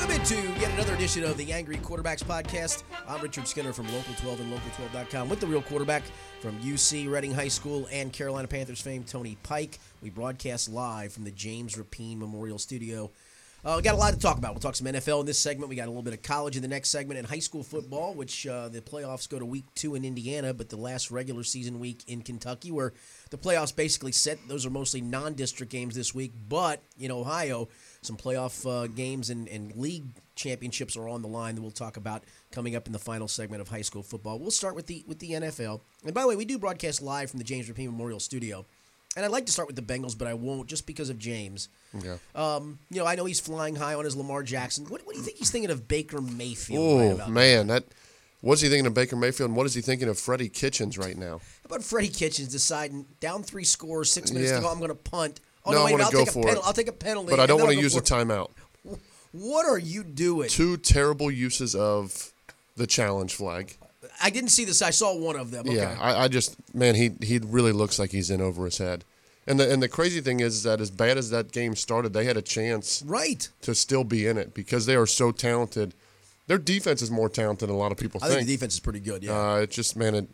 Welcome 0.00 0.18
into 0.18 0.36
yet 0.58 0.72
another 0.72 0.94
edition 0.94 1.24
of 1.24 1.36
the 1.36 1.52
Angry 1.52 1.76
Quarterbacks 1.76 2.24
Podcast. 2.24 2.84
I'm 3.06 3.20
Richard 3.20 3.46
Skinner 3.46 3.70
from 3.70 3.84
Local 3.92 4.14
12 4.14 4.40
and 4.40 4.50
Local12.com 4.50 5.28
with 5.28 5.40
the 5.40 5.46
real 5.46 5.60
quarterback 5.60 6.02
from 6.40 6.58
UC 6.60 7.10
Reading 7.10 7.34
High 7.34 7.48
School 7.48 7.86
and 7.92 8.10
Carolina 8.10 8.48
Panthers 8.48 8.80
fame, 8.80 9.04
Tony 9.04 9.36
Pike. 9.42 9.78
We 10.00 10.08
broadcast 10.08 10.70
live 10.70 11.12
from 11.12 11.24
the 11.24 11.30
James 11.30 11.76
Rapine 11.76 12.18
Memorial 12.18 12.58
Studio. 12.58 13.10
Uh, 13.62 13.74
we 13.76 13.82
got 13.82 13.94
a 13.94 13.98
lot 13.98 14.14
to 14.14 14.18
talk 14.18 14.38
about. 14.38 14.54
We'll 14.54 14.60
talk 14.60 14.74
some 14.74 14.86
NFL 14.86 15.20
in 15.20 15.26
this 15.26 15.38
segment. 15.38 15.68
We 15.68 15.76
got 15.76 15.84
a 15.84 15.90
little 15.90 16.02
bit 16.02 16.14
of 16.14 16.22
college 16.22 16.56
in 16.56 16.62
the 16.62 16.68
next 16.68 16.88
segment 16.88 17.18
and 17.18 17.28
high 17.28 17.40
school 17.40 17.62
football, 17.62 18.14
which 18.14 18.46
uh, 18.46 18.70
the 18.70 18.80
playoffs 18.80 19.28
go 19.28 19.38
to 19.38 19.44
week 19.44 19.66
two 19.74 19.96
in 19.96 20.04
Indiana, 20.06 20.54
but 20.54 20.70
the 20.70 20.78
last 20.78 21.10
regular 21.10 21.44
season 21.44 21.78
week 21.78 22.04
in 22.06 22.22
Kentucky, 22.22 22.70
where 22.70 22.94
the 23.28 23.36
playoffs 23.36 23.76
basically 23.76 24.12
set. 24.12 24.38
Those 24.48 24.64
are 24.64 24.70
mostly 24.70 25.02
non 25.02 25.34
district 25.34 25.70
games 25.70 25.94
this 25.94 26.14
week, 26.14 26.32
but 26.48 26.82
in 26.98 27.10
Ohio, 27.10 27.68
some 28.02 28.16
playoff 28.16 28.66
uh, 28.68 28.86
games 28.86 29.30
and, 29.30 29.48
and 29.48 29.74
league 29.76 30.04
championships 30.34 30.96
are 30.96 31.08
on 31.08 31.20
the 31.22 31.28
line 31.28 31.54
that 31.54 31.60
we'll 31.60 31.70
talk 31.70 31.96
about 31.96 32.24
coming 32.50 32.74
up 32.74 32.86
in 32.86 32.92
the 32.92 32.98
final 32.98 33.28
segment 33.28 33.60
of 33.60 33.68
high 33.68 33.82
school 33.82 34.02
football. 34.02 34.38
We'll 34.38 34.50
start 34.50 34.74
with 34.74 34.86
the 34.86 35.04
with 35.06 35.18
the 35.18 35.32
NFL. 35.32 35.80
And 36.04 36.14
by 36.14 36.22
the 36.22 36.28
way, 36.28 36.36
we 36.36 36.44
do 36.44 36.58
broadcast 36.58 37.02
live 37.02 37.30
from 37.30 37.38
the 37.38 37.44
James 37.44 37.68
Rapine 37.68 37.90
Memorial 37.90 38.20
Studio. 38.20 38.64
And 39.16 39.24
I'd 39.24 39.32
like 39.32 39.46
to 39.46 39.52
start 39.52 39.66
with 39.66 39.74
the 39.74 39.82
Bengals, 39.82 40.16
but 40.16 40.28
I 40.28 40.34
won't 40.34 40.68
just 40.68 40.86
because 40.86 41.10
of 41.10 41.18
James. 41.18 41.68
Yeah. 42.00 42.18
Um, 42.36 42.78
you 42.90 43.00
know, 43.00 43.06
I 43.06 43.16
know 43.16 43.24
he's 43.24 43.40
flying 43.40 43.74
high 43.74 43.94
on 43.94 44.04
his 44.04 44.14
Lamar 44.14 44.44
Jackson. 44.44 44.84
What, 44.84 45.04
what 45.04 45.14
do 45.14 45.18
you 45.18 45.24
think 45.24 45.36
he's 45.36 45.50
thinking 45.50 45.70
of 45.70 45.88
Baker 45.88 46.20
Mayfield? 46.20 47.02
Oh 47.02 47.14
about 47.16 47.30
man, 47.30 47.66
that 47.66 47.84
what's 48.40 48.60
he 48.60 48.68
thinking 48.68 48.86
of 48.86 48.94
Baker 48.94 49.16
Mayfield? 49.16 49.50
and 49.50 49.56
What 49.56 49.66
is 49.66 49.74
he 49.74 49.80
thinking 49.80 50.08
of 50.08 50.18
Freddie 50.18 50.48
Kitchens 50.48 50.96
right 50.96 51.16
now? 51.18 51.38
How 51.38 51.66
about 51.66 51.82
Freddie 51.82 52.08
Kitchens 52.08 52.48
deciding 52.48 53.04
down 53.18 53.42
three 53.42 53.64
scores, 53.64 54.12
six 54.12 54.30
minutes 54.30 54.52
to 54.52 54.60
go, 54.60 54.68
I'm 54.68 54.78
going 54.78 54.90
to 54.90 54.94
punt. 54.94 55.40
Oh, 55.70 55.72
No, 55.72 55.78
no, 55.78 55.86
I 55.86 55.90
wanna 55.92 56.04
I'll 56.04 56.10
go 56.10 56.18
take 56.20 56.28
a 56.28 56.32
for 56.32 56.42
penalty. 56.42 56.60
it. 56.60 56.66
I'll 56.66 56.72
take 56.72 56.88
a 56.88 56.92
penalty. 56.92 57.30
But 57.30 57.40
I 57.40 57.46
don't 57.46 57.60
want 57.60 57.72
to 57.72 57.80
use 57.80 57.96
a 57.96 58.00
timeout. 58.00 58.50
What 59.32 59.66
are 59.66 59.78
you 59.78 60.02
doing? 60.02 60.48
Two 60.48 60.76
terrible 60.76 61.30
uses 61.30 61.74
of 61.74 62.32
the 62.76 62.86
challenge 62.86 63.34
flag. 63.34 63.76
I 64.22 64.30
didn't 64.30 64.50
see 64.50 64.64
this. 64.64 64.82
I 64.82 64.90
saw 64.90 65.16
one 65.16 65.36
of 65.36 65.50
them. 65.50 65.66
Okay. 65.66 65.76
Yeah, 65.76 65.96
I, 66.00 66.24
I 66.24 66.28
just 66.28 66.56
man, 66.74 66.94
he 66.94 67.12
he 67.22 67.38
really 67.38 67.72
looks 67.72 67.98
like 67.98 68.10
he's 68.10 68.30
in 68.30 68.40
over 68.40 68.64
his 68.64 68.78
head. 68.78 69.04
And 69.46 69.58
the 69.58 69.72
and 69.72 69.82
the 69.82 69.88
crazy 69.88 70.20
thing 70.20 70.40
is 70.40 70.62
that 70.64 70.80
as 70.80 70.90
bad 70.90 71.16
as 71.16 71.30
that 71.30 71.52
game 71.52 71.74
started, 71.74 72.12
they 72.12 72.24
had 72.24 72.36
a 72.36 72.42
chance 72.42 73.02
right. 73.06 73.48
to 73.62 73.74
still 73.74 74.04
be 74.04 74.26
in 74.26 74.36
it 74.36 74.52
because 74.52 74.86
they 74.86 74.96
are 74.96 75.06
so 75.06 75.32
talented. 75.32 75.94
Their 76.46 76.58
defense 76.58 77.00
is 77.00 77.10
more 77.10 77.28
talented 77.28 77.68
than 77.68 77.76
a 77.76 77.78
lot 77.78 77.92
of 77.92 77.98
people 77.98 78.20
I 78.22 78.26
think 78.26 78.38
think. 78.38 78.48
the 78.48 78.54
defense 78.54 78.74
is 78.74 78.80
pretty 78.80 79.00
good. 79.00 79.22
Yeah. 79.22 79.32
uh, 79.32 79.56
it's 79.56 79.74
just 79.74 79.96
man, 79.96 80.14
it, 80.14 80.28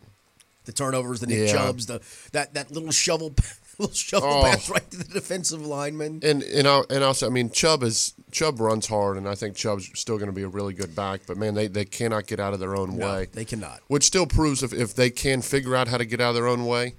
the 0.65 0.73
turnovers, 0.73 1.19
the 1.21 1.27
Nick 1.27 1.47
yeah. 1.47 1.53
Chubbs, 1.53 1.85
the 1.85 2.01
that 2.33 2.53
that 2.55 2.71
little 2.71 2.91
shovel, 2.91 3.33
little 3.79 3.93
shovel 3.95 4.29
Oh. 4.29 4.41
pass 4.43 4.69
right 4.71 4.89
to 4.91 4.97
the 4.97 5.03
defensive 5.05 5.65
lineman. 5.65 6.19
And 6.23 6.43
and 6.43 6.67
I 6.67 6.81
and 6.89 7.03
also 7.03 7.27
I 7.27 7.29
mean 7.29 7.49
Chubb 7.49 7.83
is 7.83 8.13
Chubb 8.31 8.59
runs 8.59 8.87
hard 8.87 9.17
and 9.17 9.27
I 9.27 9.35
think 9.35 9.55
Chubb's 9.55 9.89
still 9.99 10.17
going 10.17 10.29
to 10.29 10.33
be 10.35 10.43
a 10.43 10.47
really 10.47 10.73
good 10.73 10.95
back, 10.95 11.21
but 11.27 11.37
man 11.37 11.53
they, 11.53 11.67
they 11.67 11.85
cannot 11.85 12.27
get 12.27 12.39
out 12.39 12.53
of 12.53 12.59
their 12.59 12.75
own 12.75 12.97
No, 12.97 13.05
way. 13.07 13.27
they 13.33 13.45
cannot. 13.45 13.81
Which 13.87 14.03
still 14.03 14.25
proves 14.27 14.63
if, 14.63 14.73
if 14.73 14.93
they 14.95 15.09
can 15.09 15.41
figure 15.41 15.75
out 15.75 15.87
how 15.87 15.97
to 15.97 16.05
get 16.05 16.19
out 16.21 16.29
of 16.29 16.35
their 16.35 16.47
own 16.47 16.65
way 16.65 16.95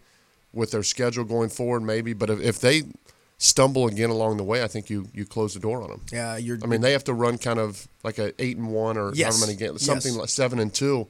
with 0.52 0.70
their 0.70 0.82
schedule 0.82 1.24
going 1.24 1.50
forward, 1.50 1.80
maybe. 1.82 2.14
But 2.14 2.30
if, 2.30 2.40
if 2.40 2.60
they 2.60 2.84
stumble 3.36 3.86
again 3.86 4.10
along 4.10 4.36
the 4.36 4.42
way, 4.44 4.62
I 4.62 4.66
think 4.68 4.88
you 4.90 5.08
you 5.14 5.24
close 5.24 5.54
the 5.54 5.60
door 5.60 5.82
on 5.82 5.90
them. 5.90 6.00
Yeah, 6.12 6.36
you're. 6.36 6.58
I 6.62 6.66
mean 6.66 6.80
they 6.80 6.92
have 6.92 7.04
to 7.04 7.14
run 7.14 7.38
kind 7.38 7.58
of 7.58 7.86
like 8.02 8.18
a 8.18 8.32
eight 8.42 8.56
and 8.56 8.68
one 8.72 8.96
or 8.96 9.12
Yes. 9.14 9.34
however 9.36 9.46
many 9.52 9.58
games, 9.58 9.82
Yes. 9.82 9.86
something 9.86 10.14
like 10.18 10.28
seven 10.28 10.58
and 10.58 10.72
two 10.72 11.06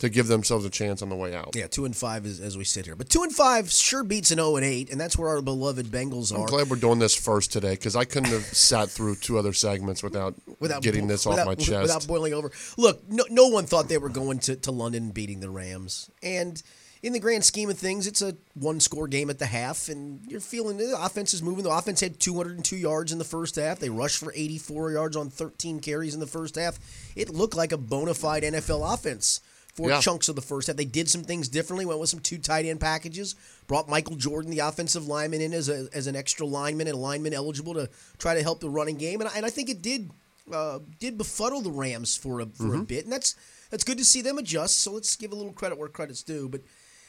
to 0.00 0.08
give 0.08 0.26
themselves 0.26 0.64
a 0.64 0.70
chance 0.70 1.02
on 1.02 1.08
the 1.08 1.14
way 1.14 1.34
out. 1.34 1.54
yeah, 1.54 1.66
two 1.66 1.84
and 1.84 1.96
five 1.96 2.26
is, 2.26 2.40
as 2.40 2.56
we 2.56 2.64
sit 2.64 2.86
here, 2.86 2.96
but 2.96 3.08
two 3.08 3.22
and 3.22 3.32
five 3.32 3.70
sure 3.70 4.02
beats 4.02 4.30
an 4.30 4.38
zero 4.38 4.56
and 4.56 4.64
eight, 4.64 4.90
and 4.90 5.00
that's 5.00 5.16
where 5.16 5.28
our 5.28 5.42
beloved 5.42 5.86
Bengals 5.86 6.32
are. 6.32 6.40
I'm 6.40 6.46
glad 6.46 6.68
we're 6.68 6.76
doing 6.76 6.98
this 6.98 7.14
first 7.14 7.52
today 7.52 7.72
because 7.72 7.94
I 7.94 8.04
couldn't 8.04 8.30
have 8.30 8.42
sat 8.44 8.90
through 8.90 9.16
two 9.16 9.38
other 9.38 9.52
segments 9.52 10.02
without, 10.02 10.34
without 10.58 10.82
getting 10.82 11.06
this 11.06 11.26
without, 11.26 11.40
off 11.40 11.46
my 11.46 11.54
chest. 11.54 11.82
without 11.82 12.06
boiling 12.06 12.34
over. 12.34 12.50
Look, 12.76 13.08
no, 13.08 13.24
no 13.30 13.48
one 13.48 13.66
thought 13.66 13.88
they 13.88 13.98
were 13.98 14.08
going 14.08 14.38
to, 14.40 14.56
to 14.56 14.70
London 14.70 15.10
beating 15.10 15.40
the 15.40 15.50
Rams, 15.50 16.10
and 16.22 16.62
in 17.02 17.12
the 17.12 17.20
grand 17.20 17.44
scheme 17.44 17.70
of 17.70 17.78
things, 17.78 18.06
it's 18.06 18.20
a 18.20 18.36
one 18.54 18.78
score 18.80 19.08
game 19.08 19.30
at 19.30 19.38
the 19.38 19.46
half, 19.46 19.88
and 19.88 20.20
you're 20.26 20.40
feeling 20.40 20.76
the 20.76 20.96
offense 20.98 21.32
is 21.32 21.42
moving. 21.42 21.64
The 21.64 21.70
offense 21.70 22.00
had 22.00 22.20
202 22.20 22.76
yards 22.76 23.12
in 23.12 23.18
the 23.18 23.24
first 23.24 23.56
half. 23.56 23.78
They 23.78 23.88
rushed 23.88 24.18
for 24.18 24.32
84 24.34 24.92
yards 24.92 25.16
on 25.16 25.30
13 25.30 25.80
carries 25.80 26.12
in 26.14 26.20
the 26.20 26.26
first 26.26 26.56
half. 26.56 26.78
It 27.16 27.30
looked 27.30 27.56
like 27.56 27.72
a 27.72 27.78
bona 27.78 28.14
fide 28.14 28.42
NFL 28.42 28.94
offense. 28.94 29.40
For 29.74 29.88
Yeah. 29.88 30.00
chunks 30.00 30.28
of 30.28 30.34
the 30.36 30.42
first 30.42 30.66
half, 30.66 30.76
they 30.76 30.84
did 30.84 31.08
some 31.08 31.22
things 31.22 31.48
differently. 31.48 31.86
Went 31.86 32.00
with 32.00 32.10
some 32.10 32.20
two 32.20 32.38
tight 32.38 32.66
end 32.66 32.80
packages. 32.80 33.34
Brought 33.68 33.88
Michael 33.88 34.16
Jordan, 34.16 34.50
the 34.50 34.58
offensive 34.58 35.06
lineman, 35.06 35.40
in 35.40 35.52
as 35.54 35.68
a, 35.68 35.88
as 35.92 36.06
an 36.06 36.16
extra 36.16 36.44
lineman 36.44 36.88
and 36.88 36.96
a 36.96 37.00
lineman 37.00 37.32
eligible 37.32 37.74
to 37.74 37.88
try 38.18 38.34
to 38.34 38.42
help 38.42 38.60
the 38.60 38.68
running 38.68 38.96
game. 38.96 39.20
And 39.20 39.30
I, 39.30 39.32
and 39.36 39.46
I 39.46 39.50
think 39.50 39.68
it 39.70 39.80
did 39.80 40.10
uh, 40.52 40.80
did 40.98 41.16
befuddle 41.16 41.60
the 41.60 41.70
Rams 41.70 42.16
for 42.16 42.40
a 42.40 42.46
for 42.46 42.74
a 42.74 42.78
bit, 42.78 43.04
and 43.04 43.12
that's 43.12 43.36
that's 43.70 43.84
good 43.84 43.98
to 43.98 44.04
see 44.04 44.20
them 44.22 44.38
adjust. 44.38 44.80
So 44.80 44.92
let's 44.92 45.14
give 45.14 45.30
a 45.30 45.36
little 45.36 45.52
credit 45.52 45.78
where 45.78 45.88
credit's 45.88 46.24
due. 46.24 46.48
But 46.48 46.62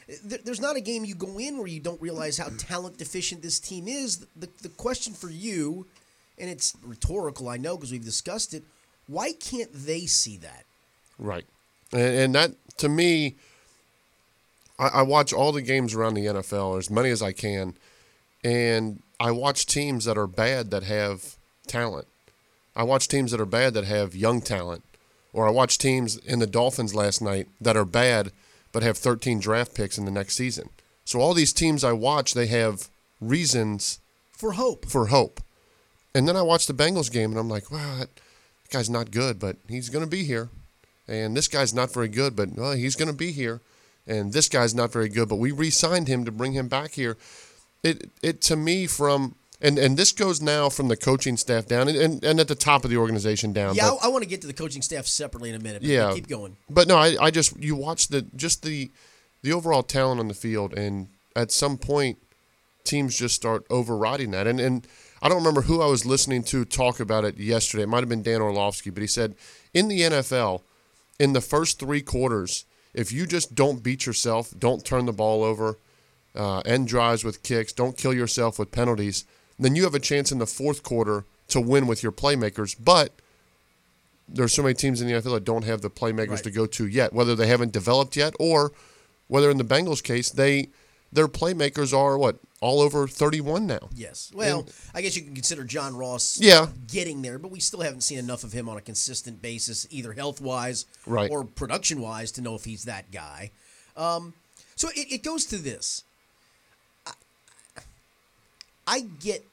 th- 0.08 0.44
there's 0.44 0.62
not 0.62 0.76
a 0.76 0.82
game 0.82 1.04
you 1.04 1.16
go 1.16 1.40
in 1.40 1.58
where 1.58 1.68
you 1.68 1.80
don't 1.80 2.00
realize 2.00 2.38
how 2.38 2.50
talent 2.60 2.98
deficient 3.00 3.42
this 3.42 3.60
team 3.60 3.88
is. 3.88 4.20
The 4.36 4.48
the 4.62 4.70
question 4.70 5.14
for 5.14 5.30
you, 5.32 5.88
and 6.38 6.48
it's 6.50 6.76
rhetorical, 6.84 7.50
I 7.50 7.58
know, 7.58 7.76
because 7.76 7.92
we've 7.92 8.06
discussed 8.06 8.54
it. 8.54 8.64
Why 9.08 9.34
can't 9.34 9.72
they 9.74 10.06
see 10.06 10.38
that? 10.38 10.66
Right. 11.18 11.46
And, 11.92 12.02
and 12.02 12.36
that, 12.36 12.52
to 12.78 12.90
me, 12.90 13.36
I, 14.80 14.88
I 14.88 15.02
watch 15.02 15.34
all 15.34 15.52
the 15.52 15.62
games 15.62 15.94
around 15.94 16.14
the 16.14 16.26
NFL, 16.26 16.78
as 16.78 16.90
many 16.90 17.10
as 17.10 17.22
I 17.22 17.32
can, 17.32 17.76
and 18.44 19.02
I 19.20 19.32
watch 19.32 19.66
teams 19.66 20.06
that 20.06 20.18
are 20.18 20.28
bad 20.28 20.72
that 20.72 20.84
have 20.84 21.36
talent. 21.68 22.08
I 22.76 22.84
watch 22.84 23.08
teams 23.08 23.32
that 23.32 23.42
are 23.42 23.46
bad 23.46 23.74
that 23.74 23.86
have 23.86 24.16
young 24.16 24.42
talent. 24.42 24.84
Or 25.34 25.48
I 25.48 25.52
watch 25.52 25.78
teams 25.78 26.18
in 26.18 26.40
the 26.40 26.48
Dolphins 26.48 26.94
last 26.94 27.22
night 27.22 27.48
that 27.62 27.78
are 27.78 27.86
bad 27.86 28.32
but 28.72 28.84
have 28.84 28.98
13 28.98 29.40
draft 29.40 29.76
picks 29.76 29.98
in 29.98 30.06
the 30.06 30.12
next 30.12 30.36
season. 30.36 30.70
So 31.04 31.20
all 31.20 31.34
these 31.34 31.54
teams 31.54 31.84
I 31.84 31.92
watch, 31.92 32.34
they 32.34 32.48
have 32.48 32.90
reasons 33.20 34.00
For 34.32 34.54
hope. 34.54 34.86
for 34.86 35.08
hope. 35.08 35.42
And 36.14 36.28
then 36.28 36.36
I 36.36 36.42
watch 36.42 36.68
the 36.68 36.74
Bengals 36.74 37.12
game 37.12 37.32
and 37.32 37.40
I'm 37.40 37.50
like, 37.50 37.72
wow, 37.72 37.98
that 38.00 38.10
guy's 38.70 38.90
not 38.90 39.12
good, 39.12 39.40
but 39.40 39.58
he's 39.68 39.90
going 39.90 40.04
to 40.04 40.10
be 40.10 40.24
here. 40.24 40.50
And 41.12 41.36
this 41.36 41.50
guy's 41.50 41.74
not 41.74 41.92
very 41.94 42.08
good, 42.08 42.36
but 42.38 42.54
well, 42.56 42.72
he's 42.72 42.96
going 42.96 43.10
to 43.12 43.14
be 43.18 43.32
here. 43.34 43.60
And 44.08 44.32
this 44.32 44.48
guy's 44.48 44.74
not 44.74 44.92
very 44.94 45.10
good, 45.10 45.28
but 45.28 45.36
we 45.36 45.52
re-signed 45.52 46.08
him 46.08 46.24
to 46.26 46.32
bring 46.32 46.54
him 46.54 46.68
back 46.70 46.92
here. 46.92 47.18
It 47.84 48.10
it 48.22 48.42
to 48.44 48.56
me 48.56 48.88
from 48.88 49.36
and 49.62 49.78
and 49.78 49.98
this 49.98 50.12
goes 50.12 50.42
now 50.42 50.70
from 50.70 50.88
the 50.88 50.96
coaching 50.96 51.36
staff 51.38 51.66
down 51.66 51.88
and, 51.90 51.98
and, 51.98 52.24
and 52.24 52.40
at 52.40 52.48
the 52.48 52.56
top 52.56 52.84
of 52.86 52.90
the 52.90 52.98
organization 52.98 53.52
down. 53.54 53.76
Yeah, 53.76 53.90
but- 53.92 54.04
I, 54.04 54.06
I 54.06 54.08
want 54.10 54.24
to 54.24 54.30
get 54.30 54.42
to 54.42 54.48
the 54.48 54.54
coaching 54.54 54.82
staff 54.82 55.06
separately 55.06 55.50
in 55.50 55.56
a 55.56 55.60
minute. 55.60 55.82
But 55.82 55.90
Yeah. 55.90 56.14
keep 56.14 56.28
going. 56.28 56.56
but 56.70 56.88
no, 56.88 56.96
I, 56.98 57.18
I 57.20 57.30
just 57.32 57.62
you 57.62 57.76
watch 57.76 58.08
the 58.08 58.22
just 58.36 58.64
the 58.64 58.90
the 59.44 59.52
overall 59.52 59.84
talent 59.84 60.20
on 60.20 60.28
the 60.30 60.34
field, 60.36 60.74
and 60.74 61.08
at 61.36 61.52
some 61.52 61.78
point, 61.78 62.18
teams 62.84 63.18
just 63.18 63.36
start 63.36 63.66
overriding 63.70 64.32
that. 64.32 64.48
And 64.48 64.60
and 64.60 64.88
I 65.22 65.28
don't 65.30 65.38
remember 65.40 65.62
who 65.64 65.82
I 65.82 65.88
was 65.88 66.06
listening 66.06 66.44
to 66.46 66.64
talk 66.66 67.00
about 67.00 67.26
it 67.26 67.38
yesterday. 67.38 67.84
It 67.84 67.90
might 67.90 68.00
have 68.00 68.10
been 68.10 68.24
Dan 68.24 68.42
Orlovsky, 68.42 68.90
but 68.90 69.02
he 69.02 69.08
said 69.08 69.36
in 69.74 69.88
the 69.88 70.00
NFL, 70.02 70.62
in 71.22 71.34
the 71.34 71.42
first 71.42 71.78
three 71.78 72.02
quarters, 72.02 72.66
if 72.96 73.12
you 73.12 73.28
just 73.28 73.54
don't 73.54 73.84
beat 73.84 74.08
yourself, 74.08 74.54
don't 74.58 74.84
turn 74.84 75.06
the 75.06 75.14
ball 75.14 75.44
over, 75.44 75.78
uh, 76.34 76.62
end 76.66 76.88
drives 76.88 77.24
with 77.24 77.44
kicks, 77.44 77.72
don't 77.72 77.96
kill 77.96 78.12
yourself 78.14 78.58
with 78.58 78.72
penalties, 78.72 79.24
then 79.60 79.76
you 79.76 79.84
have 79.84 79.94
a 79.94 80.00
chance 80.00 80.32
in 80.32 80.40
the 80.40 80.48
fourth 80.48 80.82
quarter 80.82 81.26
to 81.50 81.62
win 81.62 81.86
with 81.86 82.02
your 82.02 82.12
playmakers. 82.12 82.76
But 82.84 83.14
there's 84.28 84.52
so 84.54 84.64
many 84.64 84.74
teams 84.74 85.00
in 85.00 85.08
the 85.08 85.14
NFL 85.14 85.34
that 85.36 85.44
don't 85.44 85.64
have 85.66 85.82
the 85.82 85.92
playmakers 85.92 86.30
Right. 86.30 86.44
to 86.46 86.52
go 86.52 86.66
to 86.66 86.88
yet, 86.88 87.14
whether 87.14 87.36
they 87.36 87.46
haven't 87.48 87.72
developed 87.72 88.16
yet 88.16 88.34
or 88.40 88.72
whether 89.28 89.52
in 89.52 89.58
the 89.58 89.64
Bengals 89.64 90.02
case 90.02 90.32
they 90.32 90.70
their 91.14 91.28
playmakers 91.28 91.96
are 91.96 92.18
what 92.18 92.38
all 92.62 92.80
over 92.80 93.08
31 93.08 93.66
now. 93.68 93.90
Yes. 93.96 94.32
Well, 94.34 94.68
I 94.94 95.02
guess 95.02 95.16
you 95.16 95.24
can 95.24 95.34
consider 95.34 95.64
John 95.64 95.96
Ross 95.96 96.40
Yeah. 96.40 96.68
getting 96.88 97.22
there, 97.24 97.38
but 97.40 97.52
we 97.52 97.60
still 97.60 97.82
haven't 97.82 98.02
seen 98.02 98.20
enough 98.20 98.44
of 98.44 98.54
him 98.54 98.70
on 98.70 98.78
a 98.78 98.82
consistent 98.82 99.42
basis, 99.42 99.88
either 99.90 100.14
health 100.14 100.40
wise 100.40 100.86
Right. 101.06 101.30
or 101.30 101.44
production 101.44 102.00
wise, 102.02 102.32
to 102.34 102.42
know 102.42 102.56
if 102.56 102.64
he's 102.64 102.84
that 102.84 103.12
guy. 103.12 103.52
Um, 103.98 104.34
so 104.76 104.90
it, 104.96 105.12
it 105.12 105.24
goes 105.24 105.46
to 105.48 105.58
this. 105.58 106.04
I, 107.06 107.12
I 108.88 109.00
get 109.20 109.44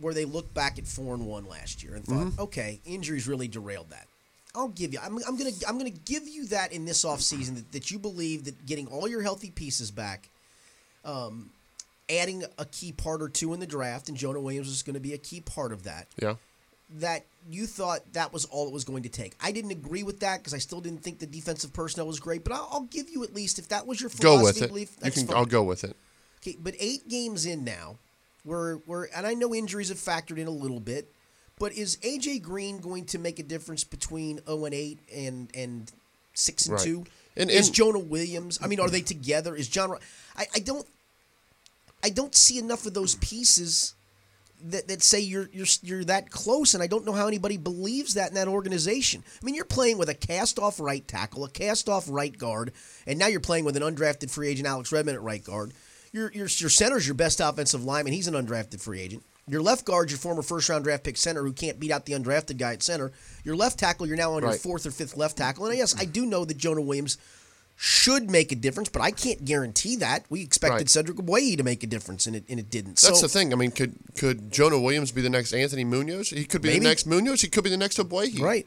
where 0.00 0.14
they 0.14 0.24
look 0.24 0.54
back 0.54 0.78
at 0.78 0.86
four 0.86 1.14
and 1.14 1.26
one 1.26 1.46
last 1.46 1.82
year 1.82 1.94
and 1.94 2.04
thought, 2.04 2.14
Mm-hmm. 2.28 2.40
okay, 2.42 2.80
injuries 2.86 3.26
really 3.28 3.48
derailed 3.48 3.90
that. 3.90 4.06
I'll 4.54 4.68
give 4.68 4.92
you. 4.92 4.98
I'm, 5.00 5.16
I'm 5.28 5.36
gonna. 5.36 5.50
I'm 5.68 5.78
gonna 5.78 5.90
give 5.90 6.26
you 6.26 6.46
that 6.46 6.72
in 6.72 6.84
this 6.84 7.04
offseason 7.04 7.54
that, 7.54 7.70
that 7.72 7.90
you 7.92 8.00
believe 8.00 8.44
that 8.46 8.66
getting 8.66 8.88
all 8.88 9.06
your 9.06 9.22
healthy 9.22 9.50
pieces 9.50 9.92
back 9.92 10.28
um, 11.04 11.50
adding 12.10 12.44
a 12.58 12.64
key 12.64 12.92
part 12.92 13.22
or 13.22 13.28
two 13.28 13.52
in 13.54 13.60
the 13.60 13.66
draft, 13.66 14.08
and 14.08 14.16
Jonah 14.16 14.40
Williams 14.40 14.68
is 14.68 14.82
going 14.82 14.94
to 14.94 15.00
be 15.00 15.12
a 15.14 15.18
key 15.18 15.40
part 15.40 15.72
of 15.72 15.84
that. 15.84 16.08
Yeah. 16.20 16.34
That 16.98 17.24
you 17.48 17.66
thought 17.66 18.00
that 18.14 18.32
was 18.32 18.44
all 18.46 18.66
it 18.66 18.72
was 18.72 18.82
going 18.84 19.04
to 19.04 19.08
take. 19.08 19.34
I 19.40 19.52
didn't 19.52 19.70
agree 19.70 20.02
with 20.02 20.20
that 20.20 20.38
because 20.38 20.52
I 20.54 20.58
still 20.58 20.80
didn't 20.80 21.02
think 21.04 21.20
the 21.20 21.26
defensive 21.26 21.72
personnel 21.72 22.08
was 22.08 22.18
great. 22.18 22.42
But 22.42 22.52
I'll, 22.54 22.68
I'll 22.72 22.80
give 22.90 23.08
you 23.08 23.22
at 23.22 23.32
least 23.32 23.60
if 23.60 23.68
that 23.68 23.86
was 23.86 24.00
your 24.00 24.10
philosophy 24.10 24.38
Go 24.38 24.42
with 24.44 24.62
it. 24.62 24.68
belief. 24.68 24.96
You 25.04 25.10
can 25.12 25.26
fine. 25.28 25.36
I'll 25.36 25.46
go 25.46 25.62
with 25.62 25.84
it. 25.84 25.94
Okay, 26.42 26.56
but 26.60 26.74
eight 26.80 27.06
games 27.08 27.46
in 27.46 27.62
now, 27.64 27.98
we're 28.44 28.78
we're 28.86 29.04
and 29.14 29.24
I 29.26 29.34
know 29.34 29.54
injuries 29.54 29.90
have 29.90 29.98
factored 29.98 30.38
in 30.38 30.48
a 30.48 30.50
little 30.50 30.80
bit, 30.80 31.12
But 31.60 31.74
is 31.74 31.96
AJ 31.98 32.42
Green 32.42 32.78
going 32.80 33.04
to 33.06 33.18
make 33.20 33.38
a 33.38 33.44
difference 33.44 33.84
between 33.84 34.40
0 34.46 34.64
and 34.64 34.74
8 34.74 34.98
and 35.14 35.48
and 35.54 35.92
6 36.34 36.66
and 36.66 36.74
Right. 36.74 36.82
2? 36.84 37.04
And- 37.36 37.50
is 37.50 37.70
Jonah 37.70 37.98
Williams? 38.00 38.58
I 38.60 38.66
mean, 38.66 38.80
are 38.80 38.90
they 38.90 39.02
together? 39.02 39.54
Is 39.54 39.68
John? 39.68 39.96
I, 40.36 40.46
I 40.56 40.58
don't. 40.58 40.84
I 42.02 42.10
don't 42.10 42.34
see 42.34 42.58
enough 42.58 42.86
of 42.86 42.94
those 42.94 43.14
pieces 43.16 43.94
that, 44.62 44.88
that 44.88 45.02
say 45.02 45.20
you're 45.20 45.48
you're 45.52 45.66
you're 45.82 46.04
that 46.04 46.30
close, 46.30 46.74
and 46.74 46.82
I 46.82 46.86
don't 46.86 47.04
know 47.04 47.12
how 47.12 47.26
anybody 47.26 47.56
believes 47.56 48.14
that 48.14 48.28
in 48.28 48.34
that 48.34 48.48
organization. 48.48 49.24
I 49.40 49.44
mean, 49.44 49.54
you're 49.54 49.64
playing 49.64 49.98
with 49.98 50.08
a 50.08 50.14
cast-off 50.14 50.80
right 50.80 51.06
tackle, 51.06 51.44
a 51.44 51.50
cast-off 51.50 52.06
right 52.08 52.36
guard, 52.36 52.72
and 53.06 53.18
now 53.18 53.26
you're 53.26 53.40
playing 53.40 53.64
with 53.64 53.76
an 53.76 53.82
undrafted 53.82 54.30
free 54.30 54.48
agent, 54.48 54.68
Alex 54.68 54.92
Redmond 54.92 55.16
at 55.16 55.22
right 55.22 55.42
guard. 55.42 55.72
Your 56.12 56.30
your 56.32 56.46
your 56.46 56.70
center's 56.70 57.06
your 57.06 57.14
best 57.14 57.40
offensive 57.40 57.84
lineman. 57.84 58.12
He's 58.12 58.28
an 58.28 58.34
undrafted 58.34 58.80
free 58.80 59.00
agent. 59.00 59.24
Your 59.48 59.62
left 59.62 59.84
guard, 59.84 60.10
your 60.10 60.18
former 60.18 60.42
first-round 60.42 60.84
draft 60.84 61.02
pick 61.02 61.16
center, 61.16 61.42
who 61.42 61.52
can't 61.52 61.80
beat 61.80 61.90
out 61.90 62.06
the 62.06 62.12
undrafted 62.12 62.56
guy 62.56 62.74
at 62.74 62.82
center. 62.82 63.10
Your 63.42 63.56
left 63.56 63.78
tackle, 63.78 64.06
you're 64.06 64.16
now 64.16 64.34
on 64.34 64.42
your 64.42 64.52
fourth 64.52 64.86
or 64.86 64.90
fifth 64.90 65.16
left 65.16 65.38
tackle. 65.38 65.66
And 65.66 65.76
yes, 65.76 65.94
I 65.98 66.04
do 66.04 66.24
know 66.24 66.44
that 66.44 66.56
Jonah 66.56 66.82
Williams 66.82 67.18
should 67.82 68.30
make 68.30 68.52
a 68.52 68.54
difference, 68.56 68.90
but 68.90 69.00
I 69.00 69.10
can't 69.10 69.42
guarantee 69.42 69.96
that. 69.96 70.24
We 70.28 70.42
expected 70.42 70.74
Right. 70.76 70.90
Cedric 70.90 71.18
Way 71.22 71.56
to 71.56 71.62
make 71.62 71.82
a 71.82 71.86
difference, 71.86 72.26
and 72.26 72.36
it 72.36 72.44
and 72.50 72.60
it 72.60 72.70
didn't. 72.70 72.96
That's 73.00 73.20
so, 73.20 73.26
the 73.26 73.28
thing. 73.32 73.54
I 73.54 73.56
mean, 73.56 73.70
could 73.70 73.94
could 74.18 74.52
Jonah 74.52 74.78
Williams 74.78 75.12
be 75.12 75.22
the 75.22 75.30
next 75.30 75.54
Anthony 75.54 75.84
Munoz? 75.84 76.28
He 76.28 76.44
could 76.44 76.60
be 76.60 76.68
Maybe. 76.68 76.80
the 76.80 76.84
next 76.88 77.06
Munoz. 77.06 77.40
He 77.40 77.48
could 77.48 77.64
be 77.64 77.70
the 77.70 77.78
next 77.78 77.96
Ogbuehi. 77.96 78.38
Right. 78.38 78.66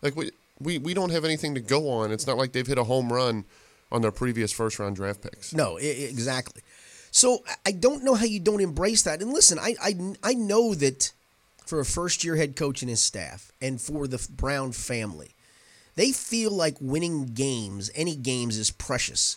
Like 0.00 0.16
we, 0.16 0.30
we 0.58 0.78
we 0.78 0.94
don't 0.94 1.10
have 1.10 1.26
anything 1.26 1.54
to 1.56 1.60
go 1.60 1.90
on. 1.90 2.10
It's 2.10 2.26
not 2.26 2.38
like 2.38 2.52
they've 2.52 2.66
hit 2.66 2.78
a 2.78 2.84
home 2.84 3.12
run 3.12 3.44
on 3.92 4.00
their 4.00 4.10
previous 4.10 4.50
first 4.50 4.78
round 4.78 4.96
draft 4.96 5.20
picks. 5.20 5.52
No, 5.52 5.76
exactly. 5.76 6.62
So 7.10 7.42
I- 7.46 7.56
I 7.66 7.72
don't 7.72 8.02
know 8.02 8.14
how 8.14 8.24
you 8.24 8.40
don't 8.40 8.62
embrace 8.62 9.02
that. 9.02 9.20
And 9.20 9.30
listen, 9.30 9.58
I 9.58 9.76
I, 9.82 9.94
I 10.22 10.32
know 10.32 10.74
that 10.74 11.12
for 11.66 11.80
a 11.80 11.84
first 11.84 12.24
year 12.24 12.36
head 12.36 12.56
coach 12.56 12.80
and 12.80 12.88
his 12.88 13.02
staff, 13.02 13.52
and 13.60 13.78
for 13.78 14.06
the 14.06 14.26
Brown 14.34 14.72
family, 14.72 15.33
they 15.96 16.12
feel 16.12 16.50
like 16.50 16.76
winning 16.80 17.26
games, 17.26 17.90
any 17.94 18.16
games, 18.16 18.58
is 18.58 18.70
precious. 18.70 19.36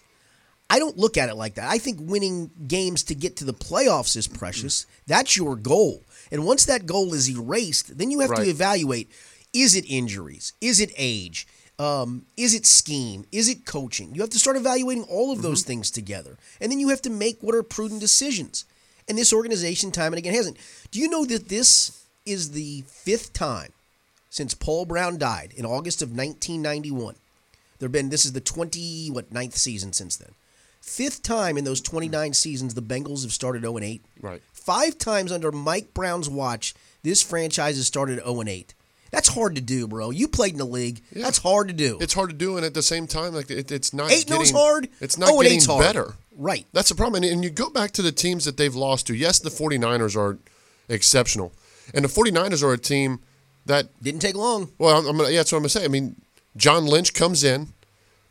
I 0.69 0.79
don't 0.79 0.97
look 0.97 1.17
at 1.17 1.29
it 1.29 1.35
like 1.35 1.55
that. 1.55 1.69
I 1.69 1.77
think 1.77 1.99
winning 2.01 2.51
games 2.67 3.03
to 3.03 3.15
get 3.15 3.37
to 3.37 3.45
the 3.45 3.53
playoffs 3.53 4.17
is 4.17 4.27
precious. 4.27 4.85
That's 5.05 5.37
your 5.37 5.55
goal. 5.55 6.03
And 6.31 6.45
once 6.45 6.65
that 6.65 6.85
goal 6.85 7.13
is 7.13 7.29
erased, 7.29 7.97
then 7.97 8.11
you 8.11 8.19
have 8.19 8.35
to 8.35 8.49
evaluate 8.49 9.11
is 9.53 9.75
it 9.75 9.85
injuries? 9.89 10.53
Is 10.59 10.81
it 10.81 10.91
age? 10.97 11.47
Um, 11.79 12.25
is 12.35 12.53
it 12.53 12.65
scheme? 12.65 13.25
Is 13.31 13.47
it 13.47 13.65
coaching? 13.65 14.13
You 14.13 14.21
have 14.21 14.29
to 14.31 14.39
start 14.39 14.57
evaluating 14.57 15.03
all 15.05 15.31
of 15.31 15.41
those 15.41 15.63
things 15.63 15.89
together. 15.89 16.37
And 16.59 16.71
then 16.71 16.79
you 16.79 16.89
have 16.89 17.01
to 17.03 17.09
make 17.09 17.41
what 17.41 17.55
are 17.55 17.63
prudent 17.63 18.01
decisions. 18.01 18.65
And 19.07 19.17
this 19.17 19.31
organization, 19.31 19.91
time 19.91 20.11
and 20.11 20.17
again, 20.17 20.33
hasn't. 20.33 20.57
Do 20.91 20.99
you 20.99 21.09
know 21.09 21.25
that 21.25 21.47
this 21.47 22.05
is 22.25 22.51
the 22.51 22.83
fifth 22.87 23.31
time 23.31 23.71
since 24.37 24.53
Paul 24.53 24.85
Brown 24.85 25.17
died 25.17 25.51
in 25.57 25.65
August 25.65 26.01
of 26.01 26.09
1991? 26.09 27.15
There've 27.79 27.91
been 27.91 28.09
this 28.09 28.23
is 28.23 28.33
the 28.33 28.39
20 28.39 29.09
what 29.09 29.31
ninth 29.31 29.57
season 29.57 29.93
since 29.93 30.15
then. 30.15 30.31
Fifth 30.79 31.23
time 31.23 31.57
in 31.57 31.63
those 31.63 31.81
29 31.81 32.33
seasons 32.33 32.73
the 32.75 32.81
Bengals 32.81 33.23
have 33.23 33.33
started 33.33 33.63
0 33.63 33.77
and 33.77 33.85
8. 33.85 34.05
Right. 34.21 34.41
Five 34.53 34.97
times 34.97 35.31
under 35.31 35.51
Mike 35.51 35.93
Brown's 35.93 36.29
watch 36.29 36.75
this 37.03 37.23
franchise 37.23 37.77
has 37.77 37.87
started 37.87 38.19
0 38.19 38.39
and 38.39 38.49
8. 38.49 38.73
That's 39.11 39.29
hard 39.29 39.55
to 39.55 39.61
do, 39.61 39.87
bro. 39.87 40.11
You 40.11 40.27
played 40.27 40.51
in 40.51 40.59
the 40.59 40.65
league. 40.65 41.01
Yeah. 41.11 41.23
That's 41.23 41.39
hard 41.39 41.69
to 41.69 41.73
do. 41.73 41.97
It's 41.99 42.13
hard 42.13 42.29
to 42.29 42.35
do, 42.35 42.57
and 42.57 42.65
at 42.65 42.73
the 42.73 42.81
same 42.81 43.07
time, 43.07 43.33
like 43.33 43.49
it, 43.49 43.71
it's 43.71 43.93
not 43.93 44.11
Eight 44.11 44.27
getting, 44.27 44.53
hard. 44.53 44.89
It's 44.99 45.17
not 45.17 45.29
oh, 45.31 45.41
getting 45.41 45.63
hard. 45.63 45.81
better. 45.81 46.13
Right. 46.35 46.65
That's 46.73 46.89
the 46.89 46.95
problem. 46.95 47.23
And, 47.23 47.33
and 47.33 47.43
you 47.43 47.49
go 47.49 47.69
back 47.69 47.91
to 47.91 48.01
the 48.01 48.11
teams 48.11 48.45
that 48.45 48.57
they've 48.57 48.75
lost 48.75 49.07
to. 49.07 49.15
Yes, 49.15 49.39
the 49.39 49.49
49ers 49.49 50.15
are 50.15 50.37
exceptional. 50.89 51.53
And 51.93 52.03
the 52.03 52.09
49ers 52.09 52.61
are 52.61 52.73
a 52.73 52.77
team 52.77 53.19
that, 53.67 53.87
Didn't 54.01 54.21
take 54.21 54.35
long. 54.35 54.71
well, 54.77 54.97
I'm, 54.99 55.05
I'm 55.07 55.17
gonna, 55.17 55.29
yeah, 55.29 55.37
that's 55.39 55.51
what 55.51 55.59
I'm 55.59 55.63
to 55.63 55.69
say. 55.69 55.85
I 55.85 55.87
mean, 55.87 56.15
John 56.55 56.85
Lynch 56.85 57.13
comes 57.13 57.43
in, 57.43 57.69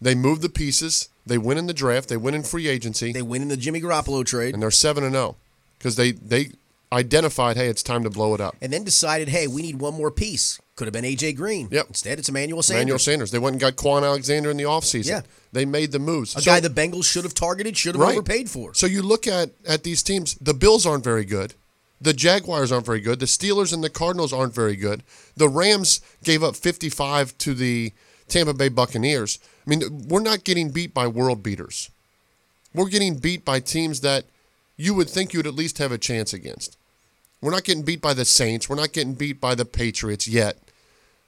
they 0.01 0.15
move 0.15 0.41
the 0.43 0.49
pieces, 0.49 1.09
they 1.25 1.39
win 1.39 1.59
in 1.59 1.67
the 1.67 1.75
draft, 1.75 2.09
they 2.09 2.17
win 2.17 2.35
in 2.35 2.43
free 2.43 2.69
agency, 2.69 3.13
They 3.13 3.23
win 3.23 3.43
in 3.43 3.49
the 3.49 3.57
Jimmy 3.57 3.81
Garoppolo 3.81 4.25
trade 4.25 4.53
and 4.55 4.63
they're 4.63 4.71
7 4.71 5.03
and 5.05 5.15
0 5.15 5.37
because 5.79 5.97
they, 5.97 6.13
they 6.13 6.51
identified, 6.93 7.57
hey, 7.57 7.69
it's 7.69 7.83
time 7.83 8.03
to 8.05 8.11
blow 8.11 8.35
it 8.35 8.41
up. 8.41 8.57
and 8.61 8.73
then 8.73 8.85
decided, 8.85 9.29
hey, 9.29 9.47
we 9.47 9.63
need 9.63 9.81
one 9.81 9.95
more 9.95 10.11
piece. 10.11 10.61
Could 10.77 10.87
have 10.87 10.93
been 10.93 11.05
AJ 11.05 11.37
Green. 11.37 11.69
Yep. 11.71 11.87
Instead, 11.89 12.19
it's 12.19 12.29
Emmanuel 12.29 12.63
Sanders. 12.63 12.81
Emmanuel 12.83 12.99
Sanders. 12.99 13.31
They 13.31 13.39
went 13.39 13.55
and 13.55 13.61
got 13.61 13.77
Kwon 13.77 14.03
Alexander 14.05 14.51
in 14.51 14.57
the 14.59 14.65
offseason. 14.65 15.09
Yeah. 15.09 15.21
They 15.53 15.65
made 15.65 15.91
the 15.91 15.99
moves. 15.99 16.37
A 16.37 16.41
So- 16.43 16.51
guy 16.51 16.61
the 16.61 16.69
Bengals 16.69 17.05
should 17.11 17.25
have 17.25 17.33
targeted, 17.33 17.77
should 17.79 17.95
have 17.95 18.03
Right. 18.03 18.13
overpaid 18.13 18.51
for. 18.51 18.75
So 18.75 18.87
you 18.87 19.01
look 19.03 19.27
at 19.27 19.51
at 19.67 19.85
these 19.85 20.03
teams. 20.03 20.37
The 20.39 20.53
Bills 20.53 20.85
aren't 20.85 21.03
very 21.03 21.25
good. 21.25 21.55
The 22.01 22.13
Jaguars 22.13 22.71
aren't 22.71 22.87
very 22.87 23.01
good. 23.01 23.21
The 23.21 23.27
Steelers 23.27 23.73
and 23.73 23.83
the 23.83 23.91
Cardinals 23.91 24.33
aren't 24.33 24.55
very 24.55 24.77
good. 24.77 25.03
The 25.37 25.49
Rams 25.49 26.01
gave 26.23 26.43
up 26.43 26.57
55 26.57 27.37
to 27.39 27.55
the 27.55 27.93
Tampa 28.29 28.55
Bay 28.55 28.69
Buccaneers. 28.69 29.39
I 29.67 29.71
mean, 29.71 30.07
we're 30.09 30.21
not 30.21 30.45
getting 30.45 30.71
beat 30.71 30.93
by 30.93 31.07
world 31.07 31.43
beaters. 31.43 31.91
We're 32.75 32.89
getting 32.89 33.17
beat 33.17 33.45
by 33.45 33.61
teams 33.61 34.01
that 34.03 34.27
you 34.77 34.95
would 34.95 35.09
think 35.09 35.33
you'd 35.33 35.47
at 35.47 35.55
least 35.55 35.79
have 35.79 35.93
a 35.93 35.99
chance 35.99 36.35
against. 36.35 36.77
We're 37.41 37.51
not 37.51 37.65
getting 37.65 37.83
beat 37.83 38.03
by 38.03 38.15
the 38.15 38.25
Saints. 38.25 38.69
We're 38.69 38.77
not 38.77 38.93
getting 38.93 39.15
beat 39.15 39.41
by 39.41 39.55
the 39.55 39.65
Patriots 39.65 40.29
yet. 40.29 40.59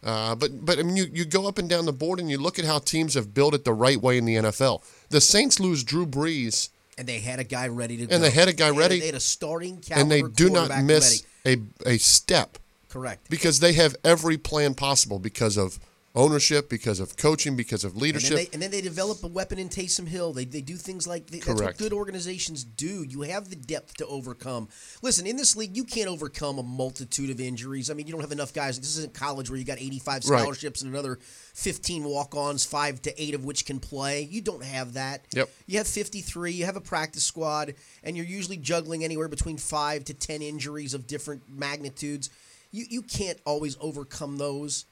Uh, 0.02 0.34
but 0.34 0.64
but 0.64 0.78
I 0.78 0.82
mean, 0.82 0.96
you, 0.96 1.06
you 1.12 1.24
go 1.24 1.48
up 1.48 1.58
and 1.58 1.68
down 1.68 1.86
the 1.86 1.92
board 1.92 2.20
and 2.20 2.30
you 2.30 2.38
look 2.38 2.58
at 2.58 2.64
how 2.64 2.78
teams 2.78 3.14
have 3.14 3.34
built 3.34 3.54
it 3.54 3.64
the 3.64 3.72
right 3.72 4.00
way 4.00 4.16
in 4.16 4.26
the 4.26 4.36
NFL. 4.36 4.82
The 5.10 5.20
Saints 5.20 5.58
lose 5.58 5.82
Drew 5.82 6.06
Brees 6.06 6.68
And 6.98 7.06
they 7.06 7.20
had 7.20 7.38
a 7.38 7.44
guy 7.44 7.68
ready 7.68 7.96
to 7.98 8.06
go. 8.06 8.14
And 8.14 8.22
they 8.22 8.30
had 8.30 8.48
a 8.48 8.52
guy 8.52 8.70
ready. 8.70 8.98
They 9.00 9.06
had 9.06 9.14
a 9.14 9.20
starting 9.20 9.82
and 9.90 10.10
they 10.10 10.22
do 10.22 10.50
not 10.50 10.82
miss 10.82 11.24
ready. 11.44 11.62
a, 11.86 11.90
a 11.90 11.98
step 11.98 12.58
Correct. 12.90 13.30
because 13.30 13.60
they 13.60 13.72
have 13.74 13.94
every 14.04 14.36
plan 14.36 14.74
possible 14.74 15.18
because 15.18 15.56
of 15.56 15.78
ownership, 16.18 16.68
because 16.68 17.00
of 17.00 17.16
coaching, 17.16 17.56
because 17.56 17.84
of 17.84 17.92
And 17.92 18.02
leadership. 18.02 18.28
then, 18.30 18.36
they, 18.36 18.48
and 18.52 18.62
then 18.62 18.70
they 18.70 18.80
develop 18.80 19.22
a 19.22 19.26
weapon 19.28 19.58
in 19.58 19.68
Taysom 19.68 20.06
Hill. 20.08 20.32
They, 20.32 20.44
they 20.44 20.60
do 20.60 20.76
things 20.76 21.06
like 21.06 21.28
that's 21.30 21.46
what 21.46 21.78
good 21.78 21.92
organizations 21.92 22.64
do. 22.64 23.04
You 23.04 23.22
have 23.22 23.48
the 23.48 23.56
depth 23.56 23.94
to 23.98 24.06
overcome. 24.06 24.68
Listen, 25.00 25.26
in 25.26 25.36
this 25.36 25.56
league, 25.56 25.76
you 25.76 25.84
can't 25.84 26.08
overcome 26.08 26.58
a 26.58 26.62
multitude 26.62 27.30
of 27.30 27.40
injuries. 27.40 27.90
I 27.90 27.94
mean, 27.94 28.06
you 28.06 28.12
don't 28.12 28.20
have 28.22 28.32
enough 28.32 28.52
guys. 28.52 28.78
This 28.78 28.96
isn't 28.98 29.14
college 29.14 29.48
where 29.48 29.58
you 29.58 29.64
got 29.64 29.78
85 29.80 30.24
Right. 30.28 30.40
scholarships 30.40 30.82
and 30.82 30.92
another 30.92 31.18
15 31.54 32.04
walk-ons, 32.04 32.64
five 32.64 33.00
to 33.02 33.22
eight 33.22 33.34
of 33.34 33.44
which 33.44 33.64
can 33.64 33.78
play. 33.80 34.22
You 34.22 34.40
don't 34.40 34.64
have 34.64 34.94
that. 34.94 35.24
Yep. 35.34 35.48
You 35.66 35.78
have 35.78 35.86
53. 35.88 36.52
You 36.52 36.64
have 36.64 36.76
a 36.76 36.80
practice 36.80 37.24
squad, 37.24 37.74
and 38.02 38.16
you're 38.16 38.26
usually 38.26 38.56
juggling 38.56 39.04
anywhere 39.04 39.28
between 39.28 39.56
five 39.56 40.04
to 40.04 40.14
10 40.14 40.42
injuries 40.42 40.94
of 40.94 41.06
different 41.06 41.42
magnitudes. 41.48 42.30
You 42.70 42.84
you 42.90 43.02
can't 43.02 43.38
always 43.46 43.76
overcome 43.80 44.36
those. 44.36 44.84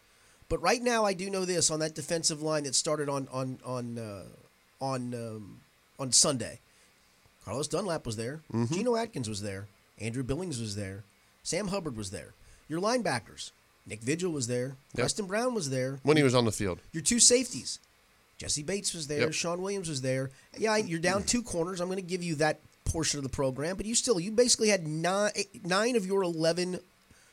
But 0.48 0.62
right 0.62 0.82
now, 0.82 1.04
I 1.04 1.12
do 1.12 1.28
know 1.28 1.44
this 1.44 1.70
on 1.70 1.80
that 1.80 1.94
defensive 1.94 2.42
line 2.42 2.64
that 2.64 2.74
started 2.74 3.08
on 3.08 3.28
on 3.32 3.58
on 3.64 3.98
uh, 3.98 4.24
on 4.80 5.14
um, 5.14 5.60
on 5.98 6.12
Sunday. 6.12 6.60
Carlos 7.44 7.68
Dunlap 7.68 8.06
was 8.06 8.16
there. 8.16 8.40
Mm-hmm. 8.52 8.74
Geno 8.74 8.96
Atkins 8.96 9.28
was 9.28 9.42
there. 9.42 9.66
Andrew 10.00 10.22
Billings 10.22 10.60
was 10.60 10.76
there. 10.76 11.04
Sam 11.42 11.68
Hubbard 11.68 11.96
was 11.96 12.10
there. 12.10 12.34
Your 12.68 12.80
linebackers, 12.80 13.52
Nick 13.86 14.00
Vigil 14.00 14.32
was 14.32 14.48
there. 14.48 14.76
Preston 14.94 15.26
Brown 15.26 15.54
was 15.54 15.70
there. 15.70 16.00
when 16.02 16.16
he 16.16 16.24
was 16.24 16.34
on 16.34 16.44
the 16.44 16.52
field. 16.52 16.80
Your 16.92 17.02
two 17.04 17.20
safeties, 17.20 17.78
Jessie 18.36 18.64
Bates 18.64 18.92
was 18.92 19.06
there. 19.06 19.20
Yep. 19.20 19.32
Shawn 19.32 19.62
Williams 19.62 19.88
was 19.88 20.02
there. 20.02 20.30
Yeah, 20.58 20.76
you're 20.76 20.98
down 20.98 21.22
two 21.22 21.42
corners. 21.42 21.80
I'm 21.80 21.86
going 21.88 21.96
to 21.98 22.02
give 22.02 22.22
you 22.22 22.34
that 22.36 22.60
portion 22.84 23.18
of 23.18 23.24
the 23.24 23.30
program, 23.30 23.76
but 23.76 23.86
you 23.86 23.94
still 23.94 24.18
you 24.20 24.30
basically 24.30 24.68
had 24.68 24.86
nine 24.86 25.30
nine 25.64 25.96
of 25.96 26.06
your 26.06 26.22
eleven 26.22 26.80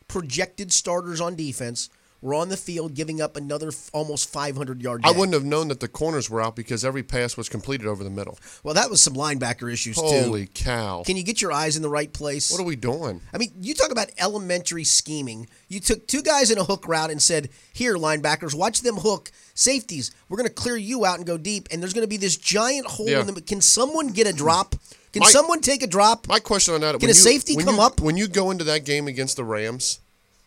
projected 0.08 0.72
starters 0.72 1.22
on 1.22 1.36
defense 1.36 1.90
were 2.24 2.34
on 2.34 2.48
the 2.50 2.58
field, 2.58 2.94
giving 2.94 3.20
up 3.22 3.36
another 3.36 3.68
f- 3.68 3.90
almost 3.94 4.30
500 4.32 4.82
yard. 4.82 5.02
I 5.04 5.12
wouldn't 5.12 5.34
have 5.34 5.44
known 5.44 5.68
that 5.68 5.82
the 5.82 5.88
corners 5.90 6.30
were 6.30 6.42
out 6.42 6.56
because 6.56 6.86
every 6.86 7.04
pass 7.04 7.36
was 7.36 7.50
completed 7.50 7.86
over 7.86 8.04
the 8.04 8.10
middle. 8.10 8.40
Well, 8.64 8.74
that 8.74 8.90
was 8.90 9.04
some 9.04 9.14
linebacker 9.14 9.72
issues 9.72 9.98
Holy 9.98 10.12
too. 10.20 10.26
Holy 10.26 10.48
cow. 10.54 11.04
Can 11.06 11.18
you 11.18 11.24
get 11.24 11.42
your 11.42 11.52
eyes 11.52 11.76
in 11.76 11.82
the 11.82 11.90
right 11.90 12.12
place? 12.12 12.50
What 12.50 12.62
are 12.62 12.66
we 12.66 12.78
doing? 12.78 13.20
I 13.34 13.38
mean, 13.38 13.52
you 13.60 13.74
talk 13.76 13.92
about 13.92 14.10
elementary 14.18 14.86
scheming. 14.86 15.48
You 15.68 15.82
took 15.82 16.08
two 16.08 16.22
guys 16.24 16.50
in 16.50 16.58
a 16.58 16.64
hook 16.64 16.88
route 16.88 17.12
and 17.12 17.22
said, 17.22 17.50
"Here, 17.74 17.96
linebackers, 17.98 18.56
watch 18.56 18.82
them 18.82 18.96
hook 18.96 19.30
safeties. 19.54 20.12
We're 20.30 20.38
going 20.38 20.48
to 20.48 20.54
clear 20.54 20.78
you 20.78 21.06
out 21.06 21.18
and 21.18 21.28
go 21.28 21.38
deep, 21.38 21.68
and 21.72 21.82
there's 21.82 21.94
going 21.94 22.04
to 22.06 22.10
be 22.10 22.18
this 22.18 22.38
giant 22.38 22.88
hole 22.88 23.10
Yeah. 23.10 23.20
in 23.22 23.28
the. 23.28 23.42
Can 23.42 23.60
someone 23.62 24.08
get 24.08 24.28
a 24.28 24.34
drop? 24.34 24.76
Can 25.12 25.20
My- 25.20 25.30
someone 25.30 25.60
take 25.62 25.84
a 25.84 25.88
drop? 25.88 26.28
My 26.28 26.40
question 26.40 26.74
on 26.74 26.82
that: 26.82 26.94
Can 26.94 27.02
when 27.02 27.10
a 27.10 27.14
you- 27.14 27.14
safety 27.14 27.56
come 27.58 27.76
you- 27.76 27.82
up? 27.82 28.00
when 28.00 28.16
you 28.18 28.28
go 28.28 28.50
into 28.50 28.64
that 28.64 28.86
game 28.86 29.08
against 29.08 29.36
the 29.36 29.44
Rams? 29.44 30.00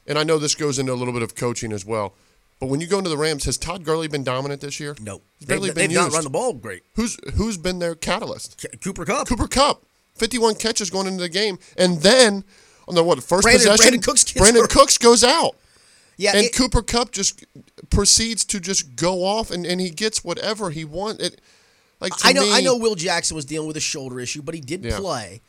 And 0.06 0.18
I 0.18 0.24
know 0.24 0.38
this 0.38 0.54
goes 0.54 0.78
into 0.78 0.92
a 0.92 0.94
little 0.94 1.12
bit 1.14 1.22
of 1.22 1.34
coaching 1.34 1.72
as 1.72 1.84
well. 1.84 2.14
But 2.60 2.66
when 2.68 2.80
you 2.80 2.86
go 2.86 2.98
into 2.98 3.10
the 3.10 3.18
Rams, 3.18 3.44
has 3.44 3.58
Todd 3.58 3.84
Gurley 3.84 4.08
been 4.08 4.24
dominant 4.24 4.60
this 4.62 4.80
year? 4.80 4.96
No, 5.00 5.20
He's 5.38 5.46
barely 5.46 5.68
they've, 5.68 5.74
been 5.74 5.90
they've 5.90 5.98
not 5.98 6.12
run 6.12 6.24
the 6.24 6.30
ball 6.30 6.54
great. 6.54 6.82
Who's 6.94 7.18
who's 7.34 7.58
been 7.58 7.80
their 7.80 7.94
catalyst? 7.94 8.56
K- 8.58 8.76
Cooper 8.82 9.04
Kupp. 9.04 9.28
Cooper 9.28 9.46
Kupp, 9.48 9.84
fifty-one 10.14 10.54
catches 10.54 10.88
going 10.88 11.06
into 11.06 11.20
the 11.22 11.28
game, 11.28 11.58
and 11.76 12.00
then 12.00 12.44
on 12.88 12.94
the 12.94 13.02
what 13.04 13.22
first 13.22 13.42
Brandon- 13.42 13.70
possession, 13.70 14.00
Brandin 14.00 14.02
Cooks 14.04 14.32
Brandon 14.32 14.62
hurt. 14.62 14.70
Cooks 14.70 14.96
goes 14.96 15.22
out, 15.22 15.56
Yeah, 16.16 16.30
and 16.34 16.46
it- 16.46 16.54
Cooper 16.54 16.80
Kupp 16.80 17.10
just 17.12 17.44
proceeds 17.90 18.42
to 18.46 18.58
just 18.60 18.96
go 18.96 19.24
off, 19.24 19.50
and, 19.50 19.66
and 19.66 19.78
he 19.80 19.90
gets 19.90 20.24
whatever 20.24 20.70
he 20.70 20.84
wants. 20.84 21.22
It 21.22 21.40
like 22.00 22.16
to 22.16 22.28
I 22.28 22.32
know. 22.32 22.40
me, 22.42 22.52
I 22.54 22.60
know. 22.62 22.76
Will 22.78 22.94
Jackson 22.94 23.34
was 23.34 23.44
dealing 23.44 23.68
with 23.68 23.76
a 23.76 23.80
shoulder 23.80 24.18
issue, 24.18 24.40
but 24.40 24.54
he 24.54 24.62
did 24.62 24.82
Yeah. 24.82 24.98
play. 24.98 25.42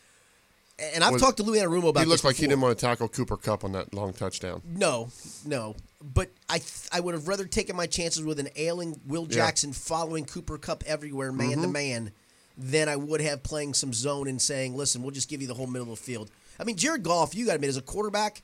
And 0.79 1.03
I've 1.03 1.13
Was- 1.13 1.21
talked 1.21 1.37
to 1.37 1.43
Lou 1.43 1.55
Anarumo 1.55 1.89
about 1.89 2.01
He 2.01 2.05
looked 2.05 2.21
this 2.21 2.23
like 2.25 2.35
he 2.35 2.45
didn't 2.47 2.61
want 2.61 2.77
to 2.77 2.85
tackle 2.85 3.07
Cooper 3.07 3.35
Kupp 3.37 3.63
on 3.63 3.71
that 3.71 3.93
long 3.95 4.13
touchdown. 4.13 4.61
No, 4.63 5.09
no. 5.43 5.75
But 6.03 6.29
I 6.49 6.59
th- 6.59 6.71
I 6.91 6.99
would 6.99 7.15
have 7.15 7.27
rather 7.27 7.45
taken 7.45 7.75
my 7.75 7.87
chances 7.87 8.23
with 8.23 8.39
an 8.39 8.49
ailing 8.55 8.99
Will 9.07 9.23
Yeah. 9.23 9.35
Jackson 9.37 9.73
following 9.73 10.25
Cooper 10.25 10.57
Kupp 10.59 10.83
everywhere, 10.85 11.31
man 11.31 11.49
Mm-hmm. 11.53 11.61
to 11.63 11.67
man, 11.67 12.11
than 12.57 12.89
I 12.89 12.95
would 12.95 13.21
have 13.21 13.41
playing 13.41 13.73
some 13.73 13.91
zone 13.91 14.27
and 14.27 14.39
saying, 14.41 14.75
listen, 14.75 15.01
we'll 15.01 15.11
just 15.11 15.29
give 15.29 15.41
you 15.41 15.47
the 15.47 15.55
whole 15.55 15.65
middle 15.67 15.91
of 15.91 15.97
the 15.99 16.03
field. 16.05 16.29
I 16.59 16.63
mean, 16.63 16.75
Jared 16.75 17.01
Goff, 17.03 17.33
you 17.33 17.45
got 17.45 17.51
to 17.53 17.55
admit, 17.55 17.69
as 17.69 17.77
a 17.77 17.81
quarterback, 17.81 18.43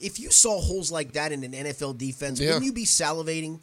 if 0.00 0.18
you 0.18 0.30
saw 0.30 0.60
holes 0.60 0.90
like 0.90 1.12
that 1.12 1.32
in 1.32 1.44
an 1.44 1.52
NFL 1.52 1.98
defense, 1.98 2.40
Yeah. 2.40 2.48
wouldn't 2.48 2.64
you 2.64 2.72
be 2.72 2.84
salivating? 2.86 3.60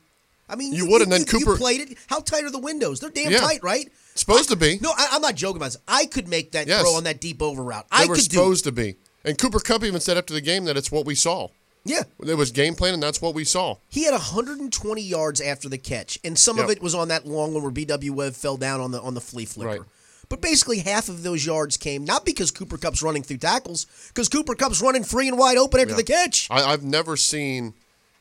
I 0.48 0.56
mean, 0.56 0.74
You 0.74 0.88
would, 0.90 1.02
and 1.04 1.12
then 1.12 1.20
you, 1.22 1.26
Cooper- 1.28 1.52
you 1.52 1.58
played 1.58 1.82
it. 1.82 1.98
How 2.08 2.20
tight 2.20 2.44
are 2.44 2.50
the 2.52 2.58
windows? 2.60 3.00
They're 3.00 3.10
damn 3.12 3.32
Yeah. 3.32 3.40
tight, 3.42 3.62
right? 3.64 3.92
Supposed 4.20 4.50
to 4.50 4.56
be. 4.56 4.80
No, 4.82 4.92
I, 4.98 5.08
I'm 5.14 5.22
not 5.22 5.36
joking 5.36 5.58
about 5.58 5.68
this. 5.72 5.78
I 5.88 6.06
could 6.06 6.28
make 6.28 6.52
that 6.52 6.68
Yes. 6.68 6.82
throw 6.82 6.96
on 6.96 7.06
that 7.06 7.22
deep 7.22 7.42
over 7.42 7.64
route. 7.64 7.88
They 7.90 8.04
I 8.04 8.06
were 8.06 8.16
could 8.16 8.26
do. 8.28 8.36
supposed 8.38 8.64
to 8.66 8.72
be. 8.72 8.96
And 9.24 9.38
Cooper 9.38 9.60
Kupp 9.60 9.84
even 9.84 10.02
said 10.02 10.18
after 10.18 10.34
the 10.34 10.42
game 10.42 10.66
that 10.66 10.76
it's 10.78 10.92
what 10.92 11.06
we 11.06 11.16
saw. 11.16 11.48
Yeah. 11.86 12.04
It 12.26 12.36
was 12.36 12.52
game 12.52 12.76
plan, 12.76 12.94
and 12.94 13.02
that's 13.02 13.22
what 13.22 13.34
we 13.34 13.46
saw. 13.46 13.78
He 13.88 14.04
had 14.04 14.12
120 14.12 15.02
yards 15.02 15.40
after 15.40 15.70
the 15.70 15.78
catch, 15.78 16.20
and 16.26 16.38
some 16.38 16.60
of 16.60 16.70
it 16.70 16.82
was 16.82 16.94
on 16.94 17.08
that 17.08 17.26
long 17.26 17.54
one 17.54 17.64
where 17.64 17.72
BW 17.72 18.12
Webb 18.12 18.34
fell 18.36 18.58
down 18.58 18.82
on 18.82 18.92
the 18.92 19.02
on 19.02 19.14
the 19.14 19.22
flea 19.22 19.46
flicker. 19.46 19.70
Right. 19.70 19.82
But 20.28 20.42
basically, 20.42 20.80
half 20.80 21.08
of 21.10 21.24
those 21.24 21.46
yards 21.46 21.78
came 21.78 22.04
not 22.04 22.26
because 22.26 22.52
Cooper 22.52 22.78
Kupp's 22.78 23.02
running 23.02 23.24
through 23.24 23.38
tackles, 23.38 23.88
because 24.10 24.28
Cooper 24.30 24.54
Kupp's 24.56 24.82
running 24.82 25.04
free 25.04 25.28
and 25.30 25.38
wide 25.38 25.58
open 25.58 25.80
after 25.80 25.92
Yeah. 25.94 25.98
the 25.98 26.04
catch. 26.04 26.48
I, 26.52 26.62
I've 26.74 26.84
never 26.84 27.16
seen 27.18 27.74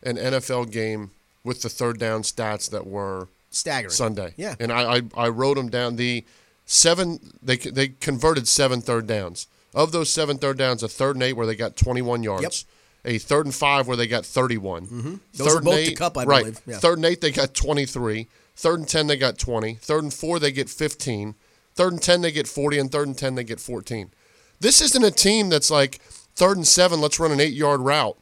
an 0.05 0.17
NFL 0.17 0.71
game 0.71 1.11
with 1.45 1.61
the 1.63 1.69
third 1.69 1.99
down 1.99 2.23
stats 2.23 2.71
that 2.71 2.87
were 2.87 3.29
Staggering. 3.51 3.91
Sunday. 3.91 4.35
Yeah. 4.37 4.55
And 4.61 4.73
I, 4.73 4.97
I, 4.97 5.03
I 5.17 5.29
wrote 5.29 5.57
them 5.57 5.69
down. 5.69 5.97
The 5.97 6.25
seven 6.65 7.19
they 7.43 7.57
they 7.57 7.89
converted 7.89 8.47
seven 8.47 8.81
third 8.81 9.07
downs. 9.07 9.47
Of 9.75 9.93
those 9.93 10.11
seven 10.11 10.39
third 10.39 10.59
downs, 10.59 10.83
a 10.83 10.89
third 10.89 11.17
and 11.17 11.23
eight 11.23 11.35
where 11.35 11.47
they 11.47 11.55
got 11.55 11.77
21 11.77 12.23
yards. 12.23 12.65
A 13.05 13.19
third 13.19 13.47
and 13.47 13.55
five 13.55 13.87
where 13.87 13.97
they 13.97 14.07
got 14.07 14.27
31. 14.27 14.87
Mm-hmm. 14.87 15.15
Those 15.35 15.55
third 15.55 15.65
both 15.65 15.75
eight, 15.75 15.97
Kupp, 15.97 16.19
I 16.19 16.25
right. 16.25 16.41
believe. 16.45 16.61
Yeah. 16.67 16.79
Third 16.79 16.99
and 16.99 17.05
eight 17.05 17.21
they 17.21 17.31
got 17.31 17.55
23. 17.55 18.27
Third 18.57 18.81
and 18.81 18.89
ten 18.89 19.07
they 19.07 19.17
got 19.17 19.39
20. 19.39 19.75
Third 19.75 20.03
and 20.03 20.13
four 20.13 20.39
they 20.39 20.51
get 20.51 20.69
15. 20.69 21.35
Third 21.75 21.93
and 21.93 22.03
ten 22.03 22.23
they 22.23 22.33
get 22.33 22.49
40, 22.49 22.79
and 22.79 22.91
third 22.91 23.07
and 23.07 23.17
ten 23.17 23.37
they 23.37 23.45
get 23.45 23.61
14. 23.61 24.11
This 24.59 24.81
isn't 24.81 25.05
a 25.05 25.13
team 25.13 25.49
that's 25.49 25.71
like 25.71 26.01
third 26.35 26.57
and 26.57 26.67
seven. 26.67 27.01
Let's 27.01 27.21
run 27.21 27.31
an 27.31 27.41
eight 27.41 27.53
yard 27.53 27.81
route. 27.81 28.19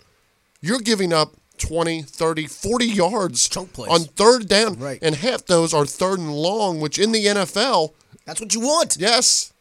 You're 0.60 0.80
giving 0.80 1.12
up 1.12 1.36
20, 1.58 2.02
30, 2.02 2.46
40 2.46 2.86
yards 2.86 3.48
Chunk 3.48 3.72
plays. 3.72 3.90
on 3.90 4.04
third 4.04 4.48
down, 4.48 4.78
Right. 4.78 4.98
and 5.02 5.14
half 5.14 5.44
those 5.46 5.72
are 5.74 5.86
third 5.86 6.18
and 6.18 6.34
long, 6.34 6.80
which 6.80 6.98
in 6.98 7.12
the 7.12 7.26
NFL, 7.26 7.92
That's 8.24 8.40
what 8.40 8.54
you 8.54 8.60
want. 8.60 8.96
yes, 8.98 9.52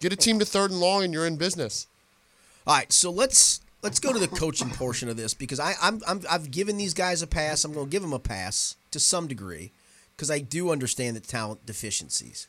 get 0.00 0.12
a 0.12 0.16
team 0.16 0.38
to 0.38 0.44
third 0.44 0.70
and 0.70 0.80
long, 0.80 1.02
and 1.04 1.12
you're 1.12 1.26
in 1.26 1.36
business. 1.36 1.86
All 2.66 2.74
right, 2.76 2.92
so 2.92 3.10
let's 3.10 3.60
let's 3.82 4.00
go 4.00 4.12
to 4.12 4.18
the 4.18 4.28
coaching 4.28 4.70
portion 4.70 5.08
of 5.10 5.16
this 5.18 5.34
because 5.34 5.60
I, 5.60 5.74
I'm, 5.82 6.00
I'm 6.08 6.22
I've 6.30 6.50
given 6.50 6.76
these 6.78 6.94
guys 6.94 7.20
a 7.20 7.26
pass. 7.26 7.64
I'm 7.64 7.72
going 7.74 7.86
to 7.86 7.90
give 7.90 8.00
them 8.02 8.14
a 8.14 8.18
pass 8.18 8.76
to 8.92 8.98
some 9.00 9.26
degree 9.26 9.70
because 10.16 10.30
I 10.30 10.38
do 10.38 10.70
understand 10.70 11.16
the 11.16 11.20
talent 11.20 11.66
deficiencies. 11.66 12.48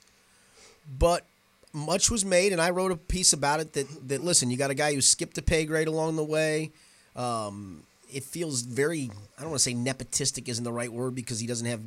But 0.98 1.26
much 1.74 2.10
was 2.10 2.24
made, 2.24 2.54
and 2.54 2.62
I 2.62 2.70
wrote 2.70 2.92
a 2.92 2.96
piece 2.96 3.34
about 3.34 3.60
it 3.60 3.74
that 3.74 4.08
that 4.08 4.24
listen, 4.24 4.50
you 4.50 4.56
got 4.58 4.72
a 4.72 4.76
guy 4.76 4.94
who 4.94 5.02
skipped 5.02 5.38
a 5.38 5.42
pay 5.42 5.66
grade 5.66 5.88
along 5.90 6.16
the 6.16 6.24
way. 6.24 6.72
Um, 7.18 7.84
it 8.16 8.24
feels 8.24 8.62
very 8.62 9.12
I 9.38 9.42
don't 9.42 9.52
want 9.52 9.62
to 9.62 9.70
say 9.70 9.74
nepotistic 9.76 10.48
isn't 10.48 10.64
the 10.64 10.72
right 10.74 10.92
word 10.92 11.14
because 11.16 11.40
he 11.40 11.48
doesn't 11.48 11.68
have 11.68 11.82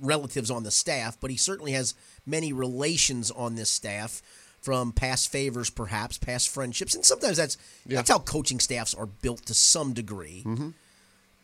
relatives 0.00 0.50
on 0.50 0.64
the 0.64 0.70
staff, 0.70 1.16
but 1.20 1.30
he 1.30 1.36
certainly 1.36 1.72
has 1.72 1.94
many 2.26 2.52
relations 2.52 3.30
on 3.30 3.54
this 3.54 3.70
staff 3.70 4.20
from 4.60 4.92
past 4.92 5.30
favors, 5.30 5.70
perhaps 5.70 6.18
past 6.18 6.48
friendships, 6.48 6.94
and 6.94 7.04
sometimes 7.04 7.36
that's 7.36 7.56
Yeah. 7.86 7.96
that's 7.96 8.10
how 8.10 8.18
coaching 8.18 8.58
staffs 8.60 8.94
are 8.94 9.06
built 9.06 9.46
to 9.46 9.54
some 9.54 9.92
degree. 9.92 10.42
Mm-hmm. 10.44 10.70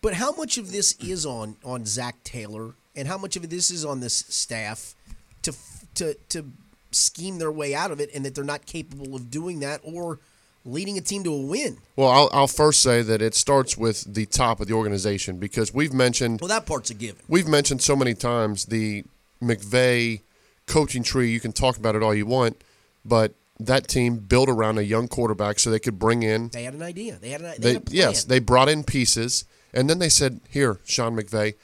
But 0.03 0.15
how 0.15 0.33
much 0.33 0.57
of 0.59 0.73
this 0.73 0.93
is 0.99 1.25
on 1.27 1.57
on 1.65 1.85
Zach 1.87 2.25
Taylor, 2.25 2.75
and 2.97 3.07
how 3.07 3.19
much 3.19 3.37
of 3.37 3.49
this 3.51 3.71
is 3.71 3.85
on 3.85 4.01
this 4.01 4.15
staff 4.29 4.95
to 5.43 5.53
to 5.95 6.15
to 6.31 6.47
scheme 6.91 7.39
their 7.39 7.53
way 7.53 7.75
out 7.75 7.91
of 7.93 8.01
it, 8.01 8.11
and 8.15 8.25
that 8.25 8.35
they're 8.35 8.43
not 8.43 8.67
capable 8.67 9.15
of 9.15 9.31
doing 9.31 9.61
that 9.61 9.81
or 9.85 10.19
leading 10.65 10.99
a 10.99 11.01
team 11.01 11.25
to 11.25 11.33
a 11.33 11.41
win? 11.41 11.79
Well, 11.97 12.09
I'll, 12.09 12.31
I'll 12.33 12.47
first 12.47 12.83
say 12.83 13.03
that 13.03 13.23
it 13.23 13.35
starts 13.35 13.77
with 13.77 14.13
the 14.15 14.27
top 14.27 14.61
of 14.61 14.67
the 14.69 14.75
organization 14.75 15.39
because 15.39 15.73
we've 15.73 15.93
mentioned 15.93 16.41
Well, 16.41 16.49
that 16.49 16.67
part's 16.67 16.91
a 16.91 16.95
given. 16.95 17.23
we've 17.29 17.49
mentioned 17.49 17.83
so 17.83 17.97
many 17.97 18.15
times 18.15 18.67
the 18.67 19.05
McVay 19.43 20.21
coaching 20.67 21.03
tree. 21.03 21.31
You 21.31 21.41
can 21.41 21.53
talk 21.53 21.77
about 21.77 21.95
it 21.95 22.03
all 22.03 22.15
you 22.15 22.27
want, 22.27 22.63
but 23.05 23.33
that 23.59 23.89
team 23.89 24.17
built 24.17 24.49
around 24.49 24.79
a 24.79 24.83
young 24.83 25.09
quarterback 25.09 25.59
so 25.59 25.71
they 25.71 25.79
could 25.79 25.99
bring 25.99 26.23
in. 26.23 26.49
They 26.49 26.65
had 26.65 26.75
an 26.75 26.83
idea. 26.83 27.17
They 27.21 27.31
had, 27.31 27.41
an, 27.41 27.53
they 27.53 27.57
They, 27.59 27.73
had 27.75 27.77
a 27.83 27.85
plan. 27.87 27.97
yes, 27.97 28.25
they 28.25 28.39
brought 28.39 28.69
in 28.69 28.85
pieces, 28.85 29.45
and 29.75 29.89
then 29.91 29.99
they 29.99 30.09
said, 30.09 30.41
"Here, 30.49 30.79
Sean 30.85 31.17
McVay, 31.17 31.55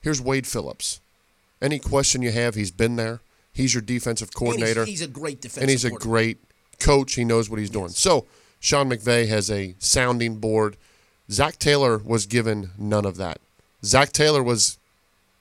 here's 0.00 0.20
Wade 0.20 0.46
Phillips. 0.46 1.00
Any 1.62 1.78
question 1.78 2.20
you 2.22 2.32
have, 2.32 2.54
he's 2.54 2.70
been 2.70 2.96
there. 2.96 3.20
He's 3.52 3.72
your 3.72 3.80
defensive 3.82 4.28
And 4.28 4.34
coordinator, 4.34 4.84
He's, 4.84 5.00
he's 5.00 5.08
a 5.08 5.10
great 5.10 5.40
defensive. 5.40 5.62
and 5.62 5.70
he's 5.70 5.84
a 5.86 5.90
great 5.90 6.38
coach. 6.78 7.14
He 7.14 7.24
knows 7.24 7.48
what 7.48 7.58
he's 7.58 7.70
doing. 7.70 7.88
So 7.88 8.26
Sean 8.66 8.90
McVay 8.90 9.28
has 9.28 9.48
a 9.48 9.76
sounding 9.78 10.38
board. 10.38 10.76
Zach 11.30 11.56
Taylor 11.56 11.98
was 11.98 12.26
given 12.26 12.70
none 12.76 13.04
of 13.04 13.16
that. 13.16 13.38
Zach 13.84 14.10
Taylor 14.10 14.42
was 14.42 14.76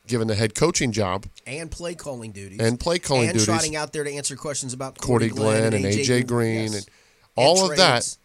given 0.05 0.27
the 0.27 0.36
head 0.36 0.53
coaching 0.53 0.91
job 0.91 1.25
and 1.48 1.72
play 1.72 1.96
calling 1.96 2.32
duties 2.32 2.60
and 2.60 2.79
play 2.79 3.00
calling 3.00 3.29
duties. 3.29 3.41
and 3.41 3.48
duties. 3.48 3.63
trotting 3.63 3.75
out 3.75 3.94
there 3.94 4.03
to 4.03 4.12
answer 4.12 4.36
questions 4.36 4.74
about 4.74 5.00
Cordy 5.00 5.29
Glenn 5.29 5.74
and 5.74 5.84
AJ 5.84 6.27
Green 6.27 6.65
yes. 6.65 6.75
and 6.75 6.86
all 7.36 7.63
of 7.63 7.75
trades. 7.75 7.79
that. 7.79 8.17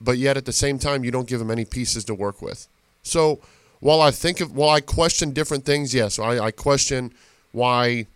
But 0.00 0.16
yet 0.16 0.38
at 0.38 0.46
the 0.46 0.54
same 0.54 0.78
time, 0.78 1.04
you 1.04 1.10
don't 1.10 1.28
give 1.28 1.42
him 1.42 1.50
any 1.50 1.66
pieces 1.66 2.04
to 2.04 2.14
work 2.14 2.40
with. 2.40 2.66
So 3.02 3.40
while 3.80 4.00
I 4.00 4.10
think 4.10 4.40
of, 4.40 4.56
while 4.56 4.70
I 4.70 4.80
question 4.80 5.32
different 5.32 5.66
things, 5.66 5.92
yes, 5.92 6.18
I, 6.18 6.46
I 6.46 6.50
question 6.50 7.12
why 7.52 8.06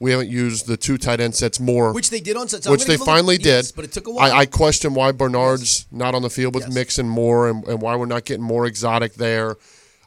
we 0.00 0.10
haven't 0.10 0.28
used 0.28 0.66
the 0.66 0.76
two 0.76 0.98
tight 0.98 1.20
end 1.20 1.34
sets 1.34 1.60
more. 1.60 1.92
which 1.92 2.10
they 2.10 2.20
did 2.20 2.36
on 2.36 2.48
Sunday. 2.48 2.70
which 2.70 2.84
they 2.84 2.96
finally 2.96 3.36
yes, 3.40 3.68
did. 3.68 3.76
but 3.76 3.84
it 3.84 3.92
took 3.92 4.06
a 4.06 4.10
while. 4.10 4.32
I, 4.32 4.38
I 4.40 4.46
question 4.46 4.94
why 4.94 5.12
Bernard's 5.12 5.86
not 5.90 6.14
on 6.14 6.22
the 6.22 6.30
field 6.30 6.54
with 6.54 6.64
Yes. 6.64 6.74
Mixon 6.74 7.08
more 7.08 7.48
and, 7.48 7.64
and 7.66 7.80
why 7.80 7.96
we're 7.96 8.06
not 8.06 8.24
getting 8.24 8.42
more 8.44 8.66
exotic 8.66 9.14
there. 9.14 9.56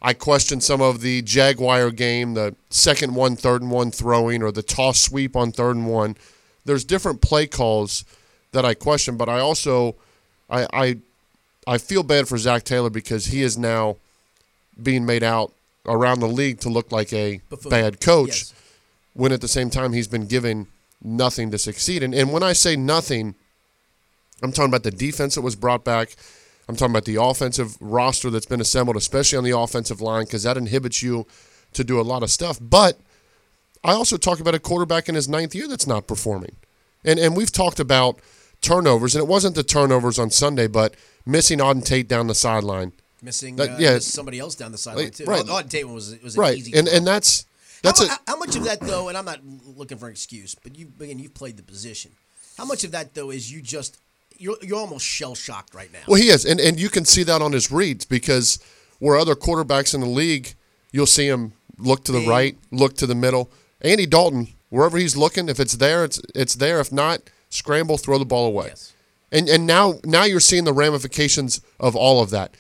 I 0.02 0.14
question 0.14 0.62
some 0.62 0.82
of 0.82 1.02
the 1.02 1.22
Jaguar 1.24 1.90
game, 1.92 2.36
the 2.36 2.56
second 2.70 3.16
one, 3.16 3.36
third 3.36 3.62
and 3.64 3.72
one 3.72 3.90
throwing, 3.92 4.44
or 4.44 4.52
the 4.52 4.62
toss 4.62 5.00
sweep 5.02 5.36
on 5.36 5.52
third 5.52 5.76
and 5.76 5.88
one. 5.88 6.16
There's 6.66 6.86
different 6.86 7.22
play 7.22 7.48
calls 7.48 8.06
that 8.52 8.64
I 8.66 8.74
question, 8.76 9.18
but 9.18 9.28
I 9.30 9.40
also 9.40 9.96
I 10.50 10.68
I, 10.72 10.98
I 11.66 11.78
feel 11.80 12.04
bad 12.04 12.28
for 12.28 12.38
Zach 12.38 12.64
Taylor 12.64 12.90
because 12.92 13.28
he 13.28 13.42
is 13.42 13.58
now 13.58 13.98
being 14.82 15.06
made 15.06 15.24
out 15.24 15.52
around 15.88 16.20
the 16.20 16.28
league 16.28 16.60
to 16.60 16.70
look 16.70 16.92
like 16.92 17.12
a 17.14 17.42
Buffoon. 17.50 17.70
bad 17.70 18.00
coach 18.02 18.28
Yes. 18.28 18.54
When 19.18 19.32
at 19.32 19.42
the 19.42 19.48
same 19.48 19.70
time 19.70 19.94
he's 19.94 20.08
been 20.08 20.28
given 20.28 20.68
nothing 21.02 21.52
to 21.52 21.58
succeed. 21.58 22.04
And, 22.04 22.14
and 22.14 22.32
when 22.32 22.44
I 22.44 22.54
say 22.54 22.76
nothing, 22.76 23.36
I'm 24.44 24.52
talking 24.52 24.70
about 24.70 24.84
the 24.84 24.92
defense 24.92 25.36
that 25.36 25.42
was 25.42 25.56
brought 25.56 25.84
back. 25.84 26.16
I'm 26.70 26.76
talking 26.76 26.92
about 26.92 27.06
the 27.06 27.16
offensive 27.22 27.78
roster 27.82 28.30
that's 28.30 28.46
been 28.46 28.62
assembled, 28.62 28.96
especially 28.98 29.38
on 29.38 29.44
the 29.44 29.58
offensive 29.58 30.02
line, 30.02 30.26
because 30.26 30.44
that 30.44 30.58
inhibits 30.58 31.02
you 31.02 31.26
to 31.74 31.84
do 31.84 32.00
a 32.00 32.04
lot 32.04 32.24
of 32.24 32.30
stuff. 32.30 32.60
But 32.62 33.00
I 33.84 33.94
also 33.94 34.18
talk 34.18 34.40
about 34.40 34.54
a 34.54 34.60
quarterback 34.60 35.10
in 35.10 35.16
his 35.16 35.28
ninth 35.28 35.56
year 35.56 35.68
that's 35.68 35.88
not 35.88 36.08
performing. 36.08 36.56
And 37.06 37.20
and 37.20 37.38
we've 37.38 37.52
talked 37.52 37.80
about 37.80 38.20
turnovers, 38.62 39.16
and 39.16 39.24
it 39.24 39.28
wasn't 39.28 39.56
the 39.56 39.64
turnovers 39.64 40.20
on 40.20 40.30
Sunday, 40.30 40.68
but 40.68 40.96
missing 41.26 41.60
Auden 41.60 41.84
Tate 41.86 42.08
down 42.08 42.28
the 42.28 42.36
sideline. 42.36 42.92
missing 43.22 43.56
That- 43.56 43.72
uh, 43.72 43.78
yeah. 43.80 44.00
somebing 44.00 44.38
else 44.40 44.54
down 44.56 44.72
the 44.72 44.78
sideline 44.78 45.10
too. 45.12 45.26
right. 45.26 45.44
Auden 45.46 45.70
Tate 45.70 45.88
was 45.88 46.16
was 46.24 46.36
an 46.36 46.42
Right. 46.42 46.58
easy. 46.58 46.74
And 46.78 46.88
and 46.88 47.08
that's 47.08 47.46
that's 47.82 48.08
how, 48.08 48.16
a 48.16 48.32
how 48.32 48.38
much 48.38 48.56
of 48.56 48.64
that 48.66 48.80
though, 48.82 49.10
and 49.10 49.18
I'm 49.18 49.26
not 49.26 49.40
looking 49.44 49.98
for 49.98 50.08
an 50.08 50.12
excuse, 50.12 50.56
but 50.56 50.78
you 50.78 50.92
again 51.00 51.20
you've 51.20 51.34
played 51.34 51.58
the 51.58 51.64
position. 51.64 52.12
How 52.58 52.66
much 52.66 52.84
of 52.84 52.92
that 52.92 53.14
though 53.14 53.30
is 53.30 53.52
you 53.52 53.62
just 53.62 54.00
you're 54.38 54.58
you're 54.62 54.80
almost 54.80 55.06
shell 55.06 55.36
shocked 55.36 55.74
right 55.74 55.92
now. 55.92 56.00
Well, 56.08 56.20
he 56.20 56.30
is, 56.30 56.46
and 56.46 56.60
and 56.60 56.80
you 56.80 56.90
can 56.90 57.06
see 57.06 57.24
that 57.24 57.42
on 57.42 57.52
his 57.52 57.72
reads 57.72 58.06
because 58.06 58.60
where 59.00 59.18
other 59.18 59.36
quarterbacks 59.36 59.94
in 59.94 60.02
the 60.02 60.08
league, 60.08 60.54
you'll 60.92 61.06
see 61.06 61.28
him 61.28 61.54
look 61.78 62.04
to 62.06 62.12
the 62.12 62.28
right, 62.28 62.58
look 62.72 62.96
to 62.98 63.06
the 63.06 63.16
middle. 63.16 63.52
Andy 63.82 64.06
Dalton, 64.06 64.48
wherever 64.70 64.98
he's 64.98 65.16
looking, 65.16 65.50
if 65.50 65.60
it's 65.60 65.76
there, 65.76 66.04
it's 66.04 66.22
it's 66.34 66.56
there. 66.56 66.80
If 66.80 66.92
not, 66.92 67.22
scramble, 67.50 67.98
throw 67.98 68.18
the 68.18 68.26
ball 68.26 68.48
away. 68.48 68.68
Yes. 68.68 68.94
And 69.32 69.50
and 69.50 69.68
now 69.68 69.96
now 70.04 70.24
you're 70.24 70.40
seeing 70.40 70.64
the 70.64 70.74
ramifications 70.74 71.62
of 71.80 71.96
all 71.96 72.22
of 72.22 72.30
that. 72.32 72.56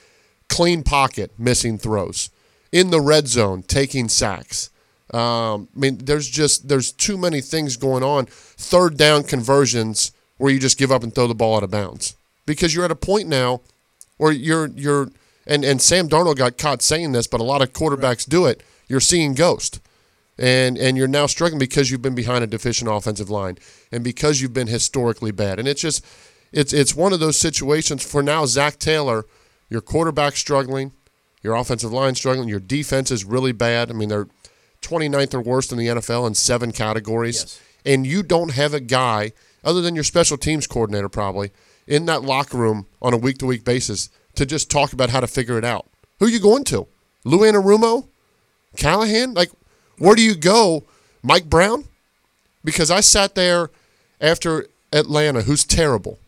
Clean 0.50 0.84
pocket, 0.84 1.32
missing 1.38 1.78
throws, 1.78 2.30
in 2.72 2.90
the 2.90 3.02
red 3.02 3.28
zone, 3.28 3.64
taking 3.64 4.08
sacks. 4.08 4.70
Um, 5.14 5.70
I 5.76 5.80
mean, 5.80 5.98
there's 6.00 6.28
just 6.28 6.68
there's 6.68 6.92
too 6.92 7.18
many 7.18 7.42
things 7.42 7.78
going 7.78 8.04
on. 8.04 8.26
Third 8.28 8.98
down 8.98 9.24
conversions 9.24 10.12
where 10.38 10.52
you 10.52 10.60
just 10.60 10.78
give 10.78 10.92
up 10.92 11.04
and 11.04 11.14
throw 11.14 11.28
the 11.28 11.36
ball 11.36 11.58
out 11.58 11.64
of 11.64 11.72
bounds 11.72 12.16
because 12.46 12.76
you're 12.76 12.86
at 12.86 12.92
a 12.92 12.96
point 12.96 13.28
now 13.28 13.62
where 14.18 14.32
you're 14.32 14.68
you're 14.68 15.10
and 15.46 15.64
and 15.64 15.82
Sam 15.82 16.10
Darnold 16.10 16.38
got 16.38 16.58
caught 16.58 16.82
saying 16.82 17.14
this, 17.14 17.28
but 17.28 17.40
a 17.40 17.44
lot 17.44 17.62
of 17.62 17.74
quarterbacks 17.74 18.28
do 18.28 18.46
it. 18.46 18.62
You're 18.88 19.00
seeing 19.00 19.34
ghost, 19.34 19.80
and 20.38 20.78
and 20.78 20.98
you're 20.98 21.08
now 21.08 21.26
struggling 21.26 21.60
because 21.60 21.90
you've 21.90 22.02
been 22.02 22.16
behind 22.16 22.44
a 22.44 22.48
deficient 22.48 22.90
offensive 22.92 23.30
line 23.30 23.58
and 23.92 24.04
because 24.04 24.42
you've 24.42 24.54
been 24.54 24.68
historically 24.68 25.32
bad. 25.32 25.60
And 25.60 25.68
it's 25.68 25.82
just 25.82 26.06
it's 26.52 26.74
it's 26.74 26.96
one 26.96 27.14
of 27.14 27.20
those 27.20 27.38
situations 27.38 28.04
for 28.04 28.22
now. 28.22 28.46
Zach 28.46 28.78
Taylor, 28.80 29.26
your 29.70 29.82
quarterback 29.82 30.36
struggling, 30.36 30.92
your 31.42 31.56
offensive 31.56 31.94
line 31.94 32.16
struggling, 32.16 32.50
your 32.50 32.60
defense 32.60 33.12
is 33.12 33.24
really 33.24 33.52
bad. 33.52 33.90
I 33.90 33.94
mean, 33.94 34.10
they're 34.10 34.28
29th 34.88 35.34
or 35.34 35.42
worst 35.42 35.72
in 35.72 35.78
the 35.78 35.88
NFL 35.88 36.26
in 36.28 36.34
seven 36.36 36.72
categories, 36.72 37.36
Yes. 37.42 37.60
and 37.86 38.08
you 38.08 38.24
don't 38.24 38.52
have 38.54 38.74
a 38.74 38.80
guy 38.80 39.34
other 39.64 39.82
than 39.82 39.96
your 39.96 40.04
special 40.04 40.38
teams 40.38 40.66
coordinator 40.68 41.10
probably 41.10 41.52
in 41.88 42.06
that 42.06 42.24
locker 42.24 42.58
room 42.58 42.86
on 43.02 43.14
a 43.14 43.18
week 43.18 43.38
to 43.40 43.46
week 43.46 43.64
basis 43.64 44.10
to 44.36 44.46
just 44.46 44.70
talk 44.72 44.94
about 44.94 45.10
how 45.10 45.20
to 45.20 45.28
figure 45.28 45.58
it 45.58 45.66
out. 45.66 45.86
Who 46.20 46.26
are 46.26 46.30
you 46.30 46.40
going 46.40 46.64
to? 46.66 46.88
Lou 47.24 47.40
Anarumo? 47.40 48.08
Callahan? 48.78 49.34
Like, 49.34 49.52
where 49.98 50.16
do 50.16 50.22
you 50.22 50.36
go? 50.36 50.84
Mike 51.24 51.50
Brown? 51.50 51.86
Because 52.64 52.92
I 52.92 53.02
sat 53.02 53.36
there 53.36 53.70
after 54.22 54.68
Atlanta, 54.94 55.42
who's 55.44 55.64
terrible, 55.66 56.20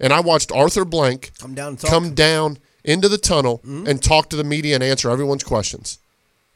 and 0.00 0.12
I 0.12 0.20
watched 0.20 0.50
Arthur 0.52 0.84
Blank 0.84 1.32
Come 1.38 1.54
down 1.54 1.76
come 1.76 2.14
down 2.14 2.58
into 2.84 3.08
the 3.08 3.18
tunnel 3.18 3.58
Mm-hmm. 3.58 3.86
and 3.86 4.02
talk 4.02 4.28
to 4.30 4.36
the 4.36 4.44
media 4.44 4.74
and 4.74 4.82
answer 4.84 5.10
everyone's 5.10 5.44
questions. 5.44 5.98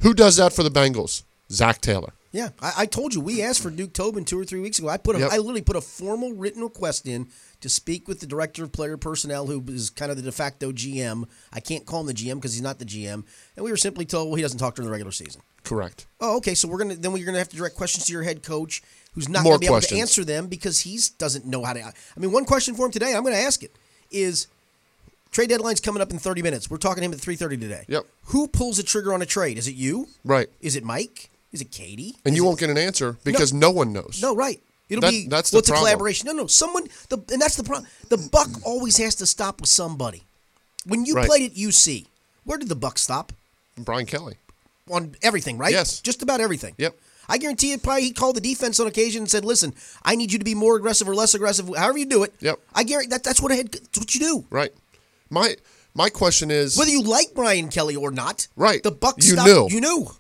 Who 0.03 0.15
does 0.15 0.37
that 0.37 0.53
for 0.53 0.63
the 0.63 0.71
Bengals? 0.71 1.23
Zach 1.51 1.81
Taylor. 1.81 2.13
Yeah, 2.33 2.51
I, 2.63 2.73
I 2.79 2.87
told 2.87 3.13
you 3.13 3.21
we 3.21 3.43
asked 3.43 3.61
for 3.61 3.71
Duke 3.71 3.93
Tobin 3.93 4.25
two 4.25 4.39
or 4.39 4.45
three 4.45 4.61
weeks 4.61 4.79
ago. 4.79 4.89
I 4.89 4.99
put 4.99 5.17
a, 5.17 5.19
Yep. 5.19 5.33
I 5.33 5.39
literally 5.39 5.63
put 5.63 5.75
a 5.75 5.81
formal 5.81 6.33
written 6.33 6.63
request 6.63 7.07
in 7.07 7.29
to 7.61 7.69
speak 7.69 8.07
with 8.07 8.21
the 8.21 8.27
director 8.27 8.63
of 8.63 8.71
player 8.71 8.97
personnel, 8.97 9.47
who 9.49 9.63
is 9.67 9.91
kind 9.91 10.13
of 10.13 10.17
the 10.17 10.23
de 10.23 10.31
facto 10.31 10.71
GM. 10.71 11.25
I 11.53 11.59
can't 11.59 11.85
call 11.87 12.03
him 12.03 12.07
the 12.07 12.15
GM 12.15 12.37
because 12.37 12.53
he's 12.53 12.63
not 12.63 12.79
the 12.79 12.85
GM, 12.85 13.25
and 13.57 13.65
we 13.65 13.71
were 13.71 13.77
simply 13.77 14.05
told, 14.05 14.29
well, 14.29 14.37
he 14.37 14.43
doesn't 14.43 14.61
talk 14.61 14.77
during 14.77 14.87
the 14.87 14.93
regular 14.93 15.11
season. 15.11 15.43
Correct. 15.65 16.07
Oh, 16.21 16.37
okay. 16.37 16.55
So 16.55 16.69
we're 16.69 16.79
gonna 16.79 16.95
then 16.95 17.13
we're 17.13 17.27
gonna 17.27 17.39
have 17.39 17.49
to 17.49 17.57
direct 17.57 17.75
questions 17.75 18.07
to 18.07 18.13
your 18.13 18.23
head 18.23 18.45
coach, 18.45 18.81
who's 19.15 19.29
not 19.29 19.43
More 19.43 19.55
gonna 19.55 19.59
be 19.59 19.67
able 19.67 19.81
to 19.81 19.97
answer 19.99 20.25
them 20.25 20.47
because 20.47 20.81
he 20.81 21.01
doesn't 21.19 21.45
know 21.45 21.65
how 21.65 21.73
to. 21.73 21.83
I 21.83 21.93
mean, 22.21 22.31
one 22.31 22.45
question 22.45 22.77
for 22.77 22.87
him 22.87 22.93
today. 22.93 23.15
I'm 23.15 23.25
gonna 23.25 23.37
ask 23.37 23.63
it 23.65 23.77
is. 24.11 24.47
Trade 25.31 25.49
deadline's 25.49 25.81
coming 25.81 26.03
up 26.03 26.11
in 26.11 26.19
30 26.19 26.43
minutes. 26.43 26.69
We're 26.71 26.77
talking 26.79 27.03
to 27.03 27.07
him 27.07 27.13
at 27.13 27.19
3:30 27.21 27.57
today. 27.61 27.85
Yep. 27.89 28.05
Who 28.27 28.49
pulls 28.49 28.79
the 28.79 28.83
trigger 28.83 29.15
on 29.15 29.23
a 29.23 29.27
trade? 29.27 29.59
Is 29.59 29.69
it 29.69 29.75
you? 29.75 30.09
Right. 30.25 30.49
Is 30.61 30.75
it 30.77 30.85
Mike? 30.85 31.31
Is 31.53 31.61
it 31.61 31.71
Katie? 31.71 32.17
And 32.25 32.33
Is 32.35 32.37
you 32.39 32.45
it- 32.45 32.47
won't 32.47 32.59
get 32.61 32.71
an 32.71 32.79
answer 32.79 33.17
because 33.25 33.53
no, 33.53 33.71
one 33.71 33.93
knows. 33.93 34.19
No, 34.23 34.35
right. 34.35 34.61
It'll 34.89 35.01
That- 35.03 35.11
be 35.11 35.27
that's 35.29 35.51
the 35.51 35.59
what's 35.59 35.69
a 35.71 35.75
collaboration. 35.75 36.27
No, 36.27 36.33
no. 36.33 36.47
Someone 36.49 36.89
the 37.09 37.19
and 37.33 37.41
that's 37.41 37.55
the 37.57 37.63
problem. 37.65 37.89
The 38.09 38.19
buck 38.19 38.49
always 38.65 38.97
has 38.97 39.15
to 39.17 39.27
stop 39.27 39.61
with 39.61 39.71
somebody. 39.71 40.25
When 40.85 41.05
you 41.07 41.15
Right. 41.15 41.27
played 41.27 41.51
at 41.53 41.57
UC, 41.57 42.07
where 42.45 42.59
did 42.59 42.69
the 42.69 42.75
buck 42.75 42.99
stop? 42.99 43.33
Brian 43.79 44.07
Kelly. 44.07 44.37
On 44.91 45.15
everything, 45.23 45.57
right? 45.59 45.71
Yes. 45.73 46.01
Just 46.01 46.23
about 46.23 46.41
everything. 46.41 46.75
Yep. 46.79 46.97
I 47.29 47.39
guarantee 47.39 47.71
it. 47.71 47.83
Probably 47.85 48.03
he 48.03 48.11
called 48.13 48.35
the 48.35 48.41
defense 48.41 48.81
on 48.81 48.89
occasion 48.89 49.23
and 49.23 49.31
said, 49.31 49.45
"Listen, 49.45 49.73
I 50.03 50.17
need 50.17 50.33
you 50.33 50.39
to 50.39 50.45
be 50.45 50.57
more 50.57 50.75
aggressive 50.75 51.09
or 51.09 51.15
less 51.15 51.33
aggressive, 51.35 51.69
however 51.77 51.99
you 51.99 52.07
do 52.07 52.25
it." 52.25 52.35
Yep. 52.41 52.59
I 52.75 52.83
guarantee 52.83 53.11
that 53.11 53.23
that's 53.23 53.41
what 53.41 53.53
a 53.53 53.55
head. 53.55 53.71
That's 53.71 53.99
what 53.99 54.13
you 54.17 54.21
do. 54.21 54.45
Right. 54.51 54.73
My 55.31 55.57
my 55.95 56.09
question 56.11 56.51
is 56.51 56.77
Whether 56.77 56.91
you 56.91 57.03
like 57.03 57.29
Brian 57.35 57.69
Kelly 57.69 57.97
or 57.97 58.11
not, 58.11 58.49
Right. 58.57 58.83
The 58.83 58.91
buck 58.91 59.17
You 59.19 59.33
stopped. 59.33 59.49
knew. 59.49 59.69
You 59.71 59.81
knew. 59.81 60.11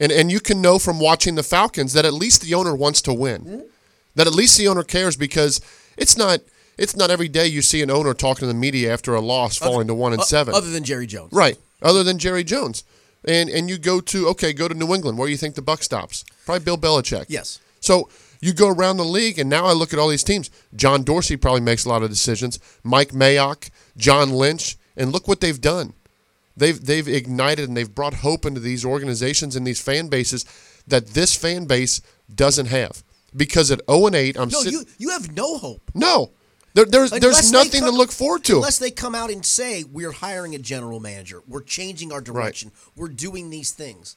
and 0.00 0.10
and 0.10 0.30
you 0.32 0.40
can 0.40 0.60
know 0.60 0.78
from 0.78 0.98
watching 0.98 1.34
the 1.34 1.42
Falcons 1.42 1.92
that 1.92 2.04
at 2.04 2.14
least 2.14 2.42
the 2.42 2.54
owner 2.54 2.74
wants 2.74 3.00
to 3.02 3.12
win. 3.14 3.42
Mm-hmm. 3.42 3.60
That 4.16 4.26
at 4.26 4.34
least 4.34 4.56
the 4.58 4.68
owner 4.68 4.82
cares 4.84 5.16
because 5.16 5.60
it's 5.96 6.16
not 6.16 6.40
it's 6.76 6.96
not 6.96 7.10
every 7.10 7.28
day 7.28 7.46
you 7.46 7.62
see 7.62 7.82
an 7.82 7.90
owner 7.90 8.14
talking 8.14 8.40
to 8.40 8.46
the 8.46 8.54
media 8.54 8.92
after 8.92 9.14
a 9.14 9.20
loss 9.20 9.56
falling 9.56 9.86
to 9.86 9.94
1 9.94 10.12
and 10.12 10.22
7. 10.22 10.54
Other 10.54 10.70
than 10.70 10.82
Jerry 10.82 11.06
Jones. 11.06 11.32
Right. 11.32 11.56
Other 11.82 12.02
than 12.02 12.18
Jerry 12.18 12.42
Jones. 12.44 12.82
And 13.26 13.48
and 13.48 13.70
you 13.70 13.78
go 13.78 14.00
to 14.00 14.28
okay, 14.28 14.52
go 14.52 14.68
to 14.68 14.74
New 14.74 14.92
England. 14.94 15.16
Where 15.18 15.26
do 15.26 15.32
you 15.32 15.38
think 15.38 15.54
the 15.54 15.62
buck 15.62 15.82
stops? 15.82 16.24
Probably 16.44 16.64
Bill 16.64 16.76
Belichick. 16.78 17.26
Yes. 17.28 17.58
So 17.80 18.08
you 18.40 18.52
go 18.52 18.68
around 18.68 18.98
the 18.98 19.04
league, 19.04 19.38
and 19.38 19.48
now 19.48 19.64
I 19.64 19.72
look 19.72 19.94
at 19.94 19.98
all 19.98 20.08
these 20.08 20.22
teams. 20.22 20.50
John 20.76 21.02
Dorsey 21.02 21.36
probably 21.36 21.62
makes 21.62 21.86
a 21.86 21.88
lot 21.88 22.02
of 22.02 22.10
decisions. 22.10 22.58
Mike 22.82 23.10
Mayock, 23.12 23.70
John 23.96 24.30
Lynch, 24.30 24.76
and 24.96 25.12
look 25.12 25.28
what 25.28 25.40
they've 25.40 25.60
done. 25.60 25.94
They've 26.56 26.78
they've 26.84 27.08
ignited 27.08 27.68
and 27.68 27.76
they've 27.76 27.92
brought 27.92 28.14
hope 28.14 28.46
into 28.46 28.60
these 28.60 28.84
organizations 28.84 29.56
and 29.56 29.66
these 29.66 29.80
fan 29.80 30.08
bases 30.08 30.44
that 30.86 31.08
this 31.08 31.34
fan 31.34 31.64
base 31.64 32.00
doesn't 32.32 32.66
have. 32.66 33.02
Because 33.36 33.72
at 33.72 33.80
0 33.90 34.06
and 34.06 34.14
8, 34.14 34.36
I'm 34.38 34.48
No, 34.48 34.60
sit- 34.62 34.72
you 34.72 34.84
you 34.98 35.08
have 35.10 35.34
no 35.36 35.58
hope. 35.58 35.90
no. 35.94 36.30
There, 36.74 36.84
there's 36.84 37.12
Unless 37.12 37.22
there's 37.22 37.52
nothing 37.52 37.82
come- 37.82 37.90
to 37.92 37.96
look 37.96 38.10
forward 38.10 38.42
to. 38.44 38.56
Unless 38.56 38.78
they 38.80 38.90
come 38.90 39.14
out 39.14 39.30
and 39.30 39.46
say 39.46 39.84
we're 39.84 40.10
hiring 40.10 40.56
a 40.56 40.58
general 40.58 40.98
manager, 40.98 41.40
we're 41.46 41.62
changing 41.62 42.10
our 42.10 42.20
direction, 42.20 42.72
we're 42.96 43.08
doing 43.08 43.50
these 43.50 43.70
things. 43.70 44.16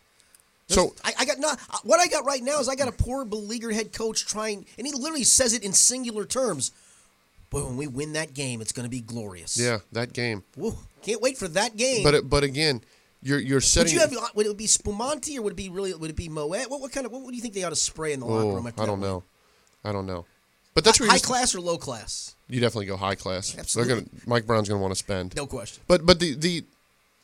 so 0.68 0.96
I, 1.04 1.14
I 1.20 1.26
got 1.26 1.38
not 1.40 1.60
what 1.84 2.00
I 2.00 2.08
got 2.08 2.26
right 2.26 2.42
now 2.44 2.60
is 2.60 2.68
I 2.68 2.74
got 2.76 2.88
a 2.88 2.92
poor 2.92 3.26
beleaguered 3.26 3.74
head 3.76 3.94
coach 3.94 4.26
trying, 4.26 4.66
and 4.78 4.88
he 4.88 4.94
literally 4.94 5.24
says 5.24 5.54
it 5.54 5.64
in 5.64 5.72
singular 5.74 6.26
terms. 6.26 6.72
Boy, 7.50 7.64
when 7.64 7.78
we 7.78 7.88
win 7.88 8.14
that 8.14 8.34
game, 8.34 8.60
it's 8.62 8.72
going 8.74 8.84
to 8.86 8.90
be 8.90 9.00
glorious. 9.02 9.58
yeah, 9.58 9.80
that 9.94 10.12
game. 10.14 10.44
Woo, 10.58 10.76
can't 11.02 11.22
wait 11.22 11.38
for 11.38 11.48
that 11.50 11.78
game. 11.78 12.04
But 12.04 12.14
it, 12.14 12.30
but 12.30 12.44
again, 12.44 12.82
you're 13.24 13.40
you're 13.40 13.58
would 13.58 13.64
setting. 13.64 13.94
you 13.94 14.00
have? 14.00 14.12
Uh, 14.14 14.28
would 14.36 14.46
it 14.46 14.58
be 14.58 14.68
Spumante 14.68 15.38
or 15.38 15.44
would 15.44 15.54
it 15.54 15.56
be 15.56 15.70
really? 15.70 15.94
Would 15.94 16.10
it 16.10 16.16
be 16.16 16.28
Moet? 16.30 16.70
What, 16.70 16.82
what 16.82 16.92
kind 16.92 17.06
of? 17.06 17.12
What, 17.12 17.28
do 17.30 17.36
you 17.36 17.42
think 17.42 17.54
they 17.54 17.64
ought 17.64 17.70
to 17.70 17.76
spray 17.76 18.14
in 18.14 18.20
the 18.20 18.26
locker 18.26 18.44
Oh, 18.48 18.56
room? 18.56 18.68
after 18.68 18.84
I 18.84 18.86
don't 18.86 19.00
know. 19.00 19.24
I 19.86 19.92
don't 19.92 20.06
know. 20.06 20.26
But 20.74 20.84
that's 20.84 21.00
where 21.00 21.10
High 21.10 21.18
class 21.20 21.56
or 21.56 21.62
low 21.62 21.78
class? 21.78 22.36
you 22.50 22.60
definitely 22.62 22.86
go 22.86 22.98
high 22.98 23.16
class. 23.16 23.58
Absolutely. 23.58 23.94
They're 23.94 24.02
gonna 24.04 24.22
Mike 24.28 24.46
Brown's 24.46 24.70
gonna 24.70 24.82
want 24.82 24.92
to 24.92 25.00
spend. 25.00 25.36
No 25.36 25.46
question. 25.48 25.82
But 25.88 26.06
but 26.06 26.20
the 26.20 26.36
the 26.36 26.66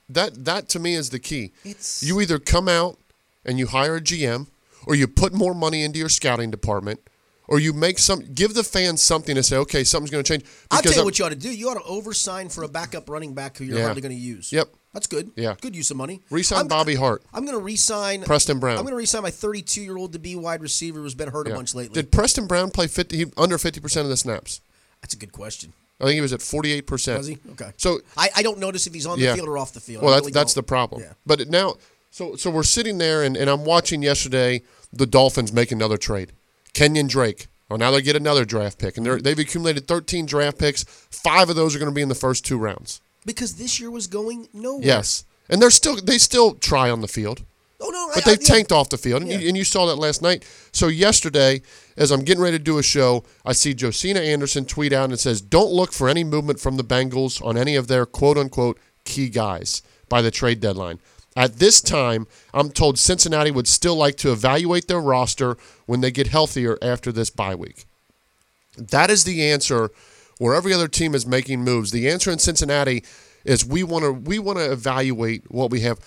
that 0.09 0.45
that 0.45 0.69
to 0.69 0.79
me 0.79 0.95
is 0.95 1.09
the 1.12 1.19
key. 1.19 1.51
It's- 1.63 2.01
you 2.01 2.19
either 2.21 2.39
come 2.39 2.67
out 2.67 2.97
and 3.45 3.59
you 3.59 3.67
hire 3.67 3.97
a 3.97 4.01
GM, 4.01 4.47
or 4.88 4.95
you 4.95 5.07
put 5.07 5.33
more 5.33 5.53
money 5.53 5.83
into 5.83 5.99
your 5.99 6.09
scouting 6.09 6.49
department, 6.49 7.01
or 7.47 7.60
you 7.60 7.73
make 7.73 7.99
some 7.99 8.19
give 8.34 8.53
the 8.53 8.63
fans 8.63 9.01
something 9.01 9.36
to 9.36 9.43
say. 9.43 9.58
Okay, 9.58 9.84
something's 9.84 10.12
going 10.12 10.23
to 10.23 10.27
change. 10.27 10.43
I'll 10.71 10.82
tell 10.82 10.91
you 10.91 10.97
I'm- 10.99 11.06
what 11.06 11.19
you 11.19 11.25
ought 11.25 11.29
to 11.29 11.36
do. 11.36 11.49
You 11.53 11.69
ought 11.69 11.73
to 11.75 11.79
oversign 11.82 12.51
for 12.51 12.63
a 12.63 12.67
backup 12.67 13.10
running 13.10 13.34
back 13.34 13.58
who 13.58 13.65
you're 13.65 13.77
Yeah. 13.77 13.86
hardly 13.86 14.01
going 14.01 14.15
to 14.15 14.21
use. 14.21 14.51
Yep. 14.51 14.69
That's 14.93 15.08
good. 15.08 15.32
Yeah. 15.36 15.56
Good 15.60 15.75
use 15.75 15.89
of 15.89 15.97
money. 15.97 16.21
Resign 16.29 16.58
I'm- 16.60 16.67
Bobby 16.67 16.95
Hart. 16.95 17.23
I'm 17.34 17.45
going 17.45 17.58
to 17.58 17.63
resign 17.63 18.21
Preston 18.23 18.60
Brown. 18.60 18.77
I'm 18.77 18.84
going 18.84 18.91
to 18.93 18.97
resign 18.97 19.23
my 19.23 19.32
32 19.32 19.82
year 19.82 19.97
old 19.97 20.13
to 20.13 20.19
be 20.19 20.36
wide 20.36 20.62
receiver 20.62 20.99
who's 20.99 21.15
been 21.15 21.29
hurt 21.29 21.47
Yeah. 21.47 21.53
a 21.53 21.56
bunch 21.56 21.73
lately. 21.73 21.95
Did 21.95 22.12
Preston 22.12 22.45
Brown 22.45 22.69
play 22.69 22.88
50 22.88 23.17
he, 23.17 23.25
under 23.36 23.58
fifty 23.58 23.79
percent 23.79 24.03
of 24.06 24.10
the 24.10 24.17
snaps? 24.17 24.62
That's 25.01 25.13
a 25.15 25.17
good 25.17 25.32
question. 25.32 25.73
I 25.99 26.06
think 26.06 26.15
he 26.15 26.21
was 26.21 26.32
at 26.34 26.41
forty 26.41 26.71
eight 26.71 26.86
percent. 26.86 27.17
Was 27.17 27.27
he? 27.27 27.38
Okay. 27.53 27.71
So 27.77 28.01
I, 28.17 28.29
I 28.36 28.43
don't 28.43 28.60
notice 28.60 28.88
if 28.88 28.93
he's 28.93 29.06
on 29.06 29.19
Yeah. 29.19 29.32
the 29.32 29.38
field 29.38 29.49
or 29.49 29.58
off 29.58 29.73
the 29.73 29.79
field. 29.79 30.03
Well, 30.03 30.12
I 30.13 30.17
that's 30.17 30.23
really 30.25 30.32
that's 30.34 30.53
don't. 30.53 30.63
the 30.63 30.67
problem. 30.67 31.01
Yeah. 31.01 31.13
But 31.25 31.49
now, 31.49 31.75
so 32.12 32.36
so 32.36 32.49
we're 32.51 32.63
sitting 32.63 32.97
there, 32.99 33.23
and, 33.23 33.36
and 33.36 33.49
I'm 33.49 33.63
watching 33.65 34.01
yesterday 34.03 34.62
the 34.91 35.06
Dolphins 35.08 35.51
make 35.53 35.71
another 35.71 35.97
trade. 35.97 36.34
Kenyon 36.73 37.07
Drake. 37.07 37.47
Well, 37.69 37.79
now 37.79 37.91
they 37.91 38.01
get 38.01 38.15
another 38.15 38.45
draft 38.45 38.77
pick, 38.77 38.97
and 38.97 39.05
they're, 39.05 39.19
they've 39.19 39.39
accumulated 39.39 39.88
13 39.88 40.25
draft 40.25 40.59
picks. 40.59 40.83
Five 40.83 41.49
of 41.49 41.55
those 41.55 41.75
are 41.75 41.79
going 41.79 41.89
to 41.91 41.95
be 41.95 42.01
in 42.01 42.09
the 42.09 42.15
first 42.15 42.45
two 42.45 42.57
rounds. 42.57 43.01
Because 43.25 43.55
this 43.55 43.79
year 43.79 43.89
was 43.89 44.07
going 44.07 44.47
nowhere. 44.53 44.86
Yes, 44.86 45.23
and 45.49 45.62
they're 45.62 45.69
still 45.71 45.95
they 45.95 46.17
still 46.17 46.55
try 46.55 46.89
on 46.89 46.99
the 47.01 47.07
field, 47.07 47.43
Oh 47.79 47.89
no. 47.89 48.09
but 48.13 48.27
I- 48.27 48.31
they've 48.31 48.39
I- 48.39 48.41
yeah. 48.41 48.47
tanked 48.55 48.71
off 48.73 48.89
the 48.89 48.97
field, 48.97 49.21
and, 49.23 49.31
you, 49.31 49.47
and 49.47 49.57
you 49.57 49.63
saw 49.63 49.86
that 49.88 49.95
last 49.95 50.21
night. 50.21 50.45
So 50.73 50.88
yesterday, 50.89 51.62
as 51.95 52.12
I'm 52.12 52.21
getting 52.23 52.43
ready 52.43 52.57
to 52.57 52.63
do 52.63 52.77
a 52.79 52.83
show, 52.83 53.23
I 53.45 53.53
see 53.53 53.73
Josina 53.73 54.19
Anderson 54.19 54.65
tweet 54.65 54.91
out 54.93 55.05
and 55.05 55.13
it 55.13 55.19
says, 55.21 55.39
"Don't 55.41 55.71
look 55.71 55.93
for 55.93 56.09
any 56.09 56.23
movement 56.25 56.59
from 56.59 56.75
the 56.77 56.83
Bengals 56.83 57.43
on 57.45 57.57
any 57.57 57.75
of 57.75 57.88
their 57.88 58.05
quote 58.05 58.38
unquote 58.38 58.77
key 59.05 59.29
guys 59.29 59.81
by 60.09 60.21
the 60.21 60.29
trade 60.31 60.59
deadline." 60.59 60.99
At 61.36 61.57
this 61.57 61.81
time, 61.81 62.27
I'm 62.53 62.69
told 62.69 62.99
Cincinnati 62.99 63.49
would 63.49 63.67
still 63.67 63.95
like 63.95 64.17
to 64.17 64.31
evaluate 64.31 64.88
their 64.88 65.01
roster 65.01 65.57
when 65.86 66.02
they 66.02 66.12
get 66.12 66.28
healthier 66.28 66.78
after 66.82 67.12
this 67.12 67.30
bye 67.30 67.56
week. 67.56 67.86
That 68.78 69.10
is 69.10 69.24
the 69.24 69.50
answer 69.50 69.91
where 70.39 70.56
every 70.56 70.74
other 70.74 70.88
team 70.88 71.13
is 71.15 71.26
making 71.26 71.63
moves. 71.63 71.91
The 71.91 72.10
answer 72.10 72.32
in 72.32 72.39
Cincinnati 72.39 73.04
is 73.46 73.65
we 73.65 73.84
want 73.84 74.04
to 74.04 74.12
we 74.12 74.39
want 74.39 74.58
to 74.60 74.72
evaluate 74.72 75.50
what 75.52 75.69
we 75.72 75.82
have. 75.82 76.00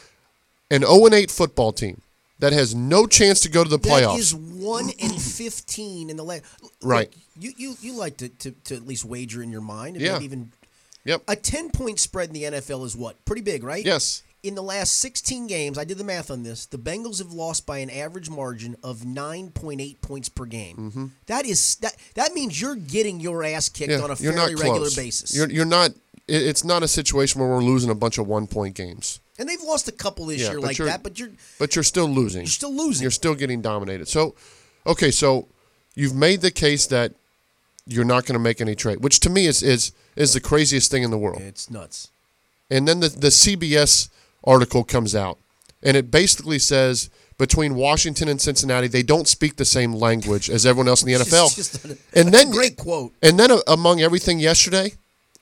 An 0.70 0.80
0 0.80 1.08
8 1.12 1.30
football 1.30 1.72
team 1.72 2.02
that 2.38 2.52
has 2.52 2.74
no 2.74 3.06
chance 3.06 3.40
to 3.40 3.48
go 3.48 3.62
to 3.64 3.70
the 3.70 3.78
playoffs. 3.78 4.18
is 4.18 4.34
one 4.34 4.90
and 5.00 5.20
fifteen 5.22 6.10
in 6.10 6.16
the 6.16 6.24
last. 6.24 6.44
Right. 6.82 7.12
You 7.38 7.52
you 7.56 7.76
you 7.80 7.94
like 7.94 8.16
to, 8.18 8.28
to, 8.28 8.50
to 8.50 8.74
at 8.76 8.86
least 8.86 9.04
wager 9.04 9.42
in 9.42 9.50
your 9.50 9.60
mind. 9.60 9.96
And 9.96 10.04
Yeah. 10.04 10.20
even 10.20 10.52
yep. 11.04 11.22
a 11.28 11.36
ten 11.36 11.70
point 11.70 12.00
spread 12.00 12.28
in 12.28 12.34
the 12.34 12.42
NFL 12.42 12.84
is 12.84 12.96
what 12.96 13.24
pretty 13.24 13.42
big, 13.42 13.62
right? 13.62 13.84
Yes. 13.84 14.22
In 14.42 14.54
the 14.54 14.62
last 14.62 15.00
16 15.00 15.48
games, 15.48 15.76
I 15.76 15.84
did 15.84 15.98
the 15.98 16.04
math 16.04 16.30
on 16.30 16.44
this. 16.44 16.66
The 16.66 16.78
Bengals 16.78 17.18
have 17.18 17.32
lost 17.32 17.66
by 17.66 17.78
an 17.78 17.90
average 17.90 18.30
margin 18.30 18.76
of 18.84 18.98
9.8 18.98 20.00
points 20.00 20.28
per 20.28 20.44
game. 20.44 21.12
That 21.26 21.44
is 21.46 21.76
that. 21.76 21.96
That 22.14 22.32
means 22.32 22.60
you're 22.60 22.76
getting 22.76 23.18
your 23.18 23.42
ass 23.42 23.68
kicked 23.68 23.90
Mm-hmm. 23.90 23.98
Yeah. 23.98 24.04
on 24.04 24.10
a 24.10 24.16
fairly 24.16 24.54
regular 24.54 24.78
close. 24.78 24.94
basis. 24.96 25.34
You're 25.36 25.50
you're 25.50 25.64
not. 25.64 25.90
It's 26.28 26.64
not 26.64 26.82
a 26.82 26.88
situation 26.88 27.40
where 27.40 27.48
we're 27.50 27.62
losing 27.62 27.90
a 27.90 27.94
bunch 27.94 28.18
of 28.18 28.26
one 28.26 28.46
point 28.46 28.74
games, 28.76 29.20
and 29.38 29.48
they've 29.48 29.62
lost 29.62 29.88
a 29.88 29.92
couple 29.92 30.26
this 30.26 30.40
Yeah, 30.42 30.50
year 30.52 30.60
like 30.60 30.76
that. 30.78 31.02
But 31.02 31.18
you're 31.18 31.30
but 31.58 31.74
you're 31.74 31.82
still 31.84 32.08
losing. 32.08 32.42
you're 32.42 32.46
still 32.48 32.74
losing. 32.74 33.02
You're 33.02 33.10
still 33.12 33.34
getting 33.34 33.62
dominated. 33.62 34.06
So, 34.08 34.34
okay, 34.86 35.10
so 35.12 35.48
you've 35.94 36.14
made 36.16 36.40
the 36.40 36.50
case 36.50 36.86
that 36.88 37.12
you're 37.86 38.04
not 38.04 38.26
going 38.26 38.34
to 38.34 38.40
make 38.42 38.60
any 38.60 38.74
trade, 38.74 39.02
which 39.02 39.18
to 39.20 39.30
me 39.30 39.46
is 39.46 39.62
is 39.62 39.92
is 40.14 40.34
the 40.34 40.40
craziest 40.40 40.90
thing 40.90 41.02
in 41.04 41.10
the 41.10 41.18
world. 41.18 41.40
it's 41.40 41.70
nuts. 41.70 42.10
And 42.70 42.86
then 42.88 42.98
the, 43.00 43.08
the 43.08 43.28
CBS 43.28 44.08
article 44.46 44.84
comes 44.84 45.14
out, 45.14 45.38
and 45.82 45.96
it 45.96 46.10
basically 46.10 46.58
says 46.58 47.10
between 47.38 47.74
Washington 47.74 48.28
and 48.28 48.40
Cincinnati. 48.40 48.88
They 48.88 49.02
don't 49.02 49.28
speak 49.28 49.56
the 49.56 49.64
same 49.66 49.92
language 49.92 50.48
as 50.48 50.64
everyone 50.64 50.88
else 50.88 51.02
in 51.02 51.08
the 51.12 51.18
Just- 51.18 51.30
NFL. 51.30 51.54
just 51.56 51.84
a- 51.84 51.98
and 52.18 52.32
then 52.32 52.50
great 52.50 52.76
quote. 52.78 53.12
And 53.22 53.38
then 53.38 53.50
uh, 53.50 53.58
among 53.66 54.00
everything 54.00 54.38
yesterday, 54.40 54.92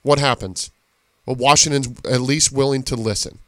what 0.02 0.18
happens? 0.18 0.70
Well, 1.26 1.36
Washington's 1.36 1.88
at 2.04 2.20
least 2.20 2.50
willing 2.52 2.82
to 2.84 2.96
listen. 2.96 3.38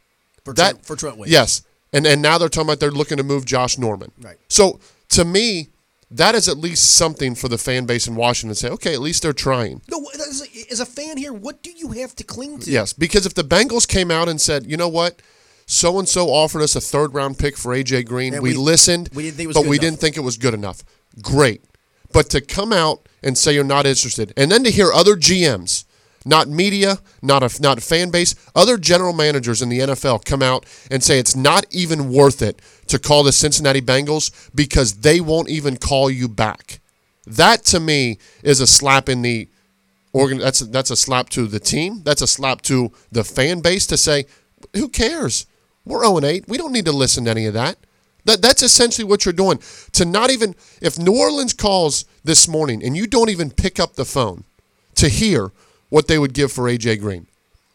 For 0.45 0.53
That 0.53 0.71
Trent, 0.71 0.85
for 0.85 0.95
Trent 0.95 1.17
Williams. 1.17 1.31
Yes, 1.33 1.61
and 1.91 2.07
and 2.07 2.21
now 2.21 2.37
they're 2.37 2.47
talking 2.49 2.67
about 2.69 2.79
they're 2.79 2.89
looking 2.91 3.17
to 3.17 3.23
move 3.23 3.43
Josh 3.45 3.77
Norman. 3.77 4.11
Right. 4.21 4.37
So 4.47 4.79
to 5.09 5.25
me, 5.25 5.67
that 6.09 6.33
is 6.35 6.47
at 6.47 6.57
least 6.57 6.95
something 6.95 7.35
for 7.35 7.49
the 7.49 7.57
fan 7.57 7.85
base 7.85 8.07
in 8.07 8.15
Washington 8.15 8.55
to 8.55 8.55
say, 8.55 8.69
okay, 8.69 8.93
at 8.93 9.01
least 9.01 9.23
they're 9.23 9.33
trying. 9.33 9.81
No, 9.91 10.05
as 10.15 10.41
a, 10.41 10.71
as 10.71 10.79
a 10.79 10.85
fan 10.85 11.17
here, 11.17 11.33
what 11.33 11.61
do 11.61 11.69
you 11.71 11.89
have 11.91 12.15
to 12.15 12.23
cling 12.23 12.59
to? 12.59 12.71
Yes, 12.71 12.93
because 12.93 13.25
if 13.25 13.33
the 13.33 13.43
Bengals 13.43 13.85
came 13.85 14.09
out 14.09 14.29
and 14.29 14.39
said, 14.39 14.65
you 14.65 14.77
know 14.77 14.87
what, 14.87 15.21
so 15.67 15.99
and 15.99 16.07
so 16.09 16.29
offered 16.29 16.61
us 16.63 16.75
a 16.75 16.81
third 16.81 17.13
round 17.13 17.37
pick 17.37 17.55
for 17.57 17.73
AJ 17.75 18.05
Green, 18.07 18.33
we, 18.33 18.39
we- 18.39 18.53
listened, 18.55 19.09
we 19.13 19.23
didn't 19.31 19.35
think 19.37 19.43
it 19.43 19.47
was 19.47 19.55
but 19.57 19.61
we 19.63 19.67
enough. 19.77 19.81
didn't 19.81 19.99
think 19.99 20.17
it 20.17 20.21
was 20.21 20.37
good 20.37 20.53
enough. 20.55 20.83
Great, 21.21 21.61
but 22.11 22.29
to 22.31 22.41
come 22.41 22.71
out 22.73 23.07
and 23.21 23.37
say 23.37 23.53
you're 23.53 23.63
not 23.63 23.85
interested, 23.85 24.33
and 24.35 24.51
then 24.51 24.63
to 24.63 24.71
hear 24.71 24.91
other 24.93 25.15
GMs, 25.15 25.83
not 26.25 26.47
media, 26.47 26.97
not 27.21 27.43
a 27.43 27.61
not 27.61 27.77
a 27.77 27.81
fan 27.81 28.09
base, 28.11 28.33
other 28.55 28.77
general 28.77 29.13
managers 29.13 29.61
in 29.61 29.69
the 29.69 29.79
NFL 29.79 30.23
come 30.25 30.41
out 30.41 30.65
and 30.89 31.03
say 31.03 31.19
it's 31.19 31.35
not 31.35 31.65
even 31.71 32.11
worth 32.11 32.41
it 32.41 32.61
to 32.87 32.97
call 32.99 33.23
the 33.23 33.31
Cincinnati 33.31 33.81
Bengals 33.81 34.49
because 34.55 34.95
they 35.01 35.19
won't 35.19 35.49
even 35.49 35.75
call 35.77 36.09
you 36.09 36.27
back. 36.27 36.79
That 37.25 37.65
to 37.65 37.79
me 37.79 38.19
is 38.41 38.61
a 38.61 38.67
slap 38.67 39.09
in 39.09 39.21
the 39.21 39.49
organ. 40.13 40.37
That's 40.37 40.61
a, 40.61 40.65
that's 40.65 40.91
a 40.91 40.95
slap 40.95 41.29
to 41.29 41.45
the 41.47 41.59
team. 41.59 42.01
That's 42.03 42.21
a 42.21 42.27
slap 42.27 42.61
to 42.63 42.91
the 43.11 43.23
fan 43.25 43.59
base 43.61 43.85
to 43.87 43.97
say, 43.97 44.25
who 44.73 44.87
cares? 44.89 45.45
We're 45.87 46.05
0 46.05 46.23
8. 46.23 46.47
We 46.47 46.57
don't 46.57 46.71
need 46.71 46.85
to 46.85 46.91
listen 46.91 47.25
to 47.25 47.31
any 47.31 47.45
of 47.45 47.53
that. 47.53 47.77
That 48.25 48.41
that's 48.41 48.61
essentially 48.61 49.05
what 49.05 49.25
you're 49.25 49.33
doing. 49.33 49.59
To 49.93 50.05
not 50.05 50.29
even 50.29 50.55
if 50.81 50.99
New 50.99 51.17
Orleans 51.17 51.53
calls 51.53 52.05
this 52.23 52.47
morning 52.47 52.83
and 52.83 52.95
you 52.95 53.07
don't 53.07 53.29
even 53.29 53.51
pick 53.51 53.79
up 53.79 53.95
the 53.95 54.05
phone 54.05 54.43
to 54.95 55.09
hear 55.09 55.51
what 55.89 56.07
they 56.07 56.19
would 56.19 56.33
give 56.33 56.51
for 56.51 56.63
AJ 56.63 56.99
Green. 56.99 57.27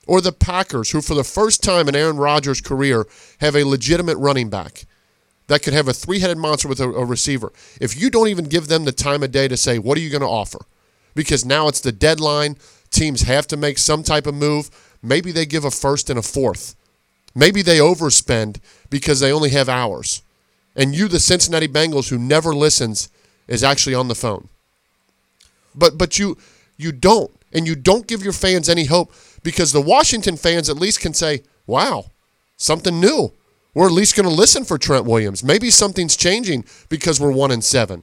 Or 0.07 0.21
the 0.21 0.33
Packers, 0.33 0.91
who 0.91 1.01
for 1.01 1.15
the 1.15 1.25
first 1.25 1.63
time 1.63 1.89
in 1.89 1.95
Aaron 1.95 2.17
Rodgers' 2.17 2.61
career 2.61 3.07
have 3.41 3.57
a 3.57 3.65
legitimate 3.65 4.19
running 4.19 4.51
back 4.51 4.85
that 5.47 5.63
could 5.63 5.75
have 5.75 5.89
a 5.89 5.93
three 5.93 6.21
headed 6.21 6.39
monster 6.39 6.69
with 6.69 6.81
a, 6.81 6.89
a 6.89 7.05
receiver. 7.05 7.53
If 7.81 8.01
you 8.01 8.11
don't 8.11 8.29
even 8.29 8.47
give 8.47 8.69
them 8.69 8.85
the 8.85 8.93
time 8.93 9.23
of 9.23 9.33
day 9.33 9.49
to 9.49 9.57
say, 9.57 9.79
what 9.79 9.99
are 9.99 10.01
you 10.01 10.11
going 10.11 10.23
to 10.23 10.27
offer? 10.27 10.61
Because 11.15 11.45
now 11.45 11.69
it's 11.69 11.81
the 11.81 11.93
deadline. 11.93 12.57
Teams 12.91 13.23
have 13.23 13.47
to 13.49 13.57
make 13.57 13.79
some 13.79 14.03
type 14.03 14.27
of 14.27 14.35
move. 14.35 14.71
Maybe 15.03 15.33
they 15.33 15.47
give 15.47 15.65
a 15.65 15.71
first 15.71 16.11
and 16.11 16.19
a 16.19 16.23
fourth. 16.23 16.75
Maybe 17.35 17.63
they 17.63 17.79
overspend 17.79 18.59
because 18.91 19.21
they 19.21 19.33
only 19.33 19.51
have 19.51 19.69
hours. 19.69 20.23
And 20.77 20.95
you, 20.95 21.09
the 21.09 21.21
Cincinnati 21.21 21.69
Bengals, 21.69 22.09
who 22.09 22.19
never 22.19 22.55
listens, 22.55 23.09
is 23.49 23.65
actually 23.65 23.95
on 23.95 24.09
the 24.09 24.15
phone. 24.15 24.49
But 25.75 25.99
but 25.99 26.19
you 26.19 26.37
you 26.77 26.93
don't, 26.93 27.31
and 27.53 27.67
you 27.67 27.75
don't 27.75 28.07
give 28.07 28.23
your 28.23 28.33
fans 28.33 28.69
any 28.69 28.85
hope 28.85 29.13
because 29.43 29.73
the 29.73 29.81
Washington 29.81 30.37
fans 30.37 30.69
at 30.69 30.77
least 30.77 31.01
can 31.01 31.15
say, 31.15 31.43
"Wow, 31.67 32.07
something 32.57 33.01
new." 33.01 33.33
We're 33.75 33.87
at 33.87 33.93
least 33.93 34.17
going 34.17 34.29
to 34.29 34.35
listen 34.35 34.65
for 34.65 34.77
Trent 34.77 35.07
Williams. 35.07 35.43
Maybe 35.43 35.71
something's 35.71 36.17
changing 36.17 36.67
because 36.91 37.19
we're 37.19 37.33
one 37.33 37.51
and 37.51 37.65
seven. 37.65 38.03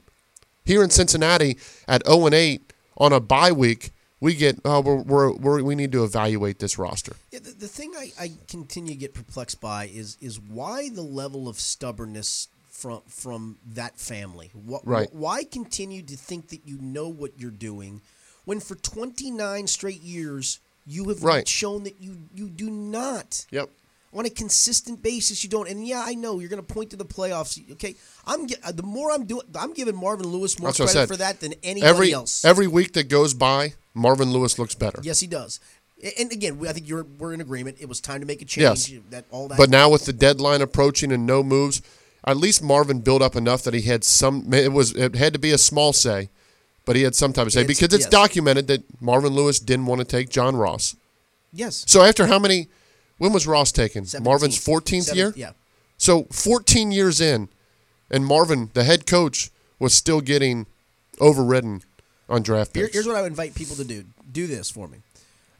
Here 0.64 0.82
in 0.82 0.90
Cincinnati 0.90 1.58
at 1.86 2.04
zero 2.04 2.26
and 2.26 2.34
eight 2.34 2.72
on 2.96 3.12
a 3.12 3.20
bye 3.20 3.52
week, 3.52 3.90
we 4.20 4.34
get 4.34 4.58
oh 4.64 4.80
we're, 4.80 4.96
we're, 5.02 5.32
we're 5.32 5.62
we 5.62 5.74
need 5.74 5.92
to 5.92 6.04
evaluate 6.04 6.58
this 6.58 6.78
roster. 6.78 7.16
Yeah, 7.30 7.40
the, 7.40 7.50
the 7.52 7.68
thing 7.68 7.92
I, 7.96 8.12
I 8.20 8.32
continue 8.48 8.92
to 8.92 8.98
get 8.98 9.14
perplexed 9.14 9.60
by 9.60 9.86
is 9.86 10.16
is 10.20 10.38
why 10.40 10.88
the 10.90 11.02
level 11.02 11.48
of 11.48 11.58
stubbornness 11.58 12.48
from 12.70 13.02
from 13.08 13.58
that 13.74 13.98
family. 13.98 14.50
What, 14.54 14.86
Right. 14.86 15.08
Why 15.12 15.44
continue 15.44 16.02
to 16.02 16.16
think 16.16 16.48
that 16.48 16.60
you 16.64 16.78
know 16.80 17.08
what 17.08 17.32
you're 17.38 17.50
doing 17.50 18.00
when 18.44 18.60
for 18.60 18.74
29 18.74 19.66
straight 19.66 20.02
years 20.02 20.60
you 20.86 21.08
have 21.08 21.22
Right. 21.22 21.46
shown 21.46 21.84
that 21.84 22.00
you 22.00 22.16
you 22.34 22.48
do 22.48 22.70
not. 22.70 23.46
Yep. 23.50 23.70
On 24.12 24.26
a 24.26 24.30
consistent 24.30 25.02
basis, 25.04 25.44
you 25.44 25.50
don't. 25.50 25.68
And 25.68 25.86
yeah, 25.86 26.02
I 26.04 26.14
know 26.16 26.40
you're 26.40 26.48
going 26.48 26.64
to 26.64 26.74
point 26.74 26.90
to 26.90 26.96
the 26.96 27.04
playoffs. 27.04 27.60
Okay, 27.72 27.94
I'm 28.26 28.46
the 28.48 28.82
more 28.82 29.12
I'm 29.12 29.24
doing, 29.24 29.42
I'm 29.54 29.72
giving 29.72 29.94
Marvin 29.94 30.26
Lewis 30.26 30.58
more 30.58 30.72
That's 30.72 30.92
credit 30.92 31.06
for 31.06 31.16
that 31.16 31.38
than 31.38 31.54
anybody 31.62 31.88
Every 31.88 32.12
else. 32.12 32.44
every 32.44 32.66
week 32.66 32.92
that 32.94 33.08
goes 33.08 33.34
by, 33.34 33.74
Marvin 33.94 34.32
Lewis 34.32 34.58
looks 34.58 34.74
better. 34.74 34.98
yes, 35.04 35.20
he 35.20 35.28
does. 35.28 35.60
And 36.18 36.32
again, 36.32 36.58
we- 36.58 36.68
I 36.68 36.72
think 36.72 36.88
you're 36.88 37.04
we're 37.04 37.32
in 37.34 37.40
agreement. 37.40 37.76
It 37.78 37.88
was 37.88 38.00
time 38.00 38.18
to 38.20 38.26
make 38.26 38.42
a 38.42 38.44
change. 38.46 38.90
Yes. 38.90 39.00
That 39.10 39.26
all 39.30 39.46
that. 39.46 39.56
But 39.58 39.70
now 39.70 39.88
with 39.90 40.06
the 40.06 40.12
deadline 40.12 40.60
approaching 40.60 41.12
and 41.12 41.24
no 41.24 41.44
moves, 41.44 41.80
at 42.24 42.36
least 42.36 42.64
Marvin 42.64 42.98
built 42.98 43.22
up 43.22 43.36
enough 43.36 43.62
that 43.62 43.74
he 43.74 43.82
had 43.82 44.02
some. 44.02 44.52
It 44.52 44.72
was 44.72 44.90
it 44.96 45.14
had 45.14 45.32
to 45.34 45.38
be 45.38 45.52
a 45.52 45.58
small 45.58 45.92
say, 45.92 46.30
but 46.84 46.96
he 46.96 47.02
had 47.02 47.14
some 47.14 47.32
type 47.32 47.46
of 47.46 47.52
say 47.52 47.60
It's- 47.60 47.78
because 47.78 47.94
it's 47.94 48.06
yes. 48.06 48.10
documented 48.10 48.66
that 48.66 48.82
Marvin 49.00 49.34
Lewis 49.34 49.60
didn't 49.60 49.86
want 49.86 50.00
to 50.00 50.04
take 50.04 50.30
John 50.30 50.56
Ross. 50.56 50.96
yes, 51.52 51.84
So 51.86 52.02
after 52.02 52.26
how 52.26 52.40
many? 52.40 52.66
When 53.20 53.34
was 53.34 53.46
Ross 53.46 53.70
taken? 53.70 54.04
17th. 54.04 54.24
Marvin's 54.24 54.58
14th 54.58 55.02
Seven- 55.04 55.16
year. 55.18 55.32
Yeah. 55.36 55.52
So 55.98 56.24
14 56.32 56.90
years 56.90 57.20
in, 57.20 57.50
and 58.10 58.24
Marvin, 58.24 58.70
the 58.72 58.82
head 58.82 59.06
coach, 59.06 59.50
was 59.78 59.92
still 59.92 60.22
getting 60.22 60.64
overridden 61.20 61.82
on 62.30 62.42
draft 62.42 62.74
Here- 62.74 62.86
picks. 62.86 62.94
here's 62.94 63.06
what 63.06 63.16
I 63.16 63.20
would 63.20 63.32
invite 63.32 63.54
people 63.54 63.76
to 63.76 63.84
do. 63.84 64.04
Do 64.32 64.46
this 64.46 64.70
for 64.70 64.88
me. 64.88 64.98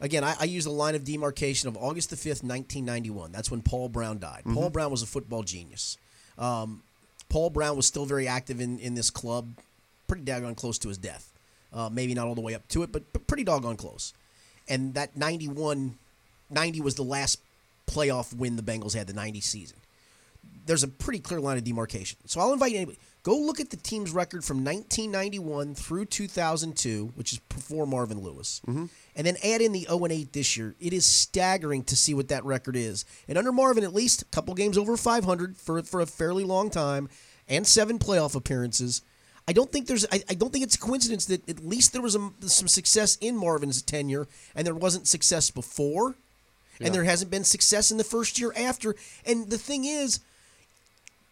Again, 0.01 0.25
I, 0.25 0.35
I 0.41 0.45
use 0.45 0.65
the 0.65 0.71
line 0.71 0.95
of 0.95 1.05
demarcation 1.05 1.69
of 1.69 1.77
August 1.77 2.09
the 2.09 2.17
5th, 2.17 2.43
1991. 2.43 3.31
That's 3.31 3.51
when 3.51 3.61
Paul 3.61 3.91
Brown 3.91 4.19
died. 4.19 4.41
Mm-hmm. 4.41 4.55
Paul 4.55 4.71
Brown 4.71 4.91
was 4.91 5.03
a 5.03 5.07
football 5.07 5.43
genius. 5.43 5.99
Um, 6.39 6.83
Paul 7.29 7.51
Brown 7.51 7.77
was 7.77 7.87
still 7.87 8.07
very 8.07 8.27
active 8.27 8.59
in, 8.63 8.79
in 8.79 8.95
this 8.95 9.11
club, 9.11 9.51
pretty 10.09 10.25
daggone 10.25 10.57
close 10.57 10.79
to 10.79 10.89
his 10.89 10.97
death. 10.97 11.31
Uh, 11.75 11.91
maybe 11.93 12.15
not 12.15 12.27
all 12.27 12.35
the 12.35 12.41
way 12.41 12.55
up 12.55 12.67
to 12.69 12.83
it, 12.83 12.91
but, 12.91 13.03
but 13.13 13.27
pretty 13.27 13.45
doggone 13.45 13.77
close. 13.77 14.15
And 14.67 14.95
that 14.95 15.15
91, 15.19 15.99
90 16.49 16.81
was 16.81 16.95
the 16.95 17.03
last 17.05 17.39
playoff 17.93 18.35
win 18.35 18.57
the 18.57 18.63
Bengals 18.63 18.95
had, 18.95 19.07
the 19.07 19.13
90 19.13 19.41
season 19.41 19.77
there's 20.67 20.83
a 20.83 20.89
pretty 20.89 21.19
clear 21.19 21.41
line 21.41 21.59
of 21.59 21.65
demarcation. 21.65 22.19
So 22.27 22.41
I'll 22.41 22.53
invite 22.53 22.75
anybody 22.75 22.99
go 23.23 23.37
look 23.37 23.61
at 23.61 23.71
the 23.71 23.77
team's 23.77 24.13
record 24.13 24.45
from 24.45 24.59
1991 24.65 25.75
through 25.75 26.07
2002, 26.07 27.13
which 27.15 27.33
is 27.33 27.39
before 27.39 27.87
Marvin 27.87 28.21
Lewis, 28.21 28.63
mm-hmm. 28.67 28.87
and 29.15 29.27
then 29.27 29.37
add 29.45 29.61
in 29.61 29.73
the 29.73 29.81
0 29.83 30.05
and 30.05 30.13
8 30.13 30.33
this 30.33 30.57
year. 30.57 30.75
It 30.81 30.93
is 30.93 31.05
staggering 31.05 31.85
to 31.85 31.97
see 31.97 32.15
what 32.15 32.29
that 32.29 32.45
record 32.45 32.77
is. 32.77 33.05
And 33.29 33.37
under 33.37 33.53
Marvin, 33.53 33.85
at 33.85 33.93
least 33.93 34.23
a 34.23 34.27
couple 34.27 34.55
games 34.55 34.79
over 34.79 34.97
500 34.97 35.57
for 35.57 35.83
for 35.83 36.01
a 36.01 36.07
fairly 36.07 36.45
long 36.45 36.71
time, 36.71 37.09
and 37.49 37.67
seven 37.67 37.99
playoff 37.99 38.35
appearances. 38.35 39.03
I 39.49 39.53
don't 39.53 39.73
think 39.73 39.87
there's. 39.87 40.07
I, 40.13 40.23
I 40.29 40.35
don't 40.35 40.53
think 40.53 40.65
it's 40.65 40.77
a 40.77 40.79
coincidence 40.79 41.27
that 41.27 41.49
at 41.49 41.65
least 41.65 41.93
there 41.93 42.03
was 42.03 42.15
a, 42.15 42.31
some 42.43 42.69
success 42.69 43.17
in 43.21 43.37
Marvin's 43.37 43.83
tenure, 43.83 44.29
and 44.55 44.67
there 44.67 44.75
wasn't 44.75 45.09
success 45.09 45.51
before, 45.51 46.17
and 46.81 46.95
there 46.95 47.05
hasn't 47.05 47.31
been 47.31 47.45
success 47.45 47.91
in 47.91 47.99
the 47.99 48.05
first 48.05 48.39
year 48.39 48.53
after. 48.57 48.95
And 49.27 49.51
the 49.51 49.59
thing 49.59 49.85
is, 49.85 50.21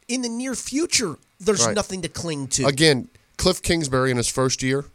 in 0.09 0.23
the 0.23 0.29
near 0.29 0.55
future, 0.55 1.17
there's 1.41 1.65
Right. 1.65 1.75
nothing 1.75 2.03
to 2.03 2.09
cling 2.09 2.49
to. 2.49 2.67
Again, 2.67 3.09
Cliff 3.37 3.63
Kingsbury 3.63 4.11
in 4.11 4.17
his 4.17 4.29
first 4.29 4.63
year, 4.63 4.87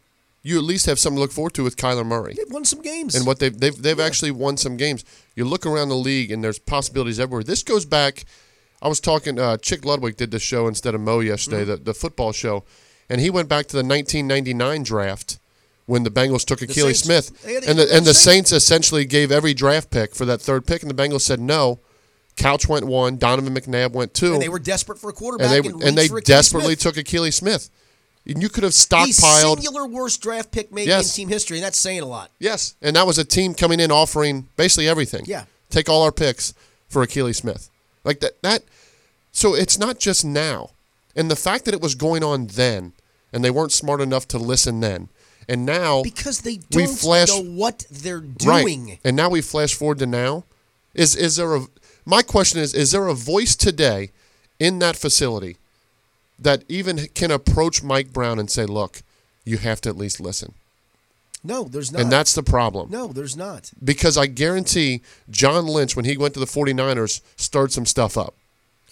you 0.42 0.58
at 0.58 0.64
least 0.64 0.86
have 0.88 1.00
something 1.00 1.18
to 1.18 1.22
look 1.22 1.32
forward 1.32 1.54
to 1.54 1.64
with 1.64 1.78
Kyler 1.78 2.06
Murray. 2.06 2.34
They've 2.36 2.52
won 2.52 2.66
some 2.66 2.82
games. 2.82 3.16
and 3.16 3.26
what 3.26 3.40
they've 3.40 3.58
they've, 3.58 3.80
they've 3.82 4.00
actually 4.00 4.32
won 4.32 4.58
some 4.58 4.76
games. 4.78 5.06
You 5.36 5.46
look 5.46 5.66
around 5.66 5.90
the 5.90 5.96
league, 5.96 6.32
and 6.32 6.44
there's 6.44 6.60
possibilities 6.60 7.20
everywhere. 7.20 7.44
This 7.44 7.64
goes 7.64 7.86
back. 7.86 8.26
I 8.82 8.90
was 8.90 9.00
talking. 9.00 9.40
Uh, 9.40 9.56
Chick 9.58 9.86
Ludwig 9.86 10.18
did 10.18 10.32
the 10.32 10.40
show 10.40 10.68
instead 10.68 10.94
of 10.96 11.00
Mo 11.02 11.22
yesterday, 11.22 11.62
Mm-hmm. 11.62 11.70
the 11.72 11.78
the 11.78 11.94
football 11.94 12.34
show, 12.34 12.66
and 13.10 13.22
he 13.22 13.30
went 13.30 13.48
back 13.48 13.68
to 13.68 13.78
the 13.78 13.84
1999 13.84 14.84
draft 14.84 15.38
when 15.86 16.04
the 16.04 16.10
Bengals 16.10 16.46
took 16.46 16.60
Akili 16.60 16.96
Smith, 16.96 17.30
and 17.46 17.78
the 17.78 17.88
and 17.94 18.06
the 18.06 18.14
Saints. 18.14 18.52
Essentially 18.52 19.06
gave 19.06 19.32
every 19.32 19.54
draft 19.54 19.90
pick 19.92 20.16
for 20.16 20.26
that 20.26 20.42
third 20.42 20.66
pick, 20.66 20.82
and 20.82 20.90
the 20.90 20.96
Bengals 20.96 21.22
said 21.22 21.40
no. 21.40 21.80
Couch 22.36 22.68
went 22.68 22.86
one, 22.88 23.18
Donovan 23.18 23.54
McNabb 23.54 23.92
went 23.92 24.14
two, 24.14 24.34
and 24.34 24.42
they 24.42 24.50
were 24.50 24.58
desperate 24.60 24.98
for 24.98 25.10
a 25.10 25.14
quarterback. 25.14 25.52
and 25.52 25.64
they 25.66 25.70
and, 25.70 25.84
and 25.84 25.98
they 25.98 26.02
reached 26.04 26.12
for 26.12 26.22
Akili 26.22 26.26
desperately 26.26 26.76
Smith. 26.76 26.96
took 26.96 27.06
Akili 27.06 27.32
Smith. 27.34 27.70
And 28.26 28.42
you 28.42 28.48
could 28.48 28.64
have 28.64 28.72
stockpiled 28.72 29.58
the 29.58 29.62
singular 29.64 29.86
worst 29.86 30.22
draft 30.22 30.50
pick 30.52 30.72
made 30.72 30.88
Yes. 30.88 31.10
in 31.10 31.24
team 31.24 31.28
history, 31.30 31.58
and 31.58 31.64
that's 31.66 31.78
saying 31.78 32.00
a 32.00 32.06
lot. 32.06 32.32
Yes, 32.40 32.76
and 32.82 32.96
that 32.96 33.06
was 33.06 33.18
a 33.18 33.26
team 33.26 33.54
coming 33.54 33.80
in 33.82 33.92
offering 33.92 34.48
basically 34.56 34.88
everything. 34.88 35.26
Yeah. 35.28 35.44
take 35.70 35.90
all 35.90 36.02
our 36.04 36.12
picks 36.12 36.54
for 36.88 37.06
Akili 37.06 37.36
Smith, 37.36 37.70
like 38.06 38.20
that. 38.22 38.42
That 38.42 38.64
so 39.34 39.54
it's 39.56 39.78
not 39.78 40.00
just 40.00 40.24
now, 40.24 40.70
and 41.16 41.30
the 41.30 41.36
fact 41.36 41.66
that 41.66 41.74
it 41.74 41.82
was 41.82 41.96
going 41.96 42.24
on 42.24 42.48
then, 42.48 42.94
and 43.34 43.44
they 43.44 43.52
weren't 43.52 43.72
smart 43.74 44.00
enough 44.02 44.28
to 44.30 44.38
listen 44.38 44.80
then, 44.80 45.10
and 45.48 45.66
now 45.66 46.02
Because 46.04 46.42
they 46.42 46.58
don't 46.58 46.88
flash- 46.88 47.28
know 47.30 47.42
what 47.44 47.86
they're 47.92 48.24
right, 48.46 48.64
doing. 48.64 49.00
and 49.04 49.16
now 49.16 49.30
we 49.30 49.42
flash 49.42 49.74
forward 49.74 50.00
to 50.00 50.06
now. 50.06 50.44
Is 50.94 51.16
is 51.16 51.36
there 51.38 51.56
a? 51.56 51.66
My 52.06 52.22
question 52.22 52.60
is: 52.60 52.74
Is 52.74 52.92
there 52.92 53.08
a 53.08 53.14
voice 53.14 53.56
today 53.56 54.12
in 54.60 54.80
that 54.80 54.96
facility 54.96 55.58
that 56.40 56.64
even 56.68 57.08
can 57.14 57.32
approach 57.32 57.82
Mike 57.84 58.12
Brown 58.14 58.40
and 58.40 58.50
say, 58.52 58.66
"Look, 58.66 59.02
you 59.46 59.58
have 59.58 59.82
to 59.82 59.90
at 59.90 59.98
least 59.98 60.20
listen," 60.20 60.54
No, 61.44 61.64
there's 61.66 61.92
not. 61.92 62.02
and 62.02 62.12
that's 62.12 62.34
the 62.34 62.44
problem. 62.44 62.90
no, 62.92 63.08
there's 63.08 63.36
not. 63.36 63.72
because 63.84 64.18
I 64.18 64.28
guarantee 64.28 65.02
John 65.30 65.66
Lynch, 65.68 65.96
when 65.96 66.06
he 66.06 66.16
went 66.18 66.34
to 66.36 66.40
the 66.40 66.46
49ers, 66.46 67.22
stirred 67.36 67.72
some 67.72 67.86
stuff 67.86 68.18
up. 68.18 68.36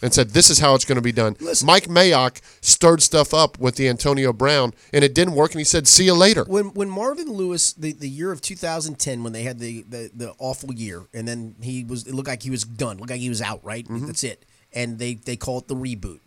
And 0.01 0.13
said, 0.13 0.31
"This 0.31 0.49
is 0.49 0.59
how 0.59 0.75
it's 0.75 0.85
going 0.85 0.95
to 0.97 1.01
be 1.01 1.11
done." 1.11 1.35
Listen. 1.39 1.65
Mike 1.67 1.85
Mayock 1.87 2.41
stirred 2.61 3.01
stuff 3.01 3.33
up 3.33 3.59
with 3.59 3.75
the 3.75 3.87
Antonio 3.89 4.33
Brown, 4.33 4.73
and 4.93 5.03
it 5.03 5.13
didn't 5.13 5.35
work. 5.35 5.51
And 5.51 5.59
he 5.59 5.65
said, 5.65 5.87
"See 5.87 6.05
you 6.05 6.13
later." 6.13 6.43
when 6.45 6.73
when 6.73 6.89
Marvin 6.89 7.31
Lewis 7.31 7.73
the, 7.73 7.91
the 7.93 8.09
year 8.09 8.31
of 8.31 8.41
2010 8.41 9.23
when 9.23 9.33
they 9.33 9.43
had 9.43 9.59
the, 9.59 9.83
the 9.89 10.09
the 10.13 10.33
awful 10.39 10.73
year 10.73 11.03
and 11.13 11.27
then 11.27 11.55
he 11.61 11.83
was 11.83 12.05
it 12.07 12.13
looked 12.13 12.27
like 12.27 12.43
he 12.43 12.49
was 12.49 12.63
done 12.63 12.97
looked 12.97 13.09
like 13.11 13.19
he 13.19 13.29
was 13.29 13.41
out 13.41 13.59
right 13.63 13.85
Mm-hmm. 13.87 14.05
that's 14.05 14.23
it 14.23 14.43
and 14.73 14.99
they 14.99 15.15
they 15.15 15.35
call 15.35 15.59
it 15.59 15.67
the 15.67 15.75
reboot 15.75 16.19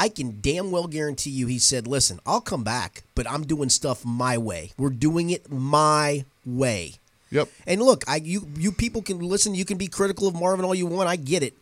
I 0.00 0.08
can 0.08 0.38
damn 0.40 0.70
well 0.70 0.86
guarantee 0.86 1.30
you 1.30 1.46
he 1.46 1.58
said 1.58 1.86
listen 1.86 2.20
I'll 2.26 2.40
come 2.40 2.64
back 2.64 3.02
but 3.14 3.30
I'm 3.30 3.44
doing 3.44 3.68
stuff 3.68 4.04
my 4.04 4.36
way 4.38 4.72
we're 4.78 4.90
doing 4.90 5.30
it 5.30 5.50
my 5.50 6.24
way 6.44 6.94
Yep. 7.30 7.48
and 7.66 7.80
look 7.82 8.04
I 8.08 8.16
you 8.16 8.46
you 8.58 8.72
people 8.72 9.02
can 9.02 9.18
listen 9.20 9.54
you 9.54 9.64
can 9.64 9.78
be 9.78 9.86
critical 9.88 10.26
of 10.28 10.34
Marvin 10.34 10.64
all 10.64 10.74
you 10.74 10.86
want 10.86 11.08
I 11.08 11.16
get 11.16 11.42
it 11.42 11.54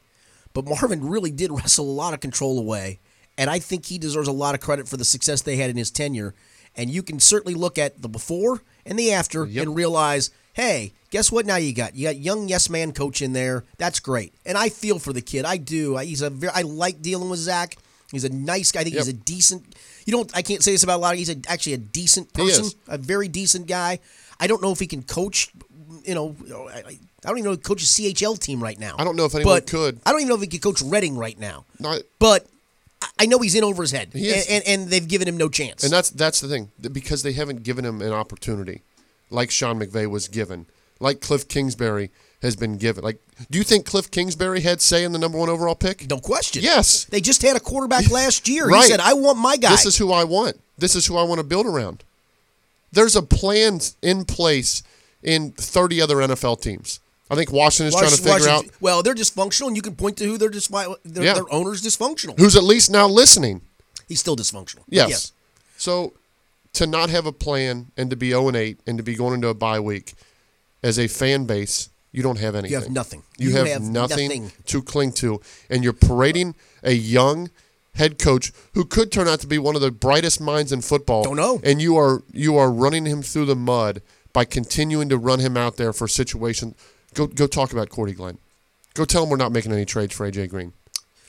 but 0.55 0.67
Marvin 0.69 1.09
really 1.09 1.31
did 1.31 1.51
wrestle 1.53 1.87
a 1.89 1.93
lot 1.93 2.15
of 2.15 2.21
control 2.21 2.59
away. 2.59 2.99
And 3.39 3.49
I 3.49 3.59
think 3.59 3.87
he 3.87 3.99
deserves 3.99 4.29
a 4.29 4.33
lot 4.33 4.55
of 4.55 4.61
credit 4.61 4.89
for 4.89 4.97
the 4.97 5.05
success 5.05 5.41
they 5.43 5.57
had 5.57 5.71
in 5.71 5.77
his 5.77 5.91
tenure. 5.91 6.35
And 6.77 6.91
you 6.91 7.03
can 7.03 7.19
certainly 7.21 7.55
look 7.55 7.79
at 7.79 8.03
the 8.03 8.09
before 8.09 8.63
and 8.85 8.99
the 8.99 9.13
after 9.13 9.47
Yep. 9.47 9.67
and 9.67 9.75
realize, 9.77 10.31
hey, 10.53 10.93
guess 11.11 11.33
what? 11.33 11.47
Now 11.47 11.57
you 11.57 11.73
got 11.73 11.97
you 11.97 12.07
got 12.07 12.17
young 12.17 12.49
yes 12.49 12.69
man 12.69 12.93
coach 12.93 13.23
in 13.23 13.33
there. 13.33 13.65
That's 13.79 13.99
great. 14.01 14.35
And 14.45 14.57
I 14.59 14.69
feel 14.69 14.99
for 14.99 15.13
the 15.13 15.23
kid. 15.23 15.45
I 15.45 15.57
do. 15.57 15.97
I, 15.97 16.05
he's 16.05 16.23
a 16.23 16.31
very, 16.31 16.53
I 16.55 16.63
like 16.63 17.01
dealing 17.03 17.31
with 17.31 17.41
Zach. 17.41 17.77
He's 18.13 18.25
a 18.25 18.29
nice 18.29 18.73
guy. 18.73 18.81
I 18.81 18.85
think 18.85 18.97
he's 18.97 19.09
a 19.09 19.13
decent. 19.13 19.75
You 20.05 20.13
don't. 20.13 20.31
I 20.37 20.43
can't 20.43 20.63
say 20.63 20.73
this 20.73 20.83
about 20.83 20.97
a 20.99 21.03
lot. 21.03 21.13
Of, 21.13 21.19
he's 21.19 21.31
a, 21.31 21.37
actually 21.49 21.75
a 21.75 21.79
decent 21.79 22.29
He 22.37 22.43
person. 22.43 22.65
is. 22.65 22.75
A 22.89 22.99
very 22.99 23.29
decent 23.29 23.67
guy. 23.69 24.01
I 24.41 24.47
don't 24.49 24.61
know 24.63 24.73
if 24.73 24.81
he 24.81 24.87
can 24.89 25.03
coach. 25.03 25.51
You 26.05 26.15
know, 26.15 26.37
I, 26.73 26.79
I 26.79 26.99
don't 27.23 27.39
even 27.39 27.45
know 27.45 27.53
if 27.53 27.59
he 27.59 27.63
coaches 27.63 27.89
CHL 27.89 28.39
team 28.39 28.63
right 28.63 28.79
now. 28.79 28.95
I 28.99 29.05
don't 29.05 29.17
know 29.17 29.25
if 29.25 29.35
anyone 29.35 29.55
But 29.57 29.67
could. 29.67 30.01
I 30.07 30.13
don't 30.13 30.21
even 30.21 30.29
know 30.29 30.35
if 30.37 30.41
he 30.41 30.47
could 30.47 30.63
coach 30.63 30.83
Reading 30.83 31.17
right 31.17 31.39
now. 31.39 31.65
Not, 31.79 32.03
But 32.19 32.47
I- 33.03 33.09
I 33.21 33.27
know 33.27 33.39
he's 33.39 33.55
in 33.55 33.65
over 33.65 33.83
his 33.83 33.91
head, 33.93 34.11
He 34.13 34.33
and, 34.33 34.45
and, 34.49 34.65
and 34.67 34.89
they've 34.89 35.07
given 35.07 35.27
him 35.29 35.37
no 35.37 35.49
chance. 35.49 35.83
And 35.85 35.93
that's 35.93 36.11
that's 36.11 36.41
the 36.41 36.49
thing 36.49 36.71
because 36.93 37.23
they 37.23 37.33
haven't 37.33 37.63
given 37.63 37.85
him 37.85 38.01
an 38.03 38.13
opportunity, 38.13 38.83
like 39.31 39.51
Sean 39.51 39.79
McVay 39.81 40.07
was 40.09 40.29
given, 40.29 40.67
like 41.01 41.21
Cliff 41.21 41.49
Kingsbury 41.49 42.11
has 42.43 42.57
been 42.57 42.79
given. 42.79 43.05
Like, 43.05 43.21
do 43.51 43.59
you 43.59 43.65
think 43.65 43.85
Cliff 43.85 44.11
Kingsbury 44.11 44.61
had 44.61 44.81
say 44.81 45.05
in 45.05 45.13
the 45.13 45.19
number 45.19 45.37
one 45.39 45.49
overall 45.51 45.75
pick? 45.75 46.09
no 46.09 46.19
question. 46.19 46.63
Yes. 46.63 47.05
They 47.05 47.21
just 47.21 47.43
had 47.43 47.57
a 47.57 47.61
quarterback 47.61 48.11
last 48.11 48.49
year. 48.49 48.67
Right. 48.67 48.83
He 48.85 48.89
said, 48.89 49.01
"I 49.01 49.13
want 49.15 49.39
my 49.39 49.57
guy." 49.57 49.71
This 49.71 49.87
is 49.87 49.99
who 49.99 50.13
I 50.13 50.25
want. 50.25 50.61
This 50.79 50.95
is 50.97 51.07
who 51.07 51.17
I 51.17 51.23
want 51.23 51.39
to 51.41 51.45
build 51.47 51.67
around. 51.67 52.05
There's 52.93 53.17
a 53.17 53.23
plan 53.23 53.81
in 54.03 54.25
place 54.25 54.83
in 55.23 55.53
30 55.53 56.01
other 56.01 56.17
NFL 56.17 56.61
teams. 56.61 57.01
I 57.31 57.37
think 57.37 57.53
Washington's 57.53 57.95
trying 57.95 58.11
to 58.11 58.17
figure 58.17 58.33
Washington- 58.33 58.71
out 58.71 58.81
Well, 58.81 59.03
they're 59.03 59.15
dysfunctional, 59.15 59.69
and 59.69 59.77
you 59.77 59.83
can 59.83 59.95
point 59.95 60.17
to 60.19 60.25
who 60.25 60.37
they're 60.37 60.49
just 60.51 60.71
their, 60.73 61.25
Yeah. 61.25 61.35
their 61.35 61.53
owner's 61.53 61.81
dysfunctional. 61.83 62.37
who's 62.39 62.57
at 62.57 62.65
least 62.65 62.91
now 62.91 63.07
listening. 63.07 63.61
He's 64.09 64.19
still 64.21 64.35
dysfunctional. 64.37 64.83
Yes. 64.89 65.33
So 65.77 66.15
to 66.73 66.87
not 66.87 67.11
have 67.11 67.27
a 67.27 67.33
plan 67.33 67.93
and 67.97 68.11
to 68.11 68.17
be 68.17 68.31
0 68.31 68.49
and 68.49 68.57
8 68.57 68.81
and 68.87 68.99
to 68.99 69.05
be 69.05 69.15
going 69.15 69.35
into 69.35 69.49
a 69.49 69.55
bye 69.55 69.79
week 69.81 70.15
as 70.83 70.99
a 70.99 71.07
fan 71.07 71.45
base, 71.45 71.89
you 72.13 72.23
don't 72.25 72.39
have 72.41 72.57
anything. 72.57 72.73
You 72.73 72.81
have 72.81 72.91
nothing. 72.91 73.23
You, 73.39 73.51
You 73.51 73.57
have, 73.57 73.67
have 73.69 73.83
nothing, 73.83 74.29
nothing. 74.29 74.53
to 74.67 74.83
cling 74.83 75.13
to, 75.13 75.41
and 75.69 75.85
you're 75.85 75.93
parading 75.93 76.57
a 76.83 76.93
young 76.93 77.51
head 77.95 78.19
coach 78.19 78.53
who 78.75 78.85
could 78.85 79.13
turn 79.13 79.29
out 79.29 79.39
to 79.41 79.47
be 79.47 79.59
one 79.59 79.77
of 79.77 79.81
the 79.81 79.91
brightest 79.93 80.41
minds 80.41 80.73
in 80.73 80.81
football. 80.81 81.23
Don't 81.23 81.37
know. 81.37 81.61
And 81.63 81.81
you 81.81 81.97
are 81.97 82.23
you 82.33 82.57
are 82.57 82.71
running 82.73 83.05
him 83.07 83.23
through 83.23 83.47
the 83.47 83.55
mud 83.57 84.03
by 84.33 84.45
continuing 84.45 85.09
to 85.09 85.19
run 85.19 85.41
him 85.41 85.57
out 85.57 85.77
there 85.77 85.93
for 85.93 86.09
situations. 86.09 86.75
Go 87.15 87.27
go 87.27 87.47
talk 87.47 87.73
about 87.73 87.89
Cordy 87.91 88.13
Glenn. 88.13 88.39
Go 88.95 89.05
tell 89.05 89.25
him 89.25 89.31
we're 89.31 89.37
not 89.37 89.53
making 89.53 89.73
any 89.73 89.85
trades 89.85 90.15
for 90.15 90.31
AJ 90.31 90.51
Green. 90.51 90.73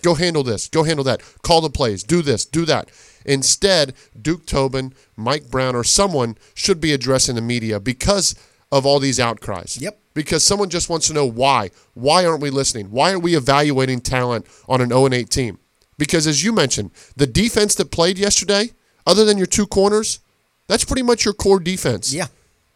Go 0.01 0.15
handle 0.15 0.43
this. 0.43 0.67
Go 0.67 0.83
handle 0.83 1.03
that. 1.05 1.21
Call 1.43 1.61
the 1.61 1.69
plays. 1.69 2.03
Do 2.03 2.21
this. 2.21 2.45
Do 2.45 2.65
that. 2.65 2.89
Instead, 3.25 3.93
Duke 4.19 4.45
Tobin, 4.47 4.93
Mike 5.15 5.49
Brown, 5.49 5.75
or 5.75 5.83
someone 5.83 6.37
should 6.55 6.81
be 6.81 6.91
addressing 6.91 7.35
the 7.35 7.41
media 7.41 7.79
because 7.79 8.35
of 8.71 8.85
all 8.85 8.99
these 8.99 9.19
outcries. 9.19 9.77
Yep. 9.79 9.99
Because 10.13 10.43
someone 10.43 10.69
just 10.69 10.89
wants 10.89 11.07
to 11.07 11.13
know 11.13 11.25
why. 11.25 11.69
Why 11.93 12.25
aren't 12.25 12.41
we 12.41 12.49
listening? 12.49 12.87
Why 12.87 13.11
are 13.11 13.19
we 13.19 13.35
evaluating 13.35 14.01
talent 14.01 14.47
on 14.67 14.81
an 14.81 14.89
0 14.89 15.13
8 15.13 15.29
team? 15.29 15.59
Because 15.97 16.25
as 16.25 16.43
you 16.43 16.51
mentioned, 16.51 16.91
the 17.15 17.27
defense 17.27 17.75
that 17.75 17.91
played 17.91 18.17
yesterday, 18.17 18.71
other 19.05 19.23
than 19.23 19.37
your 19.37 19.45
two 19.47 19.67
corners, 19.67 20.19
that's 20.67 20.83
pretty 20.83 21.03
much 21.03 21.25
your 21.25 21.33
core 21.33 21.59
defense. 21.59 22.13
Yeah. 22.13 22.27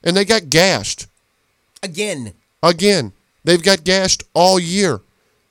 And 0.05 0.15
they 0.15 0.23
got 0.23 0.49
gashed. 0.49 1.07
Again, 1.83 2.33
Again, 2.63 3.11
they've 3.43 3.61
got 3.61 3.83
gashed 3.83 4.23
all 4.33 4.59
year. 4.59 5.01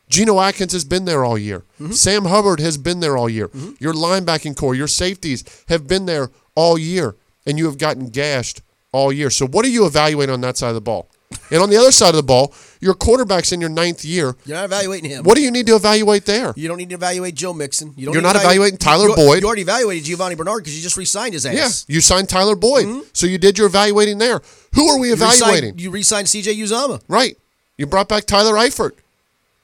Geno 0.09 0.41
Atkins 0.41 0.73
has 0.73 0.85
been 0.85 1.05
there 1.05 1.25
all 1.25 1.39
year. 1.39 1.61
Mm-hmm. 1.81 1.93
Sam 1.93 2.25
Hubbard 2.27 2.61
has 2.61 2.77
been 2.77 3.01
there 3.01 3.17
all 3.17 3.29
year. 3.29 3.49
Mm-hmm. 3.49 3.73
Your 3.79 3.95
linebacking 3.95 4.57
core, 4.57 4.75
your 4.75 4.89
safeties 4.89 5.45
have 5.69 5.87
been 5.87 6.07
there 6.07 6.31
all 6.55 6.79
year, 6.79 7.17
and 7.47 7.59
you 7.59 7.67
have 7.67 7.79
gotten 7.79 8.09
gashed 8.09 8.63
all 8.93 9.13
year. 9.13 9.31
So, 9.31 9.47
what 9.47 9.65
are 9.65 9.69
you 9.69 9.87
evaluating 9.87 10.33
on 10.33 10.41
that 10.43 10.57
side 10.57 10.69
of 10.69 10.75
the 10.75 10.81
ball? 10.81 11.09
And 11.51 11.63
on 11.63 11.71
the 11.71 11.77
other 11.77 11.93
side 11.93 12.11
of 12.11 12.17
the 12.17 12.23
ball, 12.23 12.55
your 12.81 12.95
quarterback's 12.95 13.53
in 13.53 13.61
your 13.61 13.71
ninth 13.71 14.05
year. 14.05 14.37
you're 14.45 14.57
not 14.57 14.65
evaluating 14.67 15.11
him. 15.11 15.25
What 15.25 15.37
do 15.37 15.43
you 15.43 15.51
need 15.51 15.67
to 15.67 15.75
evaluate 15.75 16.27
there? 16.27 16.53
You 16.57 16.69
don't 16.69 16.77
need 16.77 16.91
to 16.91 16.97
evaluate 16.97 17.35
Joe 17.35 17.53
Mixon. 17.53 17.95
You 17.97 18.07
don't 18.07 18.15
You're 18.15 18.23
not 18.23 18.37
evaluating 18.37 18.79
Tyler 18.79 19.09
you, 19.09 19.17
Boyd. 19.17 19.41
You 19.41 19.47
already 19.47 19.63
evaluated 19.63 20.05
Giovani 20.05 20.37
Bernard 20.37 20.63
because 20.63 20.77
you 20.77 20.83
just 20.83 20.97
re-signed 20.97 21.35
his 21.35 21.47
ass. 21.47 21.87
Yeah, 21.89 21.95
you 21.95 22.01
signed 22.01 22.29
Tyler 22.29 22.57
Boyd, 22.57 22.87
mm-hmm. 22.87 23.01
so 23.13 23.27
you 23.27 23.39
did 23.39 23.57
your 23.59 23.69
evaluating 23.69 24.19
there. 24.19 24.43
Who 24.75 24.89
are 24.89 24.99
we 24.99 25.09
You 25.09 25.15
re-signed- 25.15 25.35
evaluating? 25.41 25.79
You 25.79 25.91
re-signed 25.91 26.29
C.J. 26.29 26.55
Uzomah. 26.57 27.01
Right. 27.09 27.39
You 27.77 27.87
brought 27.87 28.09
back 28.09 28.25
Tyler 28.25 28.55
Eifert. 28.55 28.93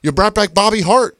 You 0.01 0.11
brought 0.11 0.33
back 0.33 0.53
Bobby 0.53 0.81
Hart. 0.81 1.17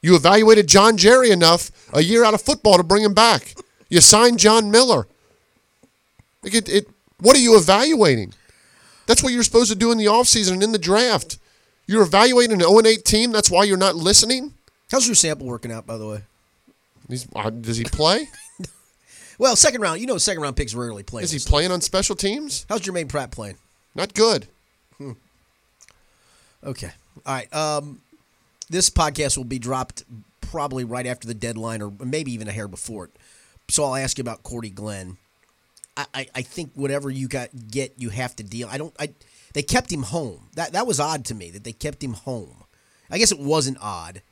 You 0.00 0.16
evaluated 0.16 0.66
John 0.66 0.96
Jerry 0.96 1.30
enough 1.30 1.70
a 1.92 2.02
year 2.02 2.24
out 2.24 2.34
of 2.34 2.42
football 2.42 2.76
to 2.76 2.82
bring 2.82 3.04
him 3.04 3.14
back. 3.14 3.54
You 3.88 4.00
signed 4.00 4.38
John 4.38 4.70
Miller. 4.70 5.06
It, 6.42 6.68
it, 6.68 6.88
what 7.20 7.36
are 7.36 7.40
you 7.40 7.56
evaluating? 7.56 8.34
That's 9.06 9.22
what 9.22 9.32
you're 9.32 9.42
supposed 9.42 9.70
to 9.70 9.78
do 9.78 9.90
in 9.92 9.98
the 9.98 10.06
offseason 10.06 10.52
and 10.54 10.62
in 10.62 10.72
the 10.72 10.78
draft. 10.78 11.38
You're 11.86 12.02
evaluating 12.02 12.52
an 12.54 12.60
0 12.60 12.80
8 12.86 13.04
team. 13.04 13.32
That's 13.32 13.50
why 13.50 13.64
you're 13.64 13.76
not 13.76 13.96
listening. 13.96 14.54
How's 14.90 15.06
your 15.06 15.14
sample 15.14 15.46
working 15.46 15.72
out, 15.72 15.86
by 15.86 15.96
the 15.96 16.06
way? 16.06 16.22
He's, 17.08 17.26
uh, 17.34 17.50
does 17.50 17.76
he 17.76 17.84
play? 17.84 18.28
Well, 19.38 19.56
second 19.56 19.80
round. 19.80 20.00
You 20.00 20.06
know, 20.06 20.18
second 20.18 20.40
round 20.40 20.56
picks 20.56 20.72
rarely 20.72 21.02
play. 21.02 21.24
Is 21.24 21.32
he 21.32 21.38
playing 21.40 21.72
on 21.72 21.80
special 21.80 22.14
teams? 22.14 22.64
How's 22.68 22.80
Germaine 22.80 23.08
Pratt 23.08 23.32
playing? 23.32 23.56
Not 23.92 24.14
good. 24.14 24.46
Okay. 26.64 26.90
All 27.26 27.34
right. 27.34 27.52
Um, 27.52 28.00
this 28.70 28.88
podcast 28.88 29.36
will 29.36 29.44
be 29.44 29.58
dropped 29.58 30.04
probably 30.40 30.84
right 30.84 31.06
after 31.06 31.26
the 31.26 31.34
deadline, 31.34 31.82
or 31.82 31.92
maybe 31.98 32.32
even 32.32 32.46
a 32.46 32.52
hair 32.52 32.68
before 32.68 33.06
it. 33.06 33.10
So 33.68 33.82
I'll 33.82 33.96
ask 33.96 34.16
you 34.16 34.22
about 34.22 34.44
Cordy 34.44 34.70
Glenn. 34.70 35.16
I, 35.96 36.26
I, 36.34 36.42
think 36.42 36.72
whatever 36.74 37.10
you 37.10 37.28
got 37.28 37.50
get, 37.70 37.94
you 37.98 38.08
have 38.10 38.34
to 38.36 38.42
deal. 38.42 38.68
I 38.70 38.78
don't. 38.78 38.94
I 38.98 39.10
they 39.52 39.62
kept 39.62 39.92
him 39.92 40.02
home. 40.04 40.48
That 40.54 40.72
that 40.72 40.86
was 40.86 40.98
odd 40.98 41.24
to 41.26 41.34
me 41.34 41.50
that 41.50 41.64
they 41.64 41.72
kept 41.72 42.02
him 42.02 42.14
home. 42.14 42.64
I 43.10 43.18
guess 43.18 43.30
it 43.32 43.38
wasn't 43.38 43.76
odd 43.80 44.22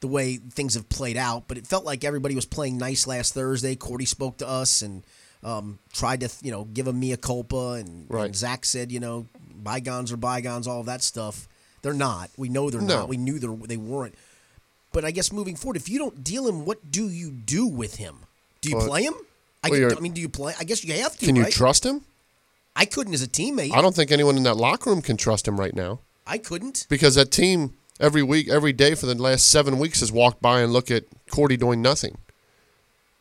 the 0.00 0.08
way 0.08 0.36
things 0.36 0.74
have 0.74 0.88
played 0.88 1.16
out, 1.16 1.44
but 1.46 1.56
it 1.56 1.66
felt 1.66 1.84
like 1.84 2.02
everybody 2.04 2.34
was 2.34 2.44
playing 2.46 2.78
nice 2.78 3.06
last 3.06 3.32
Thursday. 3.32 3.76
Cordy 3.76 4.04
spoke 4.04 4.38
to 4.38 4.48
us 4.48 4.82
and 4.82 5.04
um, 5.44 5.78
tried 5.92 6.20
to 6.20 6.30
you 6.42 6.50
know 6.50 6.64
give 6.64 6.88
him 6.88 6.98
mea 6.98 7.16
culpa, 7.16 7.74
and, 7.74 8.06
Right. 8.10 8.26
and 8.26 8.36
Zach 8.36 8.64
said 8.64 8.90
you 8.90 8.98
know 9.00 9.26
bygones 9.54 10.10
are 10.10 10.16
bygones, 10.16 10.66
all 10.66 10.80
of 10.80 10.86
that 10.86 11.02
stuff. 11.02 11.46
They're 11.82 11.92
not. 11.94 12.30
We 12.36 12.48
know 12.48 12.70
they're 12.70 12.80
No. 12.80 13.00
not. 13.00 13.08
We 13.08 13.18
knew 13.18 13.38
they 13.38 13.76
weren't. 13.76 14.14
But 14.92 15.04
I 15.04 15.10
guess 15.10 15.32
moving 15.32 15.54
forward, 15.54 15.76
if 15.76 15.88
you 15.88 15.98
don't 15.98 16.24
deal 16.24 16.48
him, 16.48 16.64
what 16.64 16.90
do 16.90 17.08
you 17.08 17.30
do 17.30 17.66
with 17.66 17.96
him? 17.96 18.20
Do 18.60 18.70
you 18.70 18.76
Well- 18.78 18.86
play 18.88 19.02
him? 19.04 19.14
I, 19.64 19.70
well, 19.70 19.96
I 19.96 20.00
mean, 20.00 20.12
do 20.12 20.20
you 20.20 20.28
play? 20.28 20.54
I 20.58 20.64
guess 20.64 20.84
you 20.84 20.92
have 20.94 21.16
to. 21.18 21.26
Can 21.26 21.36
you 21.36 21.44
trust 21.50 21.84
him? 21.84 22.02
I 22.76 22.84
couldn't 22.84 23.14
as 23.14 23.22
a 23.22 23.28
teammate. 23.28 23.72
I 23.72 23.80
don't 23.80 23.94
think 23.94 24.10
anyone 24.10 24.36
in 24.36 24.42
that 24.44 24.56
locker 24.56 24.90
room 24.90 25.00
can 25.02 25.16
trust 25.16 25.46
him 25.46 25.58
right 25.58 25.74
now. 25.74 26.00
I 26.26 26.38
couldn't. 26.38 26.86
because 26.88 27.14
that 27.16 27.30
team 27.30 27.74
every 28.00 28.22
week, 28.22 28.48
every 28.48 28.72
day 28.72 28.94
for 28.94 29.06
the 29.06 29.14
last 29.14 29.48
seven 29.48 29.78
weeks 29.78 30.00
has 30.00 30.10
walked 30.10 30.40
by 30.40 30.60
and 30.60 30.72
look 30.72 30.90
at 30.90 31.04
Cordy 31.30 31.56
doing 31.56 31.82
nothing. 31.82 32.16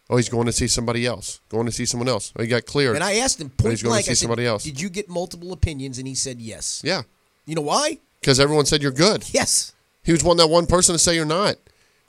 Oh, 0.10 0.17
he's 0.17 0.29
going 0.29 0.45
to 0.47 0.51
see 0.51 0.67
somebody 0.67 1.06
else. 1.06 1.39
Going 1.49 1.65
to 1.65 1.71
see 1.71 1.86
someone 1.86 2.08
else. 2.08 2.34
Oh, 2.36 2.41
he 2.41 2.47
got 2.47 2.65
cleared. 2.65 2.95
And 2.95 3.03
I 3.03 3.15
asked 3.15 3.39
him 3.41 3.49
point 3.49 3.71
he's 3.71 3.84
going 3.84 3.91
to 3.91 3.93
blank. 3.93 4.06
see 4.06 4.12
I 4.12 4.13
said, 4.13 4.23
somebody 4.23 4.45
else. 4.45 4.63
Did 4.63 4.79
you 4.79 4.89
get 4.89 5.10
multiple 5.10 5.53
opinions? 5.53 5.97
And 5.97 6.08
he 6.08 6.15
said 6.15 6.39
yes. 6.41 6.82
yeah, 6.84 7.03
You 7.45 7.56
know 7.56 7.62
why? 7.62 7.99
because 8.19 8.39
everyone 8.39 8.65
said 8.65 8.82
you're 8.82 8.91
good. 8.91 9.25
Yes. 9.34 9.73
He 10.03 10.12
was 10.12 10.23
one 10.23 10.38
that 10.38 10.47
one 10.47 10.65
person 10.65 10.93
to 10.93 10.99
say 10.99 11.15
you're 11.15 11.25
not, 11.25 11.56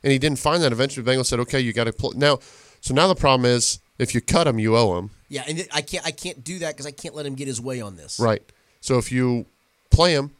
and 0.02 0.12
he 0.12 0.18
didn't 0.18 0.38
find 0.38 0.62
that. 0.62 0.72
Eventually, 0.72 1.04
the 1.04 1.10
Bengals 1.10 1.26
said, 1.26 1.38
"Okay, 1.40 1.60
you 1.60 1.72
got 1.72 1.84
to 1.84 1.92
play 1.92 2.12
now." 2.16 2.38
So 2.80 2.92
now 2.94 3.06
the 3.08 3.14
problem 3.14 3.46
is, 3.46 3.78
if 3.98 4.14
you 4.14 4.20
cut 4.20 4.46
him, 4.46 4.58
you 4.58 4.76
owe 4.76 4.98
him, 4.98 5.10
Yeah, 5.28 5.44
and 5.48 5.66
I 5.72 5.82
can't. 5.82 6.04
I 6.06 6.10
can't 6.10 6.42
do 6.44 6.58
that 6.60 6.74
because 6.74 6.86
I 6.86 6.90
can't 6.90 7.14
let 7.14 7.26
him 7.26 7.34
get 7.34 7.46
his 7.48 7.60
way 7.60 7.80
on 7.80 7.96
this. 7.96 8.18
right? 8.20 8.42
So 8.80 8.98
if 8.98 9.10
you 9.12 9.46
play 9.90 10.12
him, 10.14 10.32